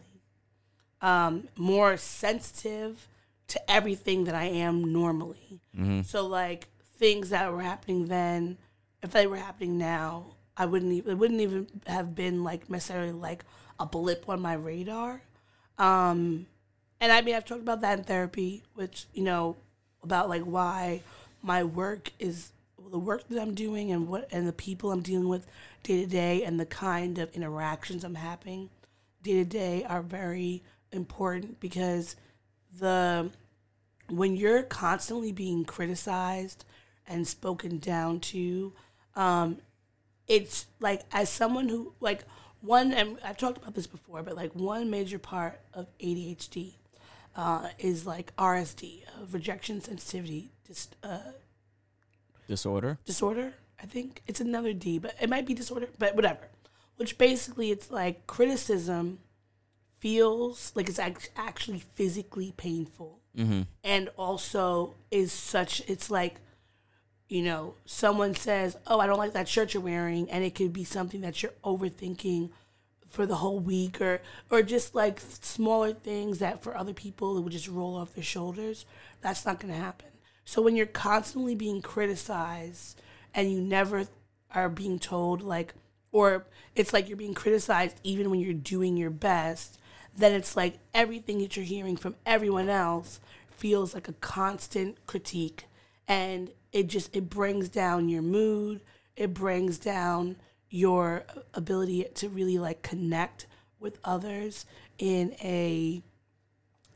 Um, 1.01 1.49
more 1.57 1.97
sensitive 1.97 3.07
to 3.49 3.71
everything 3.71 4.23
that 4.23 4.35
I 4.35 4.45
am 4.45 4.93
normally. 4.93 5.59
So 6.05 6.25
like 6.25 6.69
things 6.97 7.29
that 7.31 7.51
were 7.51 7.61
happening 7.61 8.07
then, 8.07 8.57
if 9.03 9.11
they 9.11 9.27
were 9.27 9.35
happening 9.35 9.77
now, 9.77 10.25
I 10.55 10.65
wouldn't 10.65 10.91
even 10.93 11.11
it 11.11 11.17
wouldn't 11.17 11.41
even 11.41 11.67
have 11.87 12.15
been 12.15 12.43
like 12.43 12.69
necessarily 12.69 13.11
like 13.11 13.43
a 13.79 13.85
blip 13.85 14.27
on 14.27 14.41
my 14.41 14.53
radar. 14.53 15.21
Um, 15.77 16.47
and 16.99 17.11
I 17.11 17.21
mean 17.21 17.35
I've 17.35 17.45
talked 17.45 17.61
about 17.61 17.81
that 17.81 17.99
in 17.99 18.05
therapy, 18.05 18.63
which 18.73 19.05
you 19.13 19.23
know 19.23 19.57
about 20.01 20.29
like 20.29 20.43
why 20.43 21.01
my 21.41 21.63
work 21.63 22.11
is 22.17 22.51
the 22.91 22.99
work 22.99 23.27
that 23.27 23.41
I'm 23.41 23.53
doing 23.53 23.91
and 23.91 24.07
what 24.07 24.29
and 24.31 24.47
the 24.47 24.53
people 24.53 24.91
I'm 24.91 25.01
dealing 25.01 25.27
with 25.27 25.45
day 25.83 26.01
to 26.01 26.07
day 26.07 26.43
and 26.43 26.59
the 26.59 26.65
kind 26.65 27.17
of 27.19 27.35
interactions 27.35 28.03
I'm 28.03 28.15
having 28.15 28.69
day 29.21 29.33
to 29.35 29.45
day 29.45 29.83
are 29.83 30.01
very 30.01 30.63
important 30.91 31.59
because 31.59 32.15
the 32.79 33.31
when 34.09 34.35
you're 34.35 34.63
constantly 34.63 35.31
being 35.31 35.65
criticized 35.65 36.65
and 37.07 37.27
spoken 37.27 37.79
down 37.79 38.19
to 38.19 38.73
um 39.15 39.57
it's 40.27 40.67
like 40.79 41.01
as 41.11 41.29
someone 41.29 41.69
who 41.69 41.93
like 41.99 42.23
one 42.61 42.93
and 42.93 43.17
I've 43.23 43.37
talked 43.37 43.57
about 43.57 43.73
this 43.75 43.87
before 43.87 44.23
but 44.23 44.35
like 44.35 44.53
one 44.55 44.89
major 44.89 45.19
part 45.19 45.59
of 45.73 45.87
ADHD 45.99 46.73
uh, 47.35 47.69
is 47.79 48.05
like 48.05 48.33
RSD 48.37 49.01
uh, 49.07 49.25
rejection 49.31 49.81
sensitivity 49.81 50.51
just 50.67 50.95
uh, 51.03 51.19
Disorder. 52.47 52.99
disorder. 53.05 53.53
I 53.81 53.85
think 53.85 54.21
it's 54.27 54.39
another 54.39 54.71
D, 54.73 54.97
but 54.99 55.15
it 55.21 55.29
might 55.29 55.45
be 55.45 55.53
disorder, 55.53 55.87
but 55.97 56.15
whatever. 56.15 56.47
Which 56.97 57.17
basically 57.17 57.71
it's 57.71 57.89
like 57.91 58.27
criticism 58.27 59.19
feels 59.99 60.71
like 60.75 60.87
it's 60.89 60.99
act- 60.99 61.31
actually 61.35 61.83
physically 61.95 62.53
painful. 62.55 63.19
And 63.83 64.09
also 64.15 64.93
is 65.09 65.31
such, 65.31 65.81
it's 65.87 66.11
like, 66.11 66.35
you 67.33 67.41
know, 67.41 67.73
someone 67.85 68.35
says, 68.35 68.77
Oh, 68.85 68.99
I 68.99 69.07
don't 69.07 69.17
like 69.17 69.33
that 69.33 69.47
shirt 69.47 69.73
you're 69.73 69.81
wearing. 69.81 70.29
And 70.29 70.43
it 70.43 70.53
could 70.53 70.71
be 70.71 70.83
something 70.83 71.21
that 71.21 71.41
you're 71.41 71.53
overthinking 71.63 72.51
for 73.09 73.25
the 73.25 73.37
whole 73.37 73.59
week 73.59 73.99
or 73.99 74.21
or 74.51 74.61
just 74.61 74.93
like 74.93 75.19
smaller 75.19 75.93
things 75.93 76.39
that 76.39 76.61
for 76.63 76.75
other 76.75 76.93
people 76.93 77.37
it 77.37 77.41
would 77.41 77.53
just 77.53 77.67
roll 77.67 77.95
off 77.95 78.15
their 78.15 78.23
shoulders 78.23 78.87
that's 79.21 79.45
not 79.45 79.59
going 79.59 79.71
to 79.71 79.79
happen 79.79 80.07
so 80.45 80.63
when 80.63 80.75
you're 80.75 80.87
constantly 80.87 81.53
being 81.53 81.79
criticized 81.79 82.99
and 83.35 83.51
you 83.51 83.61
never 83.61 84.07
are 84.49 84.67
being 84.67 84.97
told 84.97 85.43
like 85.43 85.75
or 86.11 86.47
it's 86.75 86.91
like 86.91 87.07
you're 87.07 87.15
being 87.15 87.35
criticized 87.35 87.99
even 88.03 88.31
when 88.31 88.39
you're 88.39 88.51
doing 88.51 88.97
your 88.97 89.11
best 89.11 89.77
then 90.17 90.33
it's 90.33 90.57
like 90.57 90.79
everything 90.95 91.37
that 91.37 91.55
you're 91.55 91.63
hearing 91.63 91.95
from 91.95 92.15
everyone 92.25 92.67
else 92.67 93.19
feels 93.51 93.93
like 93.93 94.07
a 94.07 94.13
constant 94.13 94.97
critique 95.05 95.65
and 96.07 96.49
it 96.73 96.87
just 96.87 97.15
it 97.15 97.29
brings 97.29 97.69
down 97.69 98.09
your 98.09 98.23
mood. 98.23 98.81
It 99.15 99.33
brings 99.33 99.77
down 99.77 100.35
your 100.69 101.23
ability 101.53 102.05
to 102.15 102.27
really 102.27 102.57
like 102.57 102.81
connect 102.81 103.45
with 103.79 103.99
others 104.03 104.65
in 104.97 105.35
a 105.41 106.01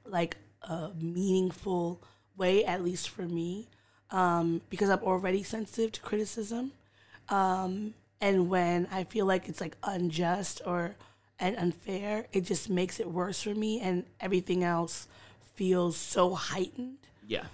like 0.04 0.38
a 0.64 0.90
meaningful 1.00 2.02
way 2.36 2.66
at 2.66 2.84
least 2.84 3.10
for 3.10 3.24
me. 3.24 3.70
Um, 4.10 4.62
because 4.70 4.90
i'm 4.90 5.04
already 5.04 5.44
sensitive 5.44 5.92
to 5.94 6.02
criticism. 6.02 6.72
Um, 7.30 7.94
and 8.20 8.50
when 8.50 8.88
i 8.92 9.04
feel 9.04 9.26
like 9.28 9.48
it's 9.48 9.62
like 9.62 9.78
unjust 9.84 10.62
or 10.66 10.96
and 11.40 11.56
unfair 11.58 12.26
it 12.34 12.42
just 12.42 12.68
makes 12.68 13.00
it 13.00 13.08
worse 13.12 13.44
for 13.44 13.54
me 13.54 13.80
and 13.80 14.06
everything 14.20 14.64
else 14.64 15.08
feels 15.54 15.98
so 15.98 16.34
heightened. 16.36 16.98
Yeah. 17.28 17.46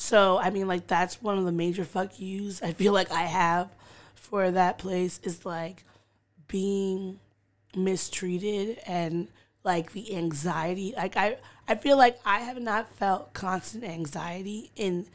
So 0.00 0.38
I 0.38 0.48
mean, 0.48 0.66
like 0.66 0.86
that's 0.86 1.20
one 1.20 1.36
of 1.36 1.44
the 1.44 1.52
major 1.52 1.84
fuck 1.84 2.18
yous 2.18 2.62
I 2.62 2.72
feel 2.72 2.94
like 2.94 3.12
I 3.12 3.24
have 3.24 3.68
for 4.14 4.50
that 4.50 4.78
place 4.78 5.20
is 5.22 5.44
like 5.44 5.84
being 6.48 7.20
mistreated 7.76 8.78
and 8.86 9.28
like 9.62 9.92
the 9.92 10.16
anxiety. 10.16 10.94
Like 10.96 11.18
I, 11.18 11.36
I 11.68 11.74
feel 11.74 11.98
like 11.98 12.18
I 12.24 12.38
have 12.38 12.58
not 12.58 12.88
felt 12.96 13.34
constant 13.34 13.84
anxiety 13.84 14.70
in 14.74 15.06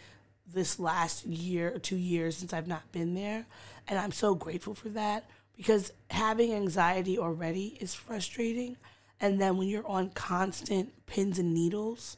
this 0.53 0.79
last 0.79 1.25
year 1.25 1.73
or 1.73 1.79
two 1.79 1.97
years 1.97 2.37
since 2.37 2.53
I've 2.53 2.67
not 2.67 2.91
been 2.91 3.15
there, 3.15 3.47
and 3.87 3.97
I'm 3.97 4.11
so 4.11 4.35
grateful 4.35 4.75
for 4.75 4.89
that 4.89 5.27
because 5.57 5.91
having 6.11 6.53
anxiety 6.53 7.17
already 7.17 7.75
is 7.81 7.95
frustrating, 7.95 8.77
and 9.19 9.41
then 9.41 9.57
when 9.57 9.67
you're 9.67 9.87
on 9.87 10.11
constant 10.11 10.93
pins 11.07 11.39
and 11.39 11.55
needles 11.55 12.17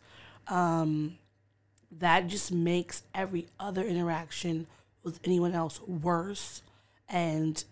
um, 0.49 1.17
that 1.91 2.27
just 2.27 2.51
makes 2.51 3.03
every 3.13 3.47
other 3.59 3.83
interaction 3.83 4.67
with 5.03 5.19
anyone 5.23 5.53
else 5.53 5.79
worse 5.81 6.61
and 7.07 7.63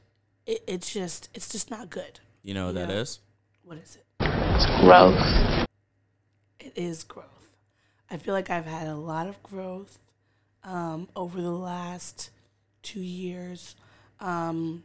it, 0.45 0.63
it's 0.67 0.93
just 0.93 1.29
it's 1.33 1.49
just 1.49 1.69
not 1.69 1.89
good 1.89 2.19
You 2.43 2.53
know 2.53 2.67
what 2.67 2.75
that 2.75 2.89
Yeah. 2.89 2.95
is? 2.97 3.19
what 3.63 3.77
is 3.77 3.97
it 3.97 4.05
it's 4.21 4.65
growth. 4.79 5.67
it 6.59 6.71
is 6.75 7.03
growth 7.03 7.49
i 8.09 8.17
feel 8.17 8.33
like 8.33 8.49
i've 8.49 8.65
had 8.65 8.87
a 8.87 8.95
lot 8.95 9.27
of 9.27 9.41
growth 9.43 9.99
um, 10.63 11.07
over 11.15 11.41
the 11.41 11.51
last 11.51 12.29
two 12.81 13.01
years 13.01 13.75
um, 14.19 14.83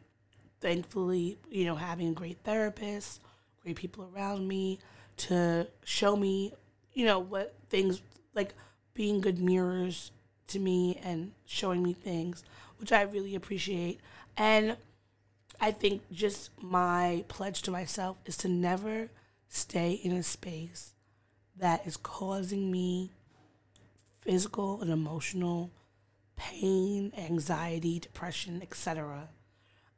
thankfully 0.60 1.38
you 1.50 1.64
know 1.64 1.74
having 1.76 2.08
a 2.08 2.12
great 2.12 2.38
therapist 2.44 3.20
great 3.62 3.76
people 3.76 4.10
around 4.14 4.46
me 4.48 4.78
to 5.16 5.66
show 5.84 6.16
me 6.16 6.52
you 6.92 7.04
know 7.06 7.18
what 7.18 7.54
things 7.68 8.02
like 8.34 8.54
being 8.94 9.20
good 9.20 9.38
mirrors 9.38 10.10
to 10.46 10.58
me 10.58 11.00
and 11.02 11.32
showing 11.46 11.82
me 11.82 11.92
things 11.92 12.42
which 12.78 12.92
i 12.92 13.02
really 13.02 13.34
appreciate 13.34 14.00
and 14.36 14.76
i 15.60 15.70
think 15.70 16.02
just 16.12 16.50
my 16.62 17.24
pledge 17.28 17.62
to 17.62 17.70
myself 17.70 18.16
is 18.26 18.36
to 18.36 18.48
never 18.48 19.08
stay 19.48 19.92
in 19.92 20.12
a 20.12 20.22
space 20.22 20.94
that 21.56 21.86
is 21.86 21.96
causing 21.96 22.70
me 22.70 23.10
physical 24.20 24.80
and 24.80 24.90
emotional 24.90 25.70
pain, 26.36 27.12
anxiety, 27.16 27.98
depression, 27.98 28.62
etc. 28.62 29.28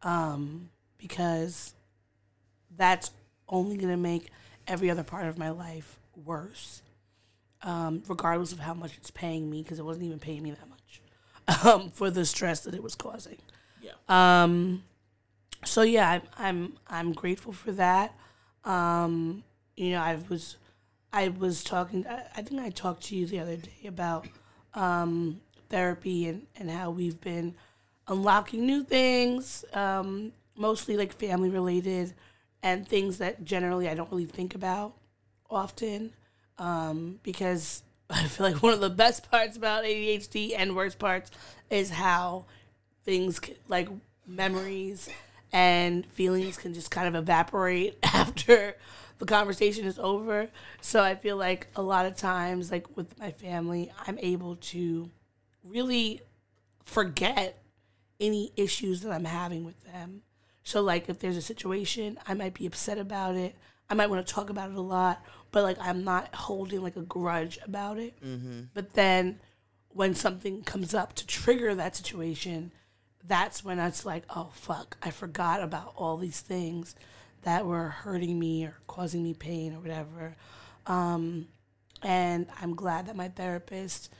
Um, 0.02 0.70
because 0.98 1.74
that's 2.76 3.12
only 3.48 3.76
going 3.76 3.90
to 3.90 3.96
make 3.96 4.28
every 4.66 4.90
other 4.90 5.04
part 5.04 5.26
of 5.26 5.38
my 5.38 5.50
life 5.50 5.98
worse, 6.24 6.82
um, 7.62 8.02
regardless 8.08 8.52
of 8.52 8.58
how 8.58 8.74
much 8.74 8.96
it's 8.96 9.10
paying 9.10 9.50
me, 9.50 9.62
because 9.62 9.78
it 9.78 9.84
wasn't 9.84 10.06
even 10.06 10.18
paying 10.18 10.42
me 10.42 10.50
that 10.50 10.68
much 10.68 11.64
um, 11.64 11.90
for 11.90 12.10
the 12.10 12.24
stress 12.24 12.60
that 12.60 12.74
it 12.74 12.82
was 12.82 12.94
causing. 12.94 13.38
Yeah. 13.80 13.92
Um, 14.08 14.84
so 15.64 15.82
yeah, 15.82 16.10
I'm 16.10 16.22
I'm 16.38 16.72
I'm 16.88 17.12
grateful 17.12 17.52
for 17.52 17.72
that. 17.72 18.14
Um, 18.64 19.44
you 19.76 19.90
know, 19.90 20.00
I 20.00 20.18
was 20.28 20.56
I 21.12 21.28
was 21.28 21.62
talking. 21.62 22.06
I, 22.06 22.24
I 22.36 22.42
think 22.42 22.60
I 22.60 22.70
talked 22.70 23.04
to 23.04 23.16
you 23.16 23.26
the 23.26 23.40
other 23.40 23.56
day 23.56 23.86
about 23.86 24.26
um, 24.74 25.40
therapy 25.68 26.26
and 26.26 26.46
and 26.56 26.70
how 26.70 26.90
we've 26.90 27.20
been 27.20 27.54
unlocking 28.08 28.66
new 28.66 28.82
things, 28.82 29.64
um, 29.72 30.32
mostly 30.56 30.96
like 30.96 31.12
family 31.12 31.48
related, 31.48 32.14
and 32.62 32.86
things 32.86 33.18
that 33.18 33.44
generally 33.44 33.88
I 33.88 33.94
don't 33.94 34.10
really 34.10 34.26
think 34.26 34.54
about 34.54 34.94
often 35.50 36.12
um, 36.58 37.18
because 37.22 37.82
I 38.10 38.24
feel 38.24 38.46
like 38.46 38.62
one 38.62 38.72
of 38.72 38.80
the 38.80 38.90
best 38.90 39.30
parts 39.30 39.56
about 39.56 39.84
ADHD 39.84 40.52
and 40.56 40.76
worst 40.76 40.98
parts 40.98 41.30
is 41.70 41.90
how 41.90 42.46
things 43.04 43.40
like 43.68 43.88
memories 44.26 45.08
and 45.52 46.06
feelings 46.06 46.56
can 46.56 46.74
just 46.74 46.90
kind 46.90 47.08
of 47.08 47.14
evaporate 47.14 47.98
after 48.02 48.76
the 49.18 49.26
conversation 49.26 49.86
is 49.86 49.98
over. 49.98 50.48
So 50.80 51.02
I 51.02 51.14
feel 51.14 51.36
like 51.36 51.68
a 51.76 51.82
lot 51.82 52.06
of 52.06 52.16
times, 52.16 52.70
like 52.70 52.96
with 52.96 53.18
my 53.18 53.30
family, 53.30 53.92
I'm 54.06 54.18
able 54.18 54.56
to 54.56 55.10
really 55.62 56.20
forget 56.84 57.62
any 58.18 58.52
issues 58.56 59.02
that 59.02 59.12
I'm 59.12 59.24
having 59.24 59.64
with 59.64 59.82
them. 59.84 60.22
So 60.64 60.80
like 60.80 61.08
if 61.08 61.18
there's 61.18 61.36
a 61.36 61.42
situation, 61.42 62.18
I 62.26 62.34
might 62.34 62.54
be 62.54 62.66
upset 62.66 62.98
about 62.98 63.34
it. 63.36 63.56
I 63.90 63.94
might 63.94 64.08
want 64.08 64.26
to 64.26 64.32
talk 64.32 64.48
about 64.48 64.70
it 64.70 64.76
a 64.76 64.80
lot, 64.80 65.22
but 65.52 65.62
like 65.62 65.76
I'm 65.80 66.02
not 66.02 66.34
holding 66.34 66.82
like 66.82 66.96
a 66.96 67.02
grudge 67.02 67.58
about 67.64 67.98
it. 67.98 68.14
But 68.74 68.94
then 68.94 69.38
when 69.90 70.14
something 70.14 70.62
comes 70.62 70.94
up 70.94 71.14
to 71.14 71.26
trigger 71.26 71.74
that 71.74 71.94
situation, 71.94 72.72
that's 73.24 73.64
when 73.64 73.78
it's 73.78 74.04
like, 74.04 74.24
oh 74.30 74.50
fuck, 74.54 74.96
I 75.02 75.10
forgot 75.10 75.62
about 75.62 75.92
all 75.96 76.16
these 76.16 76.40
things 76.40 76.96
that 77.42 77.66
were 77.66 77.88
hurting 77.88 78.38
me 78.38 78.64
or 78.64 78.78
causing 78.86 79.22
me 79.22 79.34
pain 79.34 79.74
or 79.74 79.80
whatever. 79.80 80.34
Um, 80.86 81.48
and 82.02 82.46
I'm 82.60 82.74
glad 82.74 83.06
that 83.06 83.16
my 83.16 83.28
therapist 83.28 84.10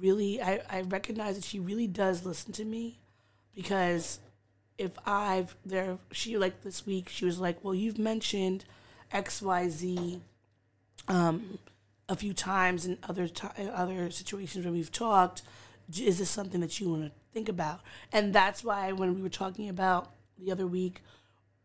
really, 0.00 0.42
I, 0.42 0.60
I 0.68 0.82
recognize 0.82 1.36
that 1.36 1.44
she 1.44 1.58
really 1.58 1.86
does 1.86 2.24
listen 2.24 2.52
to 2.52 2.64
me 2.64 2.98
because 3.54 4.18
if 4.76 4.92
I've 5.06 5.56
there, 5.64 5.98
she 6.12 6.36
like 6.36 6.62
this 6.62 6.84
week, 6.84 7.08
she 7.08 7.24
was 7.24 7.38
like, 7.38 7.62
well, 7.64 7.74
you've 7.74 7.98
mentioned 7.98 8.64
X, 9.12 9.40
Y, 9.40 9.68
Z 9.68 10.20
um, 11.08 11.58
a 12.08 12.16
few 12.16 12.34
times 12.34 12.86
in 12.86 12.98
other 13.08 13.28
other 13.72 14.10
situations 14.10 14.64
when 14.64 14.74
we've 14.74 14.92
talked. 14.92 15.42
Is 15.98 16.18
this 16.18 16.30
something 16.30 16.60
that 16.60 16.80
you 16.80 16.88
want 16.88 17.04
to 17.04 17.12
think 17.32 17.48
about? 17.48 17.80
And 18.12 18.32
that's 18.32 18.64
why 18.64 18.92
when 18.92 19.14
we 19.14 19.20
were 19.20 19.28
talking 19.28 19.68
about 19.68 20.12
the 20.38 20.50
other 20.50 20.66
week, 20.66 21.02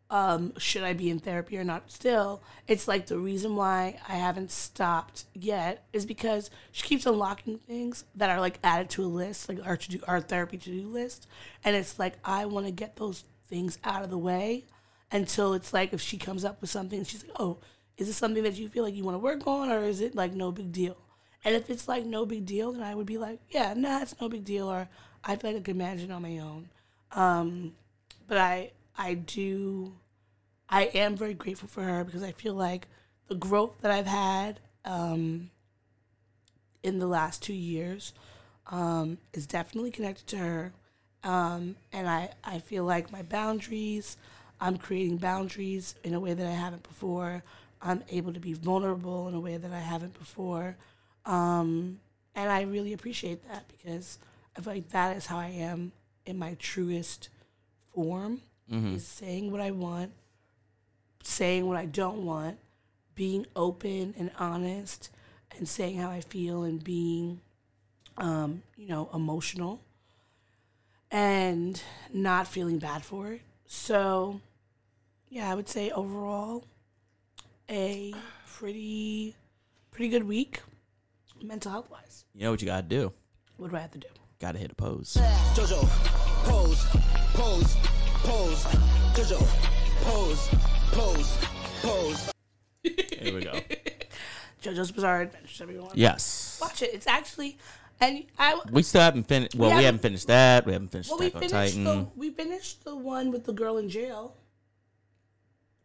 um, 0.10 0.53
should 0.57 0.84
I 0.84 0.94
be 0.94 1.10
in 1.10 1.20
therapy 1.20 1.57
or 1.57 1.64
not? 1.64 1.91
Still, 1.91 2.41
it's 2.68 2.88
like 2.88 3.07
the 3.07 3.18
reason 3.18 3.56
why 3.56 3.99
I 4.07 4.16
haven't 4.16 4.52
stopped 4.52 5.26
yet 5.34 5.86
is 5.94 6.06
because 6.06 6.49
she 6.72 6.86
keeps 6.86 7.06
unlocking 7.06 7.60
things 7.60 8.06
that 8.16 8.30
are 8.30 8.41
like 8.41 8.60
added 8.64 8.90
to 8.91 9.03
a 9.03 9.07
list, 9.07 9.48
like 9.48 9.66
our 9.66 9.78
to 9.78 9.90
do 9.90 10.02
our 10.07 10.20
therapy 10.20 10.57
to 10.57 10.70
do 10.70 10.88
list, 10.88 11.28
and 11.64 11.76
it's 11.76 11.99
like 11.99 12.18
I 12.26 12.45
want 12.45 12.66
to 12.66 12.72
get 12.72 12.95
those 12.95 13.24
things 13.48 13.78
out 13.84 14.03
of 14.03 14.10
the 14.10 14.18
way 14.18 14.66
until 15.11 15.53
it's 15.53 15.74
like 15.74 15.94
if 15.94 16.02
she 16.02 16.18
comes 16.18 16.44
up 16.44 16.60
with 16.61 16.70
something, 16.70 17.03
she's 17.03 17.24
like, 17.24 17.36
oh, 17.40 17.57
is 18.00 18.08
this 18.08 18.18
something 18.18 18.44
that 18.44 18.56
you 18.56 18.68
feel 18.68 18.84
like 18.84 18.96
you 18.96 19.04
want 19.04 19.16
to 19.16 19.20
work 19.20 19.46
on, 19.46 19.72
or 19.72 19.84
is 19.84 20.02
it 20.02 20.16
like 20.16 20.34
no 20.34 20.52
big 20.52 20.72
deal? 20.72 20.98
And 21.46 21.56
if 21.56 21.70
it's 21.70 21.88
like 21.88 22.06
no 22.06 22.26
big 22.26 22.46
deal, 22.46 22.72
then 22.72 22.82
I 22.82 22.96
would 22.96 23.06
be 23.06 23.18
like, 23.18 23.40
yeah, 23.50 23.74
nah, 23.76 24.02
it's 24.02 24.20
no 24.20 24.28
big 24.28 24.44
deal, 24.44 24.68
or 24.68 24.90
I 25.24 25.36
feel 25.36 25.52
like 25.52 25.60
I 25.60 25.64
can 25.64 25.78
manage 25.78 26.04
it 26.04 26.12
on 26.12 26.24
my 26.24 26.40
own. 26.40 26.70
Um, 27.12 27.74
but 28.28 28.38
I 28.38 28.72
I 28.98 29.14
do 29.14 29.94
I 30.70 30.84
am 30.86 31.16
very 31.16 31.34
grateful 31.34 31.68
for 31.68 31.84
her 31.84 32.04
because 32.04 32.24
I 32.24 32.32
feel 32.32 32.54
like 32.54 32.88
the 33.28 33.36
growth 33.36 33.82
that 33.82 33.92
I've 33.92 34.08
had 34.08 34.60
um, 34.86 35.50
in 36.84 37.00
the 37.00 37.08
last 37.08 37.42
two 37.42 37.54
years 37.54 38.14
um, 38.68 39.18
is 39.34 39.48
definitely 39.48 39.92
connected 39.92 40.28
to 40.28 40.38
her. 40.38 40.74
Um, 41.24 41.76
and 41.92 42.08
I, 42.08 42.30
I 42.44 42.60
feel 42.60 42.84
like 42.84 43.12
my 43.12 43.24
boundaries, 43.24 44.16
I'm 44.62 44.78
creating 44.78 45.18
boundaries 45.18 45.96
in 46.04 46.14
a 46.14 46.20
way 46.20 46.34
that 46.34 46.46
I 46.46 46.52
haven't 46.52 46.84
before. 46.84 47.44
I'm 47.81 48.03
able 48.10 48.34
to 48.34 48.39
be 48.39 48.53
vulnerable 48.53 49.27
in 49.27 49.34
a 49.34 49.39
way 49.39 49.57
that 49.57 49.72
I 49.72 49.80
haven't 49.80 50.18
before. 50.18 50.76
Um, 51.26 51.99
and 52.35 52.51
I 52.51 52.61
really 52.64 52.93
appreciate 52.93 53.47
that 53.47 53.65
because 53.68 54.19
I 54.57 54.61
feel 54.61 54.73
like 54.73 54.89
that 54.89 55.15
is 55.18 55.26
how 55.27 55.38
I 55.38 55.47
am 55.49 55.91
in 56.26 56.38
my 56.38 56.56
truest 56.60 57.30
form 57.93 58.41
is 58.95 59.06
saying 59.07 59.51
what 59.51 59.61
I 59.61 59.72
want, 59.72 60.11
saying 61.23 61.65
what 61.68 61.77
I 61.77 61.85
don't 61.85 62.23
want, 62.26 62.60
being 63.15 63.45
open 63.56 64.14
and 64.18 64.30
honest, 64.38 65.10
and 65.57 65.68
saying 65.68 65.97
how 65.97 66.10
I 66.11 66.22
feel, 66.22 66.64
and 66.64 66.84
being, 66.84 67.41
um, 68.18 68.61
you 68.77 68.88
know, 68.88 69.10
emotional, 69.14 69.81
and 71.11 71.81
not 72.14 72.47
feeling 72.47 72.77
bad 72.77 73.03
for 73.03 73.31
it. 73.34 73.41
So, 73.65 74.39
yeah, 75.30 75.51
I 75.51 75.56
would 75.56 75.68
say 75.68 75.89
overall, 75.91 76.65
a 77.70 78.14
pretty, 78.56 79.36
pretty 79.91 80.10
good 80.10 80.24
week, 80.24 80.62
mental 81.41 81.72
health 81.72 81.90
wise. 81.90 82.26
You 82.34 82.44
know 82.46 82.52
what 82.52 82.62
you 82.62 82.68
gotta 82.68 82.88
do? 82.88 83.14
What 83.58 83.72
do 83.72 83.78
I 83.78 83.80
have 83.82 83.91
to 83.91 84.00
do? 84.00 84.08
Gotta 84.40 84.58
hit 84.58 84.72
a 84.72 84.76
pose. 84.76 85.18
Jojo, 85.54 85.82
pose, 86.46 86.86
pose, 87.34 87.76
pose. 88.24 88.64
Jojo, 89.14 89.40
pose, 90.04 90.50
pose, 90.91 91.38
pose. 91.82 92.32
Here 92.84 93.36
we 93.36 93.41
go. 93.41 93.54
JoJo's 94.64 94.91
Bizarre 94.91 95.22
Adventures, 95.22 95.62
everyone. 95.62 95.91
Yes. 95.96 96.58
Watch 96.62 96.82
it. 96.82 96.94
It's 96.94 97.08
actually, 97.08 97.58
and 98.02 98.24
I 98.38 98.60
We 98.72 98.84
still 98.84 99.02
haven't 99.02 99.24
finished. 99.24 99.56
Well, 99.56 99.70
we 99.70 99.72
haven't- 99.72 99.86
haven't 99.86 100.02
finished 100.02 100.28
that. 100.28 100.66
We 100.66 100.74
haven't 100.74 100.90
finished 100.90 101.10
well, 101.10 101.20
we 101.20 101.28
Attack 101.28 101.36
on 101.44 101.50
finished 101.50 101.76
Titan. 101.76 101.84
the 101.84 102.08
we 102.16 102.30
finished 102.32 102.84
the 102.86 102.96
one 102.96 103.32
with 103.32 103.46
the 103.46 103.54
girl 103.54 103.78
in 103.78 103.90
jail. 103.90 104.36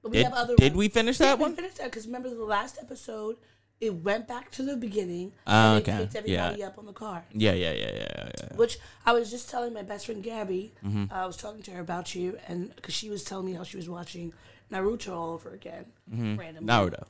But 0.05 0.11
we 0.13 0.19
Did, 0.19 0.25
have 0.25 0.35
other. 0.35 0.55
did 0.57 0.73
ones. 0.75 0.79
we 0.79 0.89
finish 0.89 1.19
Yeah, 1.19 1.27
that 1.29 1.39
we 1.39 1.43
one? 1.45 1.57
finished 1.57 1.79
that 1.79 1.85
because 1.87 2.05
remember 2.07 2.29
the 2.29 2.45
last 2.45 2.77
episode, 2.79 3.37
it 3.81 3.95
went 3.95 4.29
back 4.29 4.51
to 4.53 4.63
the 4.63 4.77
beginning. 4.77 5.33
Ah, 5.47 5.77
and 5.77 5.79
it 5.79 5.89
okay. 5.91 5.99
picked 6.13 6.29
Yeah. 6.29 6.43
everybody 6.45 6.63
up 6.63 6.77
on 6.79 6.85
the 6.85 6.93
car. 6.93 7.25
Yeah, 7.33 7.53
yeah, 7.55 7.73
yeah, 7.73 7.91
yeah, 7.95 8.31
yeah. 8.39 8.57
Which 8.57 8.79
I 9.07 9.13
was 9.13 9.31
just 9.31 9.49
telling 9.51 9.73
my 9.73 9.81
best 9.83 10.05
friend 10.07 10.23
Gabby. 10.23 10.75
Mm-hmm. 10.85 11.05
uh, 11.11 11.15
I 11.23 11.27
was 11.27 11.39
talking 11.39 11.63
to 11.63 11.71
her 11.71 11.81
about 11.81 12.15
you, 12.15 12.39
and 12.47 12.77
because 12.77 12.93
she 12.95 13.09
was 13.09 13.25
telling 13.25 13.47
me 13.47 13.55
how 13.55 13.65
she 13.65 13.79
was 13.79 13.89
watching 13.89 14.35
Naruto 14.71 15.13
all 15.17 15.31
over 15.31 15.51
again, 15.55 15.87
randomly. 16.07 16.51
Mm-hmm. 16.53 16.69
Naruto. 16.69 17.05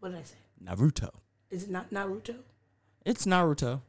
What 0.00 0.08
did 0.10 0.18
I 0.18 0.22
say? 0.24 0.36
Naruto. 0.64 1.10
Is 1.52 1.62
it 1.64 1.70
not 1.70 1.90
Naruto? 1.90 2.34
It's 3.06 3.26
Naruto. 3.26 3.80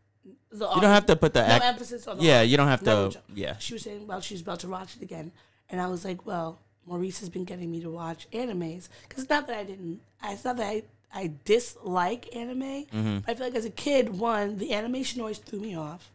The, 0.51 0.69
You 0.75 0.81
don't 0.81 0.93
have 0.93 1.07
to 1.07 1.15
put 1.15 1.33
the 1.33 1.41
no 1.47 1.65
emphasis 1.65 2.07
on 2.07 2.19
the 2.19 2.23
Yeah, 2.23 2.43
you 2.43 2.57
don't 2.57 2.67
have 2.67 2.81
to. 2.83 2.85
Naruto. 2.91 3.17
Yeah. 3.33 3.57
She 3.57 3.73
was 3.73 3.81
saying 3.81 4.05
well, 4.05 4.21
she's 4.21 4.41
about 4.41 4.59
to 4.59 4.67
watch 4.67 4.95
it 4.95 5.01
again, 5.01 5.31
and 5.67 5.81
I 5.81 5.87
was 5.87 6.05
like, 6.05 6.27
well, 6.27 6.59
Maurice 6.85 7.19
has 7.19 7.29
been 7.29 7.45
getting 7.45 7.71
me 7.71 7.81
to 7.81 7.89
watch 7.89 8.27
animes 8.31 8.89
because 9.07 9.23
it's 9.23 9.29
not 9.29 9.47
that 9.47 9.57
I 9.57 9.63
didn't. 9.63 10.01
It's 10.23 10.45
not 10.45 10.57
that 10.57 10.67
I 10.67 10.83
I 11.13 11.33
dislike 11.45 12.33
anime. 12.35 12.85
Mm-hmm. 12.85 13.17
I 13.27 13.33
feel 13.33 13.47
like 13.47 13.55
as 13.55 13.65
a 13.65 13.69
kid, 13.69 14.17
one 14.17 14.57
the 14.57 14.73
animation 14.73 15.21
always 15.21 15.37
threw 15.37 15.59
me 15.59 15.75
off, 15.75 16.11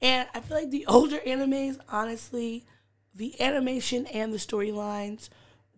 and 0.00 0.28
I 0.34 0.40
feel 0.40 0.56
like 0.56 0.70
the 0.70 0.86
older 0.86 1.18
animes, 1.18 1.78
honestly, 1.88 2.64
the 3.14 3.40
animation 3.40 4.06
and 4.06 4.32
the 4.32 4.38
storylines 4.38 5.28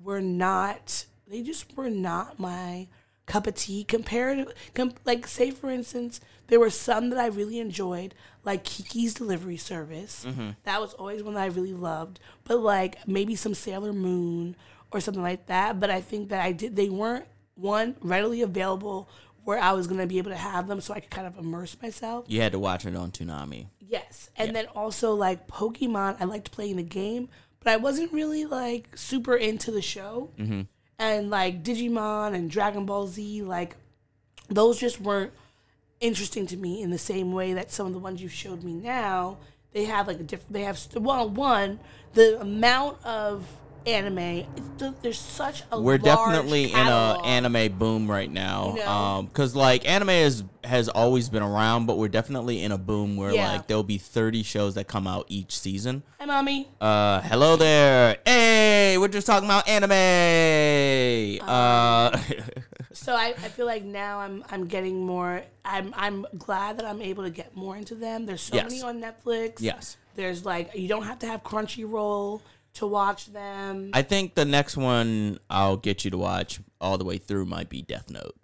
were 0.02 0.20
not. 0.20 1.06
They 1.27 1.43
just 1.43 1.77
were 1.77 1.90
not 1.90 2.39
my 2.39 2.89
cup 3.29 3.47
of 3.47 3.55
tea 3.55 3.85
compared 3.85 4.53
com- 4.75 4.95
like 5.05 5.27
say 5.27 5.51
for 5.51 5.71
instance 5.71 6.21
there 6.49 6.59
were 6.59 6.71
some 6.71 7.11
that 7.11 7.19
i 7.19 7.27
really 7.27 7.59
enjoyed 7.61 8.15
like 8.45 8.65
kiki's 8.65 9.13
delivery 9.15 9.59
service. 9.59 10.27
That 10.65 10.81
was 10.81 10.95
always 10.95 11.23
one 11.23 11.35
that 11.35 11.43
i 11.43 11.47
really 11.47 11.75
loved. 11.75 12.19
But 12.45 12.61
like 12.61 13.07
maybe 13.07 13.37
some 13.37 13.53
sailor 13.55 13.93
moon 13.93 14.57
or 14.91 15.01
something 15.01 15.23
like 15.23 15.47
that. 15.47 15.79
But 15.79 15.91
i 15.91 16.01
think 16.01 16.31
that 16.31 16.43
i 16.43 16.53
did 16.53 16.75
they 16.75 16.89
weren't 16.89 17.27
one 17.55 17.97
readily 18.01 18.41
available 18.41 19.09
where 19.45 19.59
i 19.59 19.73
was 19.73 19.87
going 19.87 20.01
to 20.01 20.07
be 20.07 20.19
able 20.19 20.31
to 20.31 20.37
have 20.37 20.67
them 20.69 20.81
so 20.81 20.95
i 20.95 21.01
could 21.01 21.11
kind 21.11 21.27
of 21.27 21.37
immerse 21.39 21.77
myself. 21.83 22.25
You 22.29 22.41
had 22.41 22.53
to 22.53 22.59
watch 22.59 22.87
it 22.87 22.97
on 22.97 23.11
Toonami. 23.11 23.67
Yes, 23.81 24.31
and 24.37 24.55
then 24.57 24.67
also 24.75 25.15
like 25.15 25.47
Pokemon, 25.49 26.17
I 26.21 26.25
liked 26.25 26.51
playing 26.51 26.77
the 26.77 26.83
game, 26.83 27.29
but 27.61 27.73
I 27.73 27.77
wasn't 27.77 28.13
really 28.13 28.45
like 28.47 28.97
super 28.97 29.35
into 29.35 29.71
the 29.71 29.83
show. 29.83 30.31
Mm-hmm. 30.39 30.63
And 30.99 31.31
like 31.31 31.62
Digimon 31.62 32.35
and 32.35 32.51
Dragon 32.51 32.85
Ball 32.85 33.07
Z, 33.07 33.43
like 33.43 33.77
those 34.49 34.81
just 34.81 35.01
weren't 35.01 35.33
interesting 36.01 36.47
to 36.47 36.57
me 36.57 36.83
in 36.83 36.91
the 36.91 36.99
same 36.99 37.33
way 37.33 37.53
that 37.53 37.70
some 37.70 37.87
of 37.87 37.93
the 37.93 37.99
ones 37.99 38.23
you've 38.23 38.33
showed 38.33 38.62
me 38.62 38.75
now. 38.75 39.39
They 39.73 39.85
have 39.85 40.09
like 40.09 40.19
a 40.20 40.23
different. 40.23 40.53
They 40.53 40.62
have 40.62 40.81
well, 40.95 41.29
one 41.29 41.79
the 42.15 42.41
amount 42.41 43.05
of 43.05 43.47
anime. 43.89 44.47
There's 45.02 45.19
such 45.19 45.62
a 45.73 45.81
We're 45.81 45.98
definitely 45.98 46.73
in 46.73 46.78
a 46.86 47.19
anime 47.24 47.77
boom 47.78 48.10
right 48.10 48.31
now. 48.31 48.74
You 48.77 48.85
know? 48.85 48.89
Um, 48.90 49.27
cause 49.28 49.55
like 49.56 49.89
anime 49.89 50.10
is 50.10 50.44
has 50.65 50.89
always 50.89 51.28
been 51.31 51.43
around, 51.43 51.86
but 51.86 51.97
we're 51.97 52.09
definitely 52.09 52.62
in 52.62 52.73
a 52.73 52.78
boom 52.78 53.16
where 53.16 53.32
Yeah. 53.32 53.52
like 53.52 53.66
there'll 53.69 53.82
be 53.82 53.97
30 53.98 54.43
shows 54.43 54.74
that 54.74 54.86
come 54.86 55.06
out 55.06 55.24
each 55.28 55.59
season. 55.59 56.02
Hi, 56.20 56.27
mommy. 56.27 56.69
Uh, 56.81 57.20
hello 57.23 57.56
there. 57.56 58.19
Hey, 58.27 58.98
we're 58.98 59.09
just 59.09 59.27
talking 59.27 59.48
about 59.48 59.66
anime. 59.69 59.93
Uh, 61.48 62.19
So 62.93 63.15
I, 63.15 63.28
I 63.28 63.48
feel 63.48 63.65
like 63.66 63.85
now 63.85 64.19
I'm 64.19 64.44
I'm 64.51 64.66
getting 64.66 65.05
more. 65.06 65.43
I'm 65.65 65.94
I'm 65.97 66.27
glad 66.36 66.78
that 66.78 66.85
I'm 66.86 67.01
able 67.01 67.23
to 67.24 67.31
get 67.31 67.55
more 67.56 67.77
into 67.77 67.94
them. 67.94 68.27
There's 68.27 68.40
so 68.43 68.56
Yes. 68.56 68.70
many 68.70 68.82
on 68.82 69.01
Netflix. 69.01 69.56
yes. 69.60 69.97
There's 70.16 70.44
like 70.44 70.74
you 70.74 70.89
don't 70.89 71.05
have 71.05 71.20
to 71.20 71.27
have 71.27 71.44
Crunchyroll 71.44 72.40
to 72.79 72.87
watch 72.87 73.27
them. 73.33 73.91
I 73.95 74.03
think 74.03 74.35
the 74.35 74.45
next 74.45 74.77
one 74.77 75.39
I'll 75.49 75.77
get 75.77 76.05
you 76.05 76.11
to 76.11 76.19
watch 76.19 76.61
all 76.81 76.99
the 76.99 77.05
way 77.05 77.19
through 77.19 77.45
might 77.47 77.69
be 77.69 77.83
Death 77.83 78.11
Note. 78.11 78.35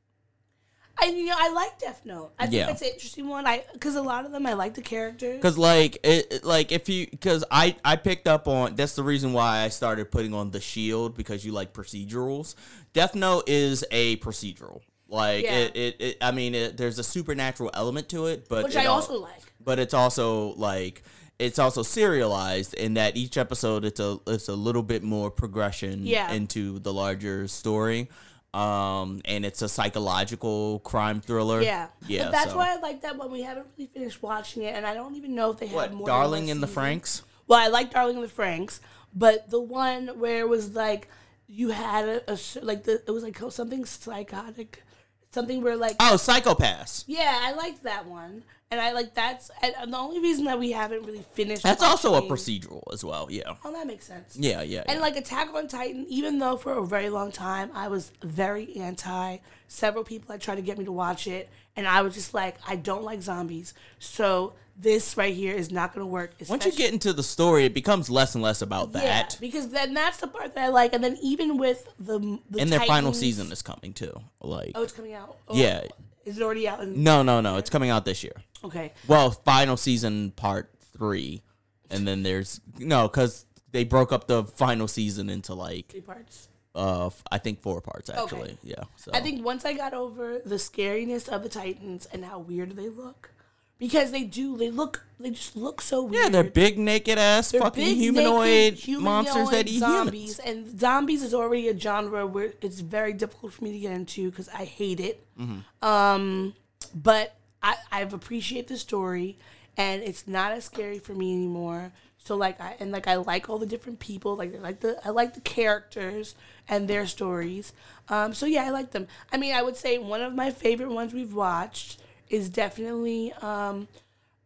I 0.96 1.06
you 1.06 1.26
know 1.26 1.34
I 1.36 1.50
like 1.52 1.76
Death 1.80 2.02
Note. 2.04 2.32
I 2.38 2.44
think 2.44 2.54
Yeah. 2.54 2.66
that's 2.66 2.82
an 2.82 2.88
interesting 2.88 3.26
one. 3.28 3.46
I 3.48 3.64
because 3.72 3.96
a 3.96 4.02
lot 4.02 4.24
of 4.26 4.30
them 4.30 4.46
I 4.46 4.52
like 4.52 4.74
the 4.74 4.80
characters. 4.82 5.42
Cause 5.42 5.58
like 5.58 5.98
it, 6.04 6.44
like 6.44 6.70
if 6.70 6.88
you, 6.88 7.08
cause 7.20 7.42
I 7.50 7.74
I 7.84 7.96
picked 7.96 8.28
up 8.28 8.46
on 8.46 8.76
that's 8.76 8.94
the 8.94 9.02
reason 9.02 9.32
why 9.32 9.58
I 9.64 9.70
started 9.70 10.12
putting 10.12 10.32
on 10.34 10.52
the 10.52 10.60
Shield 10.60 11.16
because 11.16 11.44
you 11.44 11.50
like 11.50 11.72
procedurals. 11.72 12.54
Death 12.92 13.16
Note 13.16 13.48
is 13.48 13.84
a 13.90 14.16
procedural. 14.18 14.82
Like 15.08 15.44
Yeah. 15.44 15.52
it, 15.58 15.76
it, 15.76 15.96
it, 16.00 16.16
I 16.20 16.30
mean, 16.30 16.54
it, 16.54 16.76
there's 16.76 16.98
a 17.00 17.04
supernatural 17.04 17.70
element 17.74 18.08
to 18.10 18.26
it, 18.26 18.48
but 18.48 18.62
which 18.64 18.76
I 18.76 18.84
al- 18.84 18.92
also 18.94 19.18
like. 19.20 19.42
but 19.60 19.80
it's 19.80 19.94
also 19.94 20.54
like 20.54 21.02
it's 21.38 21.58
also 21.58 21.82
serialized 21.82 22.74
in 22.74 22.94
that 22.94 23.16
each 23.16 23.36
episode 23.36 23.84
it's 23.84 24.00
a 24.00 24.18
it's 24.26 24.48
a 24.48 24.54
little 24.54 24.82
bit 24.82 25.02
more 25.02 25.30
progression 25.30 26.06
Yeah. 26.06 26.30
into 26.32 26.78
the 26.78 26.92
larger 26.92 27.48
story. 27.48 28.08
Um, 28.52 29.20
and 29.24 29.44
it's 29.44 29.62
a 29.62 29.68
psychological 29.68 30.78
crime 30.80 31.20
thriller. 31.20 31.60
Yeah, 31.60 31.88
yeah. 32.06 32.24
But 32.26 32.32
that's 32.32 32.50
so. 32.52 32.56
why 32.56 32.72
I 32.72 32.76
like 32.78 33.00
that 33.02 33.16
one. 33.16 33.32
We 33.32 33.42
haven't 33.42 33.66
really 33.76 33.90
finished 33.92 34.22
watching 34.22 34.62
it, 34.62 34.76
and 34.76 34.86
I 34.86 34.94
don't 34.94 35.16
even 35.16 35.34
know 35.34 35.50
if 35.50 35.58
they 35.58 35.66
have 35.66 35.74
What, 35.74 35.92
more. 35.92 36.06
Darling 36.06 36.48
in 36.50 36.60
the. 36.60 36.68
Franxx? 36.68 37.22
Well, 37.48 37.58
I 37.58 37.66
like 37.66 37.90
Darling 37.90 38.14
in 38.14 38.22
the 38.22 38.28
Franxx, 38.28 38.78
but 39.12 39.50
the 39.50 39.60
one 39.60 40.06
where 40.20 40.38
it 40.38 40.48
was 40.48 40.72
like 40.72 41.08
you 41.48 41.70
had 41.70 42.08
a, 42.08 42.32
a 42.32 42.38
like 42.62 42.84
the 42.84 43.02
it 43.04 43.10
was 43.10 43.24
like 43.24 43.36
something 43.50 43.84
psychotic, 43.84 44.84
something 45.32 45.60
where 45.60 45.76
like 45.76 45.96
Oh, 45.98 46.16
Psycho-Pass. 46.16 47.04
yeah, 47.08 47.36
I 47.42 47.52
liked 47.54 47.82
that 47.82 48.06
one, 48.06 48.44
and 48.74 48.80
I 48.80 48.90
like 48.90 49.14
that's 49.14 49.52
and 49.62 49.92
the 49.92 49.96
only 49.96 50.18
reason 50.18 50.46
that 50.46 50.58
we 50.58 50.72
haven't 50.72 51.04
really 51.06 51.24
finished. 51.32 51.62
That's 51.62 51.82
also 51.82 52.14
a 52.16 52.22
procedural 52.22 52.82
as 52.92 53.04
well. 53.04 53.28
Yeah. 53.30 53.54
Oh, 53.64 53.72
that 53.72 53.86
makes 53.86 54.04
sense. 54.04 54.36
Yeah, 54.36 54.62
yeah. 54.62 54.82
And 54.86 54.96
yeah. 54.96 55.00
like 55.00 55.16
Attack 55.16 55.54
on 55.54 55.68
Titan, 55.68 56.04
even 56.08 56.40
though 56.40 56.56
for 56.56 56.72
a 56.72 56.84
very 56.84 57.08
long 57.08 57.30
time 57.30 57.70
I 57.72 57.86
was 57.86 58.10
very 58.20 58.76
anti, 58.76 59.38
several 59.68 60.02
people 60.02 60.32
had 60.32 60.40
tried 60.40 60.56
to 60.56 60.62
get 60.62 60.76
me 60.76 60.84
to 60.86 60.92
watch 60.92 61.28
it, 61.28 61.48
and 61.76 61.86
I 61.86 62.02
was 62.02 62.14
just 62.14 62.34
like, 62.34 62.56
I 62.66 62.74
don't 62.74 63.04
like 63.04 63.22
zombies, 63.22 63.74
so 64.00 64.54
this 64.76 65.16
right 65.16 65.32
here 65.32 65.54
is 65.54 65.70
not 65.70 65.94
going 65.94 66.02
to 66.02 66.10
work. 66.10 66.32
Once 66.48 66.66
you 66.66 66.72
get 66.72 66.92
into 66.92 67.12
the 67.12 67.22
story, 67.22 67.64
it 67.64 67.74
becomes 67.74 68.10
less 68.10 68.34
and 68.34 68.42
less 68.42 68.60
about 68.60 68.90
yeah, 68.92 69.02
that. 69.02 69.38
because 69.40 69.68
then 69.68 69.94
that's 69.94 70.16
the 70.16 70.26
part 70.26 70.56
that 70.56 70.64
I 70.64 70.68
like, 70.68 70.94
and 70.94 71.04
then 71.04 71.16
even 71.22 71.58
with 71.58 71.86
the, 72.00 72.40
the 72.50 72.58
and 72.58 72.72
their 72.72 72.80
final 72.80 73.12
season 73.12 73.52
is 73.52 73.62
coming 73.62 73.92
too. 73.92 74.20
Like, 74.40 74.72
oh, 74.74 74.82
it's 74.82 74.92
coming 74.92 75.14
out. 75.14 75.36
Oh, 75.46 75.56
Yeah. 75.56 75.84
is 76.24 76.38
it 76.38 76.42
already 76.42 76.66
out? 76.66 76.80
In, 76.80 77.04
no, 77.04 77.22
no, 77.22 77.40
no, 77.40 77.56
it's 77.56 77.70
coming 77.70 77.90
out 77.90 78.04
this 78.04 78.24
year. 78.24 78.34
Okay, 78.64 78.92
Well, 79.06 79.30
final 79.30 79.76
season 79.76 80.30
part 80.32 80.70
three, 80.96 81.42
and 81.90 82.06
then 82.08 82.22
there's 82.22 82.60
no 82.78 83.08
because 83.08 83.46
they 83.72 83.84
broke 83.84 84.12
up 84.12 84.26
the 84.26 84.44
final 84.44 84.88
season 84.88 85.28
into 85.28 85.54
like 85.54 85.88
three 85.88 86.00
parts. 86.00 86.48
uh 86.74 87.10
I 87.30 87.38
think 87.38 87.60
four 87.60 87.80
parts 87.80 88.08
actually. 88.10 88.56
Yeah. 88.62 88.84
So 88.96 89.10
I 89.14 89.20
think 89.20 89.44
once 89.44 89.64
I 89.64 89.74
got 89.74 89.92
over 89.94 90.38
the 90.44 90.56
scariness 90.56 91.28
of 91.28 91.42
the 91.42 91.48
Titans 91.48 92.06
and 92.12 92.24
how 92.24 92.38
weird 92.38 92.74
they 92.76 92.88
look, 92.88 93.30
because 93.78 94.12
they 94.12 94.22
do, 94.24 94.56
they 94.56 94.70
look, 94.70 95.04
they 95.20 95.30
just 95.30 95.56
look 95.56 95.80
so 95.80 96.02
weird. 96.04 96.22
yeah, 96.24 96.28
they're 96.30 96.44
big 96.44 96.78
naked 96.78 97.18
ass 97.18 97.50
They're 97.50 97.60
fucking 97.60 97.96
humanoid, 97.96 98.74
naked, 98.74 98.98
monsters 99.00 99.50
that 99.50 99.68
eat 99.68 99.80
zombies, 99.80 100.38
humans. 100.38 100.70
and 100.72 100.80
zombies 100.80 101.22
is 101.22 101.34
already 101.34 101.68
a 101.68 101.78
genre 101.78 102.26
where 102.26 102.54
it's 102.62 102.80
very 102.80 103.12
difficult 103.12 103.52
for 103.52 103.64
me 103.64 103.72
to 103.72 103.78
get 103.80 103.92
into 103.92 104.30
because 104.30 104.48
I 104.48 104.64
hate 104.64 105.00
it. 105.00 105.26
Mm-hmm. 105.38 105.84
Um, 105.86 106.54
but 106.94 107.34
I 107.64 107.76
I've 107.90 108.12
appreciate 108.12 108.68
the 108.68 108.76
story, 108.76 109.38
and 109.76 110.02
it's 110.02 110.28
not 110.28 110.52
as 110.52 110.64
scary 110.66 110.98
for 110.98 111.14
me 111.14 111.32
anymore. 111.32 111.92
So 112.18 112.36
like 112.36 112.60
I 112.60 112.76
and 112.78 112.92
like 112.92 113.08
I 113.08 113.16
like 113.16 113.48
all 113.48 113.58
the 113.58 113.66
different 113.66 113.98
people, 113.98 114.36
like 114.36 114.54
I 114.54 114.58
like 114.58 114.80
the 114.80 115.00
I 115.04 115.10
like 115.10 115.34
the 115.34 115.40
characters 115.40 116.34
and 116.68 116.86
their 116.86 117.06
stories. 117.06 117.72
Um, 118.08 118.34
so 118.34 118.46
yeah, 118.46 118.64
I 118.64 118.70
like 118.70 118.92
them. 118.92 119.08
I 119.32 119.38
mean, 119.38 119.54
I 119.54 119.62
would 119.62 119.76
say 119.76 119.98
one 119.98 120.20
of 120.20 120.34
my 120.34 120.50
favorite 120.50 120.90
ones 120.90 121.14
we've 121.14 121.34
watched 121.34 122.00
is 122.28 122.48
definitely 122.48 123.32
um, 123.40 123.88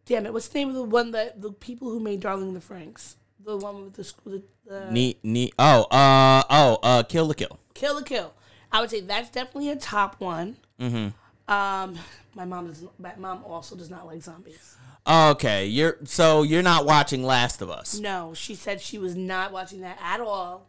damn 0.07 0.25
it, 0.25 0.33
what's 0.33 0.49
the 0.49 0.61
name 0.61 0.69
of 0.69 0.75
the 0.75 0.83
one 0.83 1.11
that 1.11 1.43
the 1.43 1.53
people 1.53 1.91
who 1.91 2.01
made 2.01 2.21
Darling 2.21 2.55
the 2.55 2.61
Franxx, 2.61 3.17
the 3.45 3.57
one 3.57 3.85
with 3.85 3.95
the 3.95 4.05
school, 4.05 4.43
the, 4.67 4.91
Neat, 4.91 5.19
neat. 5.23 5.55
Oh, 5.59 5.83
uh, 5.91 6.43
oh, 6.51 6.79
uh, 6.83 7.03
Kill 7.03 7.27
la 7.27 7.35
Kill. 7.35 7.59
Kill 7.75 7.95
la 7.95 8.03
Kill. 8.03 8.33
I 8.71 8.81
would 8.81 8.91
say 8.91 9.01
that's 9.01 9.31
definitely 9.31 9.71
a 9.71 9.77
top 9.77 10.21
one. 10.21 10.57
Mm-hmm. 10.81 11.09
Um, 11.49 11.99
my 12.35 12.45
mom 12.45 12.67
does. 12.69 12.85
My 12.99 13.13
mom 13.17 13.43
also 13.45 13.75
does 13.75 13.91
not 13.91 14.07
like 14.07 14.23
zombies. 14.23 14.77
Okay, 15.07 15.67
you're 15.67 15.97
so 16.05 16.43
you're 16.43 16.63
not 16.63 16.85
watching 16.85 17.23
Last 17.23 17.63
of 17.63 17.71
Us. 17.71 17.99
No, 17.99 18.35
she 18.35 18.55
said 18.55 18.81
she 18.81 18.99
was 18.99 19.17
not 19.17 19.53
watching 19.53 19.81
that 19.81 19.99
at 20.03 20.21
all, 20.21 20.67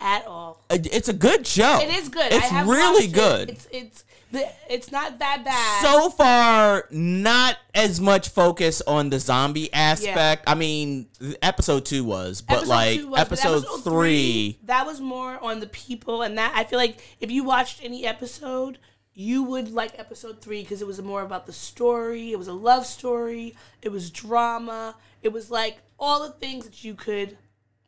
at 0.00 0.26
all. 0.26 0.62
It's 0.70 1.08
a 1.08 1.14
good 1.14 1.46
show. 1.46 1.80
It 1.80 1.88
is 1.94 2.10
good. 2.10 2.30
It's 2.30 2.44
I 2.44 2.48
have 2.48 2.68
really 2.68 3.06
watched 3.06 3.08
it. 3.08 3.12
good. 3.14 3.50
It's 3.50 3.68
it's 3.72 4.04
the, 4.30 4.46
it's 4.68 4.92
not 4.92 5.18
that 5.20 5.42
bad. 5.42 5.82
so 5.82 6.10
far 6.10 6.86
not 6.90 7.56
as 7.74 7.98
much 7.98 8.28
focus 8.28 8.82
on 8.82 9.08
the 9.08 9.18
zombie 9.18 9.72
aspect. 9.72 10.44
I 10.46 10.54
mean, 10.54 11.06
episode 11.40 11.86
2 11.86 12.04
was, 12.04 12.42
but 12.42 12.56
Episode 12.58 12.68
like 12.68 12.98
two 13.00 13.08
was, 13.08 13.18
but 13.18 13.20
episode, 13.20 13.62
3 13.84 14.58
that 14.64 14.84
was 14.84 15.00
more 15.00 15.42
on 15.42 15.60
the 15.60 15.66
people, 15.66 16.20
and 16.20 16.36
that 16.36 16.52
I 16.54 16.64
feel 16.64 16.78
like 16.78 16.98
if 17.20 17.30
you 17.30 17.42
watched 17.42 17.82
any 17.82 18.04
episode, 18.04 18.76
you 19.18 19.42
would 19.42 19.72
like 19.72 19.98
episode 19.98 20.40
three 20.40 20.62
because 20.62 20.80
it 20.80 20.86
was 20.86 21.02
more 21.02 21.22
about 21.22 21.44
the 21.44 21.52
story. 21.52 22.30
It 22.30 22.38
was 22.38 22.46
a 22.46 22.52
love 22.52 22.86
story. 22.86 23.56
It 23.82 23.88
was 23.88 24.12
drama. 24.12 24.94
It 25.24 25.32
was 25.32 25.50
like 25.50 25.78
all 25.98 26.22
the 26.22 26.30
things 26.30 26.64
that 26.66 26.84
you 26.84 26.94
could 26.94 27.36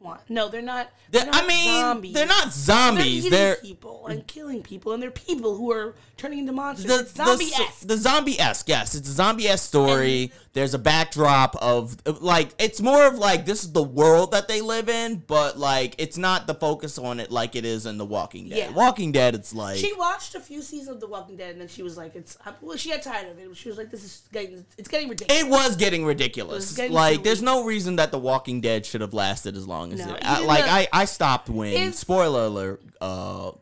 want. 0.01 0.21
No, 0.29 0.49
they're 0.49 0.63
not. 0.63 0.91
They're- 1.11 1.23
They're 1.23 1.31
not 1.33 1.45
I 1.45 1.47
mean, 1.47 1.65
zombies. 1.81 2.15
they're 2.15 2.27
not 2.27 2.53
zombies. 2.53 3.23
They're 3.29 3.31
They're 3.31 3.57
people 3.57 4.07
and 4.07 4.27
killing 4.27 4.63
people, 4.63 4.93
and 4.93 5.03
they're 5.03 5.11
people 5.11 5.57
who 5.57 5.71
are 5.73 5.95
turning 6.17 6.41
into 6.41 6.53
monsters. 6.53 6.87
the 7.13 7.25
zombie 7.25 7.47
esque. 7.47 7.87
the, 7.87 7.97
zombie 7.97 8.39
esque. 8.41 8.69
Yes, 8.69 8.95
it's 8.95 9.09
a 9.09 9.13
zombie 9.13 9.49
esque 9.49 9.67
story. 9.67 10.33
There's 10.53 10.75
a 10.75 10.79
backdrop 10.79 11.55
of 11.57 11.97
like 12.23 12.51
it's 12.59 12.81
more 12.81 13.07
of 13.07 13.17
like 13.19 13.45
this 13.47 13.63
is 13.63 13.73
the 13.73 13.83
world 13.83 14.33
that 14.33 14.49
they 14.49 14.61
live 14.61 14.89
in, 14.89 15.17
but 15.27 15.59
like 15.59 15.95
it's 15.99 16.19
not 16.19 16.47
the 16.49 16.55
focus 16.55 16.99
on 16.99 17.21
it 17.21 17.31
like 17.31 17.55
it 17.57 17.65
is 17.65 17.87
in 17.87 17.99
The 17.99 18.05
Walking 18.05 18.49
Dead. 18.49 18.59
Yeah. 18.59 18.71
Walking 18.73 19.13
Dead, 19.13 19.35
it's 19.35 19.55
like 19.55 19.77
She 19.79 19.93
watched 19.95 20.35
a 20.35 20.41
few 20.41 20.61
seasons 20.63 20.89
of 20.97 21.01
The 21.01 21.07
Walking 21.09 21.37
Dead, 21.37 21.53
and 21.53 21.61
then 21.61 21.69
she 21.69 21.83
was 21.83 21.97
like, 21.97 22.17
"It's 22.17 22.37
uh, 22.45 22.53
well." 22.61 22.77
She 22.77 22.91
got 22.91 23.03
tired 23.03 23.29
of 23.31 23.39
it. 23.39 23.57
She 23.57 23.69
was 23.69 23.79
like, 23.79 23.91
"This 23.91 24.03
is 24.05 24.23
getting, 24.33 24.65
it's 24.79 24.89
getting 24.89 25.09
ridiculous." 25.09 25.43
it 25.43 25.49
was 25.49 25.77
getting 25.77 26.05
ridiculous. 26.05 26.69
was 26.71 26.77
getting 26.77 26.93
like, 26.93 27.23
there's 27.23 27.43
no 27.43 27.65
reason 27.65 27.97
that 27.97 28.11
The 28.11 28.19
Walking 28.19 28.61
Dead 28.61 28.85
should 28.87 29.01
have 29.03 29.15
lasted 29.15 29.57
as 29.57 29.67
long 29.69 29.90
as 29.93 29.99
No, 30.07 30.15
it. 30.15 30.25
I, 30.25 30.45
like, 30.45 30.65
I, 30.65 30.89
I 30.93 31.05
stopped 31.05 31.49
when 31.49 31.73
It's- 31.73 31.99
spoiler 31.99 32.45
alert. 32.47 32.83
Uh, 33.01 33.53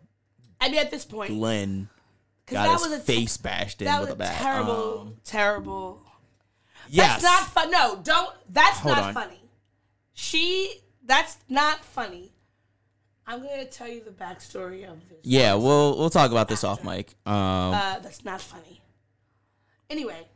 I 0.60 0.68
mean, 0.68 0.78
at 0.78 0.90
this 0.90 1.04
point, 1.04 1.30
Glenn 1.30 1.88
got 2.46 2.64
that 2.64 2.72
his 2.72 2.82
was 2.82 2.92
a 2.92 3.00
face 3.00 3.36
bashed 3.36 3.80
in 3.82 3.86
that 3.86 4.00
with 4.00 4.08
was 4.10 4.14
a 4.14 4.18
bat. 4.18 4.36
terrible, 4.40 5.00
Um, 5.00 5.16
terrible. 5.24 6.02
yes, 6.88 7.22
That's 7.22 7.22
not 7.22 7.42
fun. 7.52 7.70
No, 7.70 8.00
don't. 8.02 8.34
That's 8.48 8.78
Hold 8.80 8.96
not 8.96 9.04
on. 9.04 9.14
funny. 9.14 9.40
She. 10.14 10.80
That's 11.04 11.38
not 11.48 11.84
funny. 11.84 12.32
I'm 13.26 13.40
gonna 13.42 13.64
tell 13.66 13.88
you 13.88 14.02
the 14.02 14.10
backstory 14.10 14.90
of 14.90 14.98
this. 15.08 15.18
yeah. 15.22 15.54
We'll 15.54 15.96
we'll 15.98 16.10
talk 16.10 16.30
about 16.30 16.48
this 16.48 16.64
off 16.64 16.82
mic. 16.82 17.14
Um, 17.26 17.34
Uh, 17.34 17.98
that's 18.00 18.24
not 18.24 18.40
funny. 18.40 18.80
Anyway, 19.90 20.26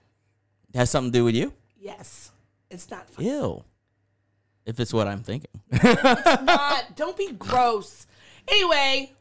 has 0.74 0.88
something 0.90 1.12
to 1.12 1.18
do 1.18 1.24
with 1.24 1.34
you? 1.34 1.52
yes, 1.78 2.30
it's 2.70 2.90
not 2.90 3.08
funny. 3.10 3.28
Ew. 3.28 3.64
If 4.64 4.78
it's 4.78 4.92
what 4.92 5.08
I'm 5.08 5.22
thinking. 5.22 5.50
not. 5.82 6.96
Don't 6.96 7.16
be 7.16 7.32
gross. 7.32 8.06
Anyway, 8.46 9.12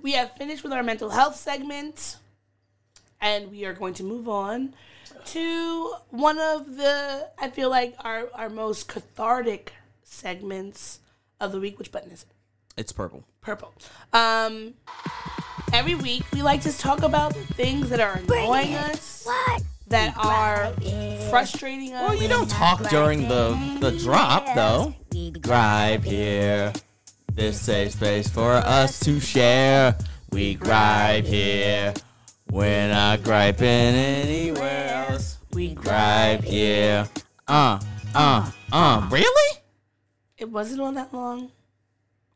we 0.00 0.12
have 0.12 0.32
finished 0.36 0.62
with 0.62 0.72
our 0.72 0.82
mental 0.82 1.10
health 1.10 1.36
segment, 1.36 2.16
and 3.20 3.50
we 3.50 3.64
are 3.64 3.72
going 3.72 3.94
to 3.94 4.04
move 4.04 4.28
on 4.28 4.74
to 5.26 5.94
one 6.10 6.38
of 6.38 6.76
the 6.76 7.28
I 7.38 7.50
feel 7.50 7.68
like 7.70 7.96
our 8.00 8.28
our 8.34 8.48
most 8.48 8.88
cathartic 8.88 9.72
segments 10.04 11.00
of 11.40 11.52
the 11.52 11.58
week. 11.60 11.78
Which 11.78 11.90
button 11.90 12.10
is 12.10 12.22
it? 12.22 12.28
it's 12.76 12.92
purple. 12.92 13.24
Purple. 13.40 13.72
Um, 14.12 14.74
every 15.72 15.94
week 15.94 16.24
we 16.32 16.42
like 16.42 16.60
to 16.62 16.76
talk 16.76 17.02
about 17.02 17.32
the 17.34 17.42
things 17.54 17.88
that 17.88 18.00
are 18.00 18.14
annoying 18.14 18.74
us, 18.74 19.24
What? 19.24 19.62
That 19.88 20.16
are 20.16 20.72
frustrating 21.30 21.94
us. 21.94 22.08
Well, 22.08 22.22
you 22.22 22.28
don't 22.28 22.50
talk 22.50 22.88
during 22.88 23.28
the 23.28 23.78
the 23.80 23.92
drop 23.98 24.46
though. 24.54 24.94
We 25.12 25.30
gripe 25.30 26.04
here. 26.04 26.72
This 27.32 27.60
safe 27.60 27.92
space 27.92 28.28
for 28.28 28.52
us 28.52 28.98
to 29.00 29.20
share. 29.20 29.96
We 30.30 30.54
gripe 30.54 31.26
here. 31.26 31.92
We're 32.50 32.88
not 32.88 33.22
griping 33.22 33.66
anywhere 33.66 35.08
else. 35.10 35.38
We 35.52 35.74
gripe 35.74 36.42
here. 36.42 37.06
Uh, 37.46 37.78
uh, 38.14 38.50
uh. 38.72 39.08
Really? 39.10 39.58
It 40.38 40.50
wasn't 40.50 40.80
all 40.80 40.92
that 40.92 41.12
long. 41.12 41.50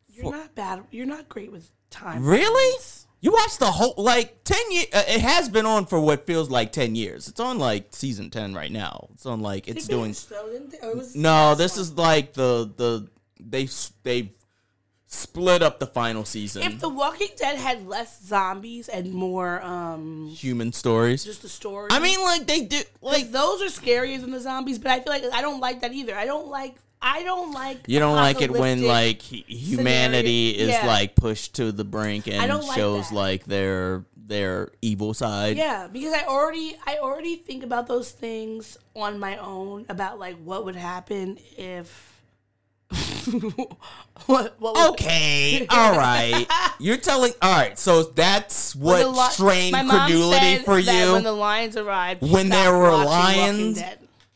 You're 0.09 0.33
not 0.33 0.55
bad. 0.55 0.85
You're 0.91 1.07
not 1.07 1.29
great 1.29 1.51
with 1.51 1.71
time. 1.91 2.25
Really? 2.25 2.79
You 3.23 3.33
watched 3.33 3.59
the 3.59 3.67
whole 3.67 3.95
like 3.99 4.45
ten 4.45 4.71
years. 4.73 4.87
Uh, 4.93 5.03
it 5.07 5.21
has 5.21 5.49
been 5.49 5.67
on 5.67 5.87
for 5.87 6.01
what 6.01 6.27
feels 6.27 6.49
like 6.51 6.73
ten 6.73 6.95
years. 6.95 7.29
It's 7.29 7.41
on 7.41 7.59
like 7.59 7.89
season 7.91 8.31
ten 8.31 8.55
right 8.55 8.73
now. 8.73 9.09
It's 9.13 9.27
on 9.27 9.41
like 9.41 9.69
it's 9.69 9.87
doing. 9.87 10.15
though, 10.31 10.51
didn't 10.51 10.71
they? 10.71 10.79
Or 10.87 10.93
it 11.03 11.15
No, 11.15 11.55
this 11.55 11.75
one? 11.77 11.83
is 11.83 11.93
like 11.97 12.33
the 12.33 12.71
the 12.77 13.09
they 13.39 13.69
they 14.05 14.33
split 15.07 15.61
up 15.61 15.79
the 15.81 15.87
final 15.87 16.25
season. 16.25 16.63
If 16.63 16.79
The 16.79 16.89
Walking 16.89 17.29
Dead 17.37 17.59
had 17.59 17.87
less 17.87 18.23
zombies 18.25 18.89
and 18.89 19.13
more 19.13 19.61
um 19.63 20.29
Human 20.29 20.73
stories. 20.73 21.25
just 21.25 21.43
the 21.43 21.49
story. 21.49 21.89
I 21.91 21.99
mean, 21.99 22.21
like 22.23 22.47
they 22.47 22.63
do 22.63 22.81
like 23.03 23.33
those 23.33 23.61
are 23.61 23.67
scarier 23.67 24.21
than 24.21 24.31
the 24.31 24.41
zombies, 24.41 24.79
but 24.79 24.93
I 24.93 25.01
feel 25.01 25.13
like 25.13 25.25
I 25.33 25.43
don't 25.43 25.61
like 25.61 25.81
that 25.81 25.93
either. 25.93 26.15
I 26.17 26.25
don't 26.27 26.49
like 26.49 26.77
I 27.03 27.23
don't 27.23 27.53
like 27.53 27.79
you 27.87 27.99
don't 27.99 28.17
like 28.17 28.43
it 28.43 28.51
when 28.51 28.83
like 28.83 29.23
humanity 29.23 30.53
scenario. 30.53 30.69
is 30.77 30.83
Yeah. 30.83 30.87
like 30.87 31.15
pushed 31.17 31.55
to 31.57 31.73
the 31.73 31.85
brink 31.85 32.27
and 32.29 32.37
like 32.53 32.77
shows 32.77 33.09
that. 33.09 33.15
like 33.15 33.45
their 33.45 34.05
their 34.17 34.71
evil 34.83 35.13
side. 35.15 35.57
Yeah, 35.57 35.89
because 35.89 36.13
I 36.13 36.25
already 36.27 36.77
I 36.87 36.99
already 36.99 37.37
think 37.37 37.65
about 37.65 37.87
those 37.89 38.11
things 38.11 38.77
on 38.95 39.19
my 39.19 39.37
own 39.39 39.87
about 39.89 40.19
like 40.19 40.37
what 40.45 40.65
would 40.67 40.77
happen 40.77 41.39
if 41.57 42.21
what, 44.27 44.55
what 44.61 44.91
Okay, 44.93 45.67
all 45.71 45.97
right. 45.97 46.47
You're 46.79 46.97
telling. 46.97 47.33
All 47.41 47.53
right, 47.57 47.79
so 47.79 48.03
that's 48.05 48.75
what 48.75 49.07
li- 49.09 49.29
strained 49.31 49.77
credulity 49.89 50.57
for 50.65 50.79
you. 50.79 51.13
when 51.13 51.23
the 51.25 51.33
lions 51.33 51.77
arrived. 51.77 52.23
When 52.23 52.49
there 52.49 52.77
were 52.77 52.91
lions? 52.91 53.81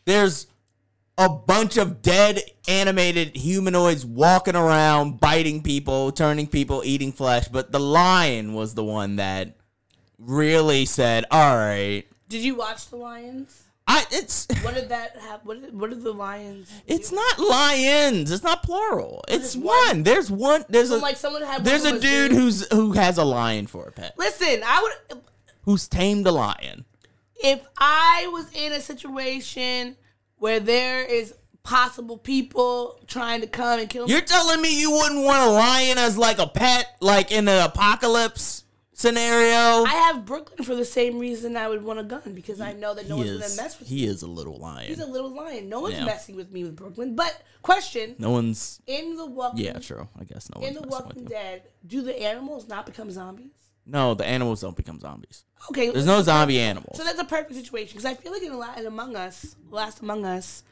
There's 0.05 0.47
a 1.17 1.29
bunch 1.29 1.77
of 1.77 2.03
dead 2.03 2.43
animated 2.67 3.37
humanoids 3.37 4.05
walking 4.05 4.57
around, 4.57 5.21
biting 5.21 5.63
people, 5.63 6.11
turning 6.13 6.47
people, 6.47 6.83
eating 6.85 7.13
flesh. 7.13 7.49
But 7.49 7.73
the 7.73 7.81
lion 7.81 8.53
was 8.55 8.75
the 8.75 8.85
one 8.85 9.17
that 9.17 9.57
really 10.19 10.85
said, 10.87 11.25
"All 11.31 11.57
right, 11.57 12.05
Did 12.29 12.43
you 12.43 12.55
watch 12.57 12.89
the 12.89 12.97
lions? 12.97 13.63
I 13.87 14.05
it's." 14.11 14.47
What 14.63 14.75
did 14.75 14.89
that 14.89 15.17
have? 15.21 15.41
What 15.45 15.61
did, 15.63 15.79
what 15.79 15.91
did 15.91 16.03
the 16.03 16.13
lions? 16.13 16.71
It's 16.87 17.13
not 17.13 17.39
lions. 17.39 18.31
It's 18.31 18.43
not 18.43 18.63
plural. 18.63 19.23
It's 19.29 19.55
one? 19.55 19.67
one. 19.87 20.03
There's 20.03 20.31
one. 20.31 20.65
There's 20.69 20.91
a 20.91 20.97
like 20.97 21.17
someone 21.17 21.43
had. 21.43 21.65
there's 21.65 21.85
a 21.85 22.01
dude 22.01 22.31
doing- 22.31 22.41
who's 22.41 22.67
who 22.73 22.93
has 22.93 23.19
a 23.19 23.25
lion 23.25 23.67
for 23.67 23.87
a 23.87 23.93
pet. 23.93 24.15
Listen, 24.19 24.63
I 24.67 24.83
would. 25.11 25.23
Who's 25.63 25.87
tamed 25.89 26.27
a 26.27 26.33
lion. 26.33 26.85
if 27.43 27.67
I 27.79 28.29
was 28.33 28.47
in 28.55 28.73
a 28.73 28.81
situation 28.81 29.97
where 30.45 30.61
there 30.61 31.03
is 31.03 31.33
possible 31.63 32.19
people 32.19 33.01
trying 33.07 33.41
to 33.41 33.47
come 33.47 33.81
and 33.81 33.89
kill 33.89 34.05
me, 34.07 34.13
You're 34.13 34.21
telling 34.21 34.61
me 34.61 34.79
you 34.79 34.91
wouldn't 34.91 35.25
want 35.25 35.43
a 35.43 35.51
lion 35.51 35.97
as 35.97 36.19
like 36.19 36.39
a 36.39 36.47
pet, 36.47 36.87
like 37.01 37.33
in 37.33 37.49
an 37.49 37.65
apocalypse 37.65 38.65
scenario? 38.93 39.85
I 39.87 39.95
have 40.07 40.27
Brooklyn 40.27 40.63
for 40.63 40.75
the 40.75 40.85
same 40.85 41.19
reason 41.19 41.57
I 41.57 41.67
would 41.69 41.83
want 41.83 41.99
a 41.99 42.03
gun 42.03 42.35
because 42.35 42.61
I 42.61 42.75
know 42.75 42.93
that 42.95 43.09
no 43.09 43.17
he 43.17 43.23
one's 43.31 43.31
is. 43.31 43.57
gonna 43.57 43.63
mess 43.63 43.79
with 43.79 43.89
He 43.89 44.03
me. 44.03 44.05
is 44.05 44.21
a 44.21 44.27
little 44.27 44.59
lion. 44.59 44.89
He's 44.89 45.01
a 45.01 45.07
little 45.07 45.31
lion. 45.35 45.71
No 45.71 45.81
one's 45.81 45.95
Yeah. 45.95 46.05
messing 46.05 46.37
with 46.37 46.53
me 46.53 46.63
with 46.65 46.77
Brooklyn. 46.77 47.15
But 47.17 47.41
question: 47.63 48.15
no 48.19 48.31
one's. 48.31 48.83
in 48.87 49.17
the 49.17 49.25
Walking, 49.25 49.65
Yeah, 49.65 49.79
true. 49.79 50.07
I 50.21 50.25
guess 50.25 50.51
no 50.55 50.61
in 50.61 50.75
the 50.75 50.83
Walking. 50.83 51.25
Dead, 51.25 51.63
do 51.87 52.03
the 52.03 52.23
animals 52.23 52.69
not 52.69 52.85
become 52.85 53.11
zombies? 53.11 53.53
No, 53.87 54.15
the 54.15 54.25
animals 54.25 54.61
don't 54.61 54.77
become 54.77 54.99
zombies. 54.99 55.45
Okay, 55.71 55.91
There's 55.91 56.07
no 56.07 56.23
zombie 56.23 56.59
animals. 56.61 56.97
So 56.99 57.05
that's 57.05 57.19
a 57.19 57.25
perfect 57.25 57.55
situation 57.55 57.97
because 57.97 58.05
I 58.05 58.15
feel 58.15 58.33
like 58.33 58.43
in, 58.43 58.53
a 58.53 58.57
lot, 58.59 58.79
in 58.79 58.87
Among 58.87 59.17
Us, 59.17 59.57
Last 59.71 60.01
Among 60.01 60.25
Us, 60.25 60.63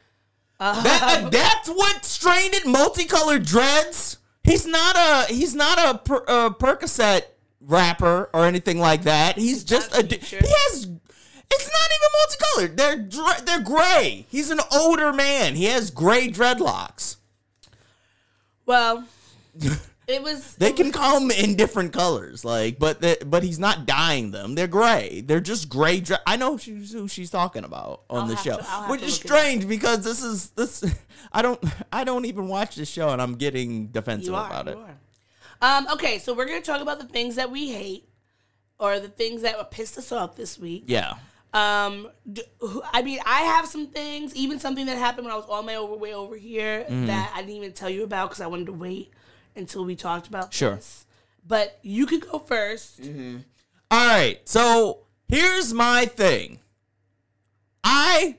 That, 0.59 1.23
uh, 1.25 1.29
that's 1.31 1.69
what 1.69 2.05
strained 2.05 2.53
it. 2.53 2.65
Multicolored 2.67 3.43
dreads. 3.45 4.17
He's 4.43 4.65
not 4.65 4.95
a. 4.95 5.33
He's 5.33 5.55
not 5.55 5.79
a, 5.79 5.97
per, 5.97 6.17
a 6.27 6.49
Percocet 6.51 7.23
rapper 7.61 8.29
or 8.33 8.45
anything 8.45 8.77
like 8.79 9.03
that. 9.03 9.37
He's 9.37 9.63
just 9.63 9.91
not 9.91 10.01
a. 10.01 10.05
a 10.05 10.07
d- 10.07 10.17
feature. 10.17 10.45
He 10.45 10.51
has. 10.51 10.87
It's 11.55 11.69
not 11.71 11.89
even 11.95 12.67
multicolored. 12.67 12.77
They're 12.77 13.41
they're 13.45 13.63
gray. 13.63 14.25
He's 14.29 14.49
an 14.51 14.59
older 14.71 15.13
man. 15.13 15.55
He 15.55 15.65
has 15.65 15.91
gray 15.91 16.27
dreadlocks. 16.29 17.17
well, 18.65 19.05
it 20.07 20.21
was. 20.21 20.55
They 20.55 20.71
can 20.73 20.91
come 20.91 21.31
in 21.31 21.55
different 21.55 21.93
colors, 21.93 22.43
like, 22.43 22.77
but 22.79 23.01
the, 23.01 23.17
but 23.25 23.43
he's 23.43 23.59
not 23.59 23.85
dyeing 23.85 24.31
them. 24.31 24.55
They're 24.55 24.67
gray. 24.67 25.21
They're 25.25 25.39
just 25.39 25.69
gray. 25.69 25.99
Dre- 26.01 26.17
I 26.27 26.35
know 26.37 26.57
she's, 26.57 26.91
who 26.91 27.07
she's 27.07 27.29
talking 27.29 27.63
about 27.63 28.03
on 28.09 28.21
I'll 28.23 28.27
the 28.27 28.35
show, 28.37 28.57
to- 28.57 28.63
which 28.89 29.01
is 29.01 29.17
look 29.17 29.25
it 29.25 29.31
up. 29.31 29.37
strange 29.37 29.67
because 29.67 30.03
this 30.03 30.21
is 30.23 30.49
this. 30.51 30.83
I 31.33 31.41
don't 31.41 31.63
I 31.91 32.03
don't 32.03 32.25
even 32.25 32.47
watch 32.47 32.75
the 32.75 32.85
show, 32.85 33.09
and 33.09 33.21
I'm 33.21 33.35
getting 33.35 33.87
defensive 33.87 34.33
are. 34.33 34.45
about 34.47 34.67
it. 34.67 34.77
Um, 35.61 35.87
okay, 35.93 36.19
so 36.19 36.33
we're 36.33 36.45
gonna 36.45 36.61
talk 36.61 36.81
about 36.81 36.99
the 36.99 37.07
things 37.07 37.35
that 37.35 37.49
we 37.51 37.71
hate. 37.71 38.07
or 38.79 38.99
the 38.99 39.07
things 39.07 39.43
that 39.43 39.71
pissed 39.71 39.97
us 39.97 40.11
off 40.11 40.35
this 40.35 40.59
week. 40.59 40.83
Yeah. 40.87 41.13
Um, 41.53 42.09
d- 42.29 42.41
who- 42.59 42.81
I 42.91 43.01
mean, 43.03 43.19
I 43.25 43.41
have 43.41 43.67
some 43.67 43.87
things, 43.87 44.35
even 44.35 44.59
something 44.59 44.87
that 44.87 44.97
happened 44.97 45.25
when 45.25 45.33
I 45.33 45.37
was 45.37 45.45
on 45.45 45.65
my 45.65 45.75
over 45.75 45.95
way 45.95 46.13
over 46.13 46.35
here 46.35 46.81
Mm-hmm. 46.83 47.05
that 47.05 47.31
I 47.35 47.41
didn't 47.41 47.55
even 47.57 47.71
tell 47.73 47.89
you 47.89 48.03
about 48.03 48.29
because 48.29 48.41
I 48.41 48.47
wanted 48.47 48.65
to 48.65 48.73
wait 48.73 49.13
until 49.55 49.85
we 49.85 49.95
talked 49.95 50.27
about 50.27 50.53
Sure. 50.53 50.75
this. 50.75 51.05
But 51.45 51.77
you 51.81 52.05
could 52.05 52.21
go 52.29 52.39
1st 52.39 53.43
All 53.91 54.07
right. 54.07 54.39
So 54.47 54.99
here's 55.27 55.73
my 55.73 56.05
thing. 56.05 56.59
I 57.83 58.37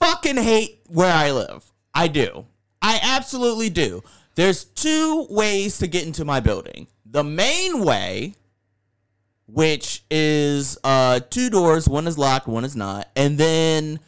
fucking 0.00 0.36
hate 0.36 0.80
where 0.88 1.12
I 1.12 1.30
live. 1.32 1.72
I 1.94 2.08
do. 2.08 2.46
I 2.82 3.00
absolutely 3.02 3.70
do. 3.70 4.02
There's 4.34 4.64
two 4.64 5.26
ways 5.30 5.78
to 5.78 5.86
get 5.86 6.04
into 6.06 6.24
my 6.24 6.40
building. 6.40 6.86
The 7.06 7.24
main 7.24 7.80
way, 7.82 8.34
which 9.46 10.04
is 10.10 10.76
uh 10.84 11.20
two 11.30 11.48
doors, 11.48 11.88
one 11.88 12.06
is 12.06 12.18
locked, 12.18 12.46
one 12.46 12.64
is 12.64 12.76
not, 12.76 13.08
and 13.16 13.38
then 13.38 14.00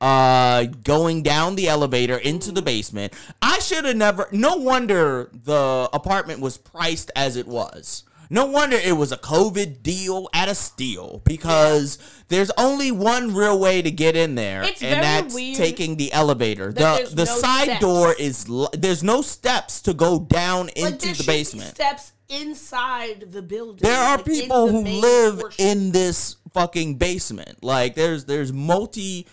uh 0.00 0.64
going 0.84 1.22
down 1.22 1.56
the 1.56 1.68
elevator 1.68 2.16
into 2.18 2.52
the 2.52 2.62
basement. 2.62 3.12
I 3.40 3.58
should 3.60 3.84
have 3.84 3.96
never 3.96 4.28
no 4.32 4.56
wonder 4.56 5.30
the 5.32 5.88
apartment 5.92 6.40
was 6.40 6.58
priced 6.58 7.10
as 7.16 7.36
it 7.36 7.46
was. 7.46 8.04
No 8.28 8.44
wonder 8.46 8.76
it 8.76 8.96
was 8.96 9.12
a 9.12 9.16
COVID 9.16 9.82
deal 9.84 10.28
at 10.34 10.48
a 10.48 10.54
steal 10.54 11.22
because 11.24 11.96
there's 12.26 12.50
only 12.58 12.90
one 12.90 13.32
real 13.32 13.56
way 13.58 13.80
to 13.82 13.90
get 13.90 14.16
in 14.16 14.34
there, 14.34 14.64
It's 14.64 14.82
and 14.82 15.00
that's 15.00 15.32
taking 15.34 15.96
the 15.96 16.12
elevator. 16.12 16.72
The 16.72 17.08
the 17.12 17.24
no 17.24 17.38
side 17.38 17.64
steps. 17.66 17.80
door 17.80 18.14
is 18.18 18.46
there's 18.72 19.04
no 19.04 19.22
steps 19.22 19.80
to 19.82 19.94
go 19.94 20.18
down 20.18 20.66
Like, 20.76 20.94
into 21.04 21.14
the 21.14 21.24
basement. 21.24 21.70
steps 21.76 22.12
inside 22.28 23.30
the 23.30 23.42
building. 23.42 23.88
There 23.88 23.96
are 23.96 24.16
like, 24.16 24.26
people 24.26 24.66
the 24.66 24.72
who 24.72 24.82
live 24.82 25.40
portion. 25.40 25.64
in 25.66 25.92
this 25.92 26.36
fucking 26.52 26.96
basement. 26.96 27.62
Like 27.62 27.94
there's 27.94 28.24
there's 28.24 28.52
multi 28.52 29.28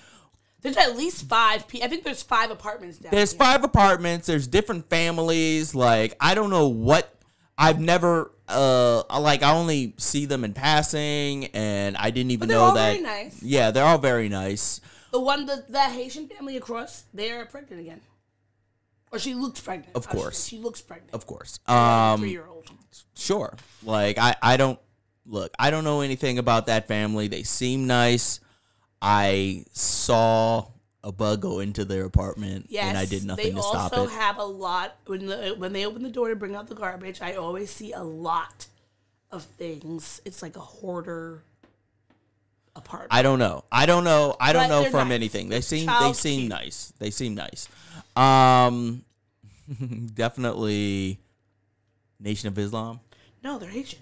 There's 0.64 0.78
at 0.78 0.98
least 0.98 1.28
five. 1.28 1.68
Pe- 1.68 1.82
I 1.82 1.88
think 1.88 2.04
there's 2.04 2.24
five 2.24 2.50
apartments 2.50 2.98
down 2.98 3.12
there's 3.12 3.32
here. 3.34 3.40
five 3.40 3.64
apartments, 3.64 4.28
there's 4.28 4.48
different 4.48 4.90
families. 4.90 5.76
Like 5.76 6.16
I 6.20 6.34
don't 6.36 6.50
know 6.50 6.70
what 6.70 7.14
I've 7.58 7.80
never 7.80 8.32
uh 8.48 9.04
like 9.20 9.44
I 9.44 9.54
only 9.54 9.94
see 9.98 10.26
them 10.26 10.44
in 10.44 10.54
passing 10.54 11.46
and 11.48 11.96
I 11.98 12.10
didn't 12.12 12.32
even 12.32 12.48
they're 12.48 12.58
know 12.58 12.64
all 12.66 12.74
that 12.74 12.92
very 12.94 13.02
nice. 13.04 13.44
Yeah, 13.44 13.72
they're 13.72 13.86
all 13.86 13.98
very 13.98 14.30
nice. 14.30 14.80
The 15.12 15.20
one, 15.20 15.46
the, 15.46 15.64
the 15.70 15.80
Haitian 15.80 16.28
family 16.28 16.58
across, 16.58 17.04
they're 17.14 17.46
pregnant 17.46 17.80
again. 17.82 18.02
Or 19.12 19.20
she 19.20 19.36
looks 19.36 19.60
pregnant. 19.62 19.96
Of 19.96 20.08
course. 20.10 20.40
say. 20.40 20.56
She 20.56 20.62
looks 20.64 20.82
pregnant. 20.82 21.14
Of 21.14 21.28
course. 21.28 21.60
Three 21.68 21.76
Um 21.76 22.26
year 22.26 22.48
old. 22.48 22.72
sure. 23.16 23.56
Like 23.84 24.18
I 24.18 24.36
I 24.42 24.58
don't 24.58 24.80
look, 25.26 25.52
I 25.60 25.70
don't 25.72 25.84
know 25.84 26.02
anything 26.02 26.38
about 26.40 26.66
that 26.68 26.88
family. 26.88 27.28
They 27.28 27.44
seem 27.44 27.86
nice. 27.86 28.40
I 29.04 29.66
saw 29.74 30.68
a 31.04 31.12
bug 31.12 31.42
go 31.42 31.60
into 31.60 31.84
their 31.84 32.06
apartment 32.06 32.68
Yes, 32.70 32.86
and 32.88 32.98
I 32.98 33.06
did 33.06 33.26
nothing 33.26 33.56
to 33.56 33.62
stop 33.62 33.92
it. 33.92 33.96
They 33.96 34.02
also 34.02 34.16
have 34.16 34.38
a 34.38 34.44
lot 34.46 34.96
when 35.06 35.26
the, 35.26 35.54
when 35.58 35.74
they 35.74 35.86
open 35.86 36.02
the 36.04 36.10
door 36.10 36.30
to 36.30 36.36
bring 36.36 36.56
out 36.56 36.68
the 36.68 36.76
garbage. 36.76 37.22
I 37.22 37.34
always 37.34 37.70
see 37.70 37.92
a 37.92 38.02
lot 38.04 38.68
of 39.32 39.44
things. 39.44 40.22
It's 40.24 40.42
like 40.42 40.56
a 40.56 40.62
hoarder 40.62 41.44
apartment. 42.76 43.14
I 43.14 43.22
don't 43.22 43.40
know. 43.40 43.66
I 43.72 43.86
don't 43.86 44.04
know. 44.06 44.36
I 44.40 44.54
don't 44.54 44.70
But 44.70 44.84
know 44.84 44.90
from 44.90 45.10
nice. 45.10 45.16
anything. 45.16 45.50
They 45.50 45.62
seem 45.62 45.88
they 45.88 46.14
seem 46.14 46.40
cute. 46.42 46.50
nice. 46.50 46.94
They 47.00 47.10
seem 47.12 47.36
nice. 47.36 47.68
Um 48.16 49.04
definitely 50.16 51.20
Nation 52.20 52.48
of 52.48 52.58
Islam. 52.58 53.00
no, 53.44 53.60
they're 53.60 53.70
Asian. 53.72 54.00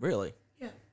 Really? 0.00 0.32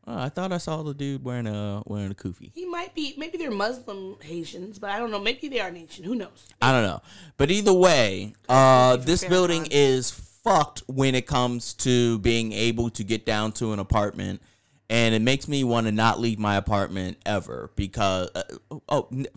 Oh, 0.10 0.18
I 0.18 0.30
thought 0.30 0.54
I 0.54 0.58
saw 0.58 0.84
the 0.84 0.94
dude 0.94 1.24
wearing 1.26 1.48
a 1.48 1.84
wearing 1.86 2.12
a 2.12 2.16
kufi. 2.16 2.52
he 2.56 2.66
might 2.66 2.96
be. 2.96 3.14
Maybe 3.18 3.38
they're 3.38 3.52
Muslim 3.52 4.16
Haitians, 4.22 4.80
but 4.80 4.90
I 4.90 5.00
don't 5.00 5.12
know. 5.12 5.20
Maybe 5.20 5.50
they 5.50 5.60
are 5.60 5.70
Haitian. 5.70 6.06
Who 6.06 6.16
knows? 6.16 6.48
I 6.62 6.72
don't 6.72 6.84
know. 6.84 7.02
But 7.36 7.52
either 7.52 7.74
way, 7.74 8.34
uh 8.48 8.96
this 8.96 9.26
building 9.26 9.68
is 9.70 10.12
fucked 10.12 10.84
when 10.88 11.14
it 11.14 11.28
comes 11.28 11.74
to 11.74 12.20
being 12.20 12.54
able 12.54 12.90
to 12.92 13.04
get 13.04 13.26
down 13.26 13.52
to 13.54 13.74
an 13.74 13.80
apartment. 13.80 14.42
And 14.90 15.14
it 15.14 15.22
makes 15.22 15.50
me 15.50 15.66
want 15.66 15.88
to 15.88 15.92
not 15.92 16.22
leave 16.22 16.40
my 16.40 16.56
apartment 16.56 17.18
ever 17.26 17.72
because 17.76 18.30
uh, 18.34 18.44
oh 18.88 19.10
n- 19.12 19.28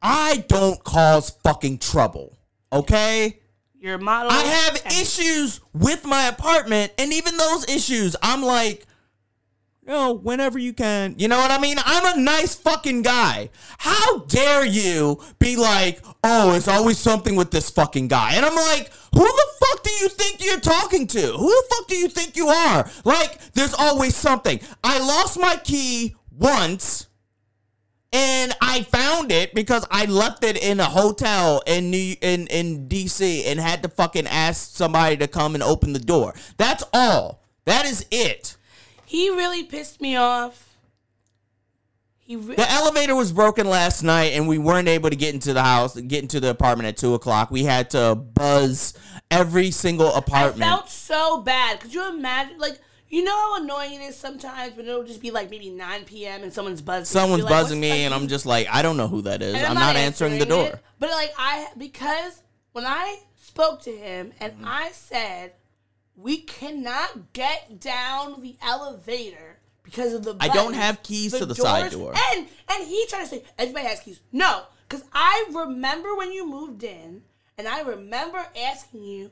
I 0.00 0.44
don't 0.48 0.82
cause 0.82 1.30
fucking 1.42 1.78
trouble. 1.78 2.38
Okay? 2.72 3.37
You're 3.80 3.98
model. 3.98 4.32
I 4.32 4.42
have 4.42 4.82
and- 4.84 4.92
issues 4.94 5.60
with 5.72 6.04
my 6.04 6.26
apartment, 6.26 6.92
and 6.98 7.12
even 7.12 7.36
those 7.36 7.68
issues, 7.68 8.16
I'm 8.22 8.42
like, 8.42 8.86
no, 9.86 10.12
whenever 10.12 10.58
you 10.58 10.74
can. 10.74 11.14
You 11.16 11.28
know 11.28 11.38
what 11.38 11.50
I 11.50 11.58
mean? 11.58 11.78
I'm 11.82 12.18
a 12.18 12.20
nice 12.20 12.54
fucking 12.54 13.02
guy. 13.02 13.48
How 13.78 14.18
dare 14.18 14.66
you 14.66 15.18
be 15.38 15.56
like, 15.56 16.04
oh, 16.22 16.54
it's 16.54 16.68
always 16.68 16.98
something 16.98 17.36
with 17.36 17.50
this 17.50 17.70
fucking 17.70 18.08
guy? 18.08 18.34
And 18.34 18.44
I'm 18.44 18.54
like, 18.54 18.92
who 19.14 19.24
the 19.24 19.46
fuck 19.58 19.82
do 19.82 19.90
you 19.90 20.10
think 20.10 20.44
you're 20.44 20.60
talking 20.60 21.06
to? 21.06 21.20
Who 21.32 21.48
the 21.48 21.64
fuck 21.70 21.88
do 21.88 21.96
you 21.96 22.08
think 22.08 22.36
you 22.36 22.48
are? 22.48 22.90
Like, 23.04 23.52
there's 23.54 23.72
always 23.72 24.14
something. 24.14 24.60
I 24.84 24.98
lost 24.98 25.40
my 25.40 25.56
key 25.56 26.16
once. 26.30 27.07
And 28.12 28.54
I 28.62 28.82
found 28.82 29.30
it 29.30 29.54
because 29.54 29.86
I 29.90 30.06
left 30.06 30.42
it 30.42 30.56
in 30.62 30.80
a 30.80 30.86
hotel 30.86 31.62
in 31.66 31.90
New 31.90 32.16
in 32.22 32.46
in 32.46 32.88
DC 32.88 33.44
and 33.46 33.60
had 33.60 33.82
to 33.82 33.90
fucking 33.90 34.26
ask 34.26 34.74
somebody 34.74 35.16
to 35.18 35.28
come 35.28 35.54
and 35.54 35.62
open 35.62 35.92
the 35.92 35.98
door. 35.98 36.34
That's 36.56 36.84
all. 36.94 37.42
That 37.66 37.84
is 37.84 38.06
it. 38.10 38.56
He 39.04 39.28
really 39.28 39.62
pissed 39.62 40.00
me 40.00 40.16
off. 40.16 40.64
He 42.20 42.36
re- 42.36 42.56
The 42.56 42.70
elevator 42.70 43.14
was 43.14 43.32
broken 43.32 43.68
last 43.68 44.02
night, 44.02 44.32
and 44.32 44.48
we 44.48 44.56
weren't 44.58 44.88
able 44.88 45.10
to 45.10 45.16
get 45.16 45.34
into 45.34 45.52
the 45.52 45.62
house, 45.62 45.94
get 45.98 46.22
into 46.22 46.40
the 46.40 46.50
apartment 46.50 46.86
at 46.86 46.96
two 46.96 47.14
o'clock. 47.14 47.50
We 47.50 47.64
had 47.64 47.90
to 47.90 48.14
buzz 48.14 48.94
every 49.30 49.70
single 49.70 50.14
apartment. 50.14 50.70
I 50.70 50.76
felt 50.76 50.90
so 50.90 51.42
bad. 51.42 51.80
Could 51.80 51.92
you 51.92 52.08
imagine? 52.08 52.58
Like, 52.58 52.78
you 53.08 53.24
know 53.24 53.36
how 53.36 53.62
annoying 53.62 53.94
it 53.94 54.04
is 54.04 54.16
sometimes 54.16 54.76
when 54.76 54.86
it'll 54.86 55.04
just 55.04 55.20
be 55.20 55.30
like 55.30 55.50
maybe 55.50 55.70
9 55.70 56.04
p.m. 56.04 56.42
and 56.42 56.52
someone's 56.52 56.82
buzzing. 56.82 57.06
Someone's 57.06 57.44
like, 57.44 57.50
buzzing 57.50 57.80
me, 57.80 57.90
up?" 57.90 57.96
and 58.12 58.14
I'm 58.14 58.28
just 58.28 58.46
like, 58.46 58.68
I 58.70 58.82
don't 58.82 58.96
know 58.96 59.08
who 59.08 59.22
that 59.22 59.42
is. 59.42 59.54
And 59.54 59.66
I'm, 59.66 59.74
not 59.74 59.96
answering, 59.96 60.38
the 60.38 60.46
door. 60.46 60.66
it. 60.66 60.78
But 60.98 61.10
like 61.10 61.32
I 61.38 61.68
because 61.76 62.42
when 62.72 62.86
I 62.86 63.20
spoke 63.36 63.82
to 63.82 63.90
him 63.90 64.32
and 64.40 64.52
Mm-hmm. 64.54 64.64
I 64.66 64.90
said 64.92 65.52
we 66.16 66.38
cannot 66.38 67.32
get 67.32 67.80
down 67.80 68.40
the 68.40 68.56
elevator 68.60 69.58
because 69.84 70.12
of 70.12 70.24
the 70.24 70.36
I 70.40 70.48
don't 70.48 70.74
have 70.74 71.02
keys 71.02 71.32
to 71.32 71.46
the 71.46 71.54
side 71.54 71.92
door. 71.92 72.12
And 72.32 72.46
and 72.68 72.86
he 72.86 73.06
tried 73.08 73.20
to 73.22 73.26
say 73.26 73.44
everybody 73.56 73.86
has 73.86 74.00
keys. 74.00 74.20
No, 74.32 74.64
because 74.88 75.04
I 75.12 75.46
remember 75.52 76.14
when 76.16 76.32
you 76.32 76.46
moved 76.46 76.82
in, 76.82 77.22
and 77.56 77.68
I 77.68 77.82
remember 77.82 78.46
asking 78.60 79.04
you, 79.04 79.30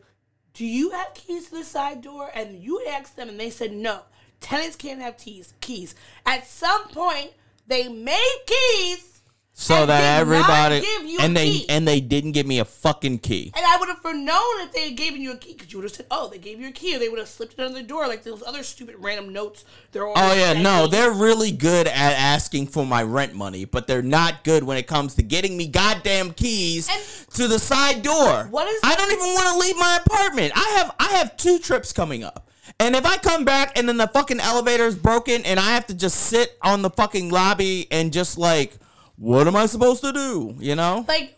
"Do 0.56 0.64
you 0.64 0.90
have 0.90 1.14
keys 1.14 1.48
to 1.48 1.56
the 1.56 1.64
side 1.64 2.00
door?" 2.00 2.30
And 2.34 2.62
you 2.62 2.84
asked 2.88 3.16
them, 3.16 3.28
and 3.28 3.38
they 3.38 3.50
said 3.50 3.72
no. 3.72 4.02
Tenants 4.40 4.76
can't 4.76 5.00
have 5.00 5.18
keys. 5.18 5.52
Keys. 5.60 5.94
At 6.24 6.46
some 6.46 6.88
point, 6.88 7.32
they 7.66 7.88
made 7.88 8.36
keys. 8.46 9.15
So 9.58 9.74
and 9.74 9.88
that 9.88 10.20
everybody 10.20 10.82
give 10.82 11.04
you 11.06 11.18
a 11.18 11.22
and 11.22 11.34
they 11.34 11.50
key. 11.50 11.66
and 11.70 11.88
they 11.88 11.98
didn't 11.98 12.32
give 12.32 12.46
me 12.46 12.58
a 12.58 12.64
fucking 12.66 13.20
key. 13.20 13.52
And 13.56 13.64
I 13.64 13.78
would 13.78 13.88
have 13.88 13.96
known 14.04 14.60
if 14.60 14.72
they 14.72 14.88
had 14.90 14.96
given 14.96 15.22
you 15.22 15.32
a 15.32 15.36
key, 15.36 15.54
because 15.54 15.72
you 15.72 15.78
would 15.78 15.84
have 15.84 15.94
said, 15.94 16.06
"Oh, 16.10 16.28
they 16.28 16.36
gave 16.38 16.60
you 16.60 16.68
a 16.68 16.72
key," 16.72 16.94
or 16.94 16.98
they 16.98 17.08
would 17.08 17.18
have 17.18 17.28
slipped 17.28 17.54
it 17.54 17.60
under 17.60 17.74
the 17.78 17.82
door 17.82 18.06
like 18.06 18.22
those 18.22 18.42
other 18.46 18.62
stupid 18.62 18.96
random 18.98 19.32
notes. 19.32 19.64
They're 19.92 20.06
Oh 20.06 20.34
yeah, 20.34 20.52
no, 20.60 20.86
they're 20.86 21.10
really 21.10 21.52
good 21.52 21.86
at 21.86 22.12
asking 22.12 22.68
for 22.68 22.84
my 22.84 23.02
rent 23.02 23.34
money, 23.34 23.64
but 23.64 23.86
they're 23.86 24.02
not 24.02 24.44
good 24.44 24.62
when 24.62 24.76
it 24.76 24.86
comes 24.86 25.14
to 25.14 25.22
getting 25.22 25.56
me 25.56 25.66
goddamn 25.66 26.32
keys 26.32 26.88
And- 26.88 27.02
to 27.34 27.48
the 27.48 27.58
side 27.58 28.02
door. 28.02 28.48
What 28.50 28.68
is- 28.68 28.80
I 28.84 28.94
don't 28.94 29.10
even 29.10 29.32
want 29.32 29.48
to 29.48 29.58
leave 29.58 29.76
my 29.76 30.00
apartment. 30.04 30.52
I 30.54 30.68
have 30.76 30.94
I 31.00 31.08
have 31.16 31.36
two 31.36 31.58
trips 31.58 31.92
coming 31.92 32.22
up. 32.22 32.48
And 32.78 32.94
if 32.94 33.06
I 33.06 33.16
come 33.16 33.44
back 33.44 33.78
and 33.78 33.88
then 33.88 33.96
the 33.96 34.06
fucking 34.08 34.40
elevator 34.40 34.84
is 34.86 34.96
broken 34.96 35.44
and 35.46 35.58
I 35.58 35.70
have 35.70 35.86
to 35.86 35.94
just 35.94 36.16
sit 36.26 36.58
on 36.62 36.82
the 36.82 36.90
fucking 36.90 37.30
lobby 37.30 37.86
and 37.90 38.12
just 38.12 38.36
like 38.36 38.76
what 39.16 39.46
am 39.46 39.56
I 39.56 39.66
supposed 39.66 40.02
to 40.02 40.12
do? 40.12 40.54
You 40.58 40.74
know? 40.74 41.04
like 41.08 41.36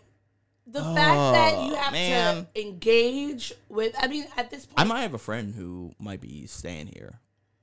the 0.66 0.82
fact 0.82 0.94
that 1.34 1.64
you 1.66 1.72
Oh, 1.72 1.76
have 1.76 1.92
man. 1.92 2.46
to 2.54 2.60
engage 2.60 3.52
with. 3.68 3.94
I 3.98 4.06
mean, 4.08 4.26
at 4.36 4.50
this 4.50 4.66
point, 4.66 4.78
I 4.78 4.84
might 4.84 5.00
have 5.02 5.14
a 5.14 5.18
friend 5.18 5.54
who 5.54 5.94
might 5.98 6.20
be 6.20 6.46
staying 6.46 6.88
here 6.88 7.20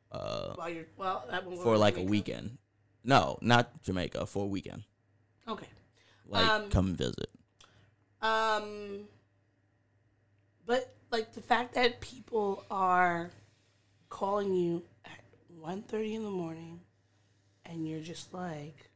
While 0.09 0.69
you're 0.69 0.85
well, 0.97 1.25
for 1.63 1.77
like 1.77 1.97
a 1.97 2.01
weekend. 2.01 2.57
No, 3.03 3.37
not 3.41 3.83
Jamaica, 3.83 4.25
for 4.25 4.45
a 4.45 4.47
weekend. 4.47 4.83
Okay. 5.47 5.67
Like 6.27 6.47
Um, 6.47 6.69
come 6.71 6.95
visit. 6.95 7.29
Um, 8.21 9.01
but 10.65 10.95
like 11.11 11.33
the 11.33 11.41
fact 11.41 11.75
that 11.75 12.01
people 12.01 12.63
are 12.71 13.29
calling 14.09 14.55
you 14.55 14.81
at 15.05 15.19
1.30 15.61 16.13
in 16.15 16.23
the 16.23 16.31
morning, 16.31 16.79
and 17.65 17.87
you're 17.87 17.99
just 17.99 18.33
like, 18.33 18.89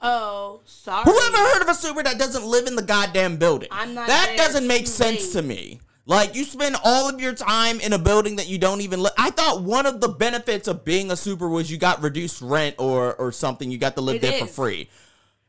"Oh, 0.00 0.60
sorry." 0.64 1.04
Whoever 1.04 1.36
heard 1.36 1.62
of 1.62 1.68
a 1.68 1.74
super 1.74 2.02
that 2.02 2.18
doesn't 2.18 2.44
live 2.44 2.66
in 2.66 2.76
the 2.76 2.82
goddamn 2.82 3.36
building? 3.36 3.68
I'm 3.72 3.94
not 3.94 4.06
That 4.06 4.34
doesn't 4.36 4.66
make 4.66 4.86
sense 4.86 5.32
to 5.32 5.42
me. 5.42 5.80
Like 6.06 6.34
you 6.34 6.44
spend 6.44 6.76
all 6.84 7.06
of 7.06 7.20
your 7.20 7.34
time 7.34 7.80
in 7.80 7.92
a 7.92 7.98
building 7.98 8.36
that 8.36 8.48
you 8.48 8.56
don't 8.56 8.80
even 8.80 9.02
live. 9.02 9.12
I 9.18 9.30
thought 9.30 9.62
one 9.62 9.84
of 9.84 10.00
the 10.00 10.08
benefits 10.08 10.66
of 10.66 10.82
being 10.82 11.10
a 11.10 11.16
super 11.16 11.48
was 11.48 11.70
you 11.70 11.76
got 11.76 12.02
reduced 12.02 12.40
rent 12.40 12.76
or 12.78 13.14
or 13.16 13.30
something. 13.30 13.70
You 13.70 13.76
got 13.76 13.94
to 13.96 14.00
live 14.00 14.16
It 14.16 14.22
there 14.22 14.38
for 14.40 14.46
free. 14.46 14.88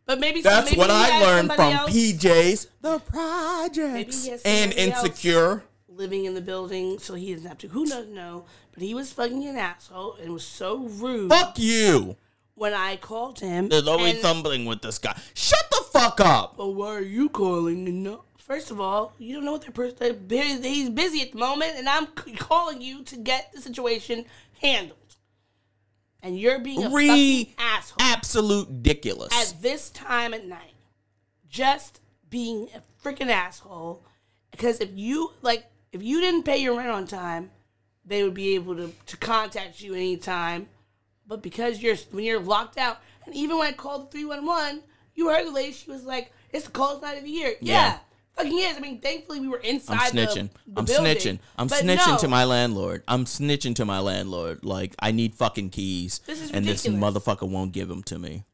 But 0.05 0.19
maybe 0.19 0.41
That's 0.41 0.71
maybe 0.71 0.79
what 0.79 0.89
I 0.89 1.21
learned 1.23 1.53
from 1.53 1.71
else 1.71 1.91
PJs, 1.91 2.67
the 2.81 2.99
projects, 2.99 4.27
and 4.43 4.73
insecure. 4.73 5.63
living 5.87 6.25
in 6.25 6.33
the 6.33 6.41
building, 6.41 6.97
so 6.97 7.13
he 7.13 7.33
doesn't 7.33 7.47
have 7.47 7.59
to. 7.59 7.67
Who 7.67 7.85
knows? 7.85 8.07
No. 8.07 8.45
But 8.73 8.83
he 8.83 8.93
was 8.93 9.13
fucking 9.13 9.45
an 9.45 9.55
asshole 9.55 10.15
and 10.15 10.33
was 10.33 10.43
so 10.43 10.77
rude 10.79 11.29
Fuck 11.29 11.59
you. 11.59 12.17
When 12.59 12.73
I 12.73 12.97
called 12.97 13.39
him. 13.39 13.69
There's 13.69 13.87
always 13.87 14.21
something 14.21 14.65
with 14.65 14.81
this 14.81 14.99
guy. 14.99 15.17
Shut 15.33 15.65
the 15.71 15.81
fuck 15.91 16.19
up. 16.19 16.57
Well, 16.57 16.73
why 16.73 16.95
are 16.95 17.01
you 17.01 17.29
calling? 17.29 17.87
And 17.87 18.03
no, 18.03 18.25
first 18.37 18.69
of 18.69 18.81
all, 18.81 19.13
you 19.17 19.33
don't 19.33 19.45
know 19.45 19.53
what 19.53 19.61
their 19.61 19.71
person. 19.71 20.29
He's 20.29 20.89
busy 20.89 21.21
at 21.21 21.31
the 21.31 21.37
moment, 21.37 21.73
and 21.77 21.87
I'm 21.87 22.07
calling 22.37 22.81
you 22.81 23.03
to 23.05 23.15
get 23.15 23.53
the 23.53 23.61
situation 23.61 24.25
handled. 24.61 24.97
And 26.21 26.37
you're 26.37 26.59
being 26.59 26.83
a 26.83 26.89
Re 26.89 27.45
fucking 27.45 27.53
asshole 27.57 27.97
absolute 28.01 28.67
ridiculous. 28.67 29.31
at 29.33 29.61
this 29.61 29.89
time 29.89 30.33
at 30.33 30.45
night. 30.45 30.73
Just 31.49 32.01
being 32.29 32.67
a 32.75 32.81
freaking 33.01 33.29
asshole. 33.29 34.03
Because 34.51 34.81
if 34.81 34.89
you 34.93 35.31
like, 35.41 35.63
if 35.93 36.03
you 36.03 36.19
didn't 36.19 36.43
pay 36.43 36.57
your 36.57 36.75
rent 36.75 36.89
on 36.89 37.07
time, 37.07 37.51
they 38.03 38.21
would 38.23 38.33
be 38.33 38.55
able 38.55 38.75
to 38.75 38.91
to 39.05 39.15
contact 39.15 39.79
you 39.79 39.93
anytime. 39.93 40.67
But 41.29 41.41
because 41.43 41.79
you're 41.81 41.95
when 42.11 42.25
you're 42.25 42.39
locked 42.41 42.77
out, 42.77 42.97
and 43.25 43.33
even 43.35 43.57
when 43.59 43.67
I 43.67 43.71
called 43.71 44.11
three 44.11 44.25
one 44.25 44.45
one, 44.45 44.81
you 45.15 45.29
heard 45.29 45.45
the 45.47 45.51
lady. 45.51 45.71
She 45.71 45.89
was 45.89 46.03
like, 46.03 46.33
"It's 46.51 46.65
the 46.65 46.71
coldest 46.71 47.03
night 47.03 47.17
of 47.19 47.23
the 47.23 47.29
year." 47.29 47.53
Yeah, 47.61 47.73
Yeah. 47.73 47.99
fucking 48.35 48.57
is. 48.59 48.75
I 48.75 48.79
mean, 48.79 48.99
thankfully 48.99 49.39
we 49.39 49.47
were 49.47 49.59
inside. 49.59 49.99
I'm 50.01 50.17
inside. 50.17 50.17
the- 50.17 50.41
snitching. 50.41 50.49
the 50.65 50.79
I'm 50.79 50.85
building. 50.85 51.05
snitching. 51.15 51.39
I'm 51.57 51.67
But 51.67 51.83
snitching 51.83 52.07
no. 52.13 52.17
to 52.17 52.27
my 52.27 52.43
landlord. 52.45 53.03
I'm 53.07 53.25
snitching 53.25 53.75
to 53.75 53.85
my 53.85 53.99
landlord. 53.99 54.65
Like 54.65 54.95
I 54.99 55.11
need 55.11 55.35
fucking 55.35 55.69
keys, 55.69 56.19
This 56.25 56.41
is 56.41 56.49
and 56.51 56.65
this 56.65 56.85
motherfucker 56.87 57.47
won't 57.47 57.73
give 57.73 57.87
them 57.89 58.01
to 58.03 58.17
me. 58.17 58.45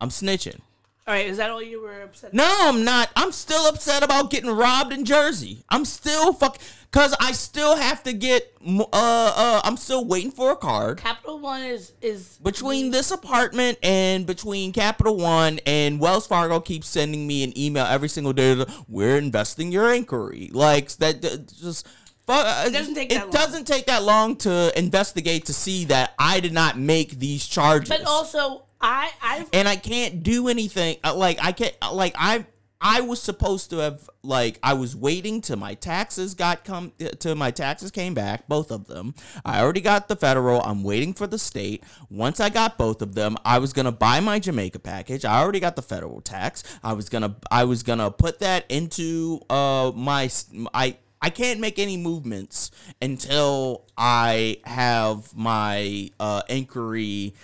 I'm 0.00 0.08
snitching. 0.08 0.60
All 1.06 1.14
right, 1.14 1.26
is 1.26 1.38
that 1.38 1.50
all 1.50 1.62
you 1.62 1.80
were 1.82 2.02
upset? 2.02 2.32
No, 2.32 2.46
I'm 2.62 2.84
not. 2.84 3.10
I'm 3.16 3.32
still 3.32 3.66
upset 3.66 4.04
about 4.04 4.30
getting 4.30 4.50
robbed 4.50 4.92
in 4.92 5.04
Jersey. 5.04 5.64
I'm 5.68 5.84
still 5.84 6.32
fuck 6.32 6.58
cuz 6.92 7.14
I 7.18 7.32
still 7.32 7.76
have 7.76 8.02
to 8.04 8.12
get 8.12 8.52
uh 8.64 8.86
uh 8.92 9.60
I'm 9.64 9.76
still 9.76 10.04
waiting 10.04 10.30
for 10.30 10.52
a 10.52 10.56
card. 10.56 10.98
Capital 10.98 11.38
One 11.40 11.62
is 11.62 11.92
is 12.00 12.38
Between 12.42 12.90
this 12.92 13.10
apartment 13.10 13.78
and 13.82 14.24
between 14.26 14.72
Capital 14.72 15.16
One 15.16 15.58
and 15.66 15.98
Wells 15.98 16.26
Fargo 16.28 16.60
keeps 16.60 16.86
sending 16.86 17.26
me 17.26 17.42
an 17.42 17.58
email 17.58 17.86
every 17.86 18.08
single 18.08 18.32
day. 18.32 18.64
We're 18.86 19.16
investing 19.16 19.72
your 19.72 19.92
inquiry. 19.92 20.50
Like 20.52 20.90
that 20.98 21.22
that 21.22 21.52
just 21.60 21.88
fuck, 22.26 22.66
It 22.66 22.72
doesn't 22.72 22.94
take 22.94 23.10
it 23.12 23.18
long. 23.18 23.30
doesn't 23.30 23.66
take 23.66 23.86
that 23.86 24.04
long 24.04 24.36
to 24.36 24.70
investigate 24.78 25.46
to 25.46 25.52
see 25.54 25.86
that 25.86 26.14
I 26.20 26.38
did 26.38 26.52
not 26.52 26.78
make 26.78 27.18
these 27.18 27.46
charges. 27.48 27.88
But 27.88 28.04
also, 28.04 28.64
I 28.80 29.10
I 29.22 29.46
and 29.52 29.68
I 29.68 29.76
can't 29.76 30.22
do 30.22 30.48
anything. 30.48 30.96
uh, 31.04 31.14
Like 31.14 31.38
I 31.42 31.52
can't. 31.52 31.74
uh, 31.82 31.92
Like 31.92 32.14
I. 32.18 32.46
I 32.82 33.02
was 33.02 33.20
supposed 33.20 33.68
to 33.70 33.76
have 33.76 34.08
like 34.22 34.58
I 34.62 34.72
was 34.72 34.96
waiting 34.96 35.42
till 35.42 35.58
my 35.58 35.74
taxes 35.74 36.32
got 36.32 36.64
come 36.64 36.92
uh, 36.98 37.08
till 37.18 37.34
my 37.34 37.50
taxes 37.50 37.90
came 37.90 38.14
back, 38.14 38.48
both 38.48 38.70
of 38.70 38.86
them. 38.86 39.14
I 39.44 39.60
already 39.60 39.82
got 39.82 40.08
the 40.08 40.16
federal. 40.16 40.62
I'm 40.62 40.82
waiting 40.82 41.12
for 41.12 41.26
the 41.26 41.38
state. 41.38 41.84
Once 42.08 42.40
I 42.40 42.48
got 42.48 42.78
both 42.78 43.02
of 43.02 43.14
them, 43.14 43.36
I 43.44 43.58
was 43.58 43.74
gonna 43.74 43.92
buy 43.92 44.20
my 44.20 44.38
Jamaica 44.38 44.78
package. 44.78 45.26
I 45.26 45.42
already 45.42 45.60
got 45.60 45.76
the 45.76 45.82
federal 45.82 46.22
tax. 46.22 46.64
I 46.82 46.94
was 46.94 47.10
gonna 47.10 47.36
I 47.50 47.64
was 47.64 47.82
gonna 47.82 48.10
put 48.10 48.38
that 48.38 48.64
into 48.70 49.42
uh 49.50 49.92
my 49.94 50.30
I. 50.72 50.96
I 51.22 51.28
can't 51.28 51.60
make 51.60 51.78
any 51.78 51.98
movements 51.98 52.70
until 53.02 53.84
I 53.94 54.56
have 54.64 55.36
my 55.36 56.08
uh, 56.18 56.40
inquiry 56.48 57.34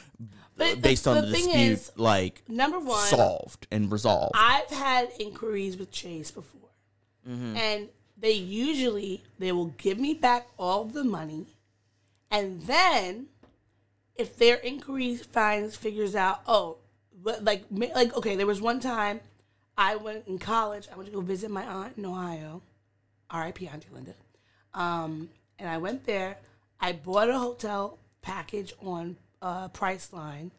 But 0.56 0.76
the- 0.76 0.80
based 0.80 1.06
on 1.06 1.16
the 1.16 1.22
the, 1.22 1.32
dispute 1.32 1.54
is, 1.54 1.92
like 1.96 2.42
number 2.48 2.78
one, 2.78 3.06
solved 3.08 3.66
and 3.70 3.90
resolved. 3.92 4.32
I've 4.34 4.70
had 4.70 5.10
inquiries 5.20 5.76
with 5.76 5.90
Chase 5.90 6.30
before, 6.30 6.70
Mm-hmm. 7.28 7.56
and 7.56 7.88
they 8.16 8.32
usually 8.32 9.22
they 9.38 9.52
will 9.52 9.72
give 9.76 9.98
me 9.98 10.14
back 10.14 10.46
all 10.58 10.84
the 10.84 11.04
money, 11.04 11.46
and 12.30 12.62
then 12.62 13.26
if 14.14 14.36
their 14.38 14.56
inquiry 14.56 15.16
finds 15.16 15.76
figures 15.76 16.14
out, 16.16 16.40
oh, 16.46 16.78
but 17.22 17.44
like 17.44 17.64
like 17.70 18.16
okay, 18.16 18.36
there 18.36 18.46
was 18.46 18.60
one 18.62 18.80
time 18.80 19.20
I 19.76 19.96
went 19.96 20.26
in 20.26 20.38
college. 20.38 20.88
I 20.90 20.96
went 20.96 21.08
to 21.08 21.14
go 21.14 21.20
visit 21.20 21.50
my 21.50 21.64
aunt 21.66 21.98
in 21.98 22.06
Ohio, 22.06 22.62
R.I.P. 23.28 23.68
Auntie 23.68 23.88
Linda, 23.92 24.14
um, 24.72 25.28
and 25.58 25.68
I 25.68 25.76
went 25.78 26.06
there. 26.06 26.38
I 26.80 26.92
bought 26.92 27.28
a 27.28 27.38
hotel 27.38 27.98
package 28.22 28.72
on 28.82 29.16
uh, 29.42 29.68
Priceline, 29.68 30.50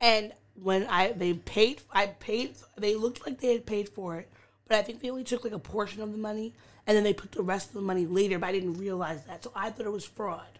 and 0.00 0.32
when 0.54 0.86
I 0.86 1.12
they 1.12 1.34
paid, 1.34 1.82
I 1.90 2.06
paid. 2.06 2.56
They 2.76 2.94
looked 2.94 3.26
like 3.26 3.40
they 3.40 3.52
had 3.52 3.66
paid 3.66 3.88
for 3.88 4.16
it, 4.16 4.30
but 4.68 4.76
I 4.76 4.82
think 4.82 5.00
they 5.00 5.10
only 5.10 5.24
took 5.24 5.44
like 5.44 5.52
a 5.52 5.58
portion 5.58 6.02
of 6.02 6.12
the 6.12 6.18
money, 6.18 6.54
and 6.86 6.96
then 6.96 7.04
they 7.04 7.14
put 7.14 7.32
the 7.32 7.42
rest 7.42 7.68
of 7.68 7.74
the 7.74 7.80
money 7.80 8.06
later. 8.06 8.38
But 8.38 8.48
I 8.48 8.52
didn't 8.52 8.78
realize 8.78 9.24
that, 9.24 9.44
so 9.44 9.52
I 9.54 9.70
thought 9.70 9.86
it 9.86 9.92
was 9.92 10.04
fraud. 10.04 10.58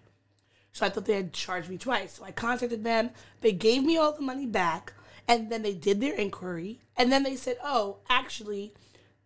So 0.73 0.87
I 0.87 0.89
thought 0.89 1.05
they 1.05 1.17
had 1.17 1.35
charged 1.35 1.69
me 1.69 1.77
twice. 1.77 2.15
So 2.15 2.25
I 2.25 2.31
contacted 2.33 2.83
them. 2.83 3.11
They 3.43 3.53
gave 3.53 3.83
me 3.83 3.99
all 3.99 4.13
the 4.13 4.23
money 4.23 4.47
back, 4.47 4.95
and 5.29 5.51
then 5.51 5.63
they 5.63 5.75
did 5.75 6.01
their 6.01 6.15
inquiry, 6.15 6.81
and 6.97 7.13
then 7.13 7.23
they 7.23 7.37
said, 7.37 7.59
"Oh, 7.63 7.99
actually, 8.09 8.73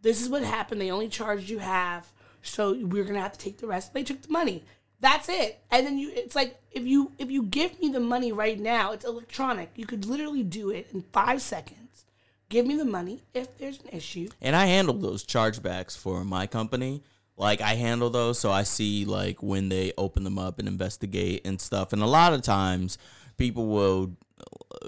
this 0.03 0.21
is 0.21 0.29
what 0.29 0.43
happened. 0.43 0.81
They 0.81 0.91
only 0.91 1.09
charged 1.09 1.49
you 1.49 1.59
half, 1.59 2.13
so 2.43 2.73
we're 2.73 3.05
gonna 3.05 3.21
have 3.21 3.33
to 3.33 3.39
take 3.39 3.59
the 3.59 3.69
rest." 3.69 3.95
They 3.95 4.03
took 4.03 4.23
the 4.23 4.33
money. 4.33 4.65
That's 5.01 5.29
it. 5.29 5.61
And 5.71 5.87
then 5.87 5.99
you, 5.99 6.11
it's 6.15 6.35
like 6.35 6.59
if 6.73 6.85
you 6.87 7.13
if 7.19 7.31
you 7.31 7.43
give 7.43 7.81
me 7.81 7.91
the 7.91 8.01
money 8.01 8.33
right 8.33 8.59
now, 8.59 8.93
it's 8.93 9.05
electronic. 9.05 9.71
You 9.77 9.87
could 9.87 10.05
literally 10.07 10.43
do 10.43 10.71
it 10.71 10.89
in 10.93 11.03
five 11.13 11.43
seconds. 11.43 12.05
Give 12.49 12.67
me 12.67 12.77
the 12.77 12.85
money 12.85 13.23
if 13.35 13.59
there's 13.59 13.81
an 13.81 13.89
issue. 13.93 14.29
and 14.41 14.55
I 14.55 14.67
handle 14.67 14.95
those 14.95 15.25
chargebacks 15.25 15.97
for 15.99 16.25
my 16.25 16.47
company. 16.47 17.03
Like 17.37 17.61
I 17.61 17.75
handle 17.75 18.09
those, 18.09 18.39
so 18.39 18.51
I 18.51 18.63
see 18.63 19.05
like 19.05 19.43
when 19.43 19.69
they 19.69 19.93
open 19.99 20.25
them 20.25 20.39
up 20.39 20.59
and 20.59 20.67
investigate 20.69 21.47
and 21.47 21.61
stuff. 21.61 21.93
And 21.93 22.03
a 22.03 22.07
lot 22.07 22.33
of 22.33 22.43
times, 22.43 22.97
people 23.37 23.67
will, 23.67 24.17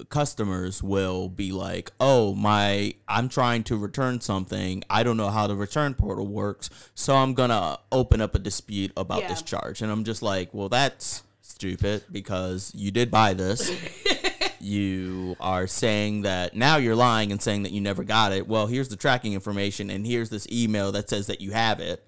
customers 0.08 0.82
will 0.82 1.28
be 1.28 1.52
like, 1.52 1.90
"Oh, 2.00 2.34
my, 2.34 2.94
I'm 3.08 3.28
trying 3.28 3.64
to 3.64 3.76
return 3.76 4.20
something. 4.20 4.84
I 4.90 5.02
don't 5.02 5.16
know 5.16 5.30
how 5.30 5.46
the 5.46 5.56
return 5.56 5.94
portal 5.94 6.26
works, 6.26 6.70
so 6.94 7.16
I'm 7.16 7.34
gonna 7.34 7.78
open 7.90 8.20
up 8.20 8.34
a 8.34 8.38
dispute 8.38 8.92
about 8.96 9.22
Yeah. 9.22 9.28
this 9.28 9.42
charge." 9.42 9.82
And 9.82 9.90
I'm 9.90 10.04
just 10.04 10.22
like, 10.22 10.52
"Well, 10.52 10.68
that's 10.68 11.22
stupid 11.42 12.04
because 12.12 12.72
you 12.74 12.90
did 12.90 13.10
buy 13.10 13.34
this." 13.34 13.70
you 14.60 15.36
are 15.40 15.66
saying 15.66 16.22
that 16.22 16.54
now 16.56 16.76
you're 16.76 16.96
lying 16.96 17.30
and 17.32 17.40
saying 17.40 17.62
that 17.62 17.72
you 17.72 17.80
never 17.80 18.04
got 18.04 18.32
it. 18.32 18.46
Well, 18.48 18.66
here's 18.66 18.88
the 18.88 18.96
tracking 18.96 19.32
information, 19.32 19.90
and 19.90 20.06
here's 20.06 20.30
this 20.30 20.46
email 20.50 20.92
that 20.92 21.08
says 21.08 21.26
that 21.28 21.40
you 21.40 21.52
have 21.52 21.80
it, 21.80 22.04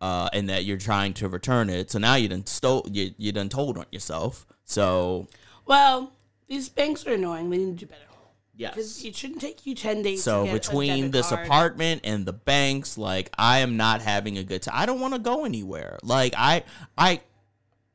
uh, 0.00 0.28
and 0.32 0.48
that 0.48 0.64
you're 0.64 0.76
trying 0.78 1.14
to 1.14 1.28
return 1.28 1.70
it. 1.70 1.90
So 1.90 1.98
now 1.98 2.14
you 2.16 2.28
done 2.28 2.46
stole, 2.46 2.86
you 2.90 3.12
you 3.18 3.32
done 3.32 3.48
told 3.48 3.78
on 3.78 3.86
yourself. 3.90 4.46
So 4.64 5.26
Well, 5.64 6.12
these 6.48 6.68
banks 6.68 7.06
are 7.06 7.14
annoying. 7.14 7.50
They 7.50 7.58
need 7.58 7.78
to 7.78 7.86
do 7.86 7.90
better. 7.90 8.02
yes. 8.54 8.74
Because 8.74 9.04
it 9.04 9.16
shouldn't 9.16 9.40
take 9.40 9.66
you 9.66 9.74
ten 9.74 10.02
days. 10.02 10.22
So 10.22 10.44
to 10.44 10.52
get 10.52 10.56
a 10.56 10.58
between 10.60 11.10
this 11.10 11.28
card. 11.28 11.46
apartment 11.46 12.02
and 12.04 12.24
the 12.26 12.32
banks, 12.32 12.96
like 12.96 13.30
I 13.38 13.58
am 13.58 13.76
not 13.76 14.02
having 14.02 14.38
a 14.38 14.44
good 14.44 14.62
time. 14.62 14.74
I 14.76 14.86
don't 14.86 15.00
want 15.00 15.14
to 15.14 15.20
go 15.20 15.44
anywhere. 15.44 15.98
Like 16.02 16.34
I, 16.36 16.64
I, 16.96 17.20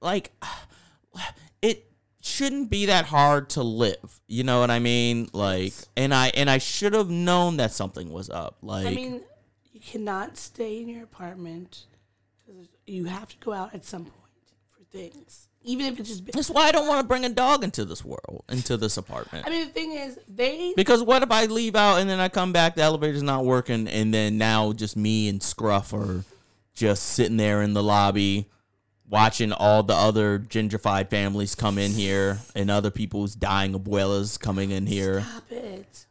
like 0.01 0.31
it 1.61 1.91
shouldn't 2.21 2.69
be 2.69 2.85
that 2.87 3.05
hard 3.05 3.49
to 3.51 3.63
live. 3.63 4.21
You 4.27 4.43
know 4.43 4.59
what 4.59 4.71
I 4.71 4.79
mean? 4.79 5.29
Like, 5.33 5.73
and 5.97 6.13
I 6.13 6.27
and 6.35 6.49
I 6.49 6.57
should 6.59 6.93
have 6.93 7.09
known 7.09 7.57
that 7.57 7.71
something 7.71 8.11
was 8.11 8.29
up. 8.29 8.57
Like, 8.61 8.87
I 8.87 8.91
mean, 8.91 9.21
you 9.71 9.79
cannot 9.79 10.37
stay 10.37 10.81
in 10.81 10.89
your 10.89 11.03
apartment 11.03 11.85
because 12.37 12.67
you 12.85 13.05
have 13.05 13.29
to 13.29 13.37
go 13.37 13.53
out 13.53 13.73
at 13.73 13.85
some 13.85 14.05
point 14.05 14.15
for 14.69 14.83
things, 14.85 15.47
even 15.63 15.85
if 15.87 15.99
it's 15.99 16.09
just. 16.09 16.25
that's 16.25 16.49
why 16.49 16.67
I 16.67 16.71
don't 16.71 16.87
want 16.87 17.01
to 17.01 17.07
bring 17.07 17.25
a 17.25 17.29
dog 17.29 17.63
into 17.63 17.85
this 17.85 18.03
world, 18.03 18.43
into 18.49 18.77
this 18.77 18.97
apartment. 18.97 19.45
I 19.45 19.49
mean, 19.49 19.67
the 19.67 19.73
thing 19.73 19.91
is, 19.93 20.19
they 20.27 20.73
Because 20.75 21.03
what 21.03 21.23
if 21.23 21.31
I 21.31 21.45
leave 21.45 21.75
out 21.75 21.97
and 21.97 22.09
then 22.09 22.19
I 22.19 22.29
come 22.29 22.51
back, 22.51 22.75
the 22.75 22.81
elevator's 22.81 23.23
not 23.23 23.45
working, 23.45 23.87
and 23.87 24.13
then 24.13 24.37
now 24.37 24.73
just 24.73 24.97
me 24.97 25.29
and 25.29 25.41
Scruff 25.41 25.93
are 25.93 26.23
just 26.73 27.03
sitting 27.03 27.37
there 27.37 27.61
in 27.61 27.73
the 27.73 27.83
lobby 27.83 28.49
watching 29.11 29.51
all 29.51 29.83
the 29.83 29.93
other 29.93 30.39
gentrified 30.39 31.09
families 31.09 31.53
come 31.53 31.77
in 31.77 31.91
here 31.91 32.39
and 32.55 32.71
other 32.71 32.89
people's 32.89 33.35
dying 33.35 33.73
abuelas 33.73 34.39
coming 34.39 34.71
in 34.71 34.87
here, 34.87 35.21
stop 35.21 35.51
it. 35.51 36.05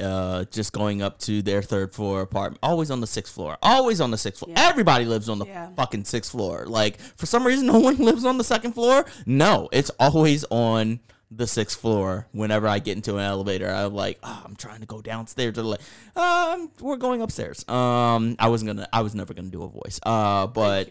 Uh, 0.00 0.44
just 0.50 0.72
going 0.72 1.02
up 1.02 1.18
to 1.20 1.42
their 1.42 1.62
third 1.62 1.92
floor 1.94 2.20
apartment. 2.22 2.58
Always 2.62 2.90
on 2.90 3.00
the 3.00 3.06
sixth 3.06 3.34
floor. 3.34 3.56
Always 3.62 4.00
on 4.00 4.10
the 4.10 4.18
sixth 4.18 4.40
floor. 4.40 4.54
Everybody 4.56 5.04
lives 5.04 5.28
on 5.28 5.38
the 5.38 5.46
Yeah. 5.46 5.70
fucking 5.76 6.04
sixth 6.04 6.30
floor. 6.32 6.66
Like, 6.66 6.98
for 7.00 7.26
some 7.26 7.46
reason, 7.46 7.66
no 7.74 7.78
one 7.78 7.96
lives 7.96 8.24
on 8.24 8.38
the 8.38 8.44
second 8.44 8.72
floor. 8.72 9.04
No, 9.26 9.68
it's 9.72 9.90
always 10.00 10.44
on 10.50 11.00
the 11.30 11.46
sixth 11.46 11.80
floor 11.80 12.28
whenever 12.32 12.68
I 12.68 12.78
get 12.78 12.96
into 12.96 13.14
an 13.16 13.24
elevator. 13.24 13.68
I'm 13.68 13.92
like, 13.94 14.18
oh, 14.22 14.42
I'm 14.44 14.54
trying 14.56 14.80
to 14.80 14.86
go 14.86 15.00
downstairs. 15.02 15.54
They're 15.54 15.64
like, 15.64 15.80
um, 16.16 16.70
we're 16.80 16.96
going 16.96 17.22
upstairs. 17.22 17.64
Um, 17.68 18.36
I 18.38 18.48
wasn't 18.48 18.68
gonna, 18.76 18.88
I 18.92 19.00
was 19.02 19.14
never 19.16 19.34
gonna 19.34 19.48
do 19.48 19.64
a 19.64 19.68
voice. 19.68 19.98
Uh, 20.04 20.46
but 20.46 20.90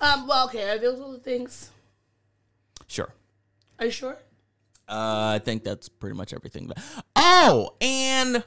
Um. 0.00 0.26
Well, 0.26 0.46
okay. 0.46 0.68
Are 0.70 0.78
those 0.78 0.98
all 1.00 1.12
the 1.12 1.18
things? 1.18 1.70
sure. 2.88 3.12
Are 3.78 3.84
you 3.84 3.92
sure? 3.92 4.18
Uh, 4.90 5.34
I 5.36 5.38
think 5.38 5.62
that's 5.62 5.88
pretty 5.88 6.16
much 6.16 6.34
everything. 6.34 6.68
Oh, 7.14 7.76
and 7.80 8.42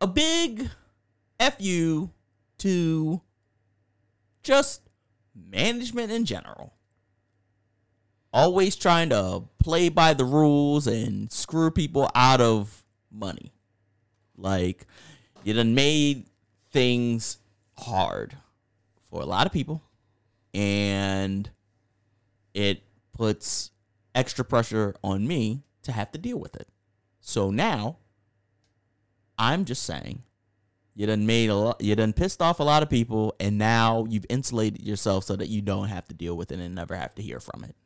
a 0.00 0.06
big 0.06 0.70
f 1.38 1.56
you 1.58 2.10
to 2.58 3.20
just 4.42 4.80
management 5.34 6.10
in 6.10 6.24
general. 6.24 6.72
Always 8.32 8.76
trying 8.76 9.10
to 9.10 9.44
play 9.58 9.90
by 9.90 10.14
the 10.14 10.24
rules 10.24 10.86
and 10.86 11.30
screw 11.30 11.70
people 11.70 12.10
out 12.14 12.40
of 12.40 12.82
money. 13.12 13.52
Like 14.38 14.86
you 15.44 15.52
done 15.52 15.74
made 15.74 16.30
things 16.70 17.36
hard 17.78 18.34
for 19.10 19.20
a 19.20 19.26
lot 19.26 19.46
of 19.46 19.52
people, 19.52 19.82
and 20.54 21.50
it 22.54 22.82
puts 23.12 23.70
extra 24.16 24.44
pressure 24.44 24.96
on 25.04 25.28
me 25.28 25.62
to 25.82 25.92
have 25.92 26.10
to 26.12 26.18
deal 26.18 26.38
with 26.38 26.56
it. 26.56 26.68
So 27.20 27.50
now, 27.50 27.98
I'm 29.38 29.64
just 29.64 29.82
saying, 29.82 30.22
you 30.94 31.06
done 31.06 31.26
made 31.26 31.50
a 31.50 31.54
lot, 31.54 31.80
you 31.80 31.94
done 31.94 32.12
pissed 32.12 32.40
off 32.40 32.58
a 32.58 32.64
lot 32.64 32.82
of 32.82 32.90
people, 32.90 33.36
and 33.38 33.58
now 33.58 34.06
you've 34.08 34.26
insulated 34.28 34.82
yourself 34.82 35.24
so 35.24 35.36
that 35.36 35.48
you 35.48 35.60
don't 35.60 35.88
have 35.88 36.08
to 36.08 36.14
deal 36.14 36.36
with 36.36 36.50
it 36.50 36.58
and 36.58 36.74
never 36.74 36.96
have 36.96 37.14
to 37.16 37.22
hear 37.22 37.38
from 37.38 37.64
it. 37.64 37.76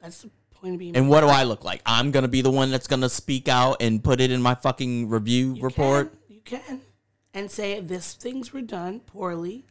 That's 0.00 0.22
the 0.22 0.30
point 0.50 0.74
of 0.74 0.78
being. 0.78 0.96
And 0.96 1.08
what 1.08 1.22
do 1.22 1.28
I 1.28 1.44
look 1.44 1.64
like? 1.64 1.80
I'm 1.86 2.10
gonna 2.10 2.28
be 2.28 2.42
the 2.42 2.50
one 2.50 2.70
that's 2.70 2.86
gonna 2.86 3.08
speak 3.08 3.48
out 3.48 3.78
and 3.80 4.04
put 4.04 4.20
it 4.20 4.30
in 4.30 4.42
my 4.42 4.54
fucking 4.54 5.08
review 5.08 5.54
You 5.54 5.62
report. 5.62 6.12
Can, 6.12 6.34
you 6.34 6.40
can, 6.44 6.80
and 7.32 7.50
say 7.50 7.80
this 7.80 8.14
things 8.14 8.52
were 8.52 8.60
done 8.60 9.00
poorly. 9.00 9.64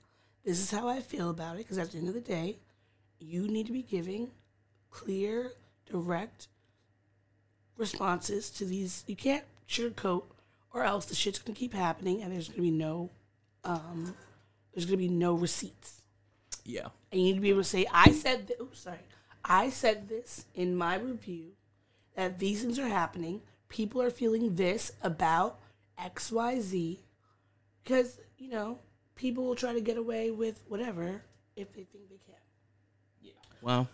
This 0.44 0.60
is 0.60 0.72
how 0.72 0.88
I 0.88 1.00
feel 1.00 1.30
about 1.30 1.56
it. 1.56 1.60
Because 1.60 1.78
at 1.78 1.92
the 1.92 1.98
end 1.98 2.08
of 2.08 2.14
the 2.14 2.22
day, 2.22 2.58
you 3.20 3.48
need 3.48 3.68
to 3.68 3.74
be 3.74 3.82
giving 3.82 4.32
clear, 4.96 5.52
direct 5.92 6.48
responses 7.76 8.50
to 8.52 8.64
these. 8.66 9.04
You 9.08 9.16
can't 9.16 9.44
sugarcoat, 9.68 10.24
or 10.74 10.84
else 10.84 11.06
the 11.06 11.16
shit's 11.16 11.40
gonna 11.40 11.58
keep 11.58 11.74
happening, 11.74 12.22
and 12.22 12.32
there's 12.32 12.48
gonna 12.48 12.62
be 12.62 12.72
no, 12.72 13.10
um, 13.66 14.16
there's 14.74 14.86
gonna 14.86 14.98
be 14.98 15.10
no 15.10 15.34
receipts. 15.34 16.02
Yeah. 16.64 16.88
And 17.12 17.20
you 17.20 17.28
need 17.28 17.36
to 17.36 17.42
be 17.42 17.50
able 17.50 17.60
to 17.62 17.64
say, 17.66 17.86
I 17.94 18.12
said, 18.12 18.48
th- 18.48 18.60
oops, 18.60 18.80
sorry, 18.80 19.00
I 19.44 19.70
said 19.70 20.08
this 20.08 20.46
in 20.56 20.76
my 20.76 20.96
review 20.96 21.52
that 22.16 22.40
these 22.40 22.62
things 22.62 22.80
are 22.80 22.88
happening. 22.88 23.42
People 23.68 24.02
are 24.02 24.10
feeling 24.10 24.56
this 24.56 24.94
about 25.04 25.60
X, 25.98 26.32
Y, 26.32 26.60
Z, 26.62 27.02
because 27.84 28.20
you 28.38 28.50
know 28.50 28.80
people 29.16 29.44
will 29.44 29.56
try 29.56 29.74
to 29.74 29.82
get 29.82 29.98
away 29.98 30.32
with 30.32 30.62
whatever 30.70 31.24
if 31.58 31.74
they 31.74 31.84
think 31.84 32.10
they 32.10 32.20
can. 32.26 32.42
Yeah. 33.22 33.34
Well, 33.62 33.90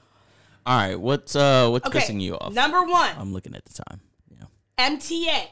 all 0.65 0.77
right. 0.77 0.99
What's 0.99 1.35
uh 1.35 1.69
what's 1.69 1.87
Okay, 1.87 1.99
pissing 1.99 2.21
you 2.21 2.35
off? 2.37 2.53
number 2.53 2.81
one, 2.83 3.11
I'm 3.17 3.33
looking 3.33 3.55
at 3.55 3.65
the 3.65 3.83
time. 3.83 4.01
Yeah. 4.29 4.45
MTA. 4.77 5.47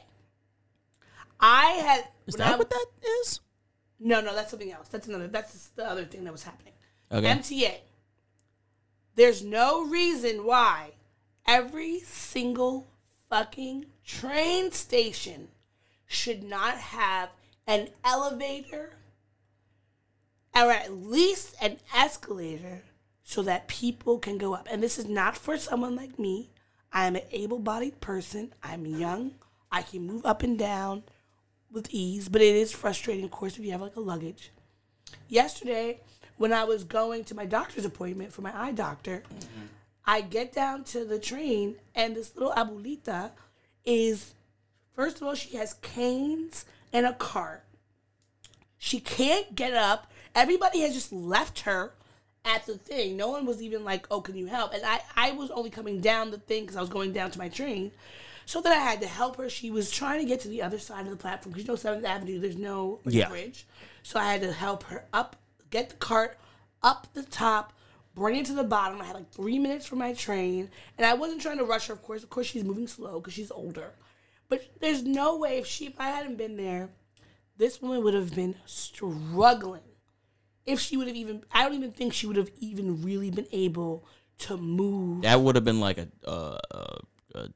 I 1.40 1.66
had 1.72 2.08
Is 2.28 2.36
that 2.36 2.54
I- 2.54 2.58
what 2.58 2.70
that 2.70 2.86
is? 3.22 3.40
No, 4.00 4.22
no, 4.22 4.34
that's 4.34 4.52
something 4.52 4.72
else. 4.72 4.88
That's 4.90 5.08
another. 5.08 5.28
That's 5.28 5.70
the 5.70 5.86
other 5.86 6.06
thing 6.06 6.24
that 6.24 6.32
was 6.32 6.44
happening. 6.44 6.74
Okay. 7.12 7.28
MTA. 7.28 7.78
There's 9.16 9.44
no 9.44 9.86
reason 9.86 10.46
why 10.46 10.92
every 11.46 12.00
single 12.02 12.88
fucking 13.30 13.86
train 14.06 14.72
station 14.72 15.50
should 16.06 16.44
not 16.44 16.76
have 16.78 17.30
an 17.68 17.90
elevator 18.06 18.94
or 20.56 20.72
at 20.72 20.92
least 20.94 21.56
an 21.62 21.78
escalator 21.96 22.84
so 23.30 23.44
that 23.44 23.68
people 23.68 24.18
can 24.18 24.40
go 24.40 24.56
up. 24.56 24.68
And 24.72 24.82
this 24.82 24.98
is 24.98 25.06
not 25.06 25.38
for 25.38 25.56
someone 25.56 25.96
like 25.96 26.18
me. 26.18 26.50
I 26.92 27.06
am 27.06 27.16
an 27.16 27.22
able 27.30 27.60
bodied 27.60 28.02
person. 28.02 28.56
I'm 28.64 28.88
young. 28.88 29.36
I 29.72 29.84
can 29.84 30.08
move 30.08 30.26
up 30.26 30.42
and 30.42 30.58
down 30.58 31.04
with 31.72 31.90
ease, 31.92 32.28
but 32.28 32.42
it 32.42 32.56
is 32.56 32.72
frustrating, 32.72 33.24
of 33.24 33.30
course, 33.30 33.56
if 33.56 33.64
you 33.64 33.72
have 33.72 33.84
like 33.84 33.96
a 33.98 34.00
luggage. 34.00 34.50
Yesterday, 35.28 36.00
when 36.38 36.52
I 36.52 36.64
was 36.64 36.84
going 36.84 37.24
to 37.26 37.36
my 37.36 37.46
doctor's 37.46 37.86
appointment 37.86 38.34
for 38.34 38.42
my 38.42 38.52
eye 38.60 38.72
doctor, 38.72 39.22
mm-hmm. 39.32 39.66
I 40.08 40.22
get 40.22 40.52
down 40.52 40.84
to 40.86 41.06
the 41.06 41.20
train 41.20 41.76
and 41.94 42.16
this 42.16 42.36
little 42.36 42.54
abuelita 42.54 43.30
is, 43.86 44.34
first 44.96 45.18
of 45.18 45.28
all, 45.28 45.36
she 45.36 45.56
has 45.56 45.76
canes 45.76 46.66
and 46.92 47.06
a 47.06 47.14
cart. 47.14 47.64
She 48.80 49.00
can't 49.00 49.54
get 49.54 49.76
up. 49.76 50.12
Everybody 50.34 50.80
has 50.80 50.96
just 50.96 51.14
left 51.14 51.60
her 51.60 51.94
at 52.46 52.66
the 52.66 52.78
thing. 52.78 53.18
No 53.18 53.30
one 53.30 53.46
was 53.46 53.62
even 53.62 53.84
like, 53.84 54.08
"Oh, 54.10 54.22
can 54.22 54.36
you 54.36 54.46
help?" 54.48 54.74
And 54.74 54.84
I, 54.86 55.02
I 55.16 55.32
was 55.32 55.52
only 55.52 55.70
coming 55.70 56.02
down 56.02 56.32
the 56.32 56.38
thing 56.38 56.64
because 56.64 56.76
I 56.78 56.82
was 56.82 56.90
going 56.90 57.12
down 57.14 57.32
to 57.32 57.40
my 57.40 57.50
train. 57.50 57.92
So 58.46 58.62
that 58.62 58.72
I 58.72 58.80
had 58.80 59.02
to 59.02 59.08
help 59.08 59.36
her. 59.38 59.48
She 59.50 59.70
was 59.70 59.92
trying 59.92 60.22
to 60.22 60.26
get 60.26 60.40
to 60.42 60.48
the 60.48 60.64
other 60.64 60.80
side 60.80 61.06
of 61.06 61.12
the 61.12 61.18
platform 61.18 61.52
because 61.52 61.68
you 61.68 61.72
know 61.72 61.76
Seventh 61.76 62.04
Avenue, 62.06 62.40
there's 62.40 62.58
no 62.58 63.00
like, 63.06 63.14
Yeah. 63.14 63.30
bridge. 63.30 63.68
So 64.02 64.20
I 64.20 64.32
had 64.32 64.42
to 64.42 64.52
help 64.52 64.84
her 64.86 65.06
up, 65.14 65.36
get 65.70 65.90
the 65.90 65.96
cart 65.98 66.40
up 66.82 67.08
the 67.14 67.22
top, 67.22 67.74
bring 68.16 68.38
it 68.38 68.46
to 68.48 68.54
the 68.54 68.64
bottom. 68.64 69.00
I 69.02 69.06
had 69.06 69.16
like 69.16 69.30
three 69.32 69.60
minutes 69.60 69.86
for 69.86 69.98
my 69.98 70.14
train, 70.14 70.72
and 70.98 71.06
I 71.06 71.14
wasn't 71.14 71.42
trying 71.42 71.60
to 71.60 71.64
rush 71.66 71.88
her. 71.88 71.94
Of 71.94 72.02
course, 72.02 72.24
of 72.24 72.32
course, 72.32 72.48
she's 72.48 72.64
moving 72.64 72.88
slow 72.88 73.20
because 73.20 73.34
she's 73.34 73.52
older. 73.52 73.92
But 74.48 74.64
there's 74.80 75.04
no 75.04 75.38
way 75.38 75.60
if 75.60 75.68
she, 75.68 75.86
if 75.86 76.00
I 76.00 76.10
hadn't 76.10 76.38
been 76.38 76.58
there, 76.58 76.90
this 77.58 77.84
woman 77.84 78.04
would 78.04 78.16
have 78.16 78.34
been 78.34 78.56
struggling. 78.66 79.82
If 80.70 80.80
she 80.80 80.98
would 80.98 81.08
have 81.08 81.16
even, 81.16 81.44
I 81.52 81.64
don't 81.64 81.74
even 81.74 81.92
think 81.92 82.14
she 82.14 82.28
would 82.28 82.36
have 82.38 82.52
even 82.60 83.02
really 83.02 83.32
been 83.32 83.48
able 83.52 84.06
to 84.40 84.58
move. 84.58 85.24
That 85.24 85.42
would 85.42 85.56
have 85.56 85.66
been 85.66 85.80
like 85.80 85.98
a 85.98 86.08
uh, 86.26 86.58
uh, 86.72 87.48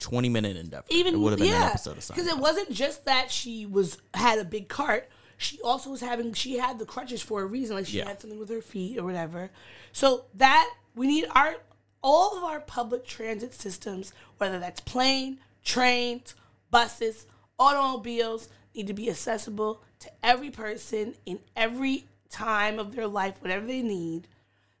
20 0.00 0.28
minute 0.28 0.56
endeavor. 0.56 0.86
even 0.90 1.14
it 1.14 1.18
would 1.18 1.30
have 1.30 1.38
been 1.38 1.48
yeah, 1.48 1.64
an 1.66 1.70
episode 1.70 1.98
of 1.98 2.06
because 2.08 2.26
it 2.26 2.38
wasn't 2.38 2.70
just 2.70 3.04
that 3.04 3.30
she 3.30 3.66
was 3.66 3.98
had 4.14 4.38
a 4.38 4.44
big 4.44 4.68
cart. 4.68 5.08
She 5.36 5.60
also 5.62 5.90
was 5.90 6.00
having 6.00 6.32
she 6.32 6.58
had 6.58 6.78
the 6.78 6.84
crutches 6.86 7.22
for 7.22 7.42
a 7.42 7.46
reason, 7.46 7.76
like 7.76 7.86
she 7.86 7.98
Yeah. 7.98 8.08
had 8.08 8.20
something 8.20 8.38
with 8.38 8.48
her 8.48 8.60
feet 8.60 8.98
or 8.98 9.04
whatever. 9.04 9.50
So 9.92 10.24
that 10.34 10.68
we 10.94 11.06
need 11.06 11.26
our 11.34 11.56
all 12.02 12.36
of 12.36 12.44
our 12.44 12.60
public 12.60 13.04
transit 13.06 13.54
systems, 13.54 14.12
whether 14.38 14.58
that's 14.58 14.80
plane, 14.80 15.38
trains, 15.64 16.34
buses, 16.70 17.26
automobiles, 17.58 18.48
need 18.74 18.86
to 18.86 18.94
be 18.94 19.10
accessible 19.10 19.82
to 20.00 20.10
every 20.22 20.50
person 20.50 21.14
in 21.26 21.40
every 21.56 22.06
time 22.30 22.78
of 22.78 22.94
their 22.94 23.06
life, 23.06 23.40
whatever 23.40 23.66
they 23.66 23.82
need 23.82 24.28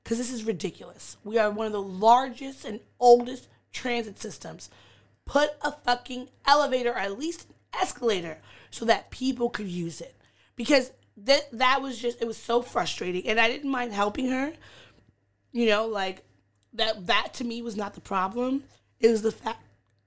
because 0.08 0.16
this 0.16 0.32
is 0.32 0.44
ridiculous. 0.44 1.18
We 1.22 1.36
are 1.36 1.50
one 1.50 1.66
of 1.66 1.72
the 1.72 1.82
largest 1.82 2.64
and 2.64 2.80
oldest 2.98 3.46
transit 3.72 4.18
systems. 4.18 4.70
Put 5.26 5.50
a 5.60 5.70
fucking 5.70 6.30
elevator 6.46 6.92
or 6.92 6.98
at 6.98 7.18
least 7.18 7.44
an 7.44 7.54
escalator 7.82 8.38
so 8.70 8.86
that 8.86 9.10
people 9.10 9.50
could 9.50 9.68
use 9.68 10.00
it. 10.00 10.16
Because 10.56 10.92
that 11.18 11.50
that 11.52 11.82
was 11.82 11.98
just 11.98 12.22
it 12.22 12.26
was 12.26 12.38
so 12.38 12.62
frustrating 12.62 13.28
and 13.28 13.38
I 13.38 13.48
didn't 13.48 13.70
mind 13.70 13.92
helping 13.92 14.30
her. 14.30 14.54
You 15.52 15.66
know, 15.66 15.86
like 15.86 16.24
that 16.72 17.06
that 17.06 17.34
to 17.34 17.44
me 17.44 17.60
was 17.60 17.76
not 17.76 17.92
the 17.92 18.00
problem. 18.00 18.64
It 19.00 19.08
was 19.08 19.20
the 19.20 19.30
fact 19.30 19.62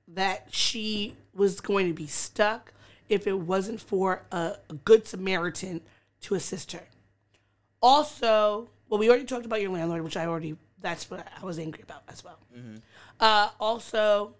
that 0.07 0.47
she 0.49 1.13
was 1.31 1.61
going 1.61 1.87
to 1.87 1.93
be 1.93 2.07
stuck 2.07 2.73
if 3.07 3.27
it 3.27 3.37
wasn't 3.37 3.79
for 3.79 4.23
a, 4.31 4.55
a 4.67 4.73
good 4.83 5.07
Samaritan 5.07 5.81
to 6.21 6.33
assist 6.33 6.71
her. 6.71 6.87
Also, 7.81 8.69
well, 8.89 8.99
we 8.99 9.09
already 9.09 9.25
talked 9.25 9.45
about 9.45 9.61
your 9.61 9.71
landlord, 9.71 10.03
which 10.03 10.17
I 10.17 10.25
already, 10.25 10.55
that's 10.79 11.09
what 11.09 11.25
I 11.41 11.45
was 11.45 11.57
angry 11.57 11.81
about 11.81 12.03
as 12.07 12.23
well. 12.23 12.37
Uh, 13.19 13.49
also, 13.59 14.35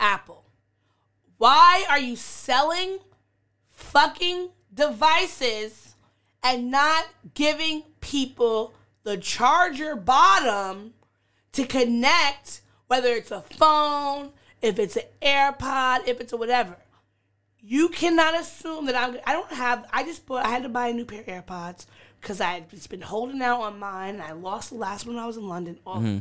Apple. 0.00 0.44
Why 1.38 1.84
are 1.88 1.98
you 1.98 2.16
selling 2.16 2.98
fucking 3.70 4.48
devices 4.72 5.94
and 6.42 6.70
not 6.70 7.06
giving 7.34 7.82
people 8.00 8.74
the 9.02 9.18
charger 9.18 9.94
bottom 9.94 10.94
to 11.52 11.66
connect, 11.66 12.62
whether 12.86 13.10
it's 13.10 13.30
a 13.30 13.42
phone, 13.42 14.30
if 14.62 14.78
it's 14.78 14.96
an 14.96 15.04
AirPod, 15.22 16.08
if 16.08 16.20
it's 16.20 16.32
a 16.32 16.36
whatever? 16.36 16.76
you 17.68 17.88
cannot 17.88 18.38
assume 18.38 18.86
that 18.86 18.94
I'm. 18.94 19.18
I 19.26 19.32
don't 19.32 19.50
have. 19.52 19.86
I 19.92 20.04
just 20.04 20.24
bought. 20.24 20.46
I 20.46 20.50
had 20.50 20.62
to 20.62 20.68
buy 20.68 20.86
a 20.88 20.92
new 20.92 21.04
pair 21.04 21.20
of 21.20 21.26
AirPods 21.26 21.86
because 22.20 22.40
I 22.40 22.52
had 22.52 22.70
just 22.70 22.90
been 22.90 23.02
holding 23.02 23.42
out 23.42 23.60
on 23.60 23.78
mine. 23.78 24.20
I 24.20 24.32
lost 24.32 24.70
the 24.70 24.76
last 24.76 25.06
one 25.06 25.16
when 25.16 25.24
I 25.24 25.26
was 25.26 25.36
in 25.36 25.48
London. 25.48 25.78
All, 25.86 26.20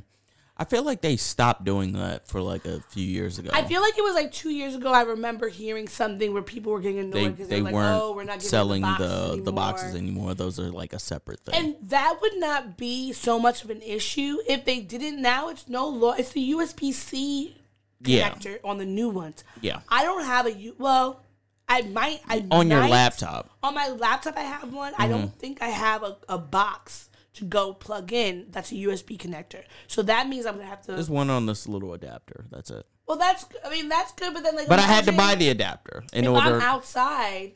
I 0.58 0.64
feel 0.64 0.84
like 0.84 1.02
they 1.02 1.18
stopped 1.18 1.66
doing 1.66 1.94
that 1.94 2.28
for 2.30 2.42
like 2.42 2.66
a 2.66 2.80
few 2.90 3.06
years 3.06 3.40
ago. 3.40 3.50
I 3.54 3.66
feel 3.66 3.82
like 3.82 3.98
it 3.98 4.04
was 4.04 4.14
like 4.16 4.32
two 4.32 4.52
years 4.52 4.74
ago. 4.74 4.90
I 4.90 5.02
remember 5.02 5.50
hearing 5.50 5.90
something 5.90 6.32
where 6.34 6.42
people 6.42 6.72
were 6.72 6.80
getting 6.80 7.00
annoyed 7.00 7.32
because 7.36 7.50
they 7.50 7.58
they, 7.58 7.62
were 7.62 7.72
weren't 7.72 8.02
"Oh, 8.02 8.14
we're 8.14 8.24
not 8.24 8.42
selling 8.42 8.82
the 8.82 8.88
boxes 8.88 9.10
the 9.10 9.28
anymore. 9.28 9.44
the 9.44 9.52
boxes 9.52 9.96
anymore. 9.96 10.34
Those 10.34 10.60
are 10.60 10.70
like 10.70 10.94
a 10.94 11.00
separate 11.00 11.42
thing. 11.42 11.56
And 11.56 11.76
that 11.90 12.20
would 12.22 12.38
not 12.38 12.78
be 12.78 13.12
so 13.12 13.38
much 13.38 13.66
of 13.66 13.70
an 13.70 13.82
issue 13.82 14.38
if 14.48 14.64
they 14.64 14.80
didn't. 14.80 15.22
Now 15.22 15.50
it's 15.50 15.68
no 15.68 15.90
law. 15.90 16.14
It's 16.14 16.32
the 16.32 16.52
USB 16.52 16.94
C 16.94 17.58
Yeah. 18.06 18.30
connector 18.30 18.60
on 18.64 18.78
the 18.78 18.86
new 18.86 19.10
ones. 19.10 19.44
Yeah. 19.60 19.82
I 19.90 20.04
don't 20.04 20.24
have 20.24 20.46
a 20.46 20.54
U. 20.54 20.76
Well, 20.78 21.22
I 21.68 21.82
might. 21.82 22.22
I 22.28 22.46
On 22.52 22.70
your 22.70 22.88
laptop. 22.88 23.50
On 23.64 23.74
my 23.74 23.88
laptop, 23.90 24.38
I 24.38 24.42
have 24.42 24.72
one. 24.74 24.94
I 24.98 25.04
Mm-hmm. 25.08 25.12
don't 25.12 25.40
think 25.40 25.62
I 25.62 25.70
have 25.70 26.04
a, 26.04 26.18
a 26.30 26.38
box 26.38 27.10
to 27.34 27.44
go 27.46 27.74
plug 27.74 28.14
in. 28.14 28.48
That's 28.52 28.72
a 28.72 28.76
USB 28.76 29.18
connector. 29.18 29.64
So 29.88 30.02
that 30.04 30.30
means 30.30 30.46
I'm 30.46 30.56
gonna 30.56 30.68
have 30.68 30.82
to. 30.84 30.94
There's 30.94 31.10
one 31.10 31.30
on 31.30 31.46
this 31.48 31.68
little 31.68 31.94
adapter. 31.94 32.46
That's 32.52 32.70
it. 32.70 32.86
well, 33.08 33.18
that's. 33.18 33.46
I 33.66 33.70
mean, 33.72 33.90
that's 33.90 34.12
good. 34.14 34.34
But 34.34 34.44
then, 34.44 34.56
like, 34.56 34.68
But 34.68 34.80
I 34.80 34.84
had 34.84 35.06
to 35.06 35.12
buy 35.12 35.36
the 35.36 35.50
adapter 35.50 36.04
in 36.14 36.26
if 36.26 36.30
order. 36.30 36.56
I'm 36.58 36.62
outside 36.62 37.54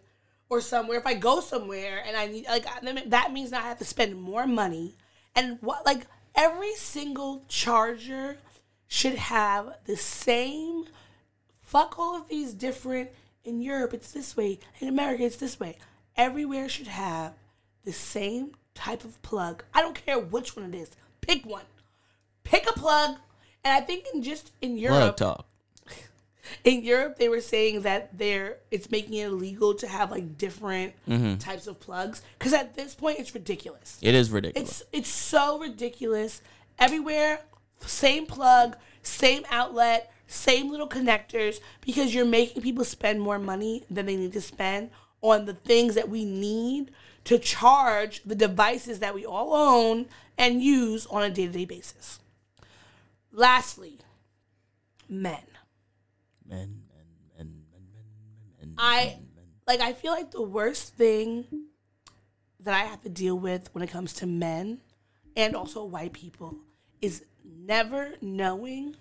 or 0.49 0.59
somewhere, 0.61 0.97
if 0.97 1.05
I 1.05 1.13
go 1.13 1.39
somewhere 1.41 2.03
and 2.05 2.17
I 2.17 2.25
need 2.27 2.47
like 2.47 2.65
that 3.11 3.31
means 3.31 3.51
now 3.51 3.59
I 3.59 3.67
have 3.67 3.77
to 3.77 3.85
spend 3.85 4.19
more 4.19 4.47
money. 4.47 4.95
And 5.35 5.59
what 5.61 5.85
like 5.85 6.07
every 6.33 6.73
single 6.73 7.45
charger 7.47 8.37
should 8.87 9.13
have 9.15 9.77
the 9.85 9.95
same. 9.95 10.85
Fuck 11.61 11.99
all 11.99 12.15
of 12.15 12.27
these 12.27 12.53
different. 12.55 13.11
In 13.49 13.61
Europe, 13.61 13.95
it's 13.95 14.11
this 14.11 14.37
way. 14.37 14.59
In 14.79 14.87
America, 14.87 15.23
it's 15.23 15.37
this 15.37 15.59
way. 15.59 15.75
Everywhere 16.15 16.69
should 16.69 16.85
have 16.85 17.33
the 17.83 17.91
same 17.91 18.51
type 18.75 19.03
of 19.03 19.19
plug. 19.23 19.63
I 19.73 19.81
don't 19.81 20.05
care 20.05 20.19
which 20.19 20.55
one 20.55 20.71
it 20.71 20.77
is. 20.77 20.91
Pick 21.21 21.47
one. 21.47 21.63
Pick 22.43 22.69
a 22.69 22.73
plug. 22.73 23.15
And 23.63 23.73
I 23.73 23.81
think 23.81 24.05
in 24.13 24.21
just 24.21 24.51
in 24.61 24.77
Europe, 24.77 25.17
talk. 25.17 25.47
in 26.63 26.83
Europe 26.83 27.17
they 27.17 27.27
were 27.27 27.41
saying 27.41 27.81
that 27.81 28.15
they're 28.15 28.57
it's 28.69 28.91
making 28.91 29.15
it 29.15 29.25
illegal 29.25 29.73
to 29.73 29.87
have 29.87 30.11
like 30.11 30.37
different 30.37 30.93
mm-hmm. 31.07 31.37
types 31.37 31.65
of 31.65 31.79
plugs 31.79 32.21
because 32.37 32.53
at 32.53 32.75
this 32.75 32.93
point 32.93 33.19
it's 33.19 33.33
ridiculous. 33.33 33.97
It 33.99 34.13
is 34.13 34.29
ridiculous. 34.29 34.81
It's 34.81 34.89
it's 34.93 35.09
so 35.09 35.57
ridiculous. 35.57 36.43
Everywhere, 36.77 37.41
same 37.81 38.27
plug, 38.27 38.77
same 39.01 39.43
outlet, 39.49 40.13
same 40.29 40.69
little 40.69 40.87
connectors 40.87 41.59
because 41.81 42.13
you're 42.13 42.23
making 42.23 42.61
people 42.61 42.85
spend 42.85 43.19
more 43.19 43.39
money 43.39 43.83
than 43.89 44.05
they 44.05 44.15
need 44.15 44.31
to 44.33 44.41
spend 44.41 44.91
on 45.21 45.45
the 45.45 45.53
things 45.53 45.95
that 45.95 46.07
we 46.07 46.23
need 46.23 46.91
to 47.25 47.39
charge 47.39 48.21
the 48.23 48.35
devices 48.35 48.99
that 48.99 49.13
we 49.13 49.25
all 49.25 49.53
own 49.53 50.05
and 50.37 50.61
use 50.61 51.05
on 51.07 51.23
a 51.23 51.29
day-to-day 51.29 51.65
basis. 51.65 52.19
Lastly, 53.31 53.97
men. 55.09 55.41
men, 56.47 56.83
men, 56.95 57.05
men, 57.37 57.37
men, 57.37 57.53
men, 58.59 58.69
men, 58.69 58.75
I 58.77 59.17
like 59.67 59.81
I 59.81 59.93
feel 59.93 60.11
like 60.11 60.31
the 60.31 60.41
worst 60.41 60.95
thing 60.95 61.45
that 62.59 62.73
I 62.73 62.85
have 62.85 63.01
to 63.01 63.09
deal 63.09 63.37
with 63.37 63.73
when 63.73 63.83
it 63.83 63.89
comes 63.89 64.13
to 64.13 64.27
men 64.27 64.81
and 65.35 65.55
also 65.55 65.83
white 65.83 66.13
people 66.13 66.55
is 67.01 67.25
never 67.43 68.13
knowing 68.21 68.95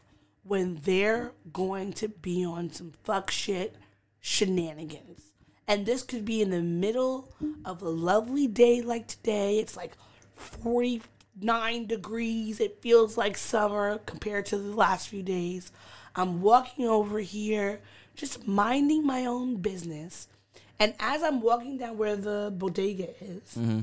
when 0.49 0.81
they're 0.83 1.33
going 1.53 1.93
to 1.93 2.09
be 2.09 2.45
on 2.45 2.73
some 2.73 2.93
fuck 3.05 3.31
shit 3.31 3.77
shenanigans. 4.21 5.23
And 5.67 5.85
this 5.85 6.03
could 6.03 6.25
be 6.25 6.41
in 6.41 6.51
the 6.51 6.63
middle 6.63 7.33
of 7.65 7.83
a 7.83 7.89
lovely 7.89 8.47
day 8.47 8.81
like 8.81 9.07
today. 9.07 9.59
It's 9.59 9.77
like 9.77 9.97
49 10.35 11.87
degrees. 11.87 12.59
It 12.59 12.81
feels 12.81 13.19
like 13.19 13.37
summer 13.37 13.99
compared 13.99 14.47
to 14.47 14.59
the 14.59 14.75
last 14.75 15.09
few 15.09 15.23
days. 15.23 15.71
I'm 16.17 16.41
walking 16.41 16.87
over 16.87 17.21
here, 17.21 17.81
just 18.15 18.49
minding 18.49 19.07
my 19.07 19.27
own 19.27 19.57
business. 19.57 20.27
And 20.81 20.95
as 20.99 21.23
I'm 21.23 21.43
walking 21.43 21.77
down 21.77 21.99
where 21.99 22.17
the 22.17 22.53
bodega 22.57 23.11
is, 23.23 23.55
mm-hmm. 23.57 23.81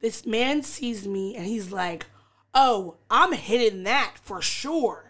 this 0.00 0.26
man 0.26 0.62
sees 0.62 1.08
me 1.08 1.34
and 1.34 1.46
he's 1.46 1.72
like, 1.72 2.06
"Oh, 2.52 2.96
I'm 3.10 3.32
hitting 3.32 3.84
that 3.84 4.16
for 4.22 4.42
sure." 4.42 5.05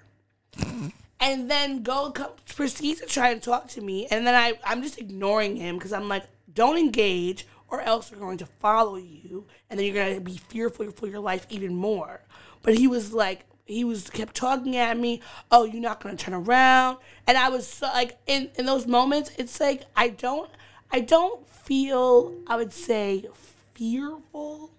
And 1.20 1.50
then 1.50 1.82
go 1.82 2.10
come, 2.10 2.32
to 2.46 2.94
try 3.06 3.30
and 3.30 3.42
talk 3.42 3.68
to 3.68 3.80
me, 3.80 4.06
and 4.06 4.26
then 4.26 4.34
I 4.34 4.54
I'm 4.64 4.82
just 4.82 4.98
ignoring 4.98 5.56
him 5.56 5.76
because 5.76 5.92
I'm 5.92 6.08
like, 6.08 6.24
"Don't 6.52 6.78
engage, 6.78 7.46
or 7.68 7.80
else 7.80 8.08
they're 8.08 8.18
going 8.18 8.38
to 8.38 8.46
follow 8.46 8.96
you, 8.96 9.46
and 9.68 9.78
then 9.78 9.86
you're 9.86 10.04
gonna 10.04 10.20
be 10.20 10.36
fearful 10.36 10.90
for 10.92 11.06
your 11.06 11.20
life 11.20 11.46
even 11.50 11.74
more." 11.74 12.22
But 12.62 12.78
he 12.78 12.86
was 12.88 13.12
like, 13.12 13.44
he 13.64 13.84
was 13.84 14.10
kept 14.10 14.34
talking 14.34 14.76
at 14.76 14.98
me. 14.98 15.20
Oh, 15.50 15.64
you're 15.64 15.82
not 15.82 16.00
gonna 16.00 16.16
turn 16.16 16.34
around, 16.34 16.98
and 17.26 17.36
I 17.38 17.48
was 17.48 17.66
so, 17.66 17.86
like, 17.86 18.18
in 18.26 18.50
in 18.56 18.66
those 18.66 18.86
moments, 18.86 19.30
it's 19.38 19.60
like 19.60 19.82
I 19.96 20.08
don't 20.08 20.50
I 20.90 21.00
don't 21.00 21.48
feel 21.48 22.34
I 22.46 22.56
would 22.56 22.72
say 22.72 23.26
fearful 23.74 24.70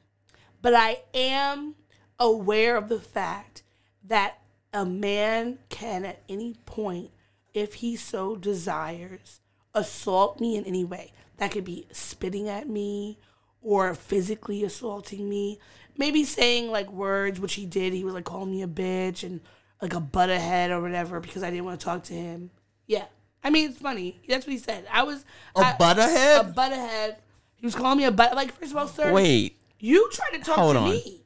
but 0.61 0.73
I 0.73 1.03
am 1.13 1.75
aware 2.19 2.77
of 2.77 2.89
the 2.89 2.99
fact 2.99 3.63
that 4.03 4.39
a 4.73 4.85
man 4.85 5.59
can 5.69 6.05
at 6.05 6.21
any 6.29 6.55
point, 6.65 7.11
if 7.53 7.75
he 7.75 7.95
so 7.95 8.35
desires, 8.35 9.39
assault 9.73 10.39
me 10.39 10.55
in 10.57 10.65
any 10.65 10.83
way. 10.83 11.11
That 11.37 11.51
could 11.51 11.65
be 11.65 11.87
spitting 11.91 12.49
at 12.49 12.67
me 12.67 13.19
or 13.61 13.93
physically 13.93 14.63
assaulting 14.63 15.27
me. 15.29 15.59
Maybe 15.97 16.23
saying 16.23 16.69
like 16.71 16.91
words, 16.91 17.39
which 17.39 17.53
he 17.55 17.65
did. 17.65 17.93
He 17.93 18.03
was 18.03 18.13
like 18.13 18.25
calling 18.25 18.51
me 18.51 18.61
a 18.63 18.67
bitch 18.67 19.23
and 19.23 19.41
like 19.81 19.93
a 19.93 19.99
butterhead 19.99 20.71
or 20.71 20.81
whatever 20.81 21.19
because 21.19 21.43
I 21.43 21.49
didn't 21.51 21.65
want 21.65 21.79
to 21.79 21.83
talk 21.85 22.03
to 22.05 22.13
him. 22.13 22.49
Yeah. 22.87 23.05
I 23.43 23.49
mean, 23.49 23.69
it's 23.69 23.79
funny. 23.79 24.19
That's 24.27 24.45
what 24.45 24.51
he 24.53 24.57
said. 24.59 24.85
I 24.91 25.03
was 25.03 25.23
A 25.55 25.59
I- 25.59 25.75
butterhead? 25.77 26.41
A 26.41 26.43
butterhead. 26.49 27.17
He 27.55 27.65
was 27.65 27.75
calling 27.75 27.97
me 27.97 28.03
a 28.05 28.11
butt. 28.11 28.35
Like, 28.35 28.51
first 28.53 28.71
of 28.71 28.77
all, 28.77 28.87
sir, 28.87 29.11
Wait, 29.11 29.59
you 29.79 30.09
tried 30.11 30.37
to 30.37 30.43
talk 30.43 30.57
Hold 30.57 30.75
to 30.75 30.79
on. 30.81 30.89
me. 30.91 31.23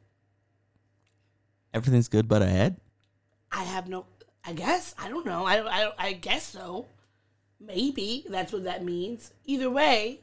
everything's 1.74 2.08
good 2.08 2.28
but 2.28 2.42
ahead. 2.42 2.78
I 3.52 3.64
have 3.64 3.88
no. 3.90 4.06
I 4.46 4.54
guess 4.54 4.96
I 4.98 5.10
don't 5.10 5.26
know. 5.26 5.46
I 5.46 5.60
I, 5.86 5.92
I 5.98 6.14
guess 6.14 6.48
so. 6.48 6.86
Maybe 7.60 8.26
that's 8.28 8.52
what 8.54 8.64
that 8.64 8.84
means. 8.84 9.32
Either 9.46 9.70
way, 9.70 10.22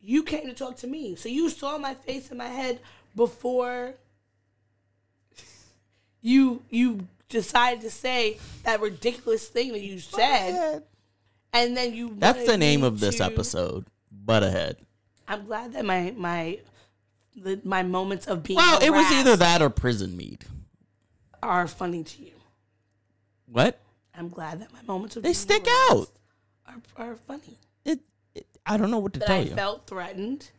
you 0.00 0.22
came 0.22 0.46
to 0.46 0.52
talk 0.54 0.76
to 0.78 0.86
me, 0.86 1.14
so 1.14 1.28
you 1.28 1.48
saw 1.48 1.78
my 1.78 1.94
face 1.94 2.30
in 2.30 2.36
my 2.36 2.48
head 2.48 2.80
before 3.16 3.94
you 6.22 6.62
you 6.70 7.06
decided 7.28 7.80
to 7.82 7.90
say 7.90 8.38
that 8.64 8.80
ridiculous 8.80 9.48
thing 9.48 9.72
that 9.72 9.80
you 9.82 9.98
said, 9.98 10.82
and 11.52 11.76
then 11.76 11.94
you. 11.94 12.14
That's 12.18 12.44
the 12.46 12.56
name 12.58 12.82
of 12.82 13.00
this 13.00 13.16
to- 13.16 13.24
episode. 13.24 13.86
Butt 14.10 14.42
ahead. 14.42 14.76
I'm 15.26 15.46
glad 15.46 15.72
that 15.74 15.84
my 15.84 16.12
my 16.16 16.58
the, 17.36 17.60
my 17.64 17.82
moments 17.82 18.26
of 18.26 18.42
being 18.42 18.56
Well, 18.56 18.82
it 18.82 18.90
was 18.90 19.06
either 19.12 19.36
that 19.36 19.62
or 19.62 19.70
prison 19.70 20.16
meat. 20.16 20.44
are 21.42 21.66
funny 21.68 22.02
to 22.02 22.22
you. 22.22 22.32
What? 23.50 23.80
I'm 24.16 24.28
glad 24.28 24.60
that 24.60 24.72
my 24.72 24.80
moments 24.86 25.16
of 25.16 25.22
They 25.22 25.32
stick 25.32 25.66
out. 25.90 26.08
are, 26.66 26.74
are 26.96 27.16
funny. 27.16 27.58
It, 27.84 28.00
it. 28.34 28.46
I 28.66 28.76
don't 28.76 28.90
know 28.90 28.98
what 28.98 29.12
to 29.14 29.20
That 29.20 29.26
tell 29.26 29.36
I 29.36 29.40
you. 29.40 29.52
I 29.52 29.56
felt 29.56 29.86
threatened, 29.86 30.50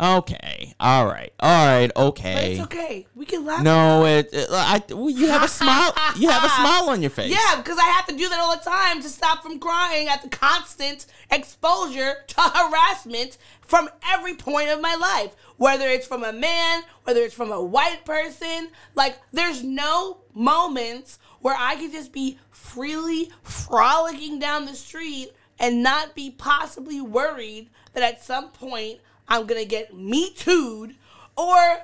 Okay. 0.00 0.74
All 0.80 1.06
right. 1.06 1.32
All 1.38 1.66
right. 1.66 1.90
but 1.94 2.02
Okay. 2.08 2.52
it's 2.52 2.60
okay. 2.62 3.06
We 3.14 3.24
can 3.26 3.44
laugh. 3.44 3.62
No, 3.62 4.04
it. 4.06 4.28
it 4.32 4.48
I. 4.50 4.82
well, 4.90 5.08
You 5.08 5.28
have 5.28 5.44
a 5.44 5.48
smile. 5.48 5.92
You 6.16 6.28
have 6.30 6.44
a 6.44 6.48
smile 6.56 6.90
on 6.90 7.00
your 7.00 7.10
face. 7.10 7.30
Yeah, 7.30 7.56
because 7.60 7.78
I 7.78 7.84
have 7.88 8.06
to 8.06 8.16
do 8.16 8.28
that 8.28 8.38
all 8.40 8.56
the 8.56 8.62
time 8.64 9.00
to 9.02 9.08
stop 9.08 9.42
from 9.42 9.60
crying 9.60 10.08
at 10.08 10.22
the 10.22 10.28
constant 10.28 11.06
exposure 11.30 12.14
to 12.26 12.40
harassment 12.40 13.38
from 13.60 13.88
every 14.10 14.34
point 14.34 14.68
of 14.70 14.80
my 14.80 14.94
life. 14.96 15.36
Whether 15.58 15.88
it's 15.88 16.06
from 16.08 16.24
a 16.24 16.32
man, 16.32 16.82
whether 17.04 17.20
it's 17.20 17.34
from 17.34 17.52
a 17.52 17.62
white 17.62 18.04
person, 18.04 18.70
like 18.96 19.18
there's 19.32 19.62
no 19.62 20.18
moments 20.34 21.18
where 21.40 21.56
I 21.58 21.76
could 21.76 21.92
just 21.92 22.12
be 22.12 22.38
freely 22.50 23.30
frolicking 23.42 24.38
down 24.38 24.66
the 24.66 24.74
street 24.74 25.32
and 25.58 25.82
not 25.82 26.14
be 26.14 26.30
possibly 26.30 27.00
worried 27.00 27.70
that 27.92 28.02
at 28.02 28.22
some 28.22 28.50
point 28.50 29.00
I'm 29.28 29.46
gonna 29.46 29.64
get 29.64 29.94
me 29.94 30.32
too'd 30.32 30.94
or 31.36 31.78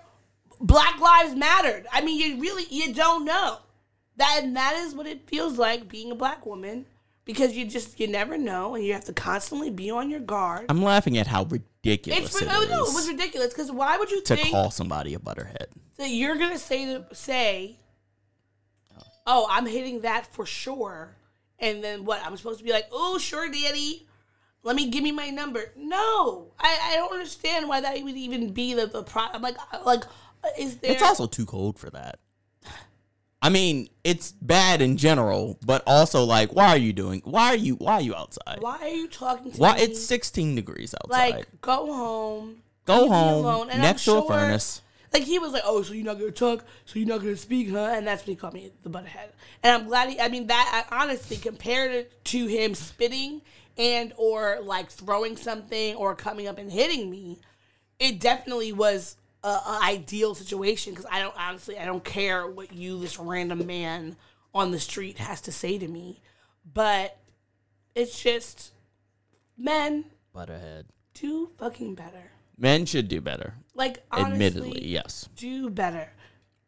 Black 0.61 1.01
Lives 1.01 1.35
Mattered. 1.35 1.87
I 1.93 2.01
mean, 2.01 2.19
you 2.19 2.41
really 2.41 2.65
you 2.71 2.93
don't 2.95 3.25
know. 3.25 3.59
That 4.17 4.41
and 4.43 4.57
that 4.57 4.75
is 4.77 4.95
what 4.95 5.07
it 5.07 5.29
feels 5.29 5.59
like 5.59 5.89
being 5.89 6.11
a 6.11 6.15
black 6.15 6.47
woman 6.47 6.87
because 7.25 7.57
you 7.57 7.65
just 7.65 7.99
you 7.99 8.07
never 8.07 8.39
know 8.39 8.75
and 8.75 8.85
you 8.85 8.93
have 8.93 9.05
to 9.07 9.13
constantly 9.13 9.71
be 9.71 9.91
on 9.91 10.11
your 10.11 10.21
guard. 10.21 10.67
I'm 10.69 10.83
laughing 10.83 11.19
at 11.19 11.27
how 11.27 11.45
ridiculous 11.45 12.21
It's 12.21 12.43
it 12.43 12.49
oh, 12.51 12.67
no, 12.69 12.85
it 12.85 12.95
was 12.95 13.09
ridiculous 13.09 13.49
because 13.49 13.73
why 13.73 13.99
would 13.99 14.11
you 14.11 14.23
to 14.23 14.37
think 14.37 14.51
call 14.51 14.71
somebody 14.71 15.15
a 15.15 15.19
butterhead. 15.19 15.69
that 15.97 16.11
you're 16.11 16.37
gonna 16.37 16.59
say 16.59 17.03
say, 17.13 17.79
"Oh, 19.27 19.47
I'm 19.51 19.67
hitting 19.67 20.01
that 20.01 20.27
for 20.27 20.47
sure," 20.47 21.17
and 21.59 21.83
then 21.83 22.05
what? 22.05 22.25
I'm 22.25 22.37
supposed 22.37 22.59
to 22.59 22.65
be 22.65 22.73
like, 22.73 22.89
"Oh, 22.93 23.19
sure, 23.19 23.49
daddy." 23.51 24.07
Let 24.65 24.77
me 24.77 24.89
give 24.89 25.05
me 25.05 25.13
my 25.13 25.29
number. 25.29 25.73
No, 25.77 26.53
I, 26.59 26.79
I 26.83 26.97
don't 26.97 27.13
understand 27.13 27.69
why 27.69 27.83
that 27.83 28.03
would 28.03 28.17
even 28.17 28.55
be 28.55 28.73
the, 28.73 28.87
the 28.87 29.03
pro. 29.03 29.25
I'm 29.25 29.43
like, 29.43 29.59
uh, 29.71 29.81
like, 29.85 30.05
uh, 30.43 30.49
is 30.59 30.79
there? 30.79 30.93
It's 30.93 31.03
also 31.03 31.27
too 31.27 31.45
cold 31.45 31.79
for 31.79 31.91
that. 31.91 32.19
I 33.43 33.51
mean, 33.51 33.91
it's 34.05 34.33
bad 34.33 34.81
in 34.81 34.97
general, 34.97 35.59
but 35.63 35.83
also 35.87 36.25
like, 36.25 36.55
why 36.55 36.69
are 36.69 36.79
you 36.79 36.95
doing? 36.95 37.21
Why 37.27 37.49
are 37.49 37.57
you? 37.57 37.75
Why 37.75 37.97
are 37.97 38.01
you 38.01 38.15
outside? 38.15 38.61
Why 38.61 38.79
are 38.79 38.89
you 38.89 39.07
talking 39.07 39.53
to 39.53 39.59
Why 39.61 39.75
me? 39.75 39.83
it's 39.83 40.03
16 40.03 40.55
degrees 40.55 40.95
outside. 41.05 41.35
like 41.35 41.61
go 41.61 41.93
home. 41.93 42.63
Go 42.87 43.07
home 43.07 43.45
alone. 43.45 43.69
And 43.69 43.83
next 43.83 44.07
to 44.07 44.17
a 44.17 44.27
furnace. 44.27 44.81
Like 45.15 45.23
he 45.23 45.39
was 45.39 45.53
like, 45.53 45.63
"Oh, 45.65 45.81
so 45.83 45.95
you're 45.95 46.05
not 46.05 46.19
gonna 46.19 46.33
talk? 46.33 46.65
So 46.85 46.99
you're 46.99 47.07
not 47.07 47.21
gonna 47.21 47.37
speak, 47.37 47.71
huh?" 47.71 47.93
And 47.95 48.05
that's 48.05 48.27
when 48.27 48.35
he 48.35 48.41
called 48.41 48.53
me 48.55 48.73
the 48.83 48.91
butthead. 48.91 49.31
And 49.63 49.73
I'm 49.73 49.87
glad 49.87 50.11
he. 50.11 50.21
I 50.21 50.29
mean, 50.29 50.49
that 50.49 50.87
I 50.91 51.03
honestly 51.03 51.37
compared 51.37 51.93
it 51.93 52.25
to 52.25 52.47
him 52.49 52.75
spitting 52.75 53.41
and 53.79 54.13
or 54.17 54.59
like 54.61 54.91
throwing 54.91 55.37
something 55.37 55.95
or 55.95 56.17
coming 56.17 56.49
up 56.49 56.59
and 56.59 56.71
hitting 56.71 57.11
me. 57.11 57.41
It 58.01 58.19
definitely 58.19 58.73
was 58.73 59.17
a, 59.45 59.49
a 59.49 59.81
ideal 59.85 60.35
situation 60.35 60.93
because 60.93 61.07
I 61.09 61.21
don't 61.21 61.35
honestly 61.39 61.79
I 61.79 61.85
don't 61.85 62.05
care 62.05 62.49
what 62.49 62.73
you 62.73 62.99
this 62.99 63.17
random 63.17 63.67
man 63.67 64.17
on 64.53 64.73
the 64.73 64.81
street 64.81 65.19
has 65.19 65.41
to 65.43 65.53
say 65.53 65.79
to 65.79 65.87
me, 65.87 66.23
but 66.73 67.17
it's 67.95 68.21
just 68.21 68.73
men 69.57 70.07
Butterhead. 70.33 70.87
do 71.15 71.47
fucking 71.57 71.95
better. 71.95 72.33
Men 72.59 72.85
should 72.85 73.07
do 73.07 73.21
better. 73.21 73.55
Like 73.75 74.05
honestly, 74.11 74.33
Admittedly, 74.33 74.87
yes. 74.87 75.29
do 75.37 75.69
better. 75.71 76.11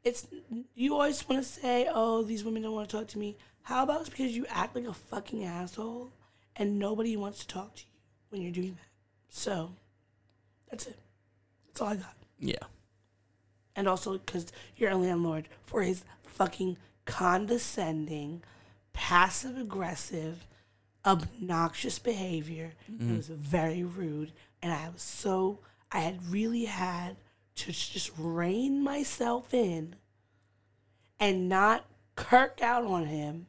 It's 0.02 0.26
you 0.74 0.94
always 0.94 1.28
want 1.28 1.42
to 1.42 1.48
say, 1.48 1.88
"Oh, 1.92 2.22
these 2.22 2.44
women 2.44 2.62
don't 2.62 2.74
want 2.74 2.88
to 2.88 2.96
talk 2.96 3.08
to 3.08 3.18
me." 3.18 3.36
How 3.62 3.82
about 3.82 4.00
it's 4.00 4.10
because 4.10 4.36
you 4.36 4.46
act 4.48 4.76
like 4.76 4.86
a 4.86 4.92
fucking 4.92 5.44
asshole 5.44 6.12
and 6.56 6.78
nobody 6.78 7.16
wants 7.16 7.40
to 7.40 7.48
talk 7.48 7.74
to 7.74 7.82
you 7.82 8.00
when 8.30 8.42
you're 8.42 8.52
doing 8.52 8.74
that. 8.74 8.88
So 9.28 9.72
that's 10.70 10.86
it. 10.86 10.98
That's 11.66 11.80
all 11.80 11.88
I 11.88 11.96
got. 11.96 12.14
Yeah. 12.38 12.64
And 13.74 13.86
also 13.88 14.18
because 14.18 14.46
your 14.76 14.94
landlord 14.94 15.48
for 15.64 15.82
his 15.82 16.04
fucking 16.22 16.76
condescending, 17.04 18.42
passive 18.92 19.58
aggressive, 19.58 20.46
obnoxious 21.04 21.98
behavior. 21.98 22.72
It 22.88 22.98
mm-hmm. 22.98 23.16
was 23.16 23.28
very 23.28 23.84
rude, 23.84 24.32
and 24.62 24.72
I 24.72 24.88
was 24.92 25.02
so 25.02 25.60
I 25.92 26.00
had 26.00 26.30
really 26.30 26.64
had 26.66 27.16
to 27.56 27.66
just 27.72 28.10
rein 28.18 28.82
myself 28.82 29.54
in 29.54 29.94
and 31.18 31.48
not 31.48 31.84
kirk 32.16 32.60
out 32.62 32.84
on 32.84 33.06
him 33.06 33.46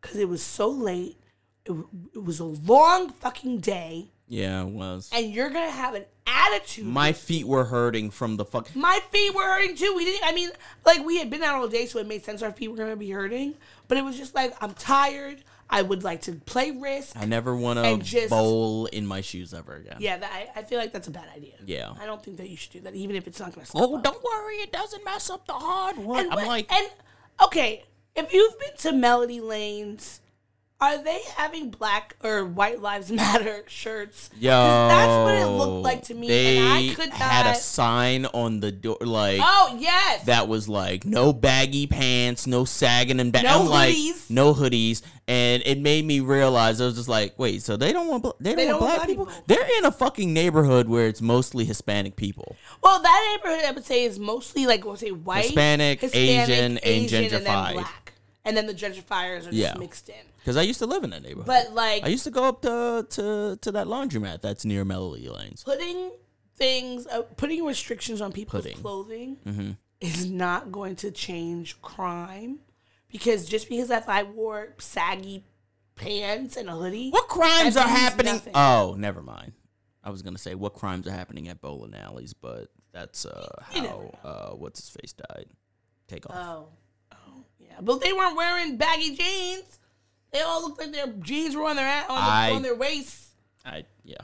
because 0.00 0.16
it 0.16 0.28
was 0.28 0.42
so 0.42 0.68
late. 0.68 1.18
It, 1.64 1.72
it 2.14 2.22
was 2.24 2.38
a 2.38 2.44
long 2.44 3.10
fucking 3.10 3.58
day, 3.58 4.08
Yeah, 4.28 4.62
it 4.62 4.68
was. 4.68 5.10
and 5.12 5.32
you're 5.32 5.48
gonna 5.50 5.70
have 5.70 5.94
an 5.94 6.04
attitude. 6.26 6.84
My 6.86 7.12
feet 7.12 7.46
were 7.46 7.64
hurting 7.64 8.10
from 8.10 8.36
the 8.36 8.44
fuck. 8.44 8.74
My 8.76 9.00
feet 9.10 9.34
were 9.34 9.42
hurting 9.42 9.74
too. 9.76 9.92
We 9.96 10.04
didn't. 10.04 10.28
I 10.28 10.32
mean, 10.32 10.50
like 10.84 11.04
we 11.04 11.18
had 11.18 11.28
been 11.30 11.42
out 11.42 11.56
all 11.56 11.66
day, 11.68 11.86
so 11.86 11.98
it 11.98 12.06
made 12.06 12.24
sense 12.24 12.42
our 12.42 12.52
feet 12.52 12.68
were 12.68 12.76
gonna 12.76 12.94
be 12.96 13.10
hurting. 13.10 13.54
But 13.88 13.98
it 13.98 14.04
was 14.04 14.16
just 14.16 14.34
like 14.34 14.54
I'm 14.62 14.74
tired. 14.74 15.42
I 15.68 15.82
would 15.82 16.04
like 16.04 16.22
to 16.22 16.32
play 16.32 16.70
Risk. 16.70 17.16
I 17.16 17.24
never 17.24 17.54
want 17.56 17.78
And 17.80 18.00
to 18.02 18.06
just- 18.08 18.30
bowl 18.30 18.86
in 18.86 19.06
my 19.06 19.20
shoes 19.20 19.52
ever 19.52 19.74
again. 19.74 19.96
Yeah, 19.98 20.16
that, 20.18 20.30
I, 20.32 20.60
I 20.60 20.62
feel 20.62 20.78
like 20.78 20.92
that's 20.92 21.08
a 21.08 21.10
bad 21.10 21.28
idea. 21.34 21.54
Yeah. 21.64 21.92
I 22.00 22.06
don't 22.06 22.22
think 22.22 22.36
that 22.36 22.48
you 22.48 22.56
should 22.56 22.72
do 22.72 22.80
that, 22.82 22.94
even 22.94 23.16
if 23.16 23.26
it's 23.26 23.40
not 23.40 23.52
gonna. 23.54 23.66
Oh, 23.74 24.00
don't 24.00 24.22
worry, 24.22 24.56
it 24.56 24.70
doesn't 24.72 25.04
mess 25.04 25.28
up 25.28 25.46
the 25.46 25.54
hardwood. 25.54 26.20
And 26.20 26.30
I'm 26.30 26.36
what- 26.36 26.46
like, 26.46 26.72
and 26.72 26.88
okay, 27.44 27.84
if 28.14 28.32
you've 28.32 28.58
been 28.60 28.76
to 28.78 28.92
Melody 28.92 29.40
Lanes, 29.40 30.20
are 30.80 31.02
they 31.02 31.20
having 31.36 31.70
black 31.70 32.16
or 32.22 32.44
white 32.44 32.82
lives 32.82 33.10
matter 33.12 33.64
shirts? 33.66 34.28
yo, 34.38 34.50
that's 34.50 35.08
what 35.08 35.34
it 35.34 35.46
looked 35.46 35.84
like 35.84 36.02
to 36.04 36.14
me, 36.14 36.28
They 36.28 36.58
and 36.58 36.68
I 36.90 36.94
could 36.94 37.08
not. 37.08 37.18
had 37.18 37.46
a 37.56 37.58
sign 37.58 38.26
on 38.26 38.60
the 38.60 38.70
door, 38.72 38.98
like 39.00 39.40
oh 39.42 39.76
yes, 39.80 40.24
that 40.24 40.48
was 40.48 40.68
like 40.68 41.04
no 41.04 41.32
baggy 41.32 41.86
pants, 41.86 42.46
no 42.46 42.64
sagging 42.64 43.20
and 43.20 43.32
back. 43.32 43.44
No 43.44 43.60
I'm 43.62 43.66
like, 43.68 43.94
hoodies. 43.96 44.28
no 44.30 44.52
hoodies, 44.52 45.00
and 45.26 45.62
it 45.64 45.78
made 45.78 46.04
me 46.04 46.20
realize 46.20 46.80
I 46.80 46.84
was 46.86 46.96
just 46.96 47.08
like, 47.08 47.38
wait, 47.38 47.62
so 47.62 47.76
they 47.78 47.92
don't 47.92 48.06
want 48.08 48.22
bl- 48.22 48.30
they 48.38 48.54
don't, 48.54 48.80
want 48.80 48.96
black 48.96 49.08
people? 49.08 49.28
They're 49.46 49.78
in 49.78 49.84
a 49.86 49.90
fucking 49.92 50.32
neighborhood 50.32 50.88
where 50.88 51.06
it's 51.06 51.22
mostly 51.22 51.64
Hispanic 51.64 52.16
people. 52.16 52.54
Well, 52.82 53.00
that 53.00 53.38
neighborhood 53.42 53.64
I 53.66 53.72
would 53.72 53.84
say 53.86 54.04
is 54.04 54.18
mostly 54.18 54.66
like 54.66 54.84
we'll 54.84 54.96
say 54.96 55.10
white, 55.10 55.44
Hispanic, 55.46 56.02
Asian, 56.04 56.78
and 56.78 56.84
and 56.84 57.08
then 57.08 57.30
gentrified. 57.30 57.72
black, 57.72 58.12
and 58.46 58.56
then 58.56 58.66
the 58.66 58.74
gentrifiers 58.74 59.40
are 59.40 59.50
just 59.50 59.52
Yeah. 59.54 59.74
mixed 59.78 60.08
in. 60.08 60.24
Because 60.38 60.56
I 60.56 60.62
used 60.62 60.78
to 60.78 60.86
live 60.86 61.04
in 61.04 61.10
that 61.10 61.22
neighborhood. 61.22 61.46
But 61.46 61.72
like 61.74 62.04
I 62.04 62.08
used 62.08 62.24
to 62.24 62.30
go 62.30 62.44
up 62.44 62.62
to 62.62 63.06
to 63.10 63.58
to 63.60 63.72
that 63.72 63.86
laundromat 63.86 64.40
that's 64.40 64.64
near 64.64 64.84
Melody 64.84 65.28
Lanes. 65.28 65.62
putting 65.64 66.12
things, 66.56 67.06
uh, 67.08 67.22
putting 67.36 67.64
restrictions 67.66 68.20
on 68.22 68.32
people's 68.32 68.62
Pudding. 68.62 68.78
clothing 68.80 69.36
hmm 69.44 69.70
is 70.00 70.26
not 70.30 70.70
going 70.72 70.94
to 70.94 71.10
change 71.10 71.80
crime, 71.82 72.58
because 73.08 73.46
just 73.46 73.68
because 73.68 73.90
if 73.90 74.08
I 74.08 74.22
wore 74.24 74.74
saggy 74.78 75.44
pants 75.94 76.56
and 76.58 76.68
a 76.68 76.72
hoodie, 76.74 77.08
What 77.10 77.28
crimes 77.28 77.76
are 77.78 77.88
happening? 77.88 78.34
nothing. 78.34 78.52
Oh, 78.54 78.94
never 78.98 79.22
mind. 79.22 79.52
I 80.04 80.10
was 80.10 80.20
gonna 80.22 80.38
say 80.38 80.54
what 80.54 80.74
crimes 80.74 81.06
are 81.08 81.12
happening 81.12 81.48
at 81.48 81.60
bowling 81.62 81.94
alleys, 81.94 82.32
but 82.34 82.68
that's 82.92 83.24
uh, 83.26 83.48
how 83.62 84.12
uh, 84.22 84.50
what's 84.50 84.80
his 84.80 84.90
face 84.90 85.12
died. 85.14 85.46
Take 86.08 86.28
off. 86.30 86.36
Oh. 86.36 86.68
But 87.82 88.00
they 88.00 88.12
weren't 88.12 88.36
wearing 88.36 88.76
baggy 88.76 89.14
jeans. 89.16 89.78
They 90.32 90.40
all 90.40 90.62
looked 90.62 90.80
like 90.80 90.92
their 90.92 91.06
jeans 91.20 91.54
were 91.56 91.64
on 91.64 91.76
their 91.76 91.86
on, 91.86 92.04
I- 92.10 92.50
on 92.52 92.62
their 92.62 92.74
waists. 92.74 93.30
I 93.64 93.84
yeah. 94.04 94.16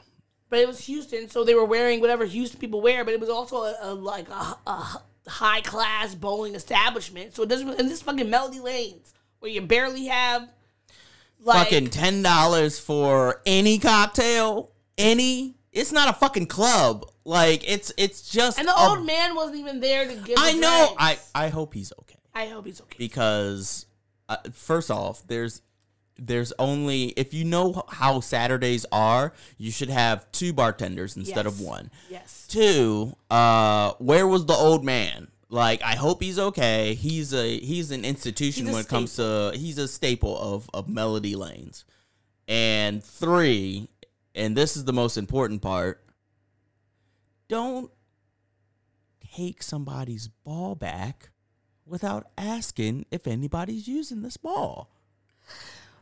But 0.51 0.59
it 0.61 0.69
was 0.69 0.81
Houston, 0.81 1.29
so 1.31 1.45
they 1.45 1.55
were 1.55 1.65
wearing 1.65 2.01
whatever 2.01 2.27
Houston 2.27 2.61
people 2.61 2.83
wear. 2.83 3.05
But 3.05 3.15
it 3.15 3.21
was 3.21 3.31
also 3.31 3.63
a, 3.63 3.75
a 3.81 3.95
like 3.95 4.29
a, 4.29 4.57
a 4.67 5.03
high 5.27 5.63
class 5.63 6.15
bowling 6.15 6.55
establishment. 6.55 7.35
So 7.35 7.43
it 7.45 7.49
doesn't. 7.49 7.69
And 7.81 7.89
this 7.91 8.03
fucking 8.03 8.29
Melody 8.29 8.61
Lanes, 8.61 9.15
where 9.41 9.51
you 9.51 9.63
barely 9.63 10.07
have 10.07 10.49
like 11.41 11.69
fucking 11.71 11.89
ten 11.91 12.23
dollars 12.23 12.79
for 12.79 13.41
any 13.47 13.79
cocktail, 13.79 14.71
any. 14.99 15.55
It's 15.73 15.91
not 15.93 16.11
a 16.11 16.13
fucking 16.13 16.47
club. 16.49 17.07
Like 17.25 17.69
it's 17.69 17.91
it's 17.97 18.29
just. 18.31 18.59
and 18.59 18.69
the 18.69 18.75
a- 18.77 18.89
old 18.91 19.07
man 19.07 19.35
wasn't 19.35 19.57
even 19.59 19.81
there 19.81 20.07
to 20.07 20.15
give. 20.17 20.37
I 20.39 20.53
know. 20.53 20.95
I. 20.99 21.19
I 21.35 21.49
hope 21.49 21.73
he's 21.73 21.93
okay 22.03 22.19
I 22.35 22.47
hope 22.47 22.67
he's 22.67 22.81
okay. 22.81 22.97
because 22.99 23.87
uh, 24.29 24.37
first 24.53 24.91
off, 24.91 25.27
there's 25.27 25.63
there's 26.19 26.53
only 26.59 27.09
if 27.09 27.35
you 27.35 27.45
know 27.45 27.85
how 27.89 28.21
Saturdays 28.21 28.87
are, 28.93 29.33
you 29.59 29.71
should 29.71 29.91
have 29.91 30.31
two 30.33 30.53
bartenders 30.53 31.17
instead 31.17 31.47
of 31.47 31.61
one. 31.61 31.91
Yes. 32.11 32.47
Two, 32.49 33.17
uh, 33.31 33.93
where 33.99 34.27
was 34.27 34.47
the 34.47 34.55
old 34.55 34.85
man? 34.85 35.29
Like, 35.49 35.83
I 35.83 35.97
hope 35.97 36.23
he's 36.23 36.39
okay. 36.39 36.95
He's 36.95 37.35
a 37.35 37.59
he's 37.59 37.91
an 37.91 38.05
institution 38.05 38.67
He's 38.67 38.75
when 38.75 38.85
it 38.85 38.89
comes 38.89 39.17
to 39.17 39.53
he's 39.55 39.79
a 39.79 39.87
staple 39.87 40.39
of 40.39 40.71
of 40.73 40.89
Melody 40.89 41.37
Lanes. 41.37 41.85
And 42.49 43.05
three, 43.05 43.89
and 44.35 44.57
this 44.57 44.77
is 44.77 44.85
the 44.85 44.93
most 44.93 45.17
important 45.17 45.61
part. 45.61 46.03
Don't 47.49 47.91
take 49.35 49.63
somebody's 49.63 50.29
ball 50.29 50.75
back 50.75 51.32
without 51.93 52.27
asking 52.39 53.07
if 53.11 53.27
anybody's 53.27 53.87
using 53.87 54.23
this 54.23 54.37
ball. 54.37 54.89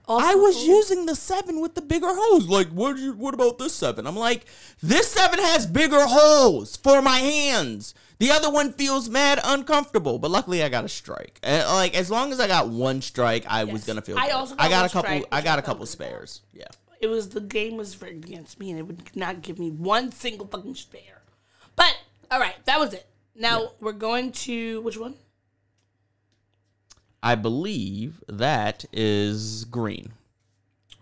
I 0.08 0.34
was 0.34 0.66
using 0.66 1.06
the 1.06 1.14
seven 1.14 1.60
with 1.60 1.74
the 1.74 1.82
bigger 1.82 2.08
holes. 2.08 2.48
Like, 2.48 2.68
what? 2.68 2.98
You, 2.98 3.12
what 3.12 3.34
about 3.34 3.58
this 3.58 3.74
seven? 3.74 4.06
I'm 4.06 4.16
like, 4.16 4.44
this 4.82 5.08
seven 5.08 5.38
has 5.38 5.66
bigger 5.66 6.04
holes 6.04 6.76
for 6.76 7.00
my 7.00 7.18
hands. 7.18 7.94
The 8.18 8.30
other 8.32 8.50
one 8.50 8.72
feels 8.72 9.08
mad 9.08 9.40
uncomfortable, 9.44 10.18
but 10.18 10.30
luckily 10.30 10.64
I 10.64 10.68
got 10.68 10.84
a 10.84 10.88
strike. 10.88 11.38
And, 11.42 11.64
like, 11.68 11.96
as 11.96 12.10
long 12.10 12.32
as 12.32 12.40
I 12.40 12.48
got 12.48 12.68
one 12.68 13.02
strike, 13.02 13.44
I 13.46 13.64
was 13.64 13.84
gonna 13.84 14.02
feel. 14.02 14.18
I 14.18 14.26
good. 14.26 14.34
also 14.34 14.54
I 14.58 14.68
got 14.68 14.70
got 14.70 14.86
a 14.86 14.92
couple. 14.92 15.10
strike, 15.10 15.26
I 15.30 15.40
got 15.42 15.58
a 15.58 15.62
couple 15.62 15.86
spares. 15.86 16.42
Yeah. 16.52 16.64
it 17.00 17.06
was 17.06 17.28
the 17.28 17.40
game 17.40 17.76
was 17.76 18.00
rigged 18.02 18.24
against 18.24 18.58
me, 18.58 18.70
and 18.70 18.78
it 18.78 18.82
would 18.82 19.16
not 19.16 19.42
give 19.42 19.58
me 19.58 19.70
one 19.70 20.10
single 20.10 20.46
fucking 20.46 20.74
spare. 20.74 21.22
But 21.76 21.96
all 22.30 22.40
right, 22.40 22.56
that 22.64 22.80
was 22.80 22.94
it. 22.94 23.06
Now 23.36 23.72
we're 23.80 23.92
going 23.92 24.32
to 24.32 24.80
which 24.82 24.98
one? 24.98 25.14
I 27.22 27.34
believe 27.34 28.22
that 28.28 28.84
is 28.92 29.64
green. 29.64 30.12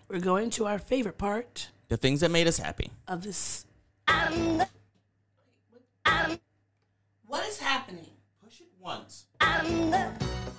We're 0.08 0.20
going 0.20 0.50
to 0.50 0.66
our 0.66 0.78
favorite 0.78 1.18
part 1.18 1.68
The 1.88 1.96
things 1.96 2.20
that 2.20 2.30
made 2.30 2.46
us 2.46 2.58
happy. 2.58 2.90
of 3.06 3.22
this. 3.22 3.64
What 7.26 7.46
is 7.46 7.58
happening? 7.60 8.06
Push 8.42 8.60
it 8.60 8.68
once. 8.80 9.26
I'm 9.40 9.90
the 9.90 10.10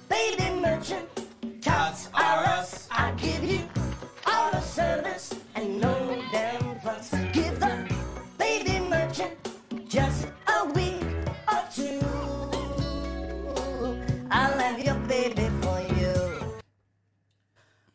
Baby 0.08 0.50
merchant, 0.60 1.08
tots 1.62 2.10
are 2.14 2.44
us. 2.46 2.88
I 2.92 3.12
give 3.12 3.44
you 3.44 3.62
all 4.26 4.52
the 4.52 4.62
service 4.62 5.34
and 5.56 5.80
no 5.82 6.22
damn 6.32 6.59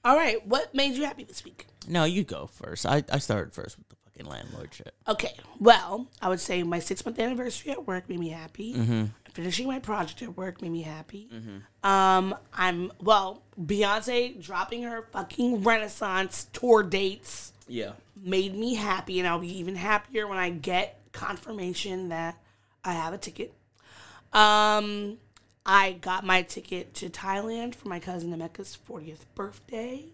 All 0.05 0.17
right, 0.17 0.47
what 0.47 0.75
made 0.75 0.95
you 0.95 1.05
happy 1.05 1.25
this 1.25 1.45
week? 1.45 1.67
No, 1.89 2.05
you 2.05 2.25
go 2.25 2.47
first. 2.47 2.85
I, 2.87 3.05
I 3.11 3.19
started 3.19 3.53
first 3.55 3.79
with 3.79 3.89
the 3.89 3.97
fucking 4.05 4.27
landlord 4.27 4.73
shit. 4.75 4.95
Okay, 5.09 5.33
well, 5.59 6.09
I 6.21 6.29
would 6.29 6.41
say 6.41 6.63
my 6.63 6.79
six 6.79 7.05
month 7.05 7.19
anniversary 7.19 7.73
at 7.73 7.87
work 7.87 8.09
made 8.09 8.21
me 8.21 8.29
happy. 8.31 8.75
Mm-hmm. 8.75 9.05
Finishing 9.33 9.67
my 9.67 9.79
project 9.81 10.23
at 10.23 10.37
work 10.37 10.63
made 10.63 10.71
me 10.71 10.83
happy. 10.83 11.29
Um, 11.83 12.37
I'm 12.53 12.93
well, 13.01 13.43
Beyonce 13.61 14.41
dropping 14.41 14.83
her 14.85 15.03
fucking 15.11 15.65
Renaissance 15.65 16.47
tour 16.53 16.83
dates 16.85 17.53
Yeah. 17.67 17.93
made 18.15 18.55
me 18.55 18.75
happy, 18.77 19.19
and 19.19 19.27
I'll 19.27 19.41
be 19.41 19.59
even 19.59 19.75
happier 19.75 20.29
when 20.29 20.39
I 20.39 20.51
get 20.51 21.01
confirmation 21.13 22.11
that 22.11 22.39
I 22.85 22.93
have 22.93 23.13
a 23.13 23.19
ticket. 23.19 23.53
Um, 24.33 25.19
I 25.67 25.93
got 25.93 26.25
my 26.25 26.43
ticket 26.43 26.95
to 26.95 27.09
Thailand 27.09 27.75
for 27.75 27.89
my 27.89 27.99
cousin 27.99 28.37
Emeka's 28.37 28.77
40th 28.89 29.25
birthday. 29.35 30.07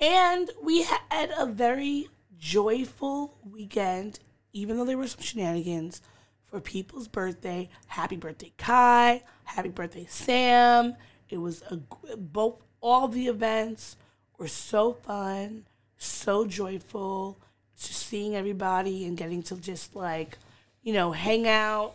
And 0.00 0.50
we 0.62 0.82
had 0.82 1.32
a 1.36 1.46
very 1.46 2.08
joyful 2.38 3.36
weekend, 3.50 4.20
even 4.52 4.76
though 4.76 4.84
there 4.84 4.96
were 4.96 5.08
some 5.08 5.22
shenanigans 5.22 6.00
for 6.46 6.60
people's 6.60 7.08
birthday. 7.08 7.68
Happy 7.88 8.16
birthday, 8.16 8.52
Kai. 8.56 9.24
Happy 9.44 9.70
birthday, 9.70 10.06
Sam. 10.08 10.94
It 11.28 11.38
was 11.38 11.62
a 11.70 11.76
both 12.16 12.62
all 12.80 13.08
the 13.08 13.26
events 13.26 13.96
were 14.38 14.48
so 14.48 14.92
fun, 14.92 15.64
so 15.96 16.46
joyful. 16.46 17.38
Just 17.76 18.06
seeing 18.06 18.36
everybody 18.36 19.04
and 19.06 19.16
getting 19.16 19.42
to 19.44 19.56
just 19.56 19.96
like, 19.96 20.38
you 20.82 20.92
know, 20.92 21.12
hang 21.12 21.48
out, 21.48 21.94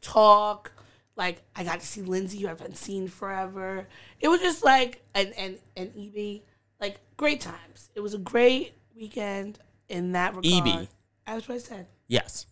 talk. 0.00 0.72
Like 1.16 1.42
I 1.54 1.64
got 1.64 1.80
to 1.80 1.86
see 1.86 2.02
Lindsay, 2.02 2.40
who 2.40 2.46
I 2.46 2.50
haven't 2.50 2.76
seen 2.76 3.08
forever. 3.08 3.86
It 4.20 4.28
was 4.28 4.40
just 4.40 4.64
like 4.64 5.02
and 5.14 5.32
and 5.38 5.58
and 5.76 5.92
EB, 5.98 6.42
like 6.80 6.98
great 7.16 7.40
times. 7.40 7.90
It 7.94 8.00
was 8.00 8.14
a 8.14 8.18
great 8.18 8.74
weekend 8.94 9.58
in 9.88 10.12
that 10.12 10.36
regard. 10.36 10.68
EB. 10.68 10.88
That's 11.26 11.48
what 11.48 11.54
I 11.56 11.58
said. 11.58 11.86
Yes. 12.08 12.46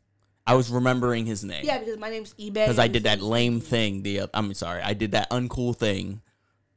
I 0.46 0.54
was 0.54 0.70
remembering 0.70 1.24
his 1.24 1.42
name. 1.42 1.64
Yeah, 1.64 1.78
because 1.78 1.98
my 1.98 2.10
name's 2.10 2.34
eBay. 2.34 2.52
Because 2.52 2.78
I 2.78 2.88
did 2.88 3.04
that 3.04 3.22
lame 3.22 3.60
thing. 3.60 4.02
The 4.02 4.20
uh, 4.20 4.26
I'm 4.34 4.52
sorry, 4.54 4.82
I 4.82 4.94
did 4.94 5.12
that 5.12 5.30
uncool 5.30 5.76
thing. 5.76 6.20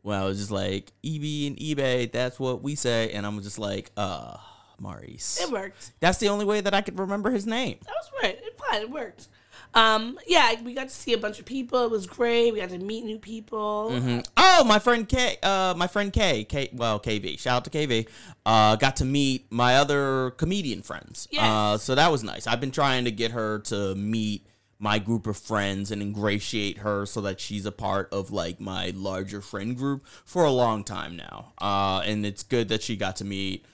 When 0.02 0.18
I 0.18 0.24
was 0.24 0.38
just 0.38 0.52
like 0.52 0.94
EB 1.04 1.48
and 1.48 1.58
eBay, 1.58 2.10
that's 2.10 2.40
what 2.40 2.64
we 2.64 2.76
say, 2.76 3.12
and 3.12 3.26
I'm 3.26 3.42
just 3.42 3.60
like, 3.60 3.92
uh, 3.98 4.38
Maurice. 4.80 5.42
It 5.42 5.52
worked. 5.52 5.92
That's 6.00 6.20
the 6.20 6.30
only 6.30 6.46
way 6.46 6.62
that 6.62 6.74
I 6.74 6.82
could 6.82 6.98
remember 6.98 7.30
his 7.30 7.46
name. 7.46 7.80
That 7.86 7.92
was 7.92 8.12
right. 8.24 8.40
It 8.42 8.58
fine. 8.58 8.82
It 8.84 8.90
worked. 8.90 9.28
Um, 9.74 10.18
yeah, 10.28 10.56
we 10.64 10.74
got 10.74 10.90
to 10.90 10.94
see 10.94 11.14
a 11.14 11.18
bunch 11.18 11.40
of 11.40 11.46
people. 11.46 11.84
It 11.86 11.92
was 11.92 12.08
great. 12.08 12.52
We 12.52 12.60
got 12.60 12.70
to 12.70 12.80
meet 12.80 13.04
new 13.06 13.20
people. 13.20 13.92
Mhm. 13.94 14.26
Oh, 14.36 14.64
my 14.64 14.80
friend 14.80 15.08
K, 15.08 15.38
uh, 15.44 15.74
my 15.78 15.88
friend 15.88 16.12
K, 16.12 16.44
K, 16.46 16.70
well, 16.74 17.00
KV, 17.00 17.38
shout 17.38 17.58
out 17.58 17.64
to 17.66 17.70
KV, 17.70 18.08
uh, 18.46 18.76
got 18.78 18.96
to 18.98 19.06
meet 19.06 19.46
my 19.52 19.76
other 19.78 20.32
comedian 20.32 20.82
friends. 20.82 21.28
Yes. 21.32 21.44
Uh, 21.44 21.78
so 21.78 21.94
that 21.96 22.12
was 22.12 22.24
nice. 22.24 22.48
I've 22.48 22.60
been 22.62 22.72
trying 22.72 23.06
to 23.06 23.12
get 23.12 23.32
her 23.32 23.60
to 23.66 23.94
meet 23.96 24.48
my 24.80 25.00
group 25.00 25.26
of 25.26 25.36
friends 25.38 25.90
and 25.92 26.02
ingratiate 26.04 26.80
her 26.80 27.06
so 27.06 27.20
that 27.22 27.40
she's 27.40 27.66
a 27.66 27.72
part 27.72 28.08
of 28.12 28.32
like 28.32 28.60
my 28.60 28.92
larger 28.96 29.42
friend 29.42 29.76
group 29.76 30.06
for 30.24 30.44
a 30.44 30.52
long 30.52 30.84
time 30.84 31.16
now. 31.16 31.52
Uh, 31.60 32.02
and 32.06 32.26
it's 32.26 32.44
good 32.44 32.70
that 32.70 32.84
she 32.84 32.96
got 32.96 33.16
to 33.16 33.26
meet 33.26 33.66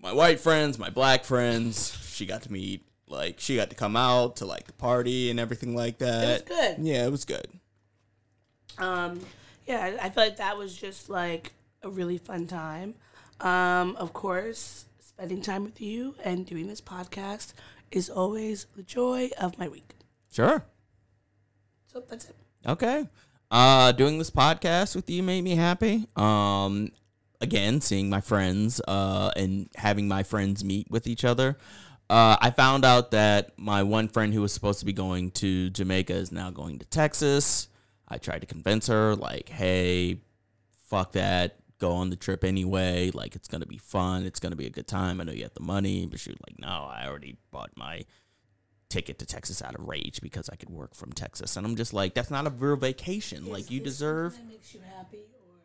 my 0.00 0.12
white 0.12 0.38
friends, 0.40 0.78
my 0.78 0.88
black 0.88 1.24
friends. 1.24 1.96
She 2.12 2.26
got 2.26 2.42
to 2.42 2.52
meet 2.52 2.84
like 3.10 3.40
she 3.40 3.56
got 3.56 3.70
to 3.70 3.76
come 3.76 3.96
out 3.96 4.36
to 4.36 4.46
like 4.46 4.66
the 4.66 4.72
party 4.74 5.30
and 5.30 5.38
everything 5.40 5.74
like 5.76 5.98
that. 5.98 6.24
It 6.24 6.48
was 6.48 6.58
good. 6.58 6.76
Yeah, 6.86 7.06
it 7.06 7.10
was 7.10 7.24
good. 7.24 7.46
Um, 8.78 9.20
yeah, 9.66 9.80
I- 10.00 10.06
I 10.06 10.10
feel 10.10 10.24
like 10.24 10.36
that 10.36 10.56
was 10.56 10.76
just 10.76 11.08
like 11.10 11.52
a 11.82 11.90
really 11.90 12.18
fun 12.18 12.46
time. 12.46 12.94
Um, 13.40 13.96
of 13.96 14.12
course, 14.12 14.84
spending 15.00 15.42
time 15.42 15.64
with 15.64 15.80
you 15.80 16.14
and 16.24 16.46
doing 16.46 16.66
this 16.68 16.80
podcast 16.80 17.52
is 17.90 18.08
always 18.08 18.66
the 18.76 18.82
joy 18.82 19.30
of 19.38 19.58
my 19.58 19.68
week. 19.68 19.94
Sure. 20.32 20.64
So 21.92 22.02
that's 22.08 22.26
it. 22.28 22.36
Okay. 22.66 23.08
Uh 23.50 23.90
doing 23.92 24.18
this 24.18 24.30
podcast 24.30 24.94
with 24.94 25.10
you 25.10 25.22
made 25.24 25.42
me 25.42 25.56
happy. 25.56 26.06
Um 26.14 26.92
again, 27.40 27.80
seeing 27.80 28.08
my 28.08 28.20
friends 28.20 28.80
uh 28.86 29.32
and 29.34 29.68
having 29.74 30.06
my 30.06 30.22
friends 30.22 30.62
meet 30.62 30.88
with 30.88 31.06
each 31.08 31.24
other. 31.24 31.58
Uh 32.10 32.36
I 32.40 32.50
found 32.50 32.84
out 32.84 33.12
that 33.12 33.52
my 33.56 33.82
one 33.84 34.08
friend 34.08 34.34
who 34.34 34.40
was 34.42 34.52
supposed 34.52 34.80
to 34.80 34.84
be 34.84 34.92
going 34.92 35.30
to 35.32 35.70
Jamaica 35.70 36.12
is 36.12 36.32
now 36.32 36.50
going 36.50 36.78
to 36.80 36.84
Texas. 36.84 37.68
I 38.08 38.18
tried 38.18 38.40
to 38.40 38.46
convince 38.46 38.88
her 38.88 39.14
like, 39.14 39.48
"Hey, 39.48 40.18
fuck 40.88 41.12
that. 41.12 41.56
Go 41.78 41.92
on 41.92 42.10
the 42.10 42.16
trip 42.16 42.42
anyway. 42.42 43.10
Like 43.14 43.36
it's 43.36 43.46
going 43.46 43.60
to 43.60 43.66
be 43.66 43.78
fun. 43.78 44.24
It's 44.26 44.40
going 44.40 44.50
to 44.50 44.56
be 44.56 44.66
a 44.66 44.70
good 44.70 44.88
time. 44.88 45.20
I 45.20 45.24
know 45.24 45.32
you 45.32 45.44
have 45.44 45.54
the 45.54 45.60
money." 45.60 46.06
But 46.06 46.18
she 46.18 46.30
was 46.30 46.38
like, 46.48 46.58
"No, 46.58 46.88
I 46.90 47.06
already 47.06 47.36
bought 47.52 47.70
my 47.76 48.04
ticket 48.88 49.20
to 49.20 49.24
Texas 49.26 49.62
out 49.62 49.76
of 49.76 49.86
rage 49.86 50.20
because 50.20 50.48
I 50.48 50.56
could 50.56 50.68
work 50.68 50.96
from 50.96 51.12
Texas. 51.12 51.56
And 51.56 51.64
I'm 51.64 51.76
just 51.76 51.92
like, 51.94 52.12
that's 52.12 52.28
not 52.28 52.44
a 52.48 52.50
real 52.50 52.74
vacation. 52.74 53.48
like 53.48 53.70
you 53.70 53.78
deserve. 53.78 54.36
Makes 54.48 54.74
you 54.74 54.80
happy, 54.96 55.18
or 55.18 55.60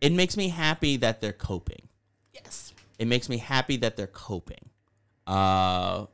It 0.00 0.10
makes 0.12 0.36
me 0.36 0.48
happy 0.48 0.96
that 0.96 1.20
they're 1.20 1.32
coping. 1.32 1.86
yes, 2.34 2.74
It 2.98 3.06
makes 3.06 3.28
me 3.28 3.36
happy 3.36 3.76
that 3.76 3.96
they're 3.96 4.08
coping. 4.08 4.70
Uh, 5.26 6.06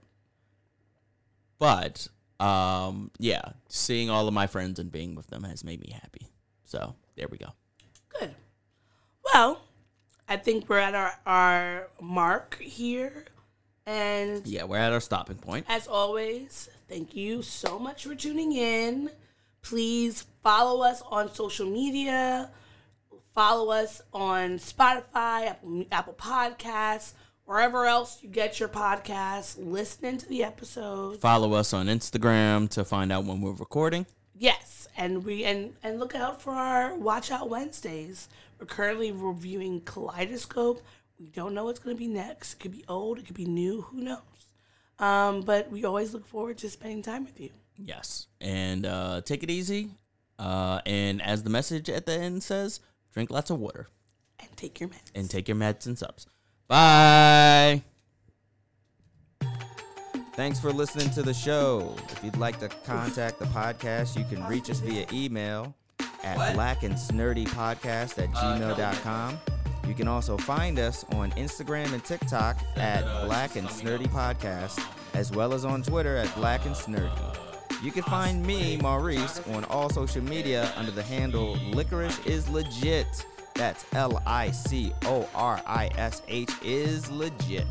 but 1.59 2.09
um, 2.41 3.11
yeah, 3.19 3.53
seeing 3.69 4.11
all 4.11 4.29
of 4.29 4.35
my 4.35 4.47
friends 4.47 4.79
and 4.79 4.91
being 4.93 5.15
with 5.15 5.29
them 5.29 5.45
has 5.45 5.65
made 5.65 5.81
me 5.81 5.91
happy. 5.93 6.29
So 6.65 6.95
there 7.17 7.27
we 7.31 7.39
go. 7.39 7.49
good. 8.19 8.35
Well, 9.33 9.61
I 10.29 10.37
think 10.37 10.69
we're 10.69 10.79
at 10.79 10.95
our 10.95 11.15
our 11.27 11.89
mark 12.01 12.59
here, 12.61 13.25
and 13.87 14.47
Yeah, 14.47 14.65
we're 14.65 14.77
at 14.79 14.93
our 14.93 15.01
stopping 15.01 15.37
point. 15.37 15.67
As 15.69 15.87
always, 15.87 16.69
thank 16.89 17.15
you 17.17 17.43
so 17.43 17.79
much 17.79 18.05
for 18.05 18.15
tuning 18.15 18.53
in. 18.53 19.11
Please 19.63 20.25
follow 20.43 20.83
us 20.83 21.03
on 21.11 21.35
social 21.35 21.67
media. 21.67 22.51
Follow 23.35 23.71
us 23.71 24.03
on 24.13 24.59
Spotify, 24.59 25.47
Apple, 25.49 25.85
Apple 25.93 26.15
Podcasts, 26.15 27.13
wherever 27.49 27.87
else 27.87 28.19
you 28.23 28.29
get 28.29 28.61
your 28.61 28.69
podcasts. 28.69 29.57
Listening 29.59 30.19
to 30.19 30.29
the 30.29 30.45
episodes. 30.45 31.19
Follow 31.19 31.55
us 31.55 31.73
on 31.73 31.87
Instagram 31.87 32.69
to 32.71 32.85
find 32.85 33.11
out 33.11 33.25
when 33.25 33.41
we're 33.41 33.53
recording. 33.53 34.05
Yes, 34.37 34.87
and 34.97 35.25
we 35.25 35.45
and 35.45 35.73
and 35.83 35.99
look 35.99 36.15
out 36.15 36.41
for 36.43 36.53
our 36.53 36.95
Watch 36.95 37.31
Out 37.31 37.49
Wednesdays. 37.49 38.29
We're 38.61 38.67
currently 38.67 39.11
reviewing 39.13 39.81
Kaleidoscope. 39.81 40.83
We 41.19 41.27
don't 41.29 41.55
know 41.55 41.65
what's 41.65 41.79
going 41.81 41.97
to 41.97 41.99
be 41.99 42.07
next. 42.07 42.53
It 42.55 42.61
could 42.61 42.73
be 42.73 42.85
old. 42.87 43.19
It 43.19 43.27
could 43.27 43.35
be 43.37 43.47
new. 43.47 43.83
Who 43.83 44.03
knows? 44.03 44.19
Um, 44.99 45.41
but 45.43 45.71
we 45.71 45.85
always 45.85 46.13
look 46.13 46.27
forward 46.27 46.59
to 46.59 46.69
spending 46.71 47.03
time 47.03 47.25
with 47.25 47.41
you. 47.41 47.51
Yes. 47.77 48.27
And 48.41 48.85
uh, 48.85 49.23
take 49.25 49.43
it 49.43 49.51
easy. 49.51 49.91
Uh, 50.39 50.81
and 50.87 51.21
as 51.23 51.43
the 51.45 51.51
message 51.51 51.89
at 51.89 52.07
the 52.07 52.13
end 52.13 52.43
says, 52.43 52.79
drink 53.13 53.31
lots 53.31 53.51
of 53.51 53.59
water 53.59 53.89
And 54.39 54.49
take 54.57 54.79
your 54.81 54.89
meds. 54.89 55.11
and 55.15 55.29
take 55.31 55.49
your 55.49 55.57
meds 55.57 55.87
and 55.87 55.97
subs. 55.99 56.27
Bye. 56.69 57.83
Thanks 60.35 60.61
for 60.61 60.73
listening 60.73 61.11
to 61.11 61.23
the 61.23 61.35
show. 61.35 61.97
If 62.11 62.23
you'd 62.23 62.37
like 62.37 62.61
to 62.61 62.69
contact 62.69 63.41
the 63.41 63.47
podcast, 63.47 64.17
you 64.17 64.25
can 64.25 64.47
reach 64.47 64.71
us 64.71 64.79
via 64.81 65.05
email 65.13 65.75
at 66.23 66.55
blackandsnerdypodcast 66.55 68.23
at 68.23 68.31
gmail.com. 68.31 69.39
You 69.89 69.95
can 69.95 70.07
also 70.07 70.37
find 70.37 70.79
us 70.79 71.05
on 71.15 71.31
Instagram 71.33 71.93
and 71.93 72.05
TikTok 72.05 72.59
at 72.77 73.03
Black 73.25 73.57
and 73.57 73.67
Snerdy 73.67 74.07
Podcast, 74.07 74.79
as 75.15 75.33
well 75.33 75.55
as 75.55 75.65
on 75.65 75.83
Twitter 75.83 76.17
at 76.17 76.33
Black 76.37 76.67
and 76.67 76.75
Snerdy. 76.75 77.37
You 77.83 77.91
can 77.91 78.03
find 78.03 78.45
me, 78.45 78.77
Maurice, 78.77 79.41
on 79.49 79.65
all 79.65 79.89
social 79.89 80.23
media 80.23 80.71
under 80.77 80.91
the 80.91 81.03
handle 81.03 81.57
Licorish 81.73 82.27
is 82.27 82.49
Legit. 82.49 83.07
That's 83.59 83.85
L 83.93 84.23
I 84.25 84.53
C 84.53 84.93
O 85.05 85.29
R 85.35 85.61
I 85.67 85.91
S 85.99 86.23
H 86.29 86.53
is 86.63 87.11
legit. 87.11 87.67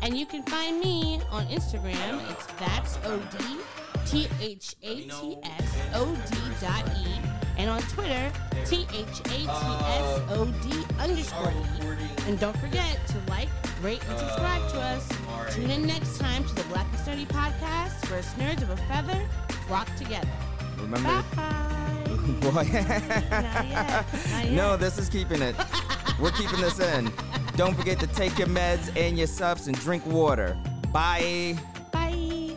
And 0.00 0.16
you 0.16 0.24
can 0.24 0.42
find 0.44 0.80
me 0.80 1.20
on 1.30 1.46
Instagram. 1.48 2.30
It's 2.30 2.46
that's 2.58 2.96
OD, 3.04 3.58
T 4.06 4.26
H 4.40 4.74
A 4.82 5.02
T 5.02 5.36
S 5.42 5.76
O 5.92 6.16
D 6.30 6.38
dot 6.62 6.90
E. 6.96 7.20
And 7.58 7.68
on 7.68 7.82
Twitter, 7.82 8.32
T 8.64 8.86
H 8.94 9.20
A 9.20 9.38
T 9.44 9.46
S 9.46 10.20
O 10.30 10.46
D 10.62 10.82
underscore 10.98 11.52
E. 11.52 11.86
And 12.26 12.40
don't 12.40 12.56
forget 12.56 13.06
to 13.08 13.18
like, 13.30 13.50
rate, 13.82 14.02
and 14.08 14.18
subscribe 14.18 14.66
to 14.70 14.80
us. 14.80 15.06
Tune 15.54 15.70
in 15.70 15.86
next 15.86 16.18
time 16.18 16.42
to 16.42 16.54
the 16.54 16.64
Black 16.64 16.86
and 16.90 17.00
Snerdy 17.00 17.26
podcast 17.26 18.10
where 18.10 18.22
nerds 18.38 18.62
of 18.62 18.70
a 18.70 18.78
feather 18.88 19.28
flock 19.68 19.94
together. 19.96 20.32
Remember? 20.78 21.22
Bye. 21.36 22.03
Boy. 22.40 22.50
Not 22.52 22.72
yet. 22.72 24.06
Not 24.30 24.50
No, 24.50 24.76
this 24.76 24.98
is 24.98 25.08
keeping 25.08 25.42
it. 25.42 25.54
We're 26.20 26.30
keeping 26.30 26.60
this 26.60 26.80
in. 26.80 27.12
Don't 27.56 27.74
forget 27.74 28.00
to 28.00 28.06
take 28.06 28.38
your 28.38 28.48
meds 28.48 28.90
and 28.96 29.18
your 29.18 29.26
subs 29.26 29.66
and 29.66 29.78
drink 29.78 30.04
water. 30.06 30.56
Bye. 30.92 31.58
Bye. 31.92 32.56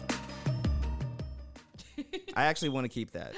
I 2.35 2.45
actually 2.45 2.69
want 2.69 2.85
to 2.85 2.89
keep 2.89 3.11
that. 3.11 3.33